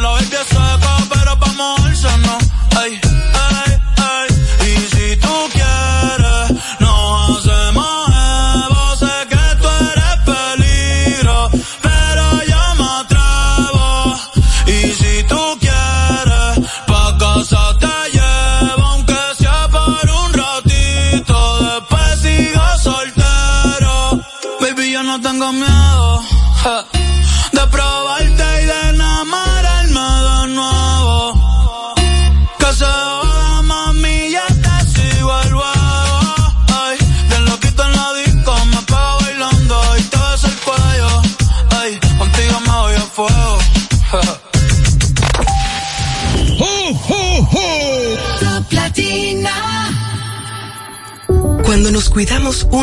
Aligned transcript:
La 0.00 0.12
baby 0.30 0.57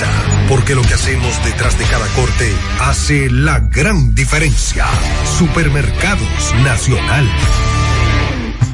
Porque 0.49 0.75
lo 0.75 0.81
que 0.81 0.93
hacemos 0.93 1.43
detrás 1.43 1.77
de 1.77 1.85
cada 1.85 2.07
corte 2.09 2.53
hace 2.81 3.29
la 3.29 3.59
gran 3.59 4.13
diferencia. 4.15 4.85
Supermercados 5.37 6.53
Nacional. 6.63 7.29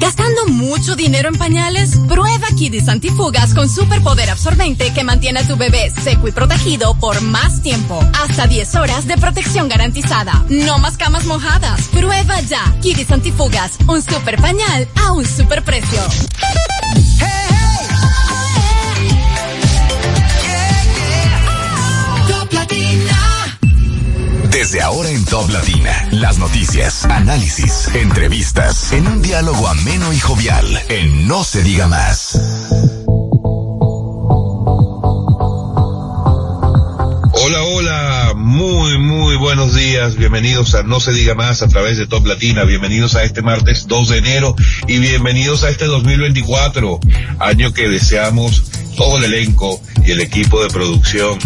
¿Gastando 0.00 0.46
mucho 0.46 0.94
dinero 0.94 1.28
en 1.28 1.36
pañales? 1.36 1.96
Prueba 2.08 2.46
Kidis 2.56 2.88
Antifugas 2.88 3.52
con 3.52 3.68
superpoder 3.68 4.30
absorbente 4.30 4.92
que 4.92 5.02
mantiene 5.02 5.40
a 5.40 5.46
tu 5.46 5.56
bebé 5.56 5.92
seco 6.02 6.28
y 6.28 6.32
protegido 6.32 6.94
por 6.98 7.20
más 7.20 7.62
tiempo. 7.62 8.00
Hasta 8.22 8.46
10 8.46 8.74
horas 8.76 9.06
de 9.06 9.16
protección 9.16 9.68
garantizada. 9.68 10.44
No 10.48 10.78
más 10.78 10.96
camas 10.96 11.26
mojadas. 11.26 11.80
Prueba 11.88 12.40
ya. 12.42 12.62
Kidis 12.80 13.10
Antifugas, 13.10 13.72
un 13.86 14.00
super 14.00 14.40
pañal 14.40 14.88
a 15.04 15.12
un 15.12 15.26
super 15.26 15.64
precio. 15.64 16.00
Top 16.00 17.37
Desde 24.50 24.82
ahora 24.82 25.08
en 25.08 25.24
Top 25.24 25.48
Latina, 25.50 26.08
las 26.12 26.38
noticias, 26.38 27.04
análisis, 27.06 27.88
entrevistas, 27.94 28.92
en 28.92 29.06
un 29.06 29.22
diálogo 29.22 29.68
ameno 29.68 30.12
y 30.12 30.18
jovial, 30.18 30.66
en 30.88 31.26
No 31.26 31.44
se 31.44 31.62
diga 31.62 31.86
más. 31.86 32.38
Hola, 37.32 37.62
hola, 37.62 38.32
muy, 38.36 38.98
muy 38.98 39.36
buenos 39.36 39.74
días. 39.74 40.16
Bienvenidos 40.16 40.74
a 40.74 40.82
No 40.82 41.00
se 41.00 41.12
diga 41.12 41.34
más 41.34 41.62
a 41.62 41.68
través 41.68 41.96
de 41.96 42.06
Top 42.06 42.26
Latina. 42.26 42.64
Bienvenidos 42.64 43.14
a 43.14 43.22
este 43.22 43.40
martes 43.40 43.86
2 43.86 44.08
de 44.08 44.18
enero 44.18 44.54
y 44.86 44.98
bienvenidos 44.98 45.62
a 45.62 45.70
este 45.70 45.86
2024, 45.86 47.00
año 47.38 47.72
que 47.72 47.88
deseamos 47.88 48.64
todo 48.96 49.16
el 49.18 49.24
elenco 49.24 49.80
y 50.04 50.10
el 50.10 50.20
equipo 50.20 50.62
de 50.62 50.68
producción 50.68 51.38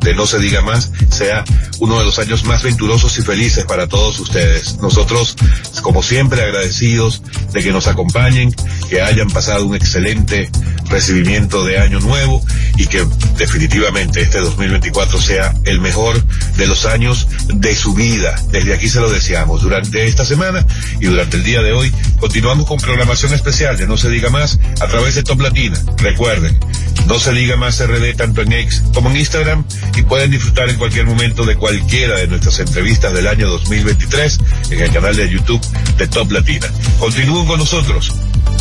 de 0.00 0.14
No 0.14 0.26
se 0.26 0.38
diga 0.38 0.62
más 0.62 0.90
sea 1.10 1.44
uno 1.80 1.98
de 1.98 2.04
los 2.04 2.18
años 2.18 2.44
más 2.44 2.62
venturosos 2.62 3.18
y 3.18 3.22
felices 3.22 3.64
para 3.64 3.86
todos 3.86 4.18
ustedes. 4.20 4.78
Nosotros, 4.78 5.36
como 5.82 6.02
siempre, 6.02 6.42
agradecidos 6.42 7.22
de 7.52 7.62
que 7.62 7.72
nos 7.72 7.86
acompañen, 7.86 8.54
que 8.88 9.00
hayan 9.00 9.28
pasado 9.30 9.66
un 9.66 9.74
excelente 9.74 10.50
recibimiento 10.88 11.64
de 11.64 11.78
año 11.78 12.00
nuevo 12.00 12.44
y 12.76 12.86
que 12.86 13.06
definitivamente 13.36 14.22
este 14.22 14.38
2024 14.38 15.20
sea 15.20 15.54
el 15.64 15.80
mejor 15.80 16.22
de 16.56 16.66
los 16.66 16.86
años 16.86 17.28
de 17.48 17.74
su 17.74 17.94
vida. 17.94 18.34
Desde 18.50 18.74
aquí 18.74 18.88
se 18.88 19.00
lo 19.00 19.10
deseamos. 19.10 19.62
Durante 19.62 20.06
esta 20.06 20.24
semana 20.24 20.64
y 21.00 21.06
durante 21.06 21.36
el 21.36 21.44
día 21.44 21.62
de 21.62 21.72
hoy 21.72 21.92
continuamos 22.18 22.66
con 22.66 22.78
programación 22.78 23.32
especial 23.34 23.76
de 23.76 23.86
No 23.86 23.96
se 23.96 24.10
diga 24.10 24.30
más 24.30 24.58
a 24.80 24.86
través 24.86 25.14
de 25.14 25.22
Top 25.22 25.40
Latina. 25.40 25.78
Recuerden, 25.98 26.58
No 27.06 27.18
se 27.18 27.32
diga 27.32 27.56
más 27.56 27.84
RD 27.84 28.16
tanto 28.16 28.42
en 28.42 28.52
X 28.52 28.82
como 28.94 29.10
en 29.10 29.16
Instagram 29.16 29.64
y 29.96 30.02
pueden 30.02 30.30
disfrutar 30.30 30.68
en 30.68 30.76
cualquier 30.76 31.06
momento 31.06 31.44
de 31.44 31.56
cualquiera 31.56 32.16
de 32.16 32.26
nuestras 32.26 32.58
entrevistas 32.60 33.12
del 33.12 33.26
año 33.26 33.48
2023 33.48 34.38
en 34.70 34.80
el 34.80 34.92
canal 34.92 35.16
de 35.16 35.28
YouTube 35.28 35.60
de 35.96 36.06
Top 36.08 36.30
Latina. 36.30 36.66
Continúen 36.98 37.46
con 37.46 37.58
nosotros. 37.58 38.12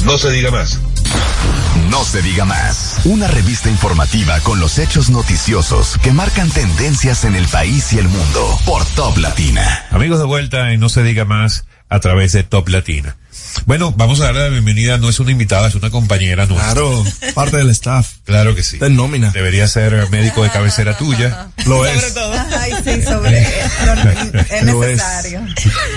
No 0.03 0.17
se 0.17 0.31
diga 0.31 0.51
más. 0.51 0.79
No 1.89 2.03
se 2.03 2.21
diga 2.21 2.45
más. 2.45 2.97
Una 3.05 3.27
revista 3.27 3.69
informativa 3.69 4.39
con 4.41 4.59
los 4.59 4.79
hechos 4.79 5.09
noticiosos 5.09 5.97
que 6.01 6.11
marcan 6.11 6.49
tendencias 6.49 7.23
en 7.25 7.35
el 7.35 7.45
país 7.47 7.93
y 7.93 7.99
el 7.99 8.07
mundo 8.07 8.59
por 8.65 8.85
Top 8.85 9.17
Latina. 9.17 9.85
Amigos 9.91 10.19
de 10.19 10.25
vuelta 10.25 10.71
en 10.71 10.79
No 10.79 10.89
se 10.89 11.03
diga 11.03 11.25
más 11.25 11.65
a 11.89 11.99
través 11.99 12.31
de 12.33 12.43
Top 12.43 12.67
Latina. 12.69 13.15
Bueno, 13.65 13.93
vamos 13.95 14.19
a 14.19 14.25
darle 14.25 14.41
la 14.41 14.49
bienvenida, 14.49 14.97
no 14.97 15.09
es 15.09 15.19
una 15.19 15.31
invitada, 15.31 15.67
es 15.67 15.75
una 15.75 15.89
compañera 15.89 16.45
nuestra. 16.45 16.73
Claro, 16.73 17.03
parte 17.33 17.57
del 17.57 17.69
staff. 17.71 18.07
Claro 18.25 18.55
que 18.55 18.63
sí. 18.63 18.77
En 18.81 18.95
nómina. 18.95 19.31
Debería 19.31 19.67
ser 19.67 20.09
médico 20.09 20.43
de 20.43 20.49
cabecera 20.49 20.97
tuya. 20.97 21.49
Lo 21.65 21.85
es. 21.85 22.15
Ay, 22.59 22.73
sí, 22.83 23.01
sobre 23.03 23.39
es 23.39 24.63
Lo 24.63 24.83
es. 24.83 24.89
necesario. 24.97 25.41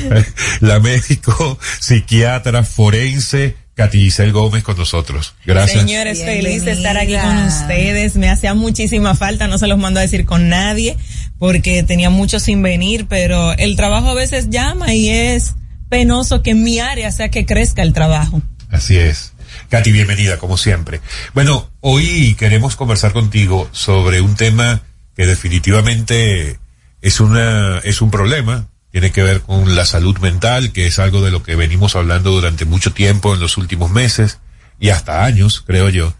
La 0.60 0.80
médico, 0.80 1.58
psiquiatra, 1.80 2.62
forense, 2.64 3.56
Katy 3.80 3.98
Giselle 3.98 4.30
Gómez 4.30 4.62
con 4.62 4.76
nosotros. 4.76 5.34
Gracias. 5.46 5.80
Señores, 5.80 6.22
feliz 6.22 6.66
de 6.66 6.72
estar 6.72 6.98
aquí 6.98 7.16
con 7.16 7.34
ustedes. 7.46 8.14
Me 8.14 8.28
hacía 8.28 8.52
muchísima 8.52 9.14
falta, 9.14 9.46
no 9.46 9.56
se 9.56 9.68
los 9.68 9.78
mando 9.78 10.00
a 10.00 10.02
decir 10.02 10.26
con 10.26 10.50
nadie, 10.50 10.98
porque 11.38 11.82
tenía 11.82 12.10
mucho 12.10 12.40
sin 12.40 12.60
venir, 12.60 13.06
pero 13.08 13.54
el 13.54 13.76
trabajo 13.76 14.10
a 14.10 14.14
veces 14.14 14.50
llama 14.50 14.92
y 14.92 15.08
es 15.08 15.54
penoso 15.88 16.42
que 16.42 16.50
en 16.50 16.62
mi 16.62 16.78
área 16.78 17.10
sea 17.10 17.30
que 17.30 17.46
crezca 17.46 17.80
el 17.80 17.94
trabajo. 17.94 18.42
Así 18.68 18.98
es. 18.98 19.32
Katy, 19.70 19.92
bienvenida, 19.92 20.36
como 20.36 20.58
siempre. 20.58 21.00
Bueno, 21.32 21.70
hoy 21.80 22.34
queremos 22.38 22.76
conversar 22.76 23.14
contigo 23.14 23.66
sobre 23.72 24.20
un 24.20 24.34
tema 24.34 24.82
que 25.16 25.24
definitivamente 25.24 26.58
es 27.00 27.18
una, 27.18 27.78
es 27.78 28.02
un 28.02 28.10
problema. 28.10 28.68
Tiene 28.92 29.12
que 29.12 29.22
ver 29.22 29.40
con 29.42 29.76
la 29.76 29.84
salud 29.84 30.18
mental, 30.18 30.72
que 30.72 30.86
es 30.86 30.98
algo 30.98 31.22
de 31.22 31.30
lo 31.30 31.42
que 31.42 31.56
venimos 31.56 31.94
hablando 31.96 32.30
durante 32.30 32.64
mucho 32.64 32.92
tiempo 32.92 33.34
en 33.34 33.40
los 33.40 33.56
últimos 33.56 33.90
meses 33.90 34.38
y 34.80 34.90
hasta 34.90 35.24
años, 35.24 35.62
creo 35.64 35.88
yo. 35.90 36.14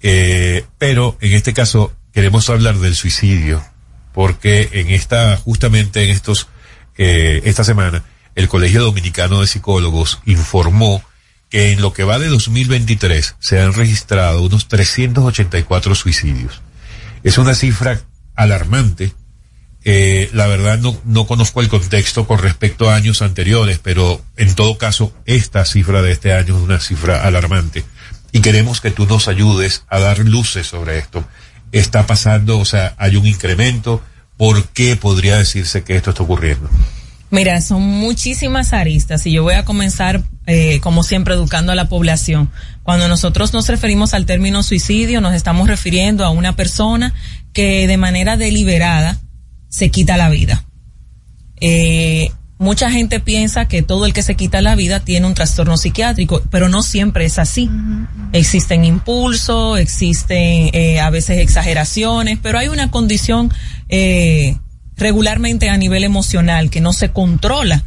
Eh, 0.00 0.64
pero 0.78 1.16
en 1.20 1.32
este 1.32 1.52
caso 1.52 1.92
queremos 2.12 2.48
hablar 2.50 2.76
del 2.78 2.94
suicidio, 2.94 3.64
porque 4.12 4.68
en 4.72 4.90
esta, 4.90 5.36
justamente 5.36 6.02
en 6.04 6.10
estos, 6.10 6.48
eh, 6.96 7.42
esta 7.44 7.64
semana, 7.64 8.04
el 8.34 8.48
Colegio 8.48 8.82
Dominicano 8.82 9.40
de 9.40 9.46
Psicólogos 9.46 10.20
informó 10.24 11.02
que 11.50 11.72
en 11.72 11.80
lo 11.80 11.92
que 11.92 12.04
va 12.04 12.18
de 12.18 12.28
2023 12.28 13.36
se 13.38 13.60
han 13.60 13.72
registrado 13.72 14.42
unos 14.42 14.68
384 14.68 15.94
suicidios. 15.94 16.60
Es 17.22 17.38
una 17.38 17.54
cifra 17.54 18.00
alarmante. 18.34 19.12
Eh, 19.84 20.28
la 20.32 20.46
verdad 20.46 20.78
no, 20.78 20.96
no 21.04 21.26
conozco 21.26 21.60
el 21.60 21.68
contexto 21.68 22.26
con 22.26 22.38
respecto 22.38 22.90
a 22.90 22.96
años 22.96 23.22
anteriores, 23.22 23.78
pero 23.82 24.20
en 24.36 24.54
todo 24.54 24.76
caso 24.76 25.12
esta 25.24 25.64
cifra 25.64 26.02
de 26.02 26.12
este 26.12 26.32
año 26.32 26.56
es 26.56 26.62
una 26.62 26.80
cifra 26.80 27.24
alarmante. 27.24 27.84
Y 28.32 28.40
queremos 28.40 28.80
que 28.80 28.90
tú 28.90 29.06
nos 29.06 29.28
ayudes 29.28 29.84
a 29.88 29.98
dar 29.98 30.18
luces 30.18 30.66
sobre 30.66 30.98
esto. 30.98 31.24
Está 31.72 32.06
pasando, 32.06 32.58
o 32.58 32.64
sea, 32.64 32.94
hay 32.98 33.16
un 33.16 33.26
incremento. 33.26 34.02
¿Por 34.36 34.68
qué 34.68 34.96
podría 34.96 35.36
decirse 35.36 35.82
que 35.82 35.96
esto 35.96 36.10
está 36.10 36.22
ocurriendo? 36.22 36.68
Mira, 37.30 37.60
son 37.60 37.82
muchísimas 37.82 38.72
aristas 38.72 39.26
y 39.26 39.32
yo 39.32 39.42
voy 39.42 39.54
a 39.54 39.64
comenzar, 39.64 40.22
eh, 40.46 40.80
como 40.80 41.02
siempre, 41.02 41.34
educando 41.34 41.72
a 41.72 41.74
la 41.74 41.88
población. 41.88 42.50
Cuando 42.82 43.06
nosotros 43.08 43.52
nos 43.52 43.68
referimos 43.68 44.14
al 44.14 44.24
término 44.24 44.62
suicidio, 44.62 45.20
nos 45.20 45.34
estamos 45.34 45.68
refiriendo 45.68 46.24
a 46.24 46.30
una 46.30 46.56
persona 46.56 47.12
que 47.52 47.86
de 47.86 47.96
manera 47.98 48.38
deliberada 48.38 49.18
se 49.68 49.90
quita 49.90 50.16
la 50.16 50.28
vida. 50.30 50.64
Eh, 51.60 52.30
mucha 52.58 52.90
gente 52.90 53.20
piensa 53.20 53.68
que 53.68 53.82
todo 53.82 54.06
el 54.06 54.12
que 54.12 54.22
se 54.22 54.34
quita 54.34 54.60
la 54.62 54.74
vida 54.74 55.00
tiene 55.00 55.26
un 55.26 55.34
trastorno 55.34 55.76
psiquiátrico, 55.76 56.42
pero 56.50 56.68
no 56.68 56.82
siempre 56.82 57.24
es 57.24 57.38
así. 57.38 57.70
Existen 58.32 58.84
impulsos, 58.84 59.78
existen 59.78 60.70
eh, 60.72 61.00
a 61.00 61.10
veces 61.10 61.38
exageraciones, 61.38 62.38
pero 62.42 62.58
hay 62.58 62.68
una 62.68 62.90
condición 62.90 63.52
eh, 63.88 64.56
regularmente 64.96 65.68
a 65.70 65.76
nivel 65.76 66.04
emocional 66.04 66.70
que 66.70 66.80
no 66.80 66.92
se 66.92 67.10
controla. 67.10 67.84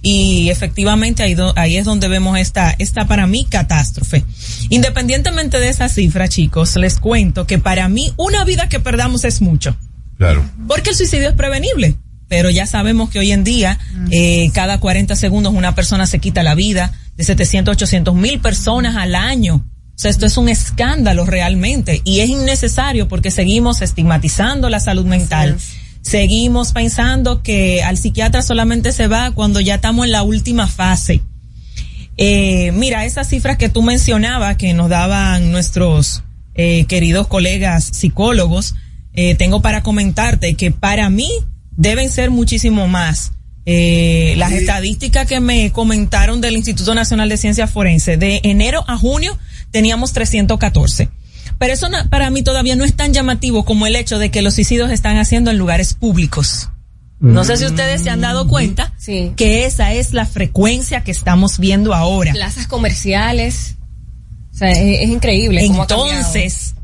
Y 0.00 0.48
efectivamente 0.50 1.24
ahí, 1.24 1.34
do- 1.34 1.52
ahí 1.56 1.76
es 1.76 1.84
donde 1.84 2.06
vemos 2.08 2.38
esta, 2.38 2.74
esta 2.78 3.06
para 3.08 3.26
mí 3.26 3.44
catástrofe. 3.50 4.24
Independientemente 4.70 5.58
de 5.58 5.68
esa 5.68 5.88
cifra, 5.88 6.28
chicos, 6.28 6.76
les 6.76 7.00
cuento 7.00 7.46
que 7.48 7.58
para 7.58 7.88
mí 7.88 8.12
una 8.16 8.44
vida 8.44 8.68
que 8.68 8.78
perdamos 8.78 9.24
es 9.24 9.40
mucho. 9.42 9.76
Claro. 10.18 10.44
Porque 10.66 10.90
el 10.90 10.96
suicidio 10.96 11.28
es 11.28 11.34
prevenible. 11.34 11.96
Pero 12.28 12.50
ya 12.50 12.66
sabemos 12.66 13.08
que 13.08 13.18
hoy 13.18 13.32
en 13.32 13.42
día, 13.42 13.78
eh, 14.10 14.50
cada 14.52 14.80
40 14.80 15.16
segundos 15.16 15.54
una 15.54 15.74
persona 15.74 16.06
se 16.06 16.18
quita 16.18 16.42
la 16.42 16.54
vida, 16.54 16.92
de 17.16 17.24
700, 17.24 17.72
800 17.72 18.14
mil 18.14 18.38
personas 18.40 18.96
al 18.96 19.14
año. 19.14 19.54
O 19.54 20.00
sea, 20.00 20.10
esto 20.10 20.26
es 20.26 20.36
un 20.36 20.48
escándalo 20.48 21.24
realmente 21.24 22.02
y 22.04 22.20
es 22.20 22.28
innecesario 22.28 23.08
porque 23.08 23.30
seguimos 23.30 23.80
estigmatizando 23.80 24.68
la 24.68 24.78
salud 24.78 25.06
mental. 25.06 25.56
Seguimos 26.02 26.72
pensando 26.72 27.42
que 27.42 27.82
al 27.82 27.96
psiquiatra 27.96 28.42
solamente 28.42 28.92
se 28.92 29.08
va 29.08 29.32
cuando 29.32 29.60
ya 29.60 29.76
estamos 29.76 30.04
en 30.06 30.12
la 30.12 30.22
última 30.22 30.66
fase. 30.66 31.22
Eh, 32.16 32.72
mira, 32.72 33.06
esas 33.06 33.28
cifras 33.28 33.56
que 33.56 33.68
tú 33.68 33.82
mencionabas 33.82 34.56
que 34.56 34.74
nos 34.74 34.88
daban 34.88 35.50
nuestros 35.50 36.22
eh, 36.54 36.84
queridos 36.86 37.26
colegas 37.26 37.84
psicólogos, 37.84 38.74
eh, 39.12 39.34
tengo 39.34 39.62
para 39.62 39.82
comentarte 39.82 40.54
que 40.54 40.70
para 40.70 41.10
mí 41.10 41.30
deben 41.76 42.10
ser 42.10 42.30
muchísimo 42.30 42.88
más. 42.88 43.32
Eh, 43.70 44.34
las 44.38 44.52
estadísticas 44.52 45.26
que 45.26 45.40
me 45.40 45.72
comentaron 45.72 46.40
del 46.40 46.56
Instituto 46.56 46.94
Nacional 46.94 47.28
de 47.28 47.36
Ciencias 47.36 47.70
Forenses, 47.70 48.18
de 48.18 48.40
enero 48.44 48.82
a 48.88 48.96
junio 48.96 49.38
teníamos 49.70 50.12
314. 50.14 51.10
Pero 51.58 51.72
eso 51.72 51.88
para 52.08 52.30
mí 52.30 52.42
todavía 52.42 52.76
no 52.76 52.84
es 52.84 52.94
tan 52.94 53.12
llamativo 53.12 53.64
como 53.64 53.86
el 53.86 53.96
hecho 53.96 54.18
de 54.18 54.30
que 54.30 54.42
los 54.42 54.54
suicidios 54.54 54.90
están 54.90 55.18
haciendo 55.18 55.50
en 55.50 55.58
lugares 55.58 55.92
públicos. 55.92 56.70
No 57.20 57.44
sé 57.44 57.56
si 57.56 57.66
ustedes 57.66 58.02
se 58.02 58.10
han 58.10 58.20
dado 58.20 58.46
cuenta 58.46 58.94
que 59.36 59.64
esa 59.64 59.92
es 59.92 60.12
la 60.12 60.24
frecuencia 60.24 61.02
que 61.02 61.10
estamos 61.10 61.58
viendo 61.58 61.92
ahora. 61.94 62.32
Plazas 62.32 62.68
comerciales. 62.68 63.76
O 64.54 64.56
sea, 64.56 64.70
es, 64.70 65.02
es 65.02 65.08
increíble. 65.10 65.66
cómo 65.66 65.82
ha. 65.82 65.82
Entonces, 65.82 66.74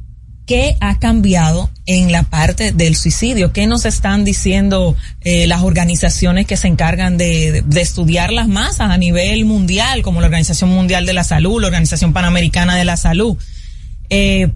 ¿qué 0.44 0.76
ha 0.80 0.98
cambiado 0.98 1.70
en 1.86 2.10
la 2.12 2.22
parte 2.22 2.72
del 2.72 2.96
suicidio? 2.96 3.52
¿Qué 3.52 3.66
nos 3.66 3.84
están 3.84 4.24
diciendo 4.24 4.96
eh, 5.20 5.46
las 5.46 5.62
organizaciones 5.62 6.46
que 6.46 6.56
se 6.56 6.68
encargan 6.68 7.18
de, 7.18 7.62
de- 7.66 7.80
estudiar 7.82 8.32
las 8.32 8.48
masas 8.48 8.90
a 8.90 8.96
nivel 8.96 9.44
mundial, 9.44 10.02
como 10.02 10.20
la 10.20 10.26
Organización 10.26 10.70
Mundial 10.70 11.04
de 11.06 11.12
la 11.12 11.24
Salud, 11.24 11.60
la 11.60 11.66
Organización 11.66 12.12
Panamericana 12.12 12.74
de 12.76 12.84
la 12.84 12.96
Salud? 12.96 13.36
Eh, 14.10 14.48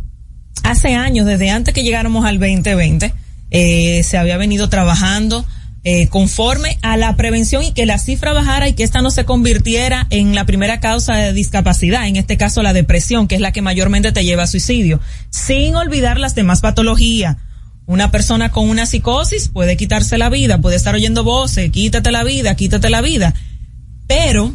hace 0.62 0.94
años, 0.94 1.26
desde 1.26 1.50
antes 1.50 1.74
que 1.74 1.82
llegáramos 1.82 2.24
al 2.24 2.38
2020, 2.38 3.12
eh, 3.50 4.02
se 4.04 4.18
había 4.18 4.36
venido 4.36 4.68
trabajando 4.68 5.44
eh, 5.84 6.08
conforme 6.08 6.76
a 6.82 6.96
la 6.96 7.14
prevención 7.16 7.62
y 7.62 7.72
que 7.72 7.86
la 7.86 7.98
cifra 7.98 8.32
bajara 8.32 8.68
y 8.68 8.72
que 8.72 8.82
esta 8.82 9.00
no 9.00 9.10
se 9.10 9.24
convirtiera 9.24 10.06
en 10.10 10.34
la 10.34 10.44
primera 10.44 10.80
causa 10.80 11.14
de 11.14 11.32
discapacidad, 11.32 12.06
en 12.06 12.16
este 12.16 12.36
caso 12.36 12.62
la 12.62 12.72
depresión, 12.72 13.28
que 13.28 13.36
es 13.36 13.40
la 13.40 13.52
que 13.52 13.62
mayormente 13.62 14.10
te 14.10 14.24
lleva 14.24 14.42
a 14.42 14.48
suicidio, 14.48 15.00
sin 15.30 15.76
olvidar 15.76 16.18
las 16.18 16.34
demás 16.34 16.60
patologías. 16.60 17.36
Una 17.86 18.10
persona 18.10 18.50
con 18.50 18.68
una 18.68 18.86
psicosis 18.86 19.48
puede 19.48 19.76
quitarse 19.76 20.18
la 20.18 20.28
vida, 20.28 20.60
puede 20.60 20.76
estar 20.76 20.94
oyendo 20.94 21.24
voces, 21.24 21.70
quítate 21.70 22.10
la 22.10 22.24
vida, 22.24 22.54
quítate 22.54 22.90
la 22.90 23.00
vida, 23.00 23.32
pero 24.06 24.52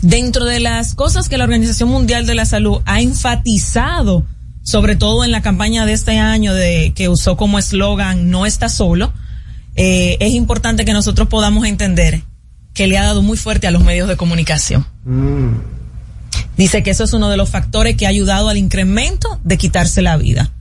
dentro 0.00 0.44
de 0.44 0.60
las 0.60 0.94
cosas 0.94 1.28
que 1.28 1.38
la 1.38 1.44
Organización 1.44 1.88
Mundial 1.88 2.24
de 2.24 2.34
la 2.34 2.46
Salud 2.46 2.80
ha 2.86 3.00
enfatizado, 3.00 4.24
sobre 4.62 4.96
todo 4.96 5.24
en 5.24 5.32
la 5.32 5.42
campaña 5.42 5.86
de 5.86 5.92
este 5.92 6.18
año 6.18 6.54
de 6.54 6.92
que 6.94 7.08
usó 7.08 7.36
como 7.36 7.58
eslogan 7.58 8.30
no 8.30 8.46
está 8.46 8.68
solo, 8.68 9.12
eh, 9.76 10.16
es 10.20 10.32
importante 10.32 10.84
que 10.84 10.92
nosotros 10.92 11.28
podamos 11.28 11.66
entender 11.66 12.22
que 12.74 12.86
le 12.86 12.98
ha 12.98 13.04
dado 13.04 13.22
muy 13.22 13.36
fuerte 13.36 13.66
a 13.66 13.70
los 13.70 13.84
medios 13.84 14.08
de 14.08 14.16
comunicación. 14.16 14.86
Dice 16.56 16.82
que 16.82 16.90
eso 16.90 17.04
es 17.04 17.12
uno 17.12 17.28
de 17.28 17.36
los 17.36 17.50
factores 17.50 17.96
que 17.96 18.06
ha 18.06 18.10
ayudado 18.10 18.48
al 18.48 18.56
incremento 18.56 19.40
de 19.44 19.58
quitarse 19.58 20.02
la 20.02 20.16
vida. 20.16 20.52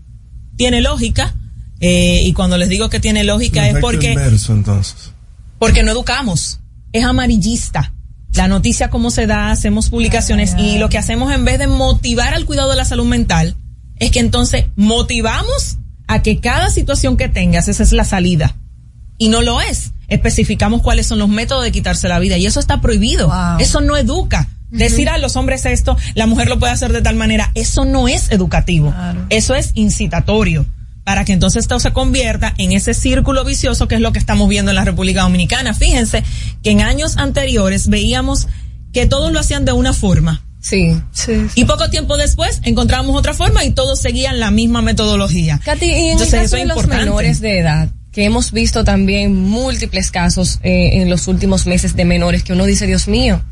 Tiene 0.57 0.81
lógica, 0.81 1.33
eh, 1.79 2.21
y 2.23 2.33
cuando 2.33 2.57
les 2.57 2.69
digo 2.69 2.89
que 2.89 2.99
tiene 2.99 3.23
lógica 3.23 3.67
es 3.67 3.77
porque 3.79 4.11
inverso, 4.11 4.53
entonces. 4.53 5.11
porque 5.59 5.83
no 5.83 5.91
educamos. 5.91 6.59
Es 6.93 7.03
amarillista. 7.03 7.93
La 8.33 8.47
noticia 8.47 8.89
cómo 8.89 9.11
se 9.11 9.27
da, 9.27 9.51
hacemos 9.51 9.89
publicaciones 9.89 10.55
y 10.57 10.77
lo 10.77 10.89
que 10.89 10.97
hacemos 10.97 11.33
en 11.33 11.45
vez 11.45 11.59
de 11.59 11.67
motivar 11.67 12.33
al 12.33 12.45
cuidado 12.45 12.69
de 12.69 12.75
la 12.75 12.85
salud 12.85 13.05
mental 13.05 13.55
es 13.97 14.11
que 14.11 14.19
entonces 14.19 14.65
motivamos 14.75 15.77
a 16.07 16.21
que 16.21 16.39
cada 16.39 16.69
situación 16.69 17.15
que 17.17 17.29
tengas, 17.29 17.67
esa 17.69 17.83
es 17.83 17.93
la 17.93 18.03
salida. 18.03 18.55
Y 19.17 19.29
no 19.29 19.41
lo 19.41 19.61
es. 19.61 19.91
Especificamos 20.07 20.81
cuáles 20.81 21.07
son 21.07 21.19
los 21.19 21.29
métodos 21.29 21.63
de 21.63 21.71
quitarse 21.71 22.07
la 22.07 22.19
vida 22.19 22.37
y 22.37 22.45
eso 22.45 22.59
está 22.59 22.81
prohibido. 22.81 23.31
Eso 23.59 23.81
no 23.81 23.97
educa. 23.97 24.49
Decir 24.71 25.09
a 25.09 25.17
los 25.17 25.35
hombres 25.35 25.65
esto, 25.65 25.95
la 26.15 26.27
mujer 26.27 26.49
lo 26.49 26.59
puede 26.59 26.73
hacer 26.73 26.91
de 26.91 27.01
tal 27.01 27.15
manera, 27.15 27.51
eso 27.55 27.85
no 27.85 28.07
es 28.07 28.31
educativo. 28.31 28.93
Eso 29.29 29.55
es 29.55 29.71
incitatorio 29.75 30.65
para 31.05 31.23
que 31.23 31.33
entonces 31.33 31.61
esto 31.61 31.79
se 31.79 31.93
convierta 31.93 32.53
en 32.57 32.71
ese 32.71 32.93
círculo 32.95 33.45
vicioso 33.45 33.87
que 33.87 33.95
es 33.95 34.01
lo 34.01 34.11
que 34.11 34.19
estamos 34.19 34.49
viendo 34.49 34.71
en 34.71 34.75
la 34.75 34.83
República 34.83 35.21
Dominicana. 35.21 35.73
Fíjense 35.73 36.23
que 36.63 36.71
en 36.71 36.81
años 36.81 37.17
anteriores 37.17 37.87
veíamos 37.89 38.47
que 38.91 39.05
todos 39.05 39.31
lo 39.31 39.39
hacían 39.39 39.65
de 39.65 39.71
una 39.71 39.93
forma. 39.93 40.43
Sí. 40.61 40.99
Y 41.53 41.65
poco 41.65 41.91
tiempo 41.91 42.17
después 42.17 42.59
encontramos 42.63 43.15
otra 43.15 43.35
forma 43.35 43.63
y 43.63 43.71
todos 43.71 43.99
seguían 43.99 44.39
la 44.39 44.49
misma 44.49 44.81
metodología. 44.81 45.61
Katy, 45.63 45.85
y 45.85 45.89
en 45.89 46.11
Entonces, 46.13 46.33
el 46.33 46.39
caso 46.39 46.45
eso 46.45 46.55
es 46.57 46.61
de 46.61 46.67
los 46.67 46.77
importante. 46.77 47.05
menores 47.05 47.39
de 47.39 47.59
edad, 47.59 47.89
que 48.15 48.23
hemos 48.23 48.53
visto 48.53 48.85
también 48.85 49.35
múltiples 49.35 50.09
casos 50.09 50.61
eh, 50.63 51.01
en 51.01 51.09
los 51.09 51.27
últimos 51.27 51.67
meses 51.67 51.97
de 51.97 52.05
menores 52.05 52.43
que 52.43 52.53
uno 52.53 52.65
dice, 52.65 52.87
Dios 52.87 53.09
mío, 53.09 53.43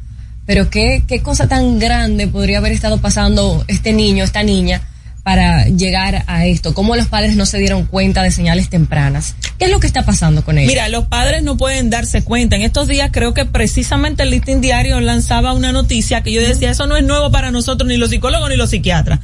pero 0.46 0.70
qué, 0.70 1.04
qué 1.06 1.22
cosa 1.22 1.50
tan 1.50 1.80
grande 1.80 2.28
podría 2.28 2.60
haber 2.60 2.72
estado 2.72 3.02
pasando 3.02 3.66
este 3.68 3.92
niño, 3.92 4.24
esta 4.24 4.42
niña, 4.42 4.82
para 5.22 5.66
llegar 5.66 6.24
a 6.28 6.46
esto. 6.46 6.74
¿Cómo 6.74 6.96
los 6.96 7.08
padres 7.08 7.36
no 7.36 7.46
se 7.46 7.58
dieron 7.58 7.86
cuenta 7.88 8.24
de 8.24 8.32
señales 8.32 8.70
tempranas? 8.70 9.36
¿Qué 9.60 9.66
es 9.66 9.72
lo 9.72 9.82
que 9.82 9.88
está 9.88 10.06
pasando 10.06 10.46
con 10.46 10.58
ellos? 10.58 10.72
Mira, 10.72 10.88
los 10.88 11.08
padres 11.08 11.44
no 11.44 11.58
pueden 11.58 11.90
darse 11.90 12.24
cuenta. 12.24 12.56
En 12.56 12.62
estos 12.62 12.88
días 12.88 13.10
creo 13.12 13.34
que 13.34 13.44
precisamente 13.44 14.24
el 14.24 14.30
Listing 14.30 14.62
Diario 14.62 15.02
lanzaba 15.02 15.52
una 15.52 15.74
noticia 15.74 16.24
que 16.24 16.32
yo 16.32 16.40
decía, 16.40 16.72
eso 16.72 16.88
no 16.88 16.96
es 16.96 17.04
nuevo 17.04 17.32
para 17.32 17.52
nosotros, 17.52 17.86
ni 17.86 17.98
los 17.98 18.12
psicólogos 18.12 18.50
ni 18.50 18.56
los 18.56 18.70
psiquiatras, 18.70 19.20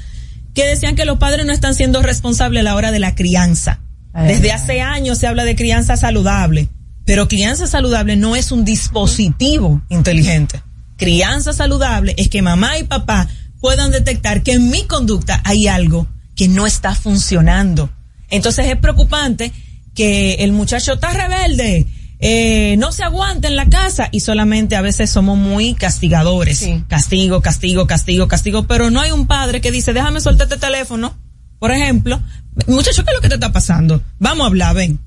que 0.54 0.66
decían 0.66 0.98
que 0.98 1.06
los 1.06 1.18
padres 1.18 1.46
no 1.46 1.54
están 1.54 1.76
siendo 1.76 2.02
responsables 2.02 2.60
a 2.60 2.64
la 2.64 2.76
hora 2.76 2.92
de 2.92 3.00
la 3.00 3.16
crianza. 3.16 3.80
Desde 4.14 4.52
hace 4.52 4.82
años 4.82 5.18
se 5.20 5.28
habla 5.28 5.46
de 5.46 5.56
crianza 5.56 5.96
saludable, 5.96 6.70
pero 7.06 7.28
crianza 7.28 7.68
saludable 7.68 8.16
no 8.16 8.36
es 8.36 8.52
un 8.52 8.66
dispositivo 8.66 9.82
inteligente. 9.90 10.62
Crianza 10.98 11.54
saludable 11.54 12.14
es 12.18 12.28
que 12.28 12.42
mamá 12.42 12.78
y 12.78 12.84
papá 12.84 13.28
puedan 13.62 13.92
detectar 13.92 14.44
que 14.44 14.54
en 14.54 14.70
mi 14.70 14.84
conducta 14.84 15.42
hay 15.46 15.68
algo 15.68 16.08
que 16.36 16.48
no 16.48 16.66
está 16.66 16.96
funcionando. 16.96 17.90
Entonces 18.30 18.68
es 18.68 18.78
preocupante 18.78 19.52
que 19.94 20.36
el 20.36 20.52
muchacho 20.52 20.94
está 20.94 21.12
rebelde, 21.12 21.88
eh, 22.22 22.76
no 22.78 22.92
se 22.92 23.04
aguanta 23.04 23.48
en 23.48 23.56
la 23.56 23.70
casa 23.70 24.10
y 24.12 24.20
solamente 24.20 24.76
a 24.76 24.82
veces 24.82 25.10
somos 25.10 25.38
muy 25.38 25.74
castigadores. 25.74 26.70
Castigo, 26.88 27.42
castigo, 27.42 27.88
castigo, 27.88 28.28
castigo, 28.28 28.68
pero 28.68 28.90
no 28.90 29.00
hay 29.00 29.12
un 29.12 29.26
padre 29.26 29.62
que 29.62 29.72
dice, 29.72 29.94
déjame 29.94 30.20
soltar 30.20 30.48
este 30.48 30.58
teléfono, 30.58 31.18
por 31.60 31.72
ejemplo, 31.72 32.22
muchacho, 32.68 33.04
¿qué 33.04 33.12
es 33.12 33.16
lo 33.16 33.22
que 33.22 33.30
te 33.30 33.36
está 33.36 33.52
pasando? 33.52 34.02
Vamos 34.20 34.44
a 34.44 34.48
hablar, 34.48 34.76
ven. 34.76 35.00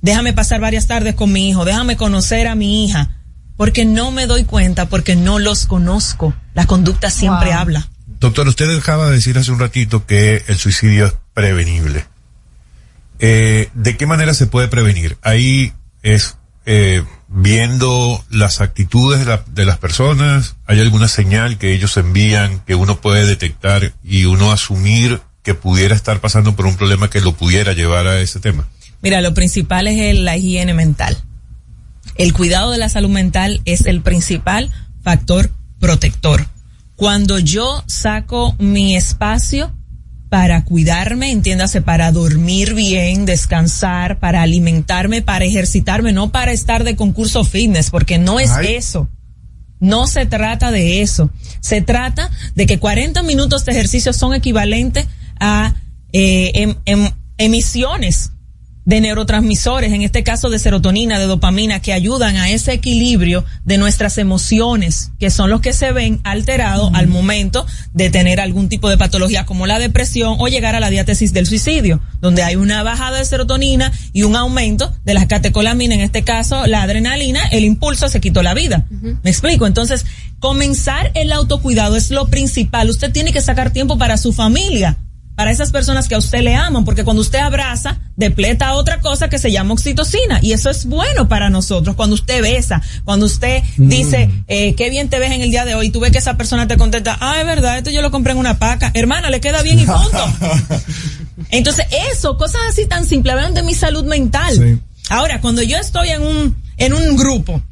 Déjame 0.00 0.32
pasar 0.32 0.60
varias 0.60 0.86
tardes 0.86 1.14
con 1.14 1.32
mi 1.32 1.48
hijo, 1.48 1.64
déjame 1.64 1.96
conocer 1.96 2.46
a 2.46 2.54
mi 2.54 2.84
hija, 2.84 3.16
porque 3.56 3.84
no 3.84 4.10
me 4.12 4.26
doy 4.26 4.44
cuenta, 4.44 4.86
porque 4.88 5.16
no 5.16 5.38
los 5.38 5.66
conozco. 5.66 6.34
La 6.54 6.66
conducta 6.66 7.10
siempre 7.10 7.50
Wow. 7.50 7.58
habla. 7.58 7.88
Doctor, 8.20 8.46
usted 8.48 8.76
acaba 8.78 9.06
de 9.08 9.16
decir 9.16 9.38
hace 9.38 9.50
un 9.52 9.58
ratito 9.60 10.06
que 10.06 10.44
el 10.48 10.56
suicidio 10.58 11.06
es 11.06 11.14
prevenible. 11.34 12.04
Eh, 13.20 13.68
¿De 13.74 13.96
qué 13.96 14.06
manera 14.06 14.34
se 14.34 14.46
puede 14.46 14.68
prevenir? 14.68 15.16
Ahí 15.22 15.72
es 16.02 16.36
eh, 16.66 17.02
viendo 17.28 18.24
las 18.30 18.60
actitudes 18.60 19.20
de, 19.20 19.24
la- 19.26 19.44
de 19.46 19.64
las 19.64 19.78
personas, 19.78 20.56
hay 20.66 20.80
alguna 20.80 21.08
señal 21.08 21.58
que 21.58 21.72
ellos 21.74 21.96
envían 21.96 22.60
que 22.60 22.74
uno 22.74 23.00
puede 23.00 23.24
detectar 23.26 23.94
y 24.04 24.26
uno 24.26 24.52
asumir 24.52 25.20
que 25.48 25.54
pudiera 25.54 25.94
estar 25.94 26.20
pasando 26.20 26.54
por 26.54 26.66
un 26.66 26.76
problema 26.76 27.08
que 27.08 27.22
lo 27.22 27.32
pudiera 27.32 27.72
llevar 27.72 28.06
a 28.06 28.20
ese 28.20 28.38
tema. 28.38 28.68
Mira, 29.00 29.22
lo 29.22 29.32
principal 29.32 29.86
es 29.86 29.98
el- 29.98 30.26
la 30.26 30.36
higiene 30.36 30.74
mental. 30.74 31.16
El 32.16 32.34
cuidado 32.34 32.70
de 32.70 32.76
la 32.76 32.90
salud 32.90 33.08
mental 33.08 33.62
es 33.64 33.86
el 33.86 34.02
principal 34.02 34.70
factor 35.02 35.50
protector. 35.80 36.44
Cuando 36.96 37.38
yo 37.38 37.82
saco 37.86 38.56
mi 38.58 38.94
espacio 38.94 39.72
para 40.28 40.64
cuidarme, 40.66 41.30
entiéndase, 41.32 41.80
para 41.80 42.12
dormir 42.12 42.74
bien, 42.74 43.24
descansar, 43.24 44.18
para 44.18 44.42
alimentarme, 44.42 45.22
para 45.22 45.46
ejercitarme, 45.46 46.12
no 46.12 46.30
para 46.30 46.52
estar 46.52 46.84
de 46.84 46.94
concurso 46.94 47.42
fitness, 47.42 47.88
porque 47.88 48.18
no 48.18 48.38
es 48.38 48.50
Ay. 48.50 48.74
eso. 48.74 49.08
No 49.80 50.06
se 50.08 50.26
trata 50.26 50.70
de 50.72 51.00
eso. 51.00 51.30
Se 51.60 51.80
trata 51.80 52.30
de 52.54 52.66
que 52.66 52.78
40 52.78 53.22
minutos 53.22 53.64
de 53.64 53.72
ejercicio 53.72 54.12
son 54.12 54.34
equivalentes 54.34 55.06
a 55.40 55.74
eh, 56.12 56.52
em- 56.54 56.76
em- 56.86 57.12
emisiones 57.38 58.32
de 58.88 59.02
neurotransmisores, 59.02 59.92
en 59.92 60.00
este 60.00 60.22
caso 60.22 60.48
de 60.48 60.58
serotonina, 60.58 61.18
de 61.18 61.26
dopamina, 61.26 61.82
que 61.82 61.92
ayudan 61.92 62.38
a 62.38 62.48
ese 62.48 62.72
equilibrio 62.72 63.44
de 63.66 63.76
nuestras 63.76 64.16
emociones, 64.16 65.10
que 65.20 65.28
son 65.28 65.50
los 65.50 65.60
que 65.60 65.74
se 65.74 65.92
ven 65.92 66.22
alterados 66.24 66.90
al 66.94 67.06
momento 67.06 67.66
de 67.92 68.08
tener 68.08 68.40
algún 68.40 68.70
tipo 68.70 68.88
de 68.88 68.96
patología 68.96 69.44
como 69.44 69.66
la 69.66 69.78
depresión 69.78 70.36
o 70.38 70.48
llegar 70.48 70.74
a 70.74 70.80
la 70.80 70.88
diátesis 70.88 71.34
del 71.34 71.46
suicidio, 71.46 72.00
donde 72.22 72.42
hay 72.42 72.56
una 72.56 72.82
bajada 72.82 73.18
de 73.18 73.26
serotonina 73.26 73.92
y 74.14 74.22
un 74.22 74.36
aumento 74.36 74.90
de 75.04 75.12
las 75.12 75.26
catecolaminas, 75.26 75.98
en 75.98 76.04
este 76.04 76.22
caso 76.24 76.66
la 76.66 76.80
adrenalina, 76.80 77.42
el 77.48 77.64
impulso 77.64 78.08
se 78.08 78.22
quitó 78.22 78.42
la 78.42 78.54
vida. 78.54 78.86
¿Me 79.22 79.28
explico? 79.28 79.66
Entonces, 79.66 80.06
comenzar 80.38 81.10
el 81.12 81.30
autocuidado 81.32 81.96
es 81.96 82.10
lo 82.10 82.28
principal. 82.28 82.88
Usted 82.88 83.12
tiene 83.12 83.34
que 83.34 83.42
sacar 83.42 83.70
tiempo 83.70 83.98
para 83.98 84.16
su 84.16 84.32
familia 84.32 84.96
para 85.38 85.52
esas 85.52 85.70
personas 85.70 86.08
que 86.08 86.16
a 86.16 86.18
usted 86.18 86.40
le 86.40 86.56
aman, 86.56 86.84
porque 86.84 87.04
cuando 87.04 87.22
usted 87.22 87.38
abraza, 87.38 88.00
depleta 88.16 88.72
otra 88.72 89.00
cosa 89.00 89.28
que 89.28 89.38
se 89.38 89.52
llama 89.52 89.72
oxitocina, 89.72 90.40
y 90.42 90.50
eso 90.50 90.68
es 90.68 90.84
bueno 90.84 91.28
para 91.28 91.48
nosotros. 91.48 91.94
Cuando 91.94 92.14
usted 92.14 92.42
besa, 92.42 92.82
cuando 93.04 93.26
usted 93.26 93.62
dice, 93.76 94.28
eh, 94.48 94.74
qué 94.74 94.90
bien 94.90 95.08
te 95.08 95.20
ves 95.20 95.30
en 95.30 95.40
el 95.42 95.52
día 95.52 95.64
de 95.64 95.76
hoy, 95.76 95.90
tú 95.90 96.00
ves 96.00 96.10
que 96.10 96.18
esa 96.18 96.36
persona 96.36 96.66
te 96.66 96.76
contesta, 96.76 97.16
ah, 97.20 97.36
es 97.38 97.46
verdad, 97.46 97.78
esto 97.78 97.90
yo 97.90 98.02
lo 98.02 98.10
compré 98.10 98.32
en 98.32 98.38
una 98.38 98.58
paca, 98.58 98.90
hermana, 98.94 99.30
le 99.30 99.40
queda 99.40 99.62
bien 99.62 99.78
y 99.78 99.86
punto. 99.86 100.26
Entonces, 101.50 101.86
eso, 102.10 102.36
cosas 102.36 102.62
así 102.68 102.86
tan 102.86 103.06
simples, 103.06 103.36
hablan 103.36 103.54
de 103.54 103.62
mi 103.62 103.74
salud 103.74 104.06
mental. 104.06 104.56
Sí. 104.56 104.82
Ahora, 105.08 105.40
cuando 105.40 105.62
yo 105.62 105.76
estoy 105.76 106.08
en 106.08 106.22
un, 106.22 106.56
en 106.78 106.94
un 106.94 107.16
grupo, 107.16 107.62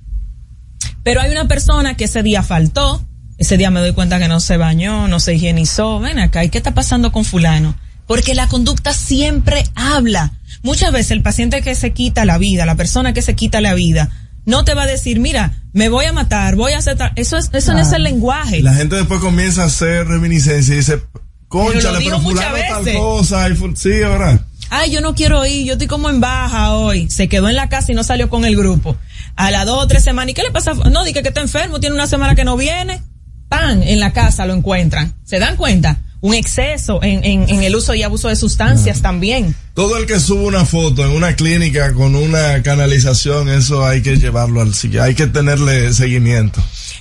pero 1.02 1.20
hay 1.20 1.32
una 1.32 1.48
persona 1.48 1.96
que 1.96 2.04
ese 2.04 2.22
día 2.22 2.44
faltó, 2.44 3.04
ese 3.38 3.56
día 3.56 3.70
me 3.70 3.80
doy 3.80 3.92
cuenta 3.92 4.18
que 4.18 4.28
no 4.28 4.40
se 4.40 4.56
bañó, 4.56 5.08
no 5.08 5.20
se 5.20 5.34
higienizó, 5.34 6.00
ven 6.00 6.18
acá, 6.18 6.44
¿y 6.44 6.48
qué 6.48 6.58
está 6.58 6.74
pasando 6.74 7.12
con 7.12 7.24
fulano? 7.24 7.76
Porque 8.06 8.34
la 8.34 8.48
conducta 8.48 8.92
siempre 8.92 9.64
habla. 9.74 10.32
Muchas 10.62 10.92
veces 10.92 11.12
el 11.12 11.22
paciente 11.22 11.60
que 11.62 11.74
se 11.74 11.92
quita 11.92 12.24
la 12.24 12.38
vida, 12.38 12.64
la 12.66 12.76
persona 12.76 13.12
que 13.12 13.22
se 13.22 13.34
quita 13.34 13.60
la 13.60 13.74
vida, 13.74 14.10
no 14.44 14.64
te 14.64 14.74
va 14.74 14.84
a 14.84 14.86
decir, 14.86 15.18
mira, 15.20 15.62
me 15.72 15.88
voy 15.88 16.06
a 16.06 16.12
matar, 16.12 16.56
voy 16.56 16.72
a 16.72 16.78
hacer 16.78 16.96
tal-". 16.96 17.12
Eso 17.16 17.36
es, 17.36 17.50
eso 17.52 17.72
no 17.72 17.80
es 17.80 17.92
el 17.92 18.04
lenguaje. 18.04 18.62
La 18.62 18.74
gente 18.74 18.96
después 18.96 19.20
comienza 19.20 19.64
a 19.64 19.66
hacer 19.66 20.06
reminiscencia 20.06 20.74
y 20.74 20.78
dice, 20.78 21.02
muchas 21.50 22.22
fulano 22.22 22.56
tal 22.68 22.94
cosa. 22.94 23.48
Y 23.48 23.56
sí, 23.76 24.02
ahora. 24.02 24.46
Ay, 24.70 24.90
yo 24.90 25.00
no 25.00 25.14
quiero 25.14 25.44
ir, 25.46 25.66
yo 25.66 25.72
estoy 25.74 25.86
como 25.86 26.08
en 26.10 26.20
baja 26.20 26.74
hoy. 26.74 27.08
Se 27.10 27.28
quedó 27.28 27.48
en 27.48 27.56
la 27.56 27.68
casa 27.68 27.92
y 27.92 27.94
no 27.94 28.02
salió 28.02 28.28
con 28.28 28.44
el 28.44 28.56
grupo. 28.56 28.96
A 29.36 29.50
las 29.50 29.66
dos 29.66 29.82
o 29.82 29.86
tres 29.86 30.02
semanas, 30.02 30.30
¿y 30.30 30.34
qué 30.34 30.42
le 30.42 30.50
pasa? 30.50 30.74
No, 30.74 31.04
dije 31.04 31.22
que 31.22 31.28
está 31.28 31.40
enfermo, 31.40 31.78
tiene 31.78 31.94
una 31.94 32.06
semana 32.06 32.34
que 32.34 32.44
no 32.44 32.56
viene. 32.56 33.02
Pan, 33.48 33.82
en 33.82 34.00
la 34.00 34.12
casa 34.12 34.46
lo 34.46 34.54
encuentran. 34.54 35.14
¿Se 35.24 35.38
dan 35.38 35.56
cuenta? 35.56 36.02
Un 36.20 36.34
exceso 36.34 37.02
en, 37.02 37.24
en, 37.24 37.48
en 37.48 37.62
el 37.62 37.76
uso 37.76 37.94
y 37.94 38.02
abuso 38.02 38.28
de 38.28 38.36
sustancias 38.36 39.02
también. 39.02 39.54
Todo 39.74 39.96
el 39.98 40.06
que 40.06 40.18
sube 40.18 40.44
una 40.44 40.64
foto 40.64 41.04
en 41.04 41.12
una 41.12 41.36
clínica 41.36 41.92
con 41.92 42.16
una 42.16 42.62
canalización, 42.62 43.48
eso 43.48 43.84
hay 43.86 44.02
que 44.02 44.16
llevarlo 44.16 44.60
al 44.62 44.74
siguiente. 44.74 45.06
Hay 45.08 45.14
que 45.14 45.26
tenerle 45.26 45.92
seguimiento. 45.92 46.60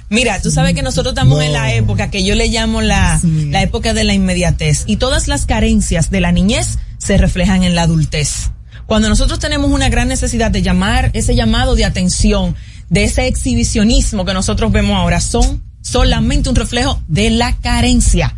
Mira, 0.10 0.40
tú 0.42 0.52
sabes 0.52 0.76
que 0.76 0.84
nosotros 0.84 1.14
estamos 1.14 1.38
No. 1.40 1.44
en 1.44 1.54
la 1.54 1.74
época 1.74 2.12
que 2.12 2.24
yo 2.24 2.36
le 2.36 2.48
llamo 2.50 2.82
la, 2.82 3.20
la 3.24 3.64
época 3.64 3.94
de 3.94 4.04
la 4.04 4.14
inmediatez 4.14 4.84
y 4.86 4.98
todas 4.98 5.28
las 5.28 5.46
carencias 5.48 6.12
de 6.12 6.20
la 6.22 6.32
niñez 6.32 6.78
se 7.00 7.18
reflejan 7.18 7.64
en 7.64 7.74
la 7.74 7.84
adultez. 7.84 8.52
Cuando 8.86 9.10
nosotros 9.10 9.40
tenemos 9.40 9.72
una 9.72 9.90
gran 9.90 10.08
necesidad 10.10 10.52
de 10.52 10.62
llamar 10.62 11.10
ese 11.14 11.36
llamado 11.36 11.74
de 11.76 11.86
atención, 11.86 12.56
de 12.90 13.06
ese 13.06 13.26
exhibicionismo 13.26 14.26
que 14.26 14.34
nosotros 14.36 14.72
vemos 14.72 14.96
ahora, 14.96 15.20
son 15.22 15.64
solamente 15.86 16.50
un 16.50 16.56
reflejo 16.56 17.00
de 17.08 17.30
la 17.30 17.56
carencia. 17.58 18.36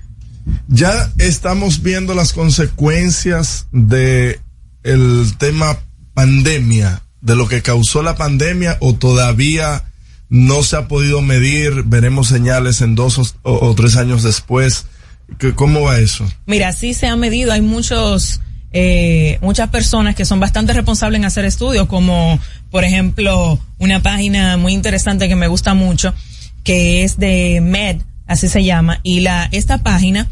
Ya 0.67 1.11
estamos 1.17 1.81
viendo 1.81 2.13
las 2.13 2.33
consecuencias 2.33 3.67
de 3.71 4.39
el 4.83 5.33
tema 5.37 5.77
pandemia, 6.13 7.01
de 7.21 7.35
lo 7.35 7.47
que 7.47 7.61
causó 7.61 8.03
la 8.03 8.15
pandemia 8.15 8.77
o 8.81 8.93
todavía 8.93 9.83
no 10.29 10.61
se 10.63 10.75
ha 10.75 10.87
podido 10.89 11.21
medir, 11.21 11.83
veremos 11.85 12.27
señales 12.27 12.81
en 12.81 12.95
dos 12.95 13.17
o, 13.17 13.33
o 13.43 13.75
tres 13.75 13.95
años 13.95 14.23
después. 14.23 14.85
¿Qué- 15.39 15.53
¿Cómo 15.53 15.81
va 15.83 15.99
eso? 15.99 16.25
Mira, 16.45 16.71
sí 16.73 16.93
se 16.93 17.07
ha 17.07 17.15
medido, 17.15 17.51
hay 17.53 17.61
muchos, 17.61 18.41
eh, 18.73 19.37
muchas 19.41 19.69
personas 19.69 20.15
que 20.15 20.25
son 20.25 20.39
bastante 20.39 20.73
responsables 20.73 21.19
en 21.19 21.25
hacer 21.25 21.45
estudios, 21.45 21.87
como 21.87 22.39
por 22.71 22.83
ejemplo 22.83 23.59
una 23.77 24.01
página 24.01 24.57
muy 24.57 24.73
interesante 24.73 25.27
que 25.29 25.35
me 25.35 25.47
gusta 25.47 25.73
mucho, 25.73 26.13
que 26.67 27.05
es 27.05 27.17
de 27.17 27.61
Med, 27.61 28.01
así 28.25 28.49
se 28.49 28.61
llama, 28.61 28.99
y 29.01 29.21
la, 29.21 29.47
esta 29.53 29.77
página 29.77 30.27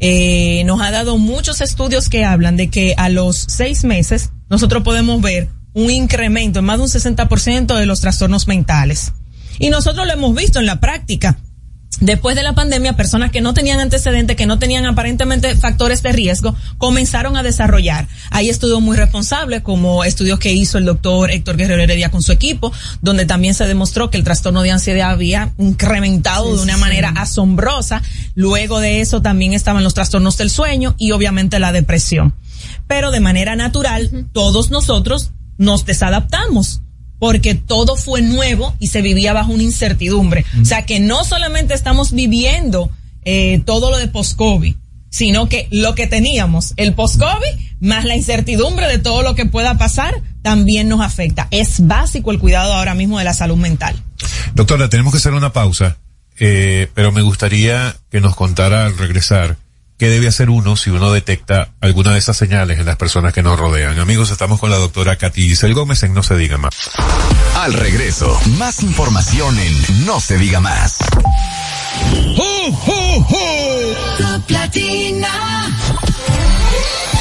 eh, 0.00 0.64
nos 0.66 0.80
ha 0.80 0.90
dado 0.90 1.16
muchos 1.16 1.60
estudios 1.60 2.08
que 2.08 2.24
hablan 2.24 2.56
de 2.56 2.70
que 2.70 2.96
a 2.98 3.08
los 3.08 3.36
seis 3.36 3.84
meses 3.84 4.30
nosotros 4.50 4.82
podemos 4.82 5.22
ver 5.22 5.48
un 5.74 5.92
incremento 5.92 6.58
en 6.58 6.64
más 6.64 6.78
de 6.78 6.82
un 6.82 6.88
60% 6.88 7.78
de 7.78 7.86
los 7.86 8.00
trastornos 8.00 8.48
mentales. 8.48 9.12
Y 9.60 9.70
nosotros 9.70 10.08
lo 10.08 10.12
hemos 10.12 10.34
visto 10.34 10.58
en 10.58 10.66
la 10.66 10.80
práctica. 10.80 11.38
Después 12.00 12.36
de 12.36 12.42
la 12.42 12.54
pandemia, 12.54 12.94
personas 12.94 13.30
que 13.30 13.40
no 13.40 13.54
tenían 13.54 13.80
antecedentes, 13.80 14.36
que 14.36 14.44
no 14.44 14.58
tenían 14.58 14.84
aparentemente 14.84 15.56
factores 15.56 16.02
de 16.02 16.12
riesgo, 16.12 16.54
comenzaron 16.76 17.36
a 17.36 17.42
desarrollar. 17.42 18.06
Hay 18.30 18.50
estudios 18.50 18.82
muy 18.82 18.98
responsables, 18.98 19.62
como 19.62 20.04
estudios 20.04 20.38
que 20.38 20.52
hizo 20.52 20.76
el 20.76 20.84
doctor 20.84 21.30
Héctor 21.30 21.56
Guerrero 21.56 21.82
Heredia 21.82 22.10
con 22.10 22.22
su 22.22 22.32
equipo, 22.32 22.70
donde 23.00 23.24
también 23.24 23.54
se 23.54 23.66
demostró 23.66 24.10
que 24.10 24.18
el 24.18 24.24
trastorno 24.24 24.60
de 24.62 24.72
ansiedad 24.72 25.10
había 25.10 25.54
incrementado 25.56 26.54
de 26.54 26.62
una 26.62 26.76
manera 26.76 27.14
asombrosa. 27.16 28.02
Luego 28.34 28.80
de 28.80 29.00
eso 29.00 29.22
también 29.22 29.54
estaban 29.54 29.82
los 29.82 29.94
trastornos 29.94 30.36
del 30.36 30.50
sueño 30.50 30.94
y 30.98 31.12
obviamente 31.12 31.58
la 31.58 31.72
depresión. 31.72 32.34
Pero 32.86 33.10
de 33.10 33.20
manera 33.20 33.56
natural, 33.56 34.26
todos 34.32 34.70
nosotros 34.70 35.30
nos 35.56 35.86
desadaptamos 35.86 36.82
porque 37.18 37.54
todo 37.54 37.96
fue 37.96 38.22
nuevo 38.22 38.74
y 38.78 38.88
se 38.88 39.02
vivía 39.02 39.32
bajo 39.32 39.52
una 39.52 39.62
incertidumbre. 39.62 40.44
O 40.60 40.64
sea 40.64 40.84
que 40.84 41.00
no 41.00 41.24
solamente 41.24 41.74
estamos 41.74 42.12
viviendo 42.12 42.90
eh, 43.24 43.62
todo 43.64 43.90
lo 43.90 43.98
de 43.98 44.08
post-COVID, 44.08 44.74
sino 45.10 45.48
que 45.48 45.68
lo 45.70 45.94
que 45.94 46.06
teníamos, 46.06 46.74
el 46.76 46.94
post-COVID, 46.94 47.66
más 47.80 48.04
la 48.04 48.16
incertidumbre 48.16 48.86
de 48.86 48.98
todo 48.98 49.22
lo 49.22 49.34
que 49.34 49.46
pueda 49.46 49.78
pasar, 49.78 50.22
también 50.42 50.88
nos 50.88 51.00
afecta. 51.00 51.48
Es 51.50 51.86
básico 51.86 52.30
el 52.30 52.38
cuidado 52.38 52.72
ahora 52.72 52.94
mismo 52.94 53.18
de 53.18 53.24
la 53.24 53.34
salud 53.34 53.56
mental. 53.56 53.96
Doctora, 54.54 54.88
tenemos 54.88 55.12
que 55.12 55.18
hacer 55.18 55.34
una 55.34 55.52
pausa, 55.52 55.98
eh, 56.38 56.88
pero 56.94 57.12
me 57.12 57.22
gustaría 57.22 57.96
que 58.10 58.20
nos 58.20 58.36
contara 58.36 58.86
al 58.86 58.96
regresar 58.96 59.56
qué 59.98 60.08
debe 60.08 60.28
hacer 60.28 60.50
uno 60.50 60.76
si 60.76 60.90
uno 60.90 61.12
detecta 61.12 61.70
alguna 61.80 62.12
de 62.12 62.18
esas 62.18 62.36
señales 62.36 62.78
en 62.78 62.86
las 62.86 62.96
personas 62.96 63.32
que 63.32 63.42
nos 63.42 63.58
rodean. 63.58 63.98
Amigos, 63.98 64.30
estamos 64.30 64.60
con 64.60 64.70
la 64.70 64.76
doctora 64.76 65.16
Katy 65.16 65.48
Giselle 65.48 65.74
Gómez 65.74 66.02
en 66.02 66.14
No 66.14 66.22
se 66.22 66.36
diga 66.36 66.58
más. 66.58 66.74
Al 67.56 67.72
regreso, 67.72 68.38
más 68.58 68.82
información 68.82 69.58
en 69.58 70.06
No 70.06 70.20
se 70.20 70.38
diga 70.38 70.60
más. 70.60 70.98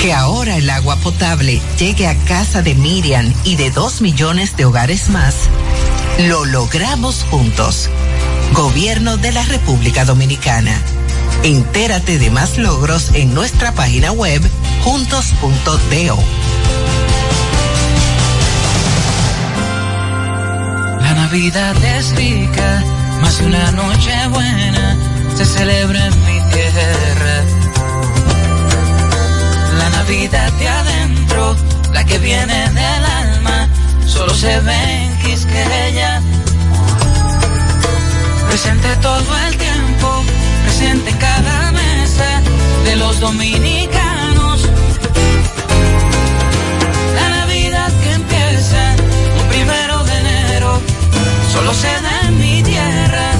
Que 0.00 0.12
ahora 0.12 0.56
el 0.56 0.70
agua 0.70 0.96
potable 0.96 1.60
llegue 1.78 2.06
a 2.06 2.16
casa 2.24 2.62
de 2.62 2.74
Miriam 2.74 3.32
y 3.44 3.56
de 3.56 3.70
dos 3.70 4.00
millones 4.00 4.56
de 4.56 4.64
hogares 4.64 5.08
más, 5.08 5.34
lo 6.28 6.44
logramos 6.44 7.24
juntos. 7.30 7.90
Gobierno 8.52 9.16
de 9.16 9.32
la 9.32 9.44
República 9.44 10.04
Dominicana. 10.04 10.80
Entérate 11.42 12.18
de 12.18 12.30
más 12.30 12.58
logros 12.58 13.10
en 13.14 13.34
nuestra 13.34 13.72
página 13.72 14.12
web 14.12 14.40
juntos.do. 14.84 16.18
La 21.00 21.14
Navidad 21.14 21.76
es 21.84 22.14
rica, 22.14 22.84
más 23.20 23.40
una 23.40 23.72
noche 23.72 24.28
buena 24.28 24.96
se 25.38 25.44
celebra 25.44 26.06
en 26.06 26.24
mi 26.24 26.40
tierra. 26.52 27.44
Navidad 30.08 30.50
de 30.52 30.66
adentro, 30.66 31.54
la 31.92 32.02
que 32.02 32.16
viene 32.18 32.70
del 32.70 33.04
alma, 33.04 33.68
solo 34.06 34.32
se 34.32 34.58
ve 34.60 35.04
en 35.04 35.18
Quisqueya. 35.18 36.22
Presente 38.48 38.88
todo 39.02 39.36
el 39.46 39.56
tiempo, 39.58 40.24
presente 40.64 41.10
en 41.10 41.16
cada 41.18 41.72
mesa 41.72 42.40
de 42.86 42.96
los 42.96 43.20
dominicanos. 43.20 44.66
La 47.14 47.28
Navidad 47.28 47.92
que 48.02 48.12
empieza 48.12 48.96
un 49.42 49.48
primero 49.50 50.04
de 50.04 50.18
enero, 50.20 50.80
solo 51.52 51.74
se 51.74 51.92
da 52.00 52.28
en 52.28 52.38
mi 52.40 52.62
tierra. 52.62 53.32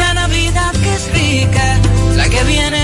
La 0.00 0.14
Navidad 0.14 0.72
que 0.82 0.94
es 0.94 1.12
rica, 1.12 1.78
la 2.16 2.26
que 2.30 2.42
viene 2.44 2.83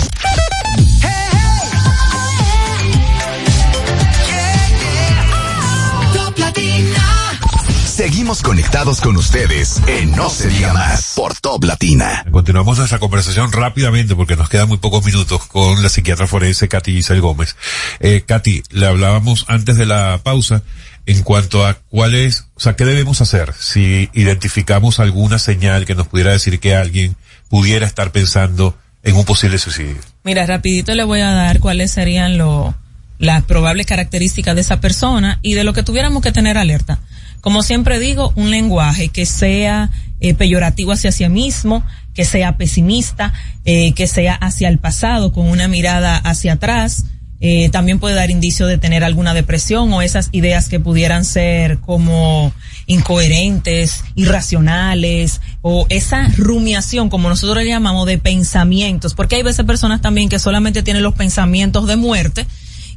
Seguimos 8.01 8.41
conectados 8.41 8.99
con 8.99 9.15
ustedes 9.15 9.79
en 9.85 10.09
No 10.15 10.27
Se 10.31 10.47
Diga 10.47 10.73
Más 10.73 11.13
por 11.15 11.37
Top 11.37 11.63
Latina. 11.63 12.25
Continuamos 12.31 12.79
nuestra 12.79 12.97
conversación 12.97 13.51
rápidamente 13.51 14.15
porque 14.15 14.35
nos 14.35 14.49
quedan 14.49 14.69
muy 14.69 14.79
pocos 14.79 15.05
minutos 15.05 15.45
con 15.45 15.83
la 15.83 15.87
psiquiatra 15.87 16.25
forense 16.25 16.67
Katy 16.67 16.93
Giselle 16.93 17.19
Gómez. 17.19 17.55
Eh, 17.99 18.23
Katy, 18.25 18.63
le 18.71 18.87
hablábamos 18.87 19.45
antes 19.49 19.77
de 19.77 19.85
la 19.85 20.19
pausa 20.23 20.63
en 21.05 21.21
cuanto 21.21 21.63
a 21.63 21.75
cuál 21.75 22.15
es, 22.15 22.47
o 22.55 22.59
sea, 22.59 22.75
qué 22.75 22.85
debemos 22.85 23.21
hacer 23.21 23.53
si 23.53 24.09
identificamos 24.13 24.99
alguna 24.99 25.37
señal 25.37 25.85
que 25.85 25.93
nos 25.93 26.07
pudiera 26.07 26.31
decir 26.31 26.59
que 26.59 26.75
alguien 26.75 27.15
pudiera 27.49 27.85
estar 27.85 28.11
pensando 28.11 28.75
en 29.03 29.15
un 29.15 29.25
posible 29.25 29.59
suicidio. 29.59 29.97
Mira, 30.23 30.47
rapidito 30.47 30.95
le 30.95 31.03
voy 31.03 31.21
a 31.21 31.29
dar 31.33 31.59
cuáles 31.59 31.91
serían 31.91 32.39
lo, 32.39 32.73
las 33.19 33.43
probables 33.43 33.85
características 33.85 34.55
de 34.55 34.61
esa 34.61 34.81
persona 34.81 35.37
y 35.43 35.53
de 35.53 35.63
lo 35.63 35.73
que 35.73 35.83
tuviéramos 35.83 36.23
que 36.23 36.31
tener 36.31 36.57
alerta. 36.57 36.99
Como 37.41 37.63
siempre 37.63 37.99
digo, 37.99 38.31
un 38.35 38.51
lenguaje 38.51 39.09
que 39.09 39.25
sea 39.25 39.89
eh, 40.19 40.33
peyorativo 40.33 40.91
hacia 40.91 41.11
sí 41.11 41.27
mismo, 41.27 41.83
que 42.13 42.25
sea 42.25 42.57
pesimista, 42.57 43.33
eh, 43.65 43.93
que 43.93 44.07
sea 44.07 44.35
hacia 44.35 44.69
el 44.69 44.77
pasado, 44.77 45.31
con 45.31 45.47
una 45.47 45.67
mirada 45.67 46.17
hacia 46.17 46.53
atrás. 46.53 47.05
Eh, 47.43 47.69
también 47.69 47.97
puede 47.97 48.13
dar 48.13 48.29
indicio 48.29 48.67
de 48.67 48.77
tener 48.77 49.03
alguna 49.03 49.33
depresión 49.33 49.91
o 49.91 50.03
esas 50.03 50.29
ideas 50.31 50.69
que 50.69 50.79
pudieran 50.79 51.25
ser 51.25 51.79
como 51.79 52.53
incoherentes, 52.85 54.03
irracionales, 54.13 55.41
o 55.63 55.87
esa 55.89 56.27
rumiación, 56.37 57.09
como 57.09 57.29
nosotros 57.29 57.63
le 57.63 57.69
llamamos, 57.69 58.05
de 58.05 58.19
pensamientos, 58.19 59.15
porque 59.15 59.37
hay 59.37 59.43
veces 59.43 59.65
personas 59.65 60.01
también 60.01 60.29
que 60.29 60.37
solamente 60.37 60.83
tienen 60.83 61.01
los 61.01 61.15
pensamientos 61.15 61.87
de 61.87 61.95
muerte 61.95 62.45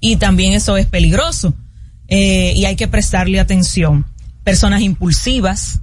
y 0.00 0.16
también 0.16 0.52
eso 0.52 0.76
es 0.76 0.84
peligroso 0.84 1.54
eh, 2.08 2.52
y 2.54 2.66
hay 2.66 2.76
que 2.76 2.86
prestarle 2.86 3.40
atención. 3.40 4.04
Personas 4.44 4.82
impulsivas, 4.82 5.80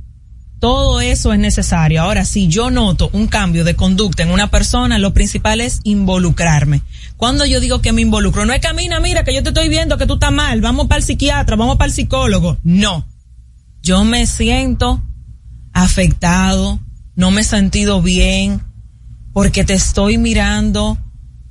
todo 0.62 1.02
eso 1.02 1.34
es 1.34 1.40
necesario. 1.40 2.04
Ahora, 2.04 2.24
si 2.24 2.48
yo 2.48 2.70
noto 2.70 3.10
un 3.14 3.26
cambio 3.26 3.64
de 3.64 3.76
conducta 3.76 4.22
en 4.22 4.30
una 4.30 4.52
persona, 4.52 5.00
lo 5.00 5.12
principal 5.12 5.60
es 5.60 5.80
involucrarme. 5.84 6.84
Cuando 7.18 7.48
yo 7.48 7.60
digo 7.60 7.82
que 7.82 7.92
me 7.92 8.04
involucro, 8.04 8.46
no 8.46 8.54
es 8.54 8.62
camina, 8.62 9.00
mira, 9.00 9.24
que 9.24 9.34
yo 9.34 9.42
te 9.42 9.50
estoy 9.50 9.70
viendo 9.70 9.98
que 9.98 10.06
tú 10.06 10.14
estás 10.14 10.32
mal, 10.32 10.62
vamos 10.62 10.86
para 10.86 11.00
el 11.00 11.04
psiquiatra, 11.04 11.56
vamos 11.56 11.78
para 11.78 11.88
el 11.88 11.94
psicólogo. 11.94 12.60
No. 12.62 13.08
Yo 13.82 14.04
me 14.06 14.28
siento 14.28 15.02
afectado, 15.74 16.80
no 17.16 17.32
me 17.32 17.42
he 17.42 17.44
sentido 17.44 18.04
bien, 18.04 18.62
porque 19.34 19.64
te 19.64 19.74
estoy 19.74 20.20
mirando 20.20 21.00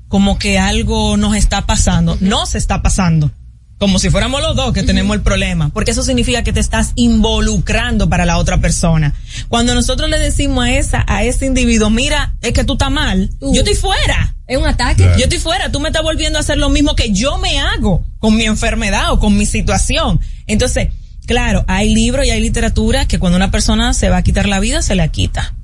como 0.06 0.38
que 0.38 0.60
algo 0.60 1.16
nos 1.16 1.34
está 1.34 1.66
pasando. 1.66 2.16
No 2.20 2.46
se 2.46 2.58
está 2.58 2.80
pasando. 2.80 3.32
Como 3.80 3.98
si 3.98 4.10
fuéramos 4.10 4.42
los 4.42 4.54
dos 4.54 4.74
que 4.74 4.82
tenemos 4.82 5.16
el 5.16 5.22
problema. 5.22 5.70
Porque 5.70 5.92
eso 5.92 6.02
significa 6.02 6.44
que 6.44 6.52
te 6.52 6.60
estás 6.60 6.92
involucrando 6.96 8.10
para 8.10 8.26
la 8.26 8.36
otra 8.36 8.58
persona. 8.58 9.14
Cuando 9.48 9.74
nosotros 9.74 10.10
le 10.10 10.18
decimos 10.18 10.66
a 10.66 10.72
esa, 10.72 11.04
a 11.08 11.24
ese 11.24 11.46
individuo, 11.46 11.88
mira, 11.88 12.34
es 12.42 12.52
que 12.52 12.62
tú 12.62 12.74
estás 12.74 12.90
mal, 12.90 13.30
yo 13.40 13.62
estoy 13.62 13.74
fuera. 13.74 14.34
Es 14.46 14.58
un 14.58 14.66
ataque. 14.66 15.04
Yo 15.16 15.24
estoy 15.24 15.38
fuera, 15.38 15.72
tú 15.72 15.80
me 15.80 15.88
estás 15.88 16.02
volviendo 16.02 16.38
a 16.38 16.42
hacer 16.42 16.58
lo 16.58 16.68
mismo 16.68 16.94
que 16.94 17.10
yo 17.10 17.38
me 17.38 17.58
hago 17.58 18.04
con 18.18 18.36
mi 18.36 18.44
enfermedad 18.44 19.12
o 19.12 19.18
con 19.18 19.34
mi 19.34 19.46
situación. 19.46 20.20
Entonces, 20.46 20.88
claro, 21.24 21.64
hay 21.66 21.94
libros 21.94 22.26
y 22.26 22.30
hay 22.30 22.40
literatura 22.42 23.08
que 23.08 23.18
cuando 23.18 23.36
una 23.38 23.50
persona 23.50 23.94
se 23.94 24.10
va 24.10 24.18
a 24.18 24.22
quitar 24.22 24.46
la 24.46 24.60
vida, 24.60 24.82
se 24.82 24.94
la 24.94 25.08
quita. 25.08 25.54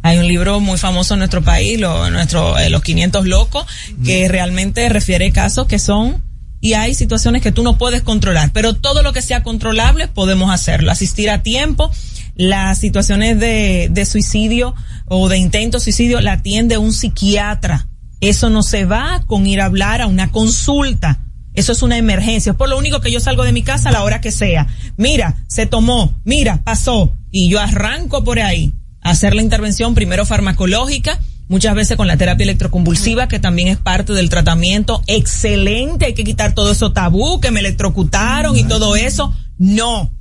Hay 0.00 0.16
un 0.16 0.26
libro 0.26 0.58
muy 0.60 0.78
famoso 0.78 1.12
en 1.12 1.18
nuestro 1.18 1.42
país, 1.42 1.78
lo, 1.78 2.08
nuestro, 2.08 2.56
eh, 2.58 2.70
Los 2.70 2.82
500 2.82 3.26
Locos, 3.26 3.66
que 4.02 4.26
realmente 4.26 4.88
refiere 4.88 5.30
casos 5.32 5.66
que 5.66 5.78
son, 5.78 6.22
y 6.60 6.74
hay 6.74 6.94
situaciones 6.94 7.42
que 7.42 7.52
tú 7.52 7.62
no 7.62 7.78
puedes 7.78 8.02
controlar, 8.02 8.50
pero 8.52 8.74
todo 8.74 9.02
lo 9.02 9.12
que 9.12 9.22
sea 9.22 9.42
controlable 9.42 10.08
podemos 10.08 10.52
hacerlo. 10.52 10.90
Asistir 10.90 11.30
a 11.30 11.42
tiempo, 11.42 11.90
las 12.34 12.78
situaciones 12.78 13.38
de, 13.40 13.88
de 13.90 14.04
suicidio 14.04 14.74
o 15.06 15.28
de 15.28 15.38
intento 15.38 15.78
de 15.78 15.84
suicidio 15.84 16.20
la 16.20 16.32
atiende 16.32 16.78
un 16.78 16.92
psiquiatra. 16.92 17.88
Eso 18.20 18.50
no 18.50 18.62
se 18.62 18.84
va 18.84 19.22
con 19.26 19.46
ir 19.46 19.60
a 19.60 19.66
hablar 19.66 20.02
a 20.02 20.06
una 20.06 20.30
consulta. 20.30 21.24
Eso 21.54 21.72
es 21.72 21.82
una 21.82 21.96
emergencia. 21.96 22.52
Es 22.52 22.56
por 22.56 22.68
lo 22.68 22.78
único 22.78 23.00
que 23.00 23.10
yo 23.10 23.20
salgo 23.20 23.44
de 23.44 23.52
mi 23.52 23.62
casa 23.62 23.88
a 23.88 23.92
la 23.92 24.04
hora 24.04 24.20
que 24.20 24.30
sea. 24.30 24.66
Mira, 24.96 25.42
se 25.48 25.66
tomó, 25.66 26.14
mira, 26.24 26.62
pasó. 26.62 27.16
Y 27.30 27.48
yo 27.48 27.60
arranco 27.60 28.22
por 28.22 28.38
ahí 28.38 28.74
a 29.02 29.10
hacer 29.10 29.34
la 29.34 29.42
intervención 29.42 29.94
primero 29.94 30.26
farmacológica, 30.26 31.18
muchas 31.50 31.74
veces 31.74 31.96
con 31.96 32.06
la 32.06 32.16
terapia 32.16 32.44
electroconvulsiva, 32.44 33.26
que 33.26 33.40
también 33.40 33.68
es 33.68 33.76
parte 33.76 34.12
del 34.12 34.30
tratamiento. 34.30 35.02
Excelente, 35.08 36.06
hay 36.06 36.14
que 36.14 36.22
quitar 36.22 36.54
todo 36.54 36.70
eso 36.70 36.92
tabú, 36.92 37.40
que 37.40 37.50
me 37.50 37.58
electrocutaron 37.58 38.56
y 38.56 38.62
todo 38.64 38.94
eso. 38.94 39.34
No. 39.58 40.12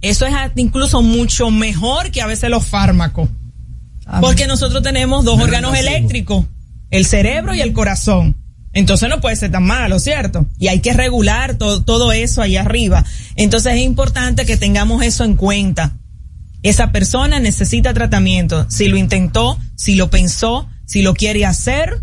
Eso 0.00 0.26
es 0.26 0.34
incluso 0.56 1.02
mucho 1.02 1.50
mejor 1.50 2.10
que 2.10 2.22
a 2.22 2.26
veces 2.26 2.48
los 2.48 2.66
fármacos. 2.66 3.28
Porque 4.22 4.46
nosotros 4.46 4.82
tenemos 4.82 5.24
dos 5.24 5.38
órganos 5.38 5.76
eléctricos, 5.76 6.46
el 6.90 7.04
cerebro 7.04 7.54
y 7.54 7.60
el 7.60 7.74
corazón. 7.74 8.36
Entonces 8.72 9.08
no 9.08 9.20
puede 9.20 9.36
ser 9.36 9.50
tan 9.50 9.64
malo, 9.64 9.98
¿cierto? 9.98 10.46
Y 10.58 10.68
hay 10.68 10.80
que 10.80 10.94
regular 10.94 11.56
todo, 11.56 11.82
todo 11.82 12.10
eso 12.10 12.40
ahí 12.40 12.56
arriba. 12.56 13.04
Entonces 13.36 13.74
es 13.74 13.80
importante 13.82 14.46
que 14.46 14.56
tengamos 14.56 15.02
eso 15.02 15.24
en 15.24 15.36
cuenta. 15.36 15.99
Esa 16.62 16.92
persona 16.92 17.40
necesita 17.40 17.94
tratamiento. 17.94 18.66
Si 18.68 18.88
lo 18.88 18.96
intentó, 18.96 19.58
si 19.76 19.94
lo 19.94 20.10
pensó, 20.10 20.68
si 20.84 21.02
lo 21.02 21.14
quiere 21.14 21.46
hacer, 21.46 22.02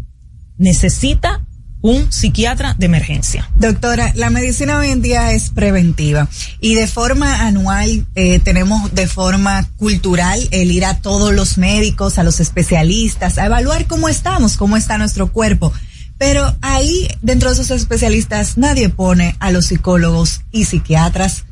necesita 0.57 1.45
un 1.81 2.11
psiquiatra 2.11 2.75
de 2.77 2.87
emergencia. 2.87 3.49
Doctora, 3.55 4.11
la 4.15 4.29
medicina 4.29 4.79
hoy 4.79 4.89
en 4.89 5.01
día 5.01 5.31
es 5.33 5.51
preventiva 5.51 6.27
y 6.59 6.75
de 6.75 6.87
forma 6.87 7.45
anual 7.45 8.05
eh, 8.15 8.39
tenemos 8.39 8.93
de 8.93 9.07
forma 9.07 9.69
cultural 9.77 10.39
el 10.51 10.71
ir 10.71 10.85
a 10.85 10.99
todos 11.01 11.33
los 11.33 11.57
médicos, 11.57 12.17
a 12.17 12.23
los 12.23 12.39
especialistas, 12.39 13.37
a 13.37 13.45
evaluar 13.45 13.85
cómo 13.85 14.09
estamos, 14.09 14.57
cómo 14.57 14.75
está 14.75 14.97
nuestro 14.97 15.31
cuerpo. 15.31 15.71
Pero 16.17 16.55
ahí, 16.61 17.07
dentro 17.21 17.49
de 17.49 17.61
esos 17.61 17.69
especialistas, 17.69 18.57
nadie 18.57 18.89
pone 18.89 19.35
a 19.39 19.51
los 19.51 19.67
psicólogos 19.67 20.41
y 20.51 20.65
psiquiatras. 20.65 21.45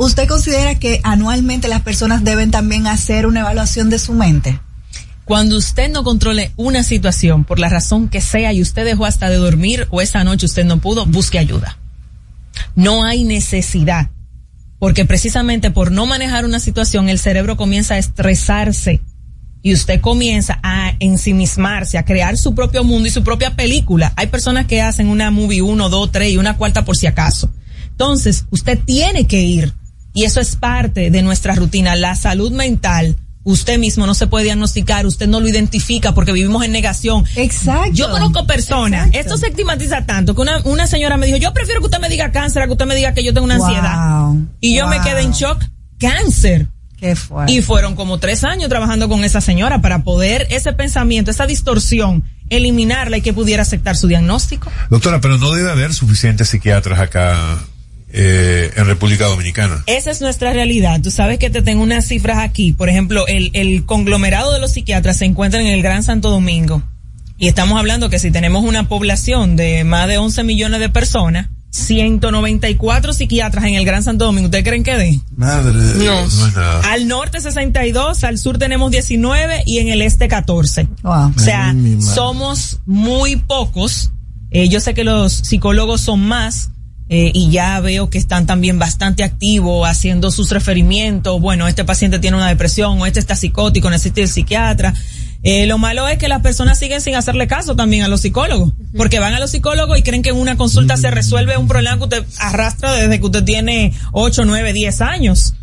¿Usted 0.00 0.26
considera 0.26 0.76
que 0.76 0.98
anualmente 1.02 1.68
las 1.68 1.82
personas 1.82 2.24
deben 2.24 2.50
también 2.50 2.86
hacer 2.86 3.26
una 3.26 3.40
evaluación 3.40 3.90
de 3.90 3.98
su 3.98 4.14
mente? 4.14 4.58
Cuando 5.26 5.58
usted 5.58 5.90
no 5.90 6.04
controle 6.04 6.52
una 6.56 6.82
situación 6.84 7.44
por 7.44 7.58
la 7.58 7.68
razón 7.68 8.08
que 8.08 8.22
sea 8.22 8.54
y 8.54 8.62
usted 8.62 8.86
dejó 8.86 9.04
hasta 9.04 9.28
de 9.28 9.36
dormir 9.36 9.88
o 9.90 10.00
esa 10.00 10.24
noche 10.24 10.46
usted 10.46 10.64
no 10.64 10.80
pudo, 10.80 11.04
busque 11.04 11.38
ayuda. 11.38 11.76
No 12.74 13.04
hay 13.04 13.24
necesidad, 13.24 14.08
porque 14.78 15.04
precisamente 15.04 15.70
por 15.70 15.92
no 15.92 16.06
manejar 16.06 16.46
una 16.46 16.60
situación 16.60 17.10
el 17.10 17.18
cerebro 17.18 17.58
comienza 17.58 17.96
a 17.96 17.98
estresarse 17.98 19.02
y 19.60 19.74
usted 19.74 20.00
comienza 20.00 20.60
a 20.62 20.94
ensimismarse, 20.98 21.98
a 21.98 22.06
crear 22.06 22.38
su 22.38 22.54
propio 22.54 22.84
mundo 22.84 23.06
y 23.06 23.10
su 23.10 23.22
propia 23.22 23.54
película. 23.54 24.14
Hay 24.16 24.28
personas 24.28 24.64
que 24.64 24.80
hacen 24.80 25.08
una 25.08 25.30
movie 25.30 25.60
uno, 25.60 25.90
dos, 25.90 26.10
tres 26.10 26.32
y 26.32 26.38
una 26.38 26.56
cuarta 26.56 26.86
por 26.86 26.96
si 26.96 27.06
acaso. 27.06 27.50
Entonces, 27.90 28.46
usted 28.48 28.78
tiene 28.78 29.26
que 29.26 29.42
ir 29.42 29.74
y 30.12 30.24
eso 30.24 30.40
es 30.40 30.56
parte 30.56 31.10
de 31.10 31.22
nuestra 31.22 31.54
rutina. 31.54 31.96
La 31.96 32.14
salud 32.16 32.52
mental 32.52 33.16
usted 33.42 33.78
mismo 33.78 34.06
no 34.06 34.14
se 34.14 34.26
puede 34.26 34.44
diagnosticar, 34.44 35.06
usted 35.06 35.26
no 35.26 35.40
lo 35.40 35.48
identifica 35.48 36.12
porque 36.14 36.32
vivimos 36.32 36.62
en 36.64 36.72
negación. 36.72 37.24
Exacto. 37.36 37.92
Yo 37.92 38.10
conozco 38.10 38.46
personas, 38.46 39.08
esto 39.12 39.36
se 39.38 39.48
estigmatiza 39.48 40.04
tanto 40.04 40.34
que 40.34 40.42
una, 40.42 40.60
una 40.64 40.86
señora 40.86 41.16
me 41.16 41.26
dijo, 41.26 41.38
yo 41.38 41.52
prefiero 41.54 41.80
que 41.80 41.86
usted 41.86 42.00
me 42.00 42.08
diga 42.08 42.32
cáncer 42.32 42.62
a 42.62 42.66
que 42.66 42.72
usted 42.72 42.86
me 42.86 42.94
diga 42.94 43.14
que 43.14 43.24
yo 43.24 43.32
tengo 43.32 43.46
una 43.46 43.56
Wow. 43.56 43.66
ansiedad. 43.66 44.28
Y 44.60 44.74
yo 44.76 44.86
me 44.88 45.00
quedé 45.00 45.22
en 45.22 45.32
shock, 45.32 45.62
cáncer. 45.98 46.68
Qué 46.98 47.16
fuerte. 47.16 47.52
Y 47.52 47.62
fueron 47.62 47.94
como 47.96 48.18
tres 48.18 48.44
años 48.44 48.68
trabajando 48.68 49.08
con 49.08 49.24
esa 49.24 49.40
señora 49.40 49.80
para 49.80 50.04
poder 50.04 50.46
ese 50.50 50.74
pensamiento, 50.74 51.30
esa 51.30 51.46
distorsión, 51.46 52.24
eliminarla 52.50 53.16
y 53.16 53.22
que 53.22 53.32
pudiera 53.32 53.62
aceptar 53.62 53.96
su 53.96 54.06
diagnóstico. 54.06 54.70
Doctora, 54.90 55.20
pero 55.22 55.38
no 55.38 55.50
debe 55.52 55.70
haber 55.70 55.94
suficientes 55.94 56.50
psiquiatras 56.50 57.00
acá 57.00 57.58
eh, 58.12 58.70
en 58.76 58.86
República 58.86 59.26
Dominicana. 59.26 59.82
Esa 59.86 60.10
es 60.10 60.20
nuestra 60.20 60.52
realidad. 60.52 61.00
Tú 61.02 61.10
sabes 61.10 61.38
que 61.38 61.50
te 61.50 61.62
tengo 61.62 61.82
unas 61.82 62.06
cifras 62.06 62.38
aquí. 62.38 62.72
Por 62.72 62.88
ejemplo, 62.88 63.26
el, 63.28 63.50
el 63.54 63.84
conglomerado 63.86 64.52
de 64.52 64.58
los 64.60 64.72
psiquiatras 64.72 65.16
se 65.18 65.24
encuentra 65.24 65.60
en 65.60 65.66
el 65.66 65.82
Gran 65.82 66.02
Santo 66.02 66.30
Domingo. 66.30 66.82
Y 67.38 67.48
estamos 67.48 67.78
hablando 67.78 68.10
que 68.10 68.18
si 68.18 68.30
tenemos 68.30 68.64
una 68.64 68.88
población 68.88 69.56
de 69.56 69.84
más 69.84 70.08
de 70.08 70.18
11 70.18 70.44
millones 70.44 70.80
de 70.80 70.88
personas, 70.90 71.48
194 71.70 73.12
psiquiatras 73.12 73.64
en 73.64 73.74
el 73.76 73.84
Gran 73.84 74.02
Santo 74.02 74.24
Domingo, 74.26 74.46
¿ustedes 74.46 74.64
creen 74.64 74.82
que 74.82 74.96
de? 74.96 75.20
Madre 75.36 75.78
de 75.78 75.94
No. 75.94 76.00
Dios. 76.00 76.34
No 76.34 76.46
es 76.48 76.54
nada. 76.56 76.80
Al 76.92 77.08
norte 77.08 77.40
62, 77.40 78.24
al 78.24 78.38
sur 78.38 78.58
tenemos 78.58 78.90
19 78.90 79.62
y 79.64 79.78
en 79.78 79.88
el 79.88 80.02
este 80.02 80.28
14. 80.28 80.88
Wow. 81.02 81.32
O 81.34 81.38
sea, 81.38 81.70
Ay, 81.70 81.98
somos 82.02 82.80
muy 82.86 83.36
pocos. 83.36 84.10
Eh, 84.50 84.68
yo 84.68 84.80
sé 84.80 84.94
que 84.94 85.04
los 85.04 85.32
psicólogos 85.32 86.00
son 86.00 86.20
más. 86.20 86.70
Eh, 87.12 87.32
y 87.34 87.50
ya 87.50 87.80
veo 87.80 88.08
que 88.08 88.18
están 88.18 88.46
también 88.46 88.78
bastante 88.78 89.24
activos 89.24 89.88
haciendo 89.88 90.30
sus 90.30 90.52
referimientos. 90.52 91.40
Bueno, 91.40 91.66
este 91.66 91.84
paciente 91.84 92.20
tiene 92.20 92.36
una 92.36 92.46
depresión 92.46 93.00
o 93.00 93.04
este 93.04 93.18
está 93.18 93.34
psicótico, 93.34 93.90
necesita 93.90 94.20
al 94.22 94.28
psiquiatra. 94.28 94.94
Eh, 95.42 95.66
lo 95.66 95.76
malo 95.76 96.06
es 96.06 96.18
que 96.18 96.28
las 96.28 96.40
personas 96.40 96.78
siguen 96.78 97.00
sin 97.00 97.16
hacerle 97.16 97.48
caso 97.48 97.74
también 97.74 98.04
a 98.04 98.08
los 98.08 98.20
psicólogos, 98.20 98.72
porque 98.96 99.18
van 99.18 99.34
a 99.34 99.40
los 99.40 99.50
psicólogos 99.50 99.98
y 99.98 100.04
creen 100.04 100.22
que 100.22 100.30
en 100.30 100.36
una 100.36 100.56
consulta 100.56 100.96
se 100.96 101.10
resuelve 101.10 101.56
un 101.56 101.66
problema 101.66 101.96
que 101.96 102.04
usted 102.04 102.24
arrastra 102.38 102.92
desde 102.92 103.18
que 103.18 103.26
usted 103.26 103.42
tiene 103.42 103.92
8, 104.12 104.44
9, 104.44 104.72
10 104.72 105.00
años. 105.00 105.54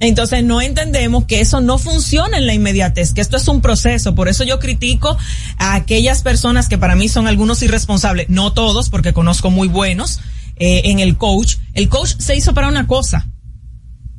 Entonces 0.00 0.44
no 0.44 0.60
entendemos 0.60 1.24
que 1.24 1.40
eso 1.40 1.62
no 1.62 1.78
funciona 1.78 2.36
en 2.36 2.46
la 2.46 2.52
inmediatez, 2.52 3.14
que 3.14 3.22
esto 3.22 3.38
es 3.38 3.48
un 3.48 3.62
proceso. 3.62 4.14
Por 4.14 4.28
eso 4.28 4.44
yo 4.44 4.58
critico 4.58 5.16
a 5.56 5.76
aquellas 5.76 6.20
personas 6.20 6.68
que 6.68 6.76
para 6.76 6.94
mí 6.94 7.08
son 7.08 7.26
algunos 7.26 7.62
irresponsables, 7.62 8.28
no 8.28 8.52
todos, 8.52 8.90
porque 8.90 9.14
conozco 9.14 9.50
muy 9.50 9.68
buenos, 9.68 10.20
eh, 10.60 10.82
en 10.84 11.00
el 11.00 11.16
coach. 11.16 11.56
El 11.72 11.88
coach 11.88 12.14
se 12.18 12.36
hizo 12.36 12.54
para 12.54 12.68
una 12.68 12.86
cosa. 12.86 13.26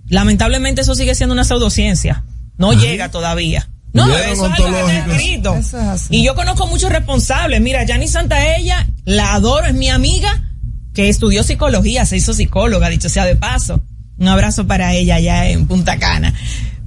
Lamentablemente 0.08 0.82
eso 0.82 0.96
sigue 0.96 1.16
siendo 1.16 1.34
una 1.34 1.46
pseudociencia. 1.46 2.26
No 2.58 2.74
llega 2.74 3.10
todavía. 3.10 3.70
No, 3.94 4.08
eso 4.18 4.48
es 4.48 4.52
algo 4.54 4.72
que 4.72 4.98
está 4.98 5.14
escrito. 5.14 5.56
Eso 5.56 5.78
es 5.80 5.88
así. 5.88 6.18
Y 6.18 6.24
yo 6.26 6.36
conozco 6.36 6.68
muchos 6.68 6.92
responsables. 6.92 7.62
Mira, 7.62 7.86
Yanni 7.86 8.08
Santaella, 8.08 8.88
la 9.06 9.34
adoro, 9.34 9.68
es 9.68 9.74
mi 9.74 9.90
amiga, 9.90 10.52
que 10.94 11.10
estudió 11.10 11.44
psicología, 11.44 12.06
se 12.06 12.18
hizo 12.18 12.34
psicóloga, 12.34 12.90
dicho 12.90 13.10
sea 13.10 13.26
de 13.26 13.36
paso. 13.36 13.84
Un 14.18 14.28
abrazo 14.28 14.68
para 14.68 14.94
ella 14.94 15.16
allá 15.16 15.50
en 15.50 15.68
Punta 15.68 15.98
Cana. 15.98 16.34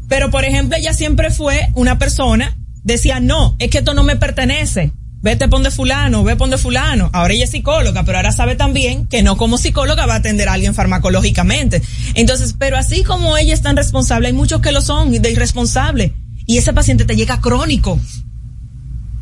Pero, 0.09 0.31
por 0.31 0.45
ejemplo, 0.45 0.77
ella 0.77 0.95
siempre 0.95 1.31
fue 1.31 1.69
una 1.75 1.99
persona, 1.99 2.57
decía, 2.83 3.21
no, 3.21 3.57
es 3.59 3.71
que 3.71 3.79
esto 3.79 3.95
no 3.95 4.03
me 4.03 4.17
pertenece. 4.17 4.93
Vete 5.25 5.49
pon 5.49 5.63
de 5.63 5.71
fulano, 5.71 6.23
ve 6.23 6.37
pon 6.37 6.51
de 6.51 6.59
fulano. 6.59 7.09
Ahora 7.15 7.33
ella 7.33 7.45
es 7.45 7.51
psicóloga, 7.51 8.05
pero 8.05 8.19
ahora 8.19 8.31
sabe 8.31 8.57
también 8.57 9.07
que 9.07 9.23
no 9.23 9.39
como 9.39 9.57
psicóloga 9.57 10.05
va 10.05 10.13
a 10.13 10.19
atender 10.19 10.51
a 10.51 10.53
alguien 10.53 10.75
farmacológicamente. 10.75 11.81
Entonces, 12.13 12.55
pero 12.59 12.77
así 12.77 13.05
como 13.05 13.35
ella 13.39 13.55
es 13.55 13.63
tan 13.63 13.75
responsable, 13.75 14.27
hay 14.27 14.35
muchos 14.35 14.61
que 14.61 14.71
lo 14.71 14.83
son 14.83 15.11
de 15.11 15.31
irresponsable. 15.31 16.13
Y 16.45 16.59
ese 16.59 16.75
paciente 16.75 17.07
te 17.07 17.17
llega 17.17 17.41
crónico 17.41 17.99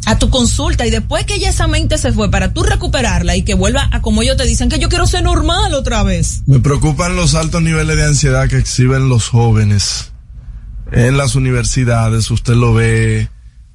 a 0.07 0.19
tu 0.19 0.29
consulta 0.29 0.85
y 0.89 0.91
después 0.91 1.25
que 1.25 1.39
ya 1.39 1.51
esa 1.51 1.69
mente 1.69 1.97
se 1.99 2.11
fue 2.11 2.29
para 2.33 2.53
tú 2.53 2.65
recuperarla 2.65 3.37
y 3.37 3.43
que 3.43 3.55
vuelva 3.55 3.89
a 3.93 4.03
como 4.03 4.23
ellos 4.23 4.37
te 4.37 4.45
dicen 4.45 4.69
que 4.69 4.81
yo 4.81 4.89
quiero 4.89 5.07
ser 5.07 5.23
normal 5.23 5.73
otra 5.73 6.03
vez. 6.03 6.43
Me 6.47 6.59
preocupan 6.59 7.15
los 7.15 7.37
altos 7.37 7.63
niveles 7.63 7.97
de 7.97 8.07
ansiedad 8.07 8.49
que 8.49 8.59
exhiben 8.59 9.09
los 9.09 9.29
jóvenes 9.29 10.11
en 10.91 11.17
las 11.17 11.37
universidades. 11.37 12.29
Usted 12.29 12.55
lo 12.55 12.75
ve, 12.75 13.29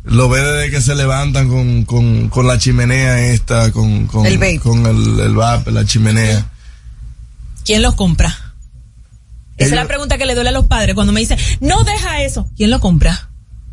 lo 0.07 0.29
ve 0.29 0.41
desde 0.41 0.71
que 0.71 0.81
se 0.81 0.95
levantan 0.95 1.49
con, 1.49 1.83
con, 1.85 2.29
con 2.29 2.47
la 2.47 2.57
chimenea 2.57 3.27
esta, 3.27 3.71
con, 3.71 4.07
con 4.07 4.25
El 4.25 4.37
vape. 4.37 4.59
con 4.59 4.85
el, 4.85 5.19
el 5.19 5.35
vape, 5.35 5.71
la 5.71 5.85
chimenea. 5.85 6.49
¿Quién 7.65 7.81
los 7.81 7.95
compra? 7.95 8.29
Esa 9.57 9.69
es 9.69 9.75
la 9.75 9.87
pregunta 9.87 10.17
que 10.17 10.25
le 10.25 10.35
duele 10.35 10.49
a 10.49 10.53
los 10.53 10.67
padres 10.67 10.95
cuando 10.95 11.11
me 11.13 11.19
dicen, 11.19 11.37
no 11.59 11.83
deja 11.83 12.21
eso. 12.21 12.49
¿Quién 12.55 12.69
lo 12.69 12.79
compra? 12.79 13.29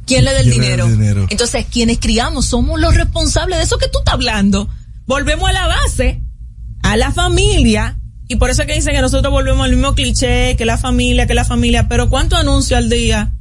¿Quién 0.07 0.25
le 0.25 0.33
da 0.33 0.41
el 0.41 0.51
dinero? 0.51 0.89
Entonces, 1.31 1.67
quienes 1.71 1.99
criamos 1.99 2.47
somos 2.47 2.81
los 2.81 2.95
responsables 2.95 3.59
de 3.59 3.65
eso 3.65 3.79
que 3.79 3.89
tú 3.89 3.99
estás 3.99 4.15
hablando. 4.15 4.69
Volvemos 5.07 5.49
a 5.49 5.53
la 5.53 5.67
base, 5.67 6.21
a 6.83 6.97
la 6.97 7.13
familia, 7.13 7.99
y 8.29 8.37
por 8.37 8.51
eso 8.51 8.63
es 8.63 8.69
que 8.69 8.75
dicen 8.75 8.95
que 8.95 9.03
nosotros 9.03 9.31
volvemos 9.31 9.65
al 9.65 9.73
mismo 9.73 9.95
cliché, 9.95 10.57
que 10.57 10.65
la 10.65 10.79
familia, 10.79 11.27
que 11.27 11.35
la 11.35 11.45
familia, 11.45 11.89
pero 11.89 12.09
¿cuánto 12.09 12.37
anuncio 12.37 12.77
al 12.77 12.89
día 12.89 13.33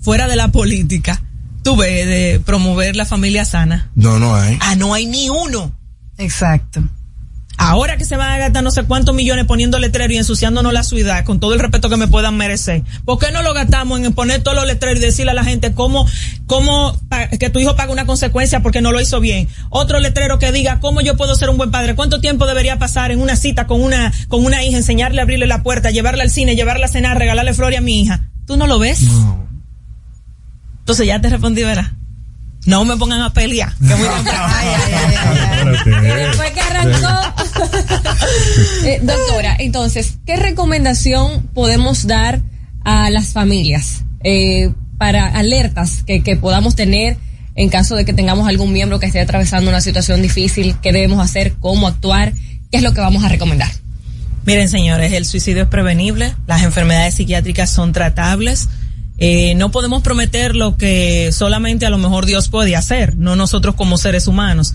fuera 0.00 0.28
de 0.28 0.36
la 0.36 0.48
política 0.48 1.21
tú 1.62 1.76
ves 1.76 2.06
de 2.06 2.40
promover 2.44 2.96
la 2.96 3.04
familia 3.04 3.44
sana? 3.44 3.90
No, 3.94 4.18
no 4.18 4.34
hay. 4.34 4.58
Ah, 4.60 4.76
no 4.76 4.94
hay 4.94 5.06
ni 5.06 5.28
uno. 5.28 5.72
Exacto. 6.18 6.82
Ahora 7.58 7.96
que 7.96 8.04
se 8.04 8.16
van 8.16 8.30
a 8.32 8.38
gastar 8.38 8.64
no 8.64 8.70
sé 8.70 8.82
cuántos 8.84 9.14
millones 9.14 9.44
poniendo 9.44 9.78
letreros 9.78 10.14
y 10.14 10.16
ensuciándonos 10.16 10.72
la 10.72 10.82
ciudad 10.82 11.24
con 11.24 11.38
todo 11.38 11.54
el 11.54 11.60
respeto 11.60 11.88
que 11.88 11.96
me 11.96 12.08
puedan 12.08 12.36
merecer, 12.36 12.82
¿por 13.04 13.18
qué 13.18 13.30
no 13.30 13.42
lo 13.42 13.54
gastamos 13.54 14.00
en 14.00 14.12
poner 14.14 14.42
todos 14.42 14.56
los 14.56 14.66
letreros 14.66 14.98
y 14.98 15.02
decirle 15.02 15.30
a 15.30 15.34
la 15.34 15.44
gente 15.44 15.72
cómo, 15.72 16.06
cómo 16.46 16.98
que 17.38 17.50
tu 17.50 17.60
hijo 17.60 17.76
paga 17.76 17.92
una 17.92 18.06
consecuencia 18.06 18.60
porque 18.62 18.80
no 18.80 18.90
lo 18.90 19.00
hizo 19.00 19.20
bien? 19.20 19.48
Otro 19.70 20.00
letrero 20.00 20.38
que 20.38 20.50
diga 20.50 20.80
cómo 20.80 21.02
yo 21.02 21.16
puedo 21.16 21.36
ser 21.36 21.50
un 21.50 21.58
buen 21.58 21.70
padre, 21.70 21.94
cuánto 21.94 22.20
tiempo 22.20 22.46
debería 22.46 22.78
pasar 22.78 23.12
en 23.12 23.20
una 23.20 23.36
cita 23.36 23.66
con 23.66 23.80
una, 23.82 24.12
con 24.28 24.44
una 24.44 24.64
hija, 24.64 24.78
enseñarle 24.78 25.20
a 25.20 25.22
abrirle 25.22 25.46
la 25.46 25.62
puerta, 25.62 25.90
llevarla 25.90 26.24
al 26.24 26.30
cine, 26.30 26.56
llevarla 26.56 26.86
a 26.86 26.88
cenar, 26.88 27.18
regalarle 27.18 27.54
flores 27.54 27.78
a 27.78 27.82
mi 27.82 28.00
hija. 28.00 28.28
¿Tú 28.46 28.56
no 28.56 28.66
lo 28.66 28.78
ves? 28.78 29.02
Entonces 30.82 31.06
ya 31.06 31.20
te 31.20 31.28
respondí, 31.28 31.62
¿verdad? 31.62 31.92
No 32.66 32.84
me 32.84 32.96
pongan 32.96 33.22
a 33.22 33.32
pelear. 33.32 33.72
Que 33.76 33.94
muy 33.94 34.08
temprano. 34.08 34.52
Después 36.02 36.50
que 36.50 36.60
arrancó. 36.60 37.34
Eh, 38.84 39.00
doctora, 39.02 39.56
entonces, 39.58 40.18
¿qué 40.26 40.36
recomendación 40.36 41.42
podemos 41.54 42.06
dar 42.06 42.40
a 42.84 43.10
las 43.10 43.28
familias 43.28 44.04
eh, 44.24 44.70
para 44.98 45.26
alertas 45.26 46.02
que, 46.04 46.22
que 46.22 46.36
podamos 46.36 46.74
tener 46.74 47.16
en 47.54 47.68
caso 47.68 47.94
de 47.94 48.04
que 48.04 48.12
tengamos 48.12 48.48
algún 48.48 48.72
miembro 48.72 48.98
que 48.98 49.06
esté 49.06 49.20
atravesando 49.20 49.70
una 49.70 49.80
situación 49.80 50.22
difícil? 50.22 50.76
¿Qué 50.82 50.92
debemos 50.92 51.22
hacer? 51.22 51.54
¿Cómo 51.60 51.86
actuar? 51.86 52.32
¿Qué 52.70 52.78
es 52.78 52.82
lo 52.82 52.92
que 52.92 53.00
vamos 53.00 53.22
a 53.24 53.28
recomendar? 53.28 53.70
Miren, 54.44 54.68
señores, 54.68 55.12
el 55.12 55.24
suicidio 55.24 55.62
es 55.62 55.68
prevenible, 55.68 56.34
las 56.46 56.62
enfermedades 56.62 57.14
psiquiátricas 57.14 57.70
son 57.70 57.92
tratables. 57.92 58.68
Eh, 59.18 59.54
no 59.54 59.70
podemos 59.70 60.02
prometer 60.02 60.56
lo 60.56 60.76
que 60.76 61.30
solamente 61.32 61.86
a 61.86 61.90
lo 61.90 61.98
mejor 61.98 62.26
Dios 62.26 62.48
puede 62.48 62.76
hacer, 62.76 63.16
no 63.16 63.36
nosotros 63.36 63.74
como 63.74 63.98
seres 63.98 64.26
humanos. 64.26 64.74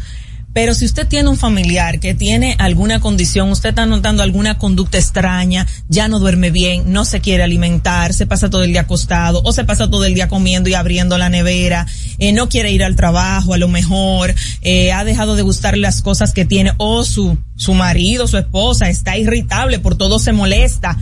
Pero 0.58 0.74
si 0.74 0.86
usted 0.86 1.08
tiene 1.08 1.30
un 1.30 1.38
familiar 1.38 2.00
que 2.00 2.16
tiene 2.16 2.56
alguna 2.58 3.00
condición, 3.00 3.52
usted 3.52 3.70
está 3.70 3.86
notando 3.86 4.24
alguna 4.24 4.58
conducta 4.58 4.98
extraña, 4.98 5.68
ya 5.88 6.08
no 6.08 6.18
duerme 6.18 6.50
bien, 6.50 6.92
no 6.92 7.06
se 7.06 7.22
quiere 7.22 7.44
alimentar, 7.44 8.12
se 8.12 8.26
pasa 8.26 8.50
todo 8.50 8.64
el 8.64 8.72
día 8.72 8.82
acostado 8.82 9.42
o 9.44 9.54
se 9.54 9.66
pasa 9.66 9.88
todo 9.88 10.04
el 10.06 10.16
día 10.16 10.28
comiendo 10.28 10.68
y 10.68 10.74
abriendo 10.74 11.20
la 11.20 11.30
nevera, 11.30 11.86
eh, 12.18 12.32
no 12.32 12.50
quiere 12.50 12.72
ir 12.72 12.84
al 12.84 12.96
trabajo 12.96 13.54
a 13.54 13.60
lo 13.60 13.68
mejor, 13.68 14.34
eh, 14.64 14.92
ha 14.94 15.04
dejado 15.04 15.36
de 15.36 15.44
gustar 15.44 15.78
las 15.78 16.02
cosas 16.02 16.34
que 16.34 16.46
tiene 16.46 16.72
o 16.78 17.04
su, 17.04 17.38
su 17.56 17.76
marido, 17.76 18.28
su 18.28 18.38
esposa 18.38 18.90
está 18.90 19.16
irritable, 19.16 19.78
por 19.78 19.96
todo 19.96 20.18
se 20.18 20.32
molesta. 20.32 20.98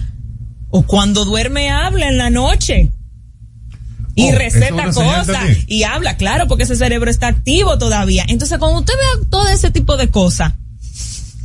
O 0.70 0.82
cuando 0.82 1.24
duerme 1.24 1.70
habla 1.70 2.10
en 2.10 2.18
la 2.18 2.30
noche 2.30 2.92
y 4.16 4.30
Oh, 4.30 4.32
receta 4.32 4.68
¿eso 4.68 4.68
es 4.68 4.72
una 4.72 4.94
señal 4.94 5.26
cosas 5.26 5.44
y 5.68 5.84
habla, 5.84 6.18
claro, 6.18 6.48
porque 6.48 6.64
ese 6.64 6.76
cerebro 6.76 7.12
está 7.12 7.28
activo 7.28 7.78
todavía. 7.78 8.26
Entonces, 8.28 8.58
cuando 8.58 8.80
usted 8.80 8.94
vea 8.94 9.28
todo 9.30 9.48
ese 9.50 9.72
tipo 9.72 9.98
de 9.98 10.10
cosas, 10.10 10.54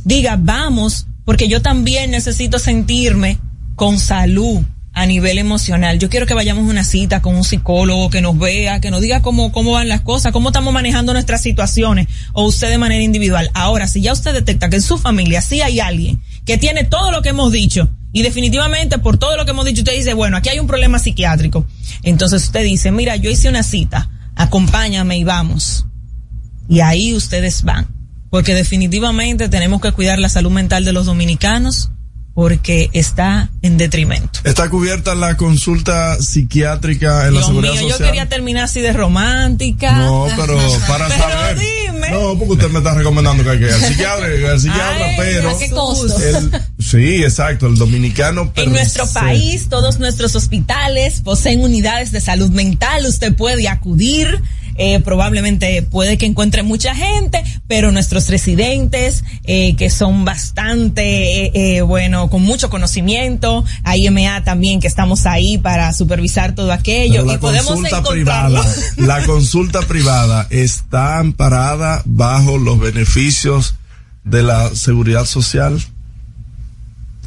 diga, 0.03 0.37
vamos, 0.39 1.07
porque 1.25 1.47
yo 1.47 1.61
también 1.61 2.11
necesito 2.11 2.59
sentirme 2.59 3.39
con 3.75 3.99
salud 3.99 4.61
a 4.93 5.05
nivel 5.05 5.37
emocional. 5.37 5.99
Yo 5.99 6.09
quiero 6.09 6.25
que 6.25 6.33
vayamos 6.33 6.65
a 6.65 6.69
una 6.69 6.83
cita 6.83 7.21
con 7.21 7.35
un 7.35 7.43
psicólogo 7.43 8.09
que 8.09 8.21
nos 8.21 8.37
vea, 8.37 8.81
que 8.81 8.91
nos 8.91 9.01
diga 9.01 9.21
cómo, 9.21 9.51
cómo 9.51 9.71
van 9.71 9.87
las 9.87 10.01
cosas, 10.01 10.31
cómo 10.31 10.49
estamos 10.49 10.73
manejando 10.73 11.13
nuestras 11.13 11.41
situaciones, 11.41 12.07
o 12.33 12.43
usted 12.45 12.69
de 12.69 12.77
manera 12.77 13.03
individual. 13.03 13.49
Ahora, 13.53 13.87
si 13.87 14.01
ya 14.01 14.13
usted 14.13 14.33
detecta 14.33 14.69
que 14.69 14.77
en 14.77 14.81
su 14.81 14.97
familia 14.97 15.41
sí 15.41 15.61
hay 15.61 15.79
alguien 15.79 16.21
que 16.45 16.57
tiene 16.57 16.83
todo 16.83 17.11
lo 17.11 17.21
que 17.21 17.29
hemos 17.29 17.51
dicho, 17.51 17.89
y 18.13 18.23
definitivamente 18.23 18.97
por 18.97 19.17
todo 19.17 19.37
lo 19.37 19.45
que 19.45 19.51
hemos 19.51 19.65
dicho, 19.65 19.81
usted 19.81 19.95
dice, 19.95 20.13
bueno, 20.13 20.37
aquí 20.37 20.49
hay 20.49 20.59
un 20.59 20.67
problema 20.67 20.99
psiquiátrico. 20.99 21.65
Entonces 22.03 22.43
usted 22.43 22.63
dice, 22.63 22.91
mira, 22.91 23.15
yo 23.15 23.29
hice 23.29 23.49
una 23.49 23.63
cita, 23.63 24.09
acompáñame 24.35 25.17
y 25.17 25.23
vamos. 25.23 25.85
Y 26.67 26.81
ahí 26.81 27.13
ustedes 27.13 27.63
van. 27.63 27.87
Porque 28.29 28.53
definitivamente 28.53 29.49
tenemos 29.49 29.81
que 29.81 29.91
cuidar 29.91 30.19
la 30.19 30.29
salud 30.29 30.51
mental 30.51 30.85
de 30.85 30.93
los 30.93 31.05
dominicanos 31.05 31.91
porque 32.33 32.89
está 32.93 33.49
en 33.61 33.77
detrimento. 33.77 34.39
Está 34.45 34.69
cubierta 34.69 35.15
la 35.15 35.35
consulta 35.37 36.17
psiquiátrica 36.21 37.27
en 37.27 37.33
la 37.33 37.39
Dios 37.39 37.45
seguridad 37.47 37.73
mío, 37.73 37.81
yo 37.83 37.89
social. 37.89 38.07
quería 38.09 38.29
terminar 38.29 38.63
así 38.65 38.81
de 38.81 38.93
romántica. 38.93 39.97
No, 39.97 40.27
pero 40.37 40.57
para 40.87 41.07
Pero 41.07 41.21
saber. 41.23 41.57
dime. 41.59 42.09
No, 42.11 42.37
porque 42.37 42.53
usted 42.53 42.69
me 42.69 42.79
está 42.79 42.93
recomendando 42.93 43.43
que 43.43 43.49
hay 43.51 43.59
que 43.59 43.65
ir 43.65 43.71
al 43.73 43.81
psiquiatra, 43.81 44.25
al 44.51 44.59
psiquiatra, 44.59 45.05
Ay, 45.05 45.15
pero. 45.17 45.49
¿a 45.49 45.57
qué 45.59 45.69
costo? 45.69 46.19
el- 46.19 46.51
sí, 46.79 47.23
exacto, 47.23 47.67
el 47.67 47.75
dominicano. 47.75 48.51
En 48.55 48.71
nuestro 48.71 49.07
país, 49.07 49.67
todos 49.69 49.99
nuestros 49.99 50.35
hospitales 50.35 51.21
poseen 51.21 51.61
unidades 51.61 52.11
de 52.11 52.21
salud 52.21 52.49
mental. 52.49 53.05
Usted 53.05 53.35
puede 53.35 53.67
acudir. 53.67 54.41
Eh, 54.75 54.99
probablemente 54.99 55.81
puede 55.83 56.17
que 56.17 56.25
encuentre 56.25 56.63
mucha 56.63 56.95
gente, 56.95 57.43
pero 57.67 57.91
nuestros 57.91 58.29
residentes, 58.29 59.23
eh, 59.43 59.75
que 59.75 59.89
son 59.89 60.25
bastante, 60.25 61.45
eh, 61.45 61.51
eh, 61.53 61.81
bueno, 61.81 62.29
con 62.29 62.41
mucho 62.41 62.69
conocimiento, 62.69 63.63
IMA 63.95 64.43
también 64.43 64.79
que 64.79 64.87
estamos 64.87 65.25
ahí 65.25 65.57
para 65.57 65.93
supervisar 65.93 66.55
todo 66.55 66.71
aquello 66.71 67.23
Pero 67.23 67.33
y 67.33 67.37
podemos 67.37 67.79
privada, 68.09 68.63
la 68.97 69.25
consulta 69.25 69.81
privada 69.81 70.47
está 70.49 71.19
amparada 71.19 72.01
bajo 72.05 72.57
los 72.57 72.79
beneficios 72.79 73.75
de 74.23 74.43
la 74.43 74.73
seguridad 74.75 75.25
social. 75.25 75.79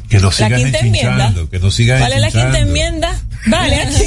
Que 0.09 0.19
no 0.19 0.27
La 0.27 0.31
sigan 0.33 0.61
quinta 0.61 0.79
enmienda. 0.79 0.99
enchinchando, 1.11 1.49
que 1.49 1.59
no 1.59 1.71
sigan 1.71 1.99
¿Cuál 1.99 2.13
es 2.13 2.21
la 2.21 2.31
quinta 2.31 2.59
enmienda? 2.59 3.21
Vale, 3.47 3.75
aquí. 3.81 4.03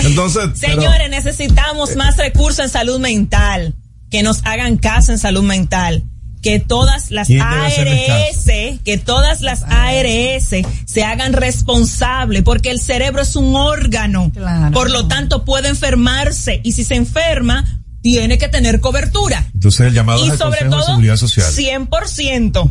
Entonces, 0.06 0.50
pero- 0.60 0.74
Señores, 0.82 1.10
necesitamos 1.10 1.96
más 1.96 2.16
recursos 2.16 2.60
en 2.64 2.68
salud 2.70 2.98
mental. 3.00 3.74
Que 4.10 4.22
nos 4.24 4.44
hagan 4.44 4.76
caso 4.76 5.12
en 5.12 5.18
salud 5.18 5.42
mental. 5.44 6.04
Que 6.42 6.58
todas 6.58 7.10
las 7.10 7.26
¿Quién 7.28 7.46
debe 7.48 7.66
hacerle 7.66 8.10
ARS, 8.10 8.80
que 8.84 8.98
todas 8.98 9.40
las 9.42 9.62
ARS 9.62 10.64
se 10.86 11.04
hagan 11.04 11.32
responsables, 11.34 12.42
porque 12.42 12.70
el 12.70 12.80
cerebro 12.80 13.22
es 13.22 13.36
un 13.36 13.54
órgano. 13.54 14.32
Por 14.72 14.90
lo 14.90 15.06
tanto, 15.06 15.44
puede 15.44 15.68
enfermarse. 15.68 16.60
Y 16.64 16.72
si 16.72 16.82
se 16.84 16.94
enferma, 16.96 17.64
tiene 18.02 18.38
que 18.38 18.48
tener 18.48 18.80
cobertura. 18.80 19.46
Entonces 19.54 19.86
el 19.88 19.92
llamado 19.94 20.24
y 20.24 20.30
es 20.30 20.38
sobre 20.38 20.60
Consejo 20.60 20.64
de 20.64 20.70
todo, 20.70 20.86
Seguridad 20.86 21.16
Social. 21.16 21.52
100%. 21.52 22.70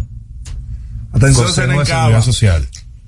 Atención. 1.11 1.51
Seguridad 1.53 2.21
Social. 2.23 2.67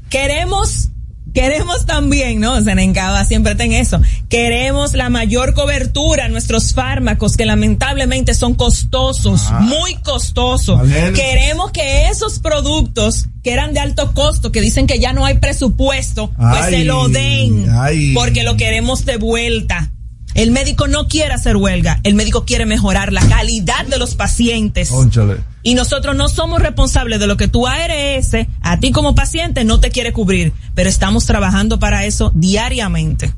Queremos, 0.10 0.90
queremos 1.34 1.86
también, 1.86 2.40
¿no? 2.42 2.62
Senencaba 2.62 3.24
siempre 3.26 3.56
ten 3.56 3.72
eso. 3.72 4.02
Queremos 4.28 4.94
la 4.94 5.10
mayor 5.10 5.54
cobertura 5.54 6.26
a 6.26 6.30
nuestros 6.30 6.74
fármacos 6.74 7.38
que 7.38 7.46
lamentablemente 7.46 8.34
son 8.34 8.56
costosos, 8.56 9.44
Ah. 9.50 9.60
muy 9.62 9.96
costosos. 9.98 10.78
Vale. 10.80 11.14
Queremos 11.14 11.72
que 11.72 12.08
esos 12.10 12.40
productos 12.40 13.28
que 13.44 13.54
eran 13.54 13.74
de 13.74 13.80
alto 13.80 14.14
costo, 14.14 14.52
que 14.52 14.62
dicen 14.62 14.88
que 14.88 15.00
ya 15.00 15.14
no 15.14 15.26
hay 15.26 15.36
presupuesto, 15.38 16.32
pues 16.32 16.64
Ay, 16.64 16.74
se 16.74 16.84
lo 16.86 17.08
den. 17.08 17.70
ay. 17.80 18.14
Porque 18.14 18.44
lo 18.44 18.58
queremos 18.58 19.06
de 19.06 19.18
vuelta. 19.18 19.92
El 20.34 20.52
médico 20.52 20.88
no 20.88 21.08
quiere 21.08 21.34
hacer 21.34 21.58
huelga, 21.58 22.00
el 22.04 22.16
médico 22.16 22.46
quiere 22.46 22.66
mejorar 22.66 23.12
la 23.12 23.22
calidad 23.28 23.86
de 23.86 23.98
los 23.98 24.16
pacientes. 24.16 24.90
Cónchale. 24.90 25.38
Y 25.64 25.76
nosotros 25.76 26.16
no 26.16 26.28
somos 26.30 26.62
responsables 26.62 27.20
de 27.20 27.28
lo 27.28 27.38
que 27.38 27.48
tu 27.48 27.68
ARS, 27.68 28.32
a 28.62 28.80
ti 28.80 28.92
como 28.92 29.14
paciente, 29.16 29.64
no 29.64 29.80
te 29.80 29.92
quiere 29.92 30.12
cubrir. 30.14 30.54
Pero 30.76 30.90
estamos 30.90 31.26
trabajando 31.26 31.80
para 31.80 32.06
eso 32.06 32.32
diariamente. 32.34 33.34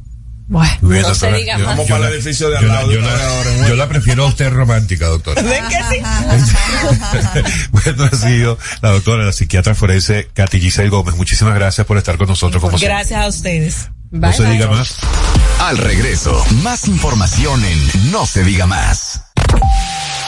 Bueno, 0.48 0.74
no 0.82 1.16
se 1.16 1.32
diga 1.32 1.58
yo- 1.58 1.66
más. 1.66 1.78
yo 1.78 1.84
Vamos 1.84 1.88
para 1.88 2.00
la- 2.02 2.08
el 2.10 2.14
edificio 2.16 2.50
de 2.50 2.58
al 2.58 2.68
lado, 2.68 2.92
yo 2.92 3.00
la- 3.00 3.08
una 3.08 3.16
vez 3.16 3.24
ahora, 3.26 3.68
Yo 3.70 3.76
la 3.76 3.88
prefiero 3.90 4.26
a 4.26 4.28
usted 4.28 4.50
romántica, 4.52 5.08
doctora. 5.08 5.42
¿Ven 5.42 5.64
que 5.68 5.78
sí? 5.90 6.02
bueno, 7.72 8.04
ha 8.12 8.16
sido 8.16 8.58
la 8.82 8.90
doctora, 8.92 9.24
la 9.26 9.32
psiquiatra 9.32 9.74
forense 9.74 10.30
Katy 10.34 10.60
Giselle 10.60 10.90
Gómez. 10.90 11.16
Muchísimas 11.16 11.56
gracias 11.56 11.88
por 11.88 11.98
estar 11.98 12.18
con 12.18 12.28
nosotros 12.28 12.62
como 12.62 12.78
siempre. 12.78 12.96
Gracias 12.96 13.22
a 13.24 13.28
ustedes. 13.28 13.90
No 14.12 14.32
se 14.32 14.46
diga 14.46 14.68
más. 14.68 14.96
Al 15.60 15.78
regreso, 15.78 16.46
más 16.62 16.88
información 16.88 17.64
en 17.66 18.12
No 18.12 18.26
se 18.28 18.44
diga 18.44 18.68
más. 18.68 19.22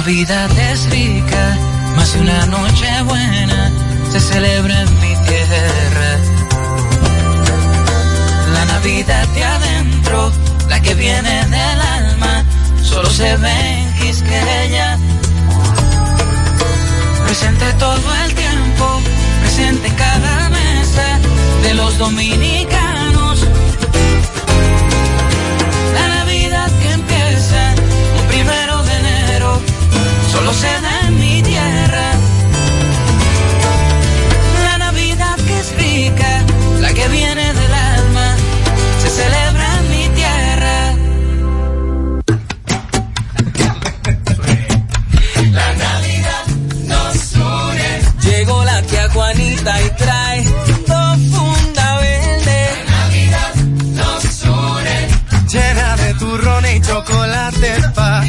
Navidad 0.00 0.50
es 0.58 0.88
rica, 0.88 1.58
más 1.94 2.14
una 2.14 2.46
noche 2.46 3.02
buena 3.02 3.70
se 4.10 4.18
celebra 4.18 4.80
en 4.80 4.94
mi 4.98 5.14
tierra. 5.26 6.10
La 8.54 8.64
Navidad 8.64 9.28
de 9.28 9.44
adentro, 9.44 10.32
la 10.70 10.80
que 10.80 10.94
viene 10.94 11.44
del 11.44 11.80
alma, 11.98 12.44
solo 12.82 13.10
se 13.10 13.36
ve 13.36 13.50
en 13.50 13.94
Quisqueya. 13.98 14.98
Presente 17.26 17.70
todo 17.74 18.14
el 18.24 18.34
tiempo, 18.34 19.02
presente 19.42 19.86
en 19.86 19.94
cada 19.96 20.48
mesa 20.48 21.18
de 21.62 21.74
los 21.74 21.98
dominicanos. 21.98 22.99
Solo 30.32 30.52
se 30.52 30.72
da 30.80 31.08
en 31.08 31.18
mi 31.18 31.42
tierra. 31.42 32.12
La 34.64 34.78
Navidad 34.78 35.36
que 35.46 35.58
es 35.58 35.68
rica, 35.76 36.44
la 36.80 36.92
que 36.92 37.08
viene 37.08 37.52
del 37.52 37.74
alma, 37.74 38.36
se 39.02 39.08
celebra 39.10 39.66
en 39.78 39.90
mi 39.90 40.08
tierra. 40.20 40.78
La 45.58 45.68
Navidad 45.86 46.44
nos 46.92 47.32
une. 47.34 47.90
Llegó 48.22 48.64
la 48.64 48.82
tía 48.82 49.08
Juanita 49.10 49.82
y 49.82 49.90
trae 50.02 50.44
dos 50.86 51.18
funda 51.32 51.96
verde. 51.98 52.60
La 52.86 52.98
Navidad 52.98 53.54
nos 54.00 54.24
une. 54.44 54.98
Llena 55.52 55.96
de 55.96 56.14
turrones 56.14 56.76
y 56.76 56.80
chocolate 56.80 57.70
pa' 57.94 58.22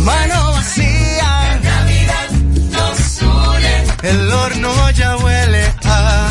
mano 0.00 0.52
vacía. 0.52 1.60
La 1.62 1.70
Navidad 1.70 2.30
nos 2.70 3.22
une. 3.22 4.10
El 4.10 4.32
horno 4.32 4.90
ya 4.90 5.16
huele 5.16 5.74
a 5.84 6.30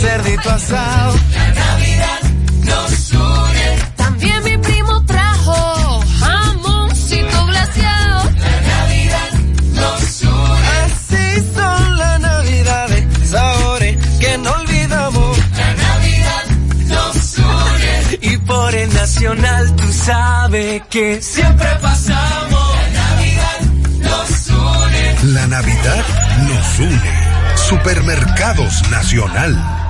cerdito 0.00 0.50
asado. 0.50 1.14
La 1.32 1.52
Navidad 1.52 2.20
nos 2.64 3.10
une. 3.10 3.11
Nacional 19.34 19.76
tú 19.76 19.92
sabes 19.92 20.82
que 20.90 21.22
siempre 21.22 21.68
pasamos. 21.80 22.76
La 22.76 23.06
Navidad 23.16 23.60
nos 24.00 24.48
une. 24.50 25.32
La 25.32 25.46
Navidad 25.46 26.04
nos 26.48 26.78
une. 26.78 27.32
Supermercados 27.56 28.90
Nacional. 28.90 29.81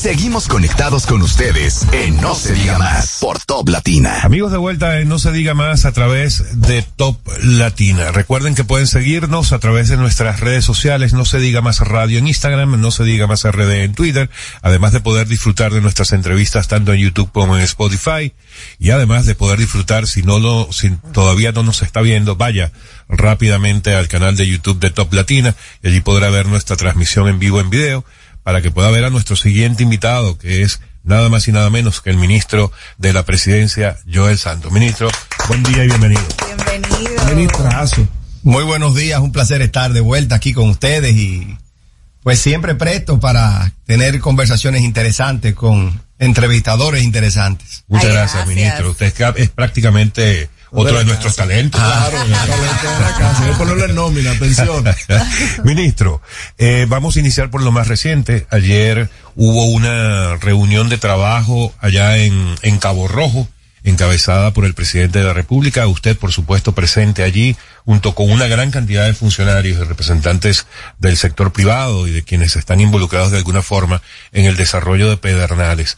Seguimos 0.00 0.48
conectados 0.48 1.04
con 1.04 1.20
ustedes 1.20 1.86
en 1.92 2.16
No 2.16 2.34
se 2.34 2.54
diga 2.54 2.78
más 2.78 3.18
por 3.20 3.38
Top 3.44 3.68
Latina. 3.68 4.22
Amigos 4.22 4.50
de 4.50 4.56
vuelta 4.56 4.98
en 4.98 5.10
No 5.10 5.18
se 5.18 5.30
diga 5.30 5.52
más 5.52 5.84
a 5.84 5.92
través 5.92 6.58
de 6.58 6.80
Top 6.80 7.18
Latina. 7.42 8.10
Recuerden 8.10 8.54
que 8.54 8.64
pueden 8.64 8.86
seguirnos 8.86 9.52
a 9.52 9.58
través 9.58 9.90
de 9.90 9.98
nuestras 9.98 10.40
redes 10.40 10.64
sociales, 10.64 11.12
No 11.12 11.26
se 11.26 11.38
diga 11.38 11.60
más 11.60 11.80
radio 11.80 12.18
en 12.18 12.28
Instagram, 12.28 12.80
No 12.80 12.90
se 12.92 13.04
diga 13.04 13.26
más 13.26 13.44
RD 13.44 13.84
en 13.84 13.92
Twitter, 13.92 14.30
además 14.62 14.92
de 14.92 15.00
poder 15.00 15.28
disfrutar 15.28 15.70
de 15.70 15.82
nuestras 15.82 16.12
entrevistas 16.12 16.66
tanto 16.66 16.94
en 16.94 17.00
YouTube 17.00 17.30
como 17.30 17.58
en 17.58 17.62
Spotify 17.62 18.32
y 18.78 18.92
además 18.92 19.26
de 19.26 19.34
poder 19.34 19.58
disfrutar 19.58 20.06
si 20.06 20.22
no 20.22 20.38
lo, 20.38 20.72
si 20.72 20.88
todavía 21.12 21.52
no 21.52 21.62
nos 21.62 21.82
está 21.82 22.00
viendo, 22.00 22.36
vaya 22.36 22.72
rápidamente 23.06 23.94
al 23.94 24.08
canal 24.08 24.34
de 24.34 24.48
YouTube 24.48 24.80
de 24.80 24.88
Top 24.88 25.12
Latina 25.12 25.54
y 25.82 25.88
allí 25.88 26.00
podrá 26.00 26.30
ver 26.30 26.46
nuestra 26.46 26.76
transmisión 26.76 27.28
en 27.28 27.38
vivo 27.38 27.60
en 27.60 27.68
video 27.68 28.02
para 28.42 28.62
que 28.62 28.70
pueda 28.70 28.90
ver 28.90 29.04
a 29.04 29.10
nuestro 29.10 29.36
siguiente 29.36 29.82
invitado, 29.82 30.38
que 30.38 30.62
es 30.62 30.80
nada 31.02 31.28
más 31.28 31.48
y 31.48 31.52
nada 31.52 31.70
menos 31.70 32.00
que 32.00 32.10
el 32.10 32.16
ministro 32.16 32.72
de 32.98 33.12
la 33.12 33.24
presidencia, 33.24 33.98
Joel 34.12 34.38
Santos. 34.38 34.72
Ministro, 34.72 35.08
buen 35.48 35.62
día 35.62 35.84
y 35.84 35.88
bienvenido. 35.88 36.22
Bienvenido. 36.46 37.24
Ministrazo. 37.26 38.08
Muy 38.42 38.64
buenos 38.64 38.94
días, 38.94 39.20
un 39.20 39.32
placer 39.32 39.60
estar 39.62 39.92
de 39.92 40.00
vuelta 40.00 40.36
aquí 40.36 40.52
con 40.52 40.70
ustedes 40.70 41.14
y 41.14 41.58
pues 42.22 42.38
siempre 42.38 42.74
presto 42.74 43.20
para 43.20 43.72
tener 43.86 44.18
conversaciones 44.20 44.82
interesantes 44.82 45.54
con 45.54 46.02
entrevistadores 46.18 47.02
interesantes. 47.02 47.84
Muchas 47.88 48.12
gracias, 48.12 48.46
ministro. 48.46 48.90
Usted 48.90 49.12
es 49.36 49.48
prácticamente 49.50 50.48
otro 50.70 50.98
de 50.98 51.04
nuestros 51.04 51.36
talentos. 51.36 51.80
Claro, 51.80 52.22
el 52.22 52.32
talento 52.32 52.90
de 52.90 53.00
la 53.00 53.16
casa. 53.18 53.44
Hay 53.44 53.50
que 53.50 53.56
ponerlo 53.56 53.84
en 53.84 53.94
nómina, 53.94 54.30
atención. 54.32 54.84
Ministro, 55.64 56.22
eh, 56.58 56.86
vamos 56.88 57.16
a 57.16 57.20
iniciar 57.20 57.50
por 57.50 57.62
lo 57.62 57.72
más 57.72 57.88
reciente. 57.88 58.46
Ayer 58.50 59.10
hubo 59.34 59.64
una 59.66 60.36
reunión 60.36 60.88
de 60.88 60.98
trabajo 60.98 61.74
allá 61.80 62.16
en, 62.18 62.54
en 62.62 62.78
Cabo 62.78 63.08
Rojo, 63.08 63.48
encabezada 63.82 64.52
por 64.52 64.64
el 64.64 64.74
presidente 64.74 65.18
de 65.18 65.24
la 65.24 65.32
República. 65.32 65.86
Usted, 65.86 66.16
por 66.16 66.32
supuesto, 66.32 66.72
presente 66.72 67.22
allí, 67.22 67.56
junto 67.84 68.14
con 68.14 68.30
una 68.30 68.46
gran 68.46 68.70
cantidad 68.70 69.06
de 69.06 69.14
funcionarios 69.14 69.78
y 69.78 69.84
representantes 69.84 70.66
del 70.98 71.16
sector 71.16 71.52
privado 71.52 72.06
y 72.06 72.10
de 72.10 72.22
quienes 72.22 72.56
están 72.56 72.80
involucrados 72.80 73.30
de 73.30 73.38
alguna 73.38 73.62
forma 73.62 74.02
en 74.32 74.46
el 74.46 74.56
desarrollo 74.56 75.08
de 75.08 75.16
Pedernales. 75.16 75.96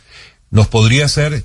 ¿Nos 0.50 0.68
podría 0.68 1.06
hacer 1.06 1.44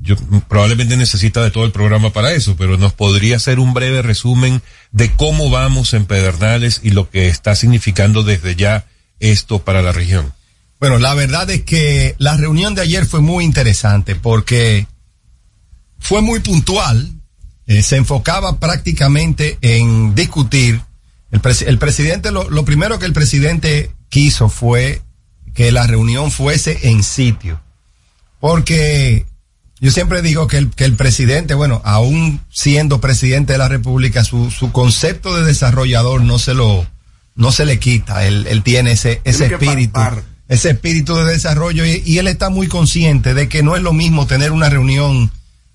yo 0.00 0.16
probablemente 0.48 0.96
necesita 0.96 1.42
de 1.42 1.50
todo 1.50 1.64
el 1.64 1.72
programa 1.72 2.12
para 2.12 2.32
eso, 2.32 2.56
pero 2.56 2.78
nos 2.78 2.92
podría 2.94 3.36
hacer 3.36 3.58
un 3.58 3.74
breve 3.74 4.02
resumen 4.02 4.62
de 4.92 5.12
cómo 5.12 5.50
vamos 5.50 5.92
en 5.92 6.06
Pedernales 6.06 6.80
y 6.82 6.90
lo 6.90 7.10
que 7.10 7.28
está 7.28 7.54
significando 7.54 8.22
desde 8.22 8.56
ya 8.56 8.86
esto 9.18 9.58
para 9.60 9.82
la 9.82 9.92
región. 9.92 10.32
Bueno, 10.78 10.98
la 10.98 11.12
verdad 11.12 11.50
es 11.50 11.62
que 11.62 12.14
la 12.18 12.36
reunión 12.38 12.74
de 12.74 12.80
ayer 12.80 13.04
fue 13.04 13.20
muy 13.20 13.44
interesante 13.44 14.16
porque 14.16 14.86
fue 15.98 16.22
muy 16.22 16.40
puntual, 16.40 17.12
eh, 17.66 17.82
se 17.82 17.96
enfocaba 17.96 18.58
prácticamente 18.58 19.58
en 19.60 20.14
discutir. 20.14 20.80
El, 21.30 21.40
el 21.66 21.78
presidente, 21.78 22.32
lo, 22.32 22.48
lo 22.48 22.64
primero 22.64 22.98
que 22.98 23.06
el 23.06 23.12
presidente 23.12 23.90
quiso 24.08 24.48
fue 24.48 25.02
que 25.54 25.70
la 25.70 25.86
reunión 25.86 26.30
fuese 26.30 26.88
en 26.88 27.02
sitio. 27.02 27.60
Porque 28.40 29.26
yo 29.80 29.90
siempre 29.90 30.20
digo 30.22 30.46
que 30.46 30.58
el, 30.58 30.70
que 30.70 30.84
el 30.84 30.94
presidente, 30.94 31.54
bueno, 31.54 31.80
aún 31.84 32.40
siendo 32.50 33.00
presidente 33.00 33.54
de 33.54 33.58
la 33.58 33.68
República, 33.68 34.24
su, 34.24 34.50
su 34.50 34.72
concepto 34.72 35.34
de 35.36 35.44
desarrollador 35.44 36.22
no 36.22 36.38
se 36.38 36.54
lo, 36.54 36.86
no 37.34 37.50
se 37.50 37.64
le 37.64 37.78
quita. 37.78 38.26
Él, 38.26 38.46
él 38.50 38.62
tiene 38.62 38.92
ese, 38.92 39.20
ese 39.24 39.48
Tiene 39.48 39.54
espíritu, 39.64 39.92
palpar. 39.92 40.22
ese 40.48 40.70
espíritu 40.70 41.14
de 41.16 41.24
desarrollo 41.24 41.86
y, 41.86 42.02
y 42.04 42.18
él 42.18 42.26
está 42.28 42.50
muy 42.50 42.68
consciente 42.68 43.32
de 43.32 43.48
que 43.48 43.62
no 43.62 43.74
es 43.74 43.82
lo 43.82 43.92
mismo 43.94 44.26
tener 44.26 44.52
una 44.52 44.68
reunión, 44.68 45.30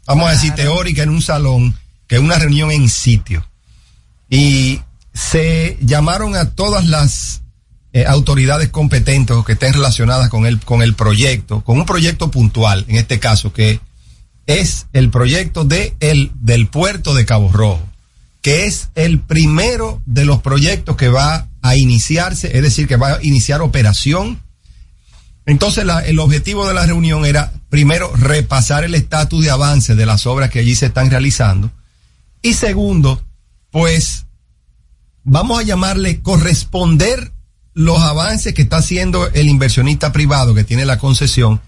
vamos 0.05 0.27
a 0.27 0.31
decir, 0.33 0.53
teórica 0.53 1.01
en 1.01 1.09
un 1.09 1.21
salón 1.23 1.75
que 2.07 2.19
una 2.19 2.37
reunión 2.37 2.71
en 2.71 2.89
sitio. 2.89 3.43
Y 4.29 4.81
se 5.13 5.77
llamaron 5.81 6.35
a 6.35 6.51
todas 6.51 6.85
las 6.85 7.41
eh, 7.93 8.05
autoridades 8.05 8.69
competentes 8.69 9.35
o 9.35 9.43
que 9.45 9.53
estén 9.53 9.73
relacionadas 9.73 10.29
con 10.29 10.45
el, 10.45 10.59
con 10.59 10.83
el 10.83 10.93
proyecto, 10.93 11.61
con 11.61 11.79
un 11.79 11.85
proyecto 11.85 12.29
puntual, 12.29 12.85
en 12.87 12.97
este 12.97 13.19
caso, 13.19 13.53
que 13.53 13.79
es 14.47 14.88
el 14.93 15.10
proyecto 15.10 15.65
de 15.65 15.95
el, 15.99 16.31
del 16.36 16.67
puerto 16.67 17.13
de 17.13 17.25
Cabo 17.25 17.51
Rojo, 17.51 17.81
que 18.41 18.65
es 18.65 18.89
el 18.95 19.19
primero 19.19 20.01
de 20.05 20.25
los 20.25 20.41
proyectos 20.41 20.95
que 20.95 21.10
va 21.10 21.47
a 21.62 21.75
iniciarse, 21.75 22.55
es 22.55 22.62
decir, 22.62 22.88
que 22.88 22.95
va 22.95 23.13
a 23.13 23.23
iniciar 23.23 23.62
operación. 23.62 24.39
Entonces, 25.47 25.86
el 26.05 26.19
objetivo 26.19 26.67
de 26.67 26.73
la 26.73 26.86
reunión 26.86 27.25
era, 27.25 27.53
primero, 27.69 28.12
repasar 28.15 28.84
el 28.84 28.95
estatus 28.95 29.43
de 29.43 29.51
avance 29.51 29.95
de 29.95 30.05
las 30.05 30.25
obras 30.25 30.49
que 30.49 30.60
allí 30.60 30.75
se 30.75 30.88
están 30.88 31.10
realizando. 31.10 31.71
Y 32.41 32.53
segundo, 32.53 33.23
pues, 33.71 34.25
vamos 35.23 35.60
a 35.60 35.63
llamarle 35.63 36.21
corresponder 36.21 37.31
los 37.73 37.99
avances 37.99 38.53
que 38.53 38.62
está 38.62 38.77
haciendo 38.77 39.27
el 39.34 39.49
inversionista 39.49 40.12
privado 40.12 40.53
que 40.53 40.63
tiene 40.63 40.86
la 40.86 40.97
concesión 40.97 41.62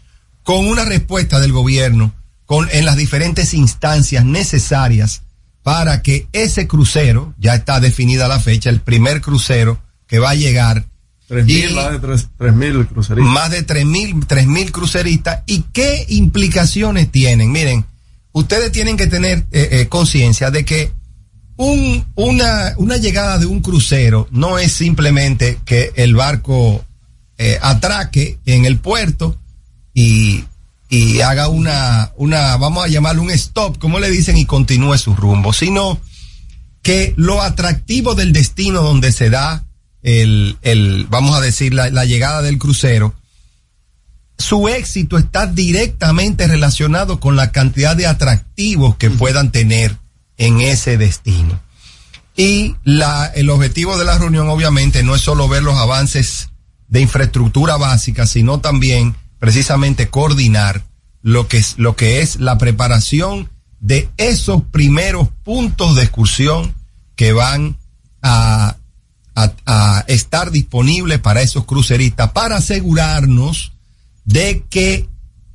con 0.44 0.66
una 0.66 0.86
respuesta 0.86 1.40
del 1.40 1.52
gobierno 1.52 2.14
con, 2.48 2.68
en 2.72 2.86
las 2.86 2.96
diferentes 2.96 3.54
instancias 3.54 4.26
necesarias 4.26 5.22
para 5.62 6.02
que 6.02 6.28
ese 6.32 6.66
crucero, 6.66 7.36
ya 7.38 7.54
está 7.54 7.82
definida 7.82 8.30
la 8.30 8.40
fecha, 8.40 8.70
el 8.70 8.80
primer 8.80 9.22
crucero 9.22 9.80
que 10.08 10.18
va 10.18 10.30
a 10.32 10.36
llegar. 10.36 10.86
Tres 11.28 11.46
mil, 11.46 11.74
más 11.76 11.92
de 11.92 12.00
tres, 12.00 12.30
tres 12.38 12.54
mil 12.54 12.88
cruceristas. 12.88 13.34
Más 13.34 13.52
de 13.52 14.72
cruceristas. 14.72 15.44
¿Y 15.46 15.64
qué 15.74 16.06
implicaciones 16.08 17.12
tienen? 17.12 17.52
Miren, 17.52 17.86
ustedes 18.32 18.72
tienen 18.72 18.96
que 18.96 19.08
tener 19.08 19.40
eh, 19.52 19.68
eh, 19.72 19.88
conciencia 19.90 20.50
de 20.52 20.64
que 20.64 20.94
un, 21.58 22.06
una, 22.16 22.74
una 22.78 22.96
llegada 22.96 23.38
de 23.40 23.46
un 23.46 23.60
crucero 23.60 24.30
no 24.32 24.58
es 24.58 24.72
simplemente 24.72 25.60
que 25.66 25.92
el 25.98 26.16
barco 26.16 26.86
eh, 27.38 27.60
atraque 27.62 28.40
en 28.46 28.64
el 28.64 28.78
puerto 28.78 29.38
y, 29.94 30.46
y 30.90 31.22
haga 31.22 31.50
una, 31.50 32.12
una, 32.16 32.56
vamos 32.58 32.86
a 32.86 32.88
llamarlo 32.88 33.22
un 33.22 33.32
stop, 33.32 33.78
como 33.78 34.00
le 34.00 34.10
dicen, 34.10 34.38
y 34.38 34.46
continúe 34.46 34.98
su 34.98 35.16
rumbo, 35.16 35.54
sino 35.54 36.00
que 36.82 37.14
lo 37.18 37.42
atractivo 37.42 38.16
del 38.16 38.32
destino 38.32 38.82
donde 38.82 39.12
se 39.12 39.30
da 39.30 39.66
el, 40.02 40.58
el 40.62 41.06
vamos 41.10 41.36
a 41.36 41.42
decir, 41.42 41.74
la, 41.74 41.90
la 41.90 42.06
llegada 42.06 42.42
del 42.42 42.58
crucero, 42.58 43.14
su 44.38 44.68
éxito 44.70 45.18
está 45.18 45.48
directamente 45.48 46.48
relacionado 46.48 47.20
con 47.20 47.36
la 47.36 47.52
cantidad 47.52 47.96
de 47.96 48.08
atractivos 48.08 48.96
que 48.96 49.10
puedan 49.10 49.52
tener 49.52 49.98
en 50.38 50.62
ese 50.62 50.98
destino. 50.98 51.60
Y 52.38 52.76
la, 52.84 53.26
el 53.26 53.50
objetivo 53.50 53.98
de 53.98 54.06
la 54.06 54.18
reunión 54.20 54.48
obviamente 54.48 55.02
no 55.04 55.16
es 55.16 55.22
solo 55.22 55.50
ver 55.50 55.64
los 55.64 55.76
avances 55.76 56.50
de 56.88 57.02
infraestructura 57.02 57.78
básica, 57.78 58.28
sino 58.28 58.60
también 58.60 59.16
precisamente 59.40 60.10
coordinar 60.10 60.84
lo 61.22 61.48
que 61.48 61.58
es, 61.58 61.76
lo 61.78 61.96
que 61.96 62.22
es 62.22 62.40
la 62.40 62.58
preparación 62.58 63.50
de 63.80 64.10
esos 64.18 64.64
primeros 64.72 65.30
puntos 65.44 65.96
de 65.96 66.04
excursión 66.04 66.74
que 67.16 67.34
van 67.34 67.78
a, 68.22 68.76
estar 70.08 70.50
disponible 70.50 71.20
para 71.20 71.44
esos 71.44 71.66
cruceristas, 71.66 72.32
para 72.32 72.58
asegurarnos 72.58 73.74
de 74.26 74.64
que 74.68 75.08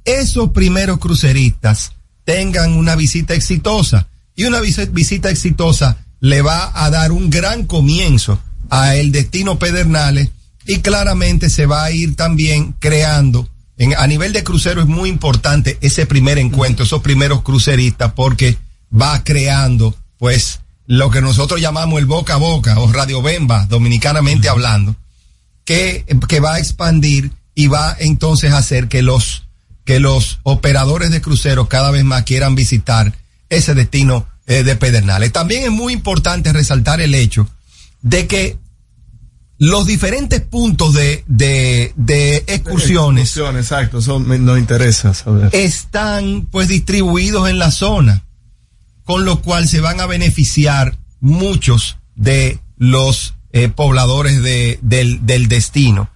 esos 0.04 0.50
primeros 0.50 0.98
cruceristas 1.00 1.92
tengan 2.24 2.74
una 2.74 2.94
visita 2.94 3.34
exitosa. 3.34 4.06
Y 4.36 4.44
una 4.44 4.60
visi- 4.60 4.88
visita 4.92 5.30
exitosa 5.30 5.98
le 6.20 6.42
va 6.42 6.70
a 6.74 6.90
dar 6.90 7.10
un 7.10 7.28
gran 7.28 7.66
comienzo 7.66 8.38
a 8.70 8.94
el 8.94 9.10
destino 9.10 9.58
Pedernales 9.58 10.30
y 10.64 10.78
claramente 10.78 11.50
se 11.50 11.66
va 11.66 11.82
a 11.82 11.90
ir 11.90 12.14
también 12.14 12.76
creando. 12.78 13.48
En, 13.82 13.96
a 13.96 14.06
nivel 14.06 14.32
de 14.32 14.44
crucero 14.44 14.80
es 14.80 14.86
muy 14.86 15.08
importante 15.08 15.76
ese 15.80 16.06
primer 16.06 16.38
encuentro, 16.38 16.84
esos 16.84 17.02
primeros 17.02 17.42
cruceristas, 17.42 18.12
porque 18.12 18.56
va 18.94 19.24
creando, 19.24 19.96
pues, 20.18 20.60
lo 20.86 21.10
que 21.10 21.20
nosotros 21.20 21.60
llamamos 21.60 21.98
el 21.98 22.06
boca 22.06 22.34
a 22.34 22.36
boca 22.36 22.78
o 22.78 22.92
radio 22.92 23.22
bemba, 23.22 23.66
dominicanamente 23.66 24.48
hablando, 24.48 24.94
que, 25.64 26.04
que 26.28 26.38
va 26.38 26.54
a 26.54 26.58
expandir 26.60 27.32
y 27.56 27.66
va 27.66 27.96
entonces 27.98 28.52
a 28.52 28.58
hacer 28.58 28.86
que 28.86 29.02
los, 29.02 29.48
que 29.84 29.98
los 29.98 30.38
operadores 30.44 31.10
de 31.10 31.20
cruceros 31.20 31.66
cada 31.66 31.90
vez 31.90 32.04
más 32.04 32.22
quieran 32.22 32.54
visitar 32.54 33.12
ese 33.48 33.74
destino 33.74 34.28
eh, 34.46 34.62
de 34.62 34.76
Pedernales. 34.76 35.32
También 35.32 35.64
es 35.64 35.72
muy 35.72 35.92
importante 35.92 36.52
resaltar 36.52 37.00
el 37.00 37.16
hecho 37.16 37.48
de 38.00 38.28
que 38.28 38.58
los 39.64 39.86
diferentes 39.86 40.40
puntos 40.40 40.92
de, 40.92 41.22
de, 41.28 41.92
de 41.94 42.38
excursiones 42.48 43.28
Excursión, 43.28 43.56
exacto, 43.56 43.98
eso 43.98 44.18
me- 44.18 44.38
nos 44.38 44.58
interesa 44.58 45.14
saber. 45.14 45.50
están 45.54 46.48
pues 46.50 46.66
distribuidos 46.66 47.48
en 47.48 47.60
la 47.60 47.70
zona, 47.70 48.24
con 49.04 49.24
lo 49.24 49.40
cual 49.40 49.68
se 49.68 49.78
van 49.80 50.00
a 50.00 50.06
beneficiar 50.06 50.98
muchos 51.20 51.96
de 52.16 52.58
los 52.76 53.34
eh, 53.52 53.68
pobladores 53.68 54.42
de, 54.42 54.80
del, 54.82 55.24
del 55.26 55.46
destino. 55.46 56.10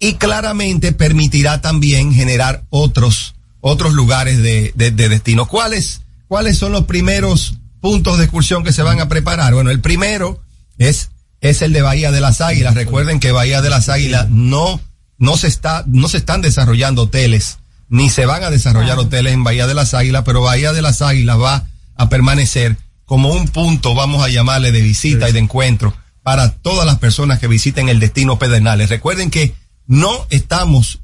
Y 0.00 0.14
claramente 0.14 0.90
permitirá 0.90 1.60
también 1.60 2.12
generar 2.12 2.64
otros, 2.70 3.36
otros 3.60 3.92
lugares 3.92 4.42
de, 4.42 4.72
de- 4.74 4.90
de 4.90 5.08
destino. 5.08 5.46
¿Cuáles, 5.46 6.00
¿Cuáles 6.26 6.58
son 6.58 6.72
los 6.72 6.86
primeros 6.86 7.58
puntos 7.80 8.18
de 8.18 8.24
excursión 8.24 8.64
que 8.64 8.72
se 8.72 8.82
van 8.82 8.98
a 9.00 9.08
preparar? 9.08 9.54
Bueno, 9.54 9.70
el 9.70 9.78
primero 9.80 10.42
es, 10.78 11.10
es 11.42 11.60
el 11.60 11.74
de 11.74 11.82
Bahía 11.82 12.10
de 12.10 12.20
las 12.22 12.40
Águilas. 12.40 12.74
Recuerden 12.74 13.20
que 13.20 13.32
Bahía 13.32 13.60
de 13.60 13.68
las 13.68 13.90
Águilas 13.90 14.30
no, 14.30 14.80
no 15.18 15.36
se 15.36 15.48
está, 15.48 15.84
no 15.86 16.08
se 16.08 16.16
están 16.16 16.40
desarrollando 16.40 17.02
hoteles, 17.02 17.58
ni 17.90 18.08
se 18.08 18.24
van 18.24 18.42
a 18.42 18.50
desarrollar 18.50 18.98
hoteles 18.98 19.34
en 19.34 19.44
Bahía 19.44 19.66
de 19.66 19.74
las 19.74 19.92
Águilas, 19.92 20.22
pero 20.24 20.40
Bahía 20.40 20.72
de 20.72 20.80
las 20.80 21.02
Águilas 21.02 21.38
va 21.38 21.66
a 21.96 22.08
permanecer 22.08 22.78
como 23.04 23.28
un 23.30 23.48
punto, 23.48 23.94
vamos 23.94 24.24
a 24.24 24.30
llamarle, 24.30 24.72
de 24.72 24.80
visita 24.80 25.28
y 25.28 25.32
de 25.32 25.40
encuentro 25.40 25.94
para 26.22 26.50
todas 26.52 26.86
las 26.86 26.98
personas 26.98 27.38
que 27.40 27.48
visiten 27.48 27.88
el 27.90 28.00
destino 28.00 28.38
Pedernales. 28.38 28.88
Recuerden 28.88 29.30
que 29.30 29.54
no 29.86 30.26
estamos 30.30 31.00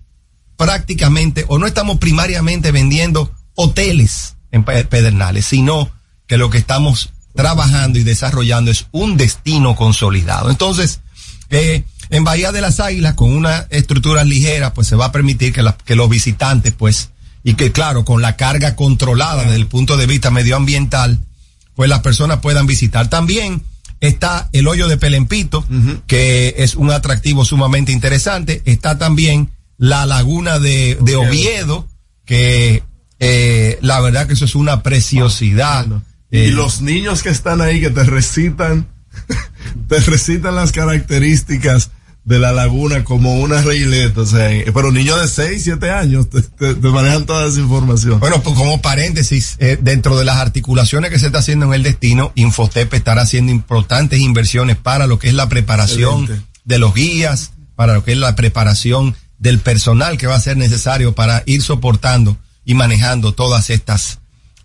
prácticamente 0.57 1.45
o 1.49 1.59
no 1.59 1.67
estamos 1.67 1.99
primariamente 1.99 2.73
vendiendo 2.73 3.33
hoteles 3.55 4.37
en 4.53 4.65
Pe- 4.65 4.85
Pedernales, 4.85 5.45
sino 5.47 5.91
que 6.27 6.37
lo 6.39 6.49
que 6.51 6.59
estamos 6.59 7.11
trabajando 7.35 7.99
y 7.99 8.05
desarrollando 8.05 8.71
es 8.71 8.87
un 8.93 9.17
destino 9.17 9.77
consolidado. 9.77 10.51
Entonces, 10.51 11.01
eh, 11.51 11.85
en 12.11 12.25
Bahía 12.25 12.53
de 12.53 12.61
las 12.61 12.81
Águilas, 12.81 13.15
con 13.15 13.33
una 13.33 13.67
estructura 13.71 14.25
ligera, 14.25 14.75
pues 14.75 14.89
se 14.89 14.97
va 14.97 15.07
a 15.07 15.13
permitir 15.13 15.53
que, 15.53 15.63
la- 15.63 15.77
que 15.77 15.95
los 15.97 16.09
visitantes, 16.09 16.73
pues, 16.73 17.11
y 17.45 17.55
que 17.55 17.71
claro, 17.73 18.05
con 18.05 18.21
la 18.23 18.37
carga 18.37 18.75
controlada 18.77 19.43
desde 19.45 19.57
el 19.57 19.67
punto 19.67 19.97
de 19.97 20.07
vista 20.07 20.31
medioambiental, 20.31 21.19
pues 21.75 21.89
las 21.89 22.01
personas 22.01 22.39
puedan 22.41 22.67
visitar. 22.67 23.09
También 23.09 23.63
está 24.01 24.49
el 24.53 24.67
hoyo 24.69 24.89
de 24.89 24.97
Pelempito, 24.97 25.65
que 26.07 26.55
es 26.59 26.75
un 26.75 26.91
atractivo 26.91 27.45
sumamente 27.45 27.93
interesante. 27.93 28.63
Está 28.65 28.99
también 28.99 29.51
la 29.77 30.05
laguna 30.07 30.59
de, 30.59 30.99
de 31.01 31.17
Oviedo, 31.17 31.87
que 32.25 32.83
eh, 33.21 33.79
la 33.81 34.01
verdad 34.01 34.27
que 34.27 34.33
eso 34.35 34.45
es 34.45 34.55
una 34.57 34.83
preciosidad. 34.83 35.87
Y 36.31 36.39
Eh, 36.39 36.51
los 36.51 36.81
niños 36.83 37.23
que 37.23 37.31
están 37.31 37.61
ahí 37.61 37.81
que 37.81 37.91
te 37.91 38.05
recitan, 38.05 38.87
te 39.89 39.99
recitan 40.01 40.55
las 40.55 40.73
características 40.73 41.91
de 42.25 42.39
la 42.39 42.53
laguna 42.53 43.05
como 43.05 43.37
una 43.41 43.63
reileta, 43.63 44.21
o 44.21 44.27
sea, 44.27 44.53
eh, 44.53 44.71
pero 44.75 44.93
niños 44.93 45.19
de 45.19 45.29
6, 45.29 45.65
7 45.65 45.91
años 45.91 46.29
te, 46.29 46.43
te- 46.43 46.75
te 46.75 46.89
manejan 46.89 47.25
toda 47.25 47.49
esa 47.49 47.59
información. 47.59 48.21
Bueno, 48.21 48.43
pues 48.43 48.55
como 48.55 48.83
paréntesis, 48.83 49.57
eh, 49.61 49.79
dentro 49.81 50.19
de 50.19 50.27
las 50.27 50.37
articulaciones 50.37 51.11
que 51.11 51.19
se 51.19 51.27
está 51.27 51.39
haciendo 51.39 51.65
en 51.67 51.73
el 51.73 51.83
destino, 51.83 52.33
Infotep 52.35 52.93
estará 52.93 53.23
haciendo 53.23 53.51
importantes 53.51 54.21
inversiones 54.21 54.77
para 54.77 55.07
lo 55.07 55.19
que 55.19 55.29
es 55.29 55.35
la 55.35 55.49
preparación 55.49 56.21
Excelente. 56.25 56.47
de 56.67 56.79
los 56.79 56.93
guías, 56.95 57.53
para 57.77 57.95
lo 57.95 58.05
que 58.05 58.13
es 58.13 58.19
la 58.19 58.37
preparación 58.37 59.17
del 59.39 59.59
personal 59.61 60.19
que 60.19 60.27
va 60.27 60.35
a 60.35 60.41
ser 60.41 60.59
necesario 60.59 61.15
para 61.15 61.45
ir 61.47 61.63
soportando 61.63 62.37
y 62.63 62.75
manejando 62.75 63.33
todas 63.33 63.71
estas, 63.71 64.19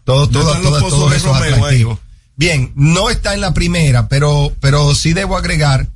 todo, 0.03 0.25
Ya 0.27 0.31
todas, 0.31 0.47
están 0.57 0.63
los 0.63 0.71
todas- 0.71 0.83
pozos 0.83 0.99
todos 0.99 1.11
de 1.11 1.17
esos 1.17 1.27
Romeo 1.31 1.43
ahí. 1.45 1.53
atractivos. 1.53 1.99
Bien, 2.35 2.71
no 2.75 3.09
está 3.09 3.33
en 3.33 3.41
la 3.41 3.53
primera, 3.53 4.07
pero, 4.07 4.53
pero 4.59 4.95
sí 4.95 5.13
debo 5.13 5.37
agregar 5.37 5.87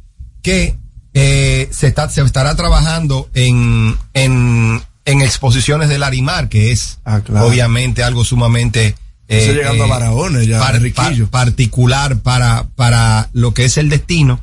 que 0.44 0.76
eh, 1.14 1.68
se, 1.72 1.88
está, 1.88 2.10
se 2.10 2.22
estará 2.22 2.56
trabajando 2.56 3.30
en, 3.34 3.98
en, 4.14 4.82
en 5.06 5.22
exposiciones 5.22 5.90
del 5.90 6.04
Arimar, 6.04 6.48
que 6.48 6.72
es 6.72 7.00
claro. 7.26 7.48
obviamente 7.48 8.04
algo 8.04 8.24
sumamente 8.24 8.96
eh, 9.28 9.52
llegando 9.54 9.84
a 9.86 9.88
Barahona 9.88 10.44
ya, 10.44 10.72
Riquillo. 10.74 11.28
particular 11.30 12.20
para, 12.20 12.68
para 12.76 13.30
lo 13.34 13.54
que 13.54 13.66
es 13.66 13.78
el 13.78 13.90
destino. 13.90 14.40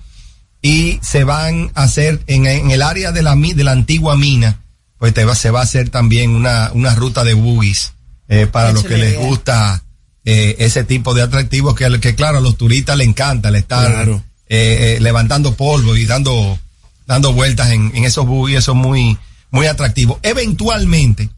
Y 0.61 0.99
se 1.03 1.25
van 1.25 1.71
a 1.75 1.85
hacer 1.85 2.23
en, 2.27 2.47
en 2.47 2.71
el 2.71 2.83
área 2.83 3.13
de 3.13 3.23
la, 3.23 3.35
de 3.37 3.65
la 3.65 3.73
antigua 3.73 4.17
mina, 4.17 4.61
pues 4.99 5.15
te 5.15 5.25
va, 5.25 5.35
se 5.35 5.51
va 5.51 5.61
a 5.61 5.65
hacer 5.65 5.91
también 5.91 6.31
una, 6.31 6.71
una 6.75 6.95
ruta 6.95 7.23
de 7.25 7.35
buggies 7.35 7.93
eh, 8.29 8.47
para 8.47 8.73
los 8.73 8.85
que 8.85 8.97
les 8.99 9.19
gusta 9.19 9.83
eh, 10.25 10.57
ese 10.59 10.85
tipo 10.85 11.13
de 11.15 11.23
atractivos 11.23 11.75
que, 11.75 12.01
que 12.01 12.15
claro 12.15 12.39
a 12.39 12.41
los 12.41 12.57
turistas 12.57 12.97
les 12.97 13.07
encanta 13.07 13.49
el 13.51 13.57
estar 13.57 13.91
Claro. 13.91 14.23
eh, 14.49 14.97
eh, 14.97 15.01
levantando 15.01 15.55
polvo 15.55 15.97
y 15.97 16.07
dando 16.07 16.59
dando 17.07 17.33
vueltas 17.35 17.71
en, 17.71 17.93
en 17.95 18.05
esos 18.05 18.27
buggies 18.27 18.61
eso 18.61 18.73
es 18.73 18.79
muy 18.79 19.19
muy 19.51 19.67
atractivo. 19.67 20.19
Eventualmente 20.23 21.29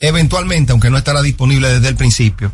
eventualmente 0.00 0.72
aunque 0.72 0.90
no 0.90 0.98
estará 0.98 1.22
disponible 1.22 1.68
desde 1.72 1.88
el 1.88 1.96
principio 1.96 2.52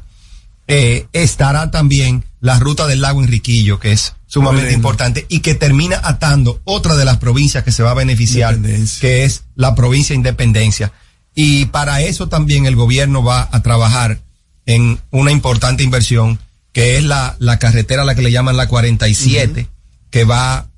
eh, 0.69 1.07
estará 1.13 1.71
también 1.71 2.25
la 2.41 2.59
ruta 2.59 2.87
del 2.87 3.01
lago 3.03 3.21
Enriquillo 3.21 3.79
que 3.79 3.93
es 3.93 4.15
sumamente 4.27 4.73
importante 4.73 5.27
y 5.29 5.41
que 5.41 5.55
termina 5.55 6.01
atando 6.03 6.61
otra 6.65 6.95
de 6.97 7.05
las 7.05 7.19
provincias 7.19 7.65
que 7.65 7.73
se 7.73 7.83
va 7.83 7.91
a 7.91 7.95
beneficiar 7.95 8.59
que 9.01 9.25
es 9.25 9.43
la 9.57 9.75
provincia 9.75 10.15
de 10.15 10.19
Independencia 10.19 10.93
y 11.35 11.67
para 11.67 12.03
eso 12.03 12.29
también 12.29 12.67
el 12.67 12.77
gobierno 12.77 13.23
va 13.23 13.49
a 13.51 13.63
trabajar 13.63 14.21
en 14.67 15.01
una 15.11 15.33
importante 15.33 15.83
inversión 15.83 16.39
que 16.73 16.97
es 16.97 17.05
la, 17.05 17.37
la 17.39 17.59
carretera 17.59 18.03
a 18.03 18.05
la 18.05 18.15
que 18.15 18.23
le 18.23 18.31
llaman 18.33 18.57
la 18.57 18.69
47, 18.69 19.69
que 20.11 20.25
va 20.25 20.69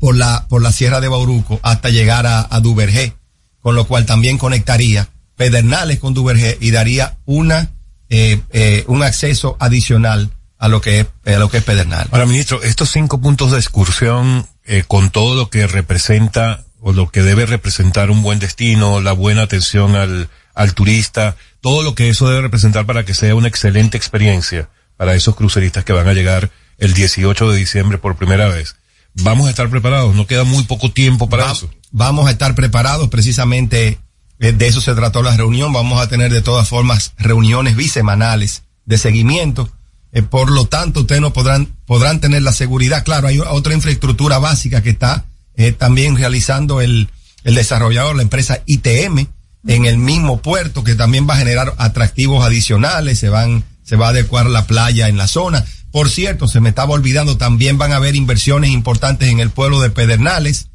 por 0.00 0.16
la, 0.16 0.46
por 0.48 0.62
la 0.62 0.72
Sierra 0.72 1.00
de 1.00 1.08
Bauruco 1.08 1.60
hasta 1.62 1.90
llegar 1.90 2.26
a, 2.26 2.46
a 2.50 2.60
Duvergé, 2.60 3.14
con 3.60 3.74
lo 3.74 3.86
cual 3.86 4.06
también 4.06 4.38
conectaría 4.38 5.08
Pedernales 5.36 6.00
con 6.00 6.14
Duvergé 6.14 6.58
y 6.60 6.72
daría 6.72 7.16
una, 7.24 7.70
eh, 8.10 8.40
eh, 8.50 8.84
un 8.88 9.02
acceso 9.02 9.56
adicional 9.60 10.30
a 10.58 10.68
lo 10.68 10.80
que 10.80 11.00
es, 11.00 11.06
a 11.24 11.38
lo 11.38 11.48
que 11.48 11.58
es 11.58 11.64
Pedernales. 11.64 12.08
Ahora, 12.10 12.26
ministro, 12.26 12.62
estos 12.62 12.90
cinco 12.90 13.20
puntos 13.20 13.52
de 13.52 13.58
excursión, 13.58 14.46
eh, 14.64 14.82
con 14.86 15.10
todo 15.10 15.36
lo 15.36 15.48
que 15.48 15.66
representa 15.68 16.64
o 16.88 16.92
lo 16.94 17.10
que 17.10 17.20
debe 17.20 17.44
representar 17.44 18.10
un 18.10 18.22
buen 18.22 18.38
destino, 18.38 19.02
la 19.02 19.12
buena 19.12 19.42
atención 19.42 19.94
al, 19.94 20.30
al 20.54 20.72
turista, 20.72 21.36
todo 21.60 21.82
lo 21.82 21.94
que 21.94 22.08
eso 22.08 22.26
debe 22.28 22.40
representar 22.40 22.86
para 22.86 23.04
que 23.04 23.12
sea 23.12 23.34
una 23.34 23.46
excelente 23.48 23.98
experiencia 23.98 24.70
para 24.96 25.14
esos 25.14 25.36
cruceristas 25.36 25.84
que 25.84 25.92
van 25.92 26.08
a 26.08 26.14
llegar 26.14 26.50
el 26.78 26.94
18 26.94 27.50
de 27.50 27.58
diciembre 27.58 27.98
por 27.98 28.16
primera 28.16 28.48
vez. 28.48 28.76
Vamos 29.12 29.48
a 29.48 29.50
estar 29.50 29.68
preparados, 29.68 30.14
no 30.14 30.26
queda 30.26 30.44
muy 30.44 30.64
poco 30.64 30.90
tiempo 30.90 31.28
para 31.28 31.44
Va- 31.44 31.52
eso. 31.52 31.68
Vamos 31.90 32.26
a 32.26 32.30
estar 32.30 32.54
preparados, 32.54 33.10
precisamente 33.10 33.98
eh, 34.38 34.52
de 34.52 34.66
eso 34.66 34.80
se 34.80 34.94
trató 34.94 35.22
la 35.22 35.36
reunión. 35.36 35.72
Vamos 35.74 36.00
a 36.00 36.08
tener 36.08 36.32
de 36.32 36.40
todas 36.40 36.68
formas 36.70 37.12
reuniones 37.18 37.76
bisemanales 37.76 38.62
de 38.86 38.96
seguimiento. 38.96 39.68
Eh, 40.12 40.22
por 40.22 40.50
lo 40.50 40.64
tanto, 40.68 41.00
ustedes 41.00 41.20
no 41.20 41.34
podrán, 41.34 41.66
podrán 41.84 42.20
tener 42.20 42.40
la 42.42 42.52
seguridad. 42.52 43.04
Claro, 43.04 43.28
hay 43.28 43.40
otra 43.40 43.74
infraestructura 43.74 44.38
básica 44.38 44.82
que 44.82 44.90
está 44.90 45.26
eh, 45.58 45.72
también 45.72 46.16
realizando 46.16 46.80
el, 46.80 47.08
el 47.44 47.54
desarrollador, 47.54 48.16
la 48.16 48.22
empresa 48.22 48.62
ITM, 48.64 49.26
en 49.66 49.84
el 49.84 49.98
mismo 49.98 50.40
puerto, 50.40 50.82
que 50.84 50.94
también 50.94 51.28
va 51.28 51.34
a 51.34 51.38
generar 51.38 51.74
atractivos 51.78 52.42
adicionales, 52.44 53.18
se 53.18 53.28
van, 53.28 53.64
se 53.82 53.96
va 53.96 54.06
a 54.06 54.10
adecuar 54.10 54.46
la 54.46 54.66
playa 54.66 55.08
en 55.08 55.16
la 55.18 55.26
zona. 55.26 55.64
Por 55.90 56.08
cierto, 56.10 56.46
se 56.48 56.60
me 56.60 56.68
estaba 56.70 56.94
olvidando, 56.94 57.36
también 57.36 57.76
van 57.76 57.92
a 57.92 57.96
haber 57.96 58.14
inversiones 58.16 58.70
importantes 58.70 59.28
en 59.28 59.40
el 59.40 59.50
pueblo 59.50 59.80
de 59.80 59.90
Pedernales, 59.90 60.68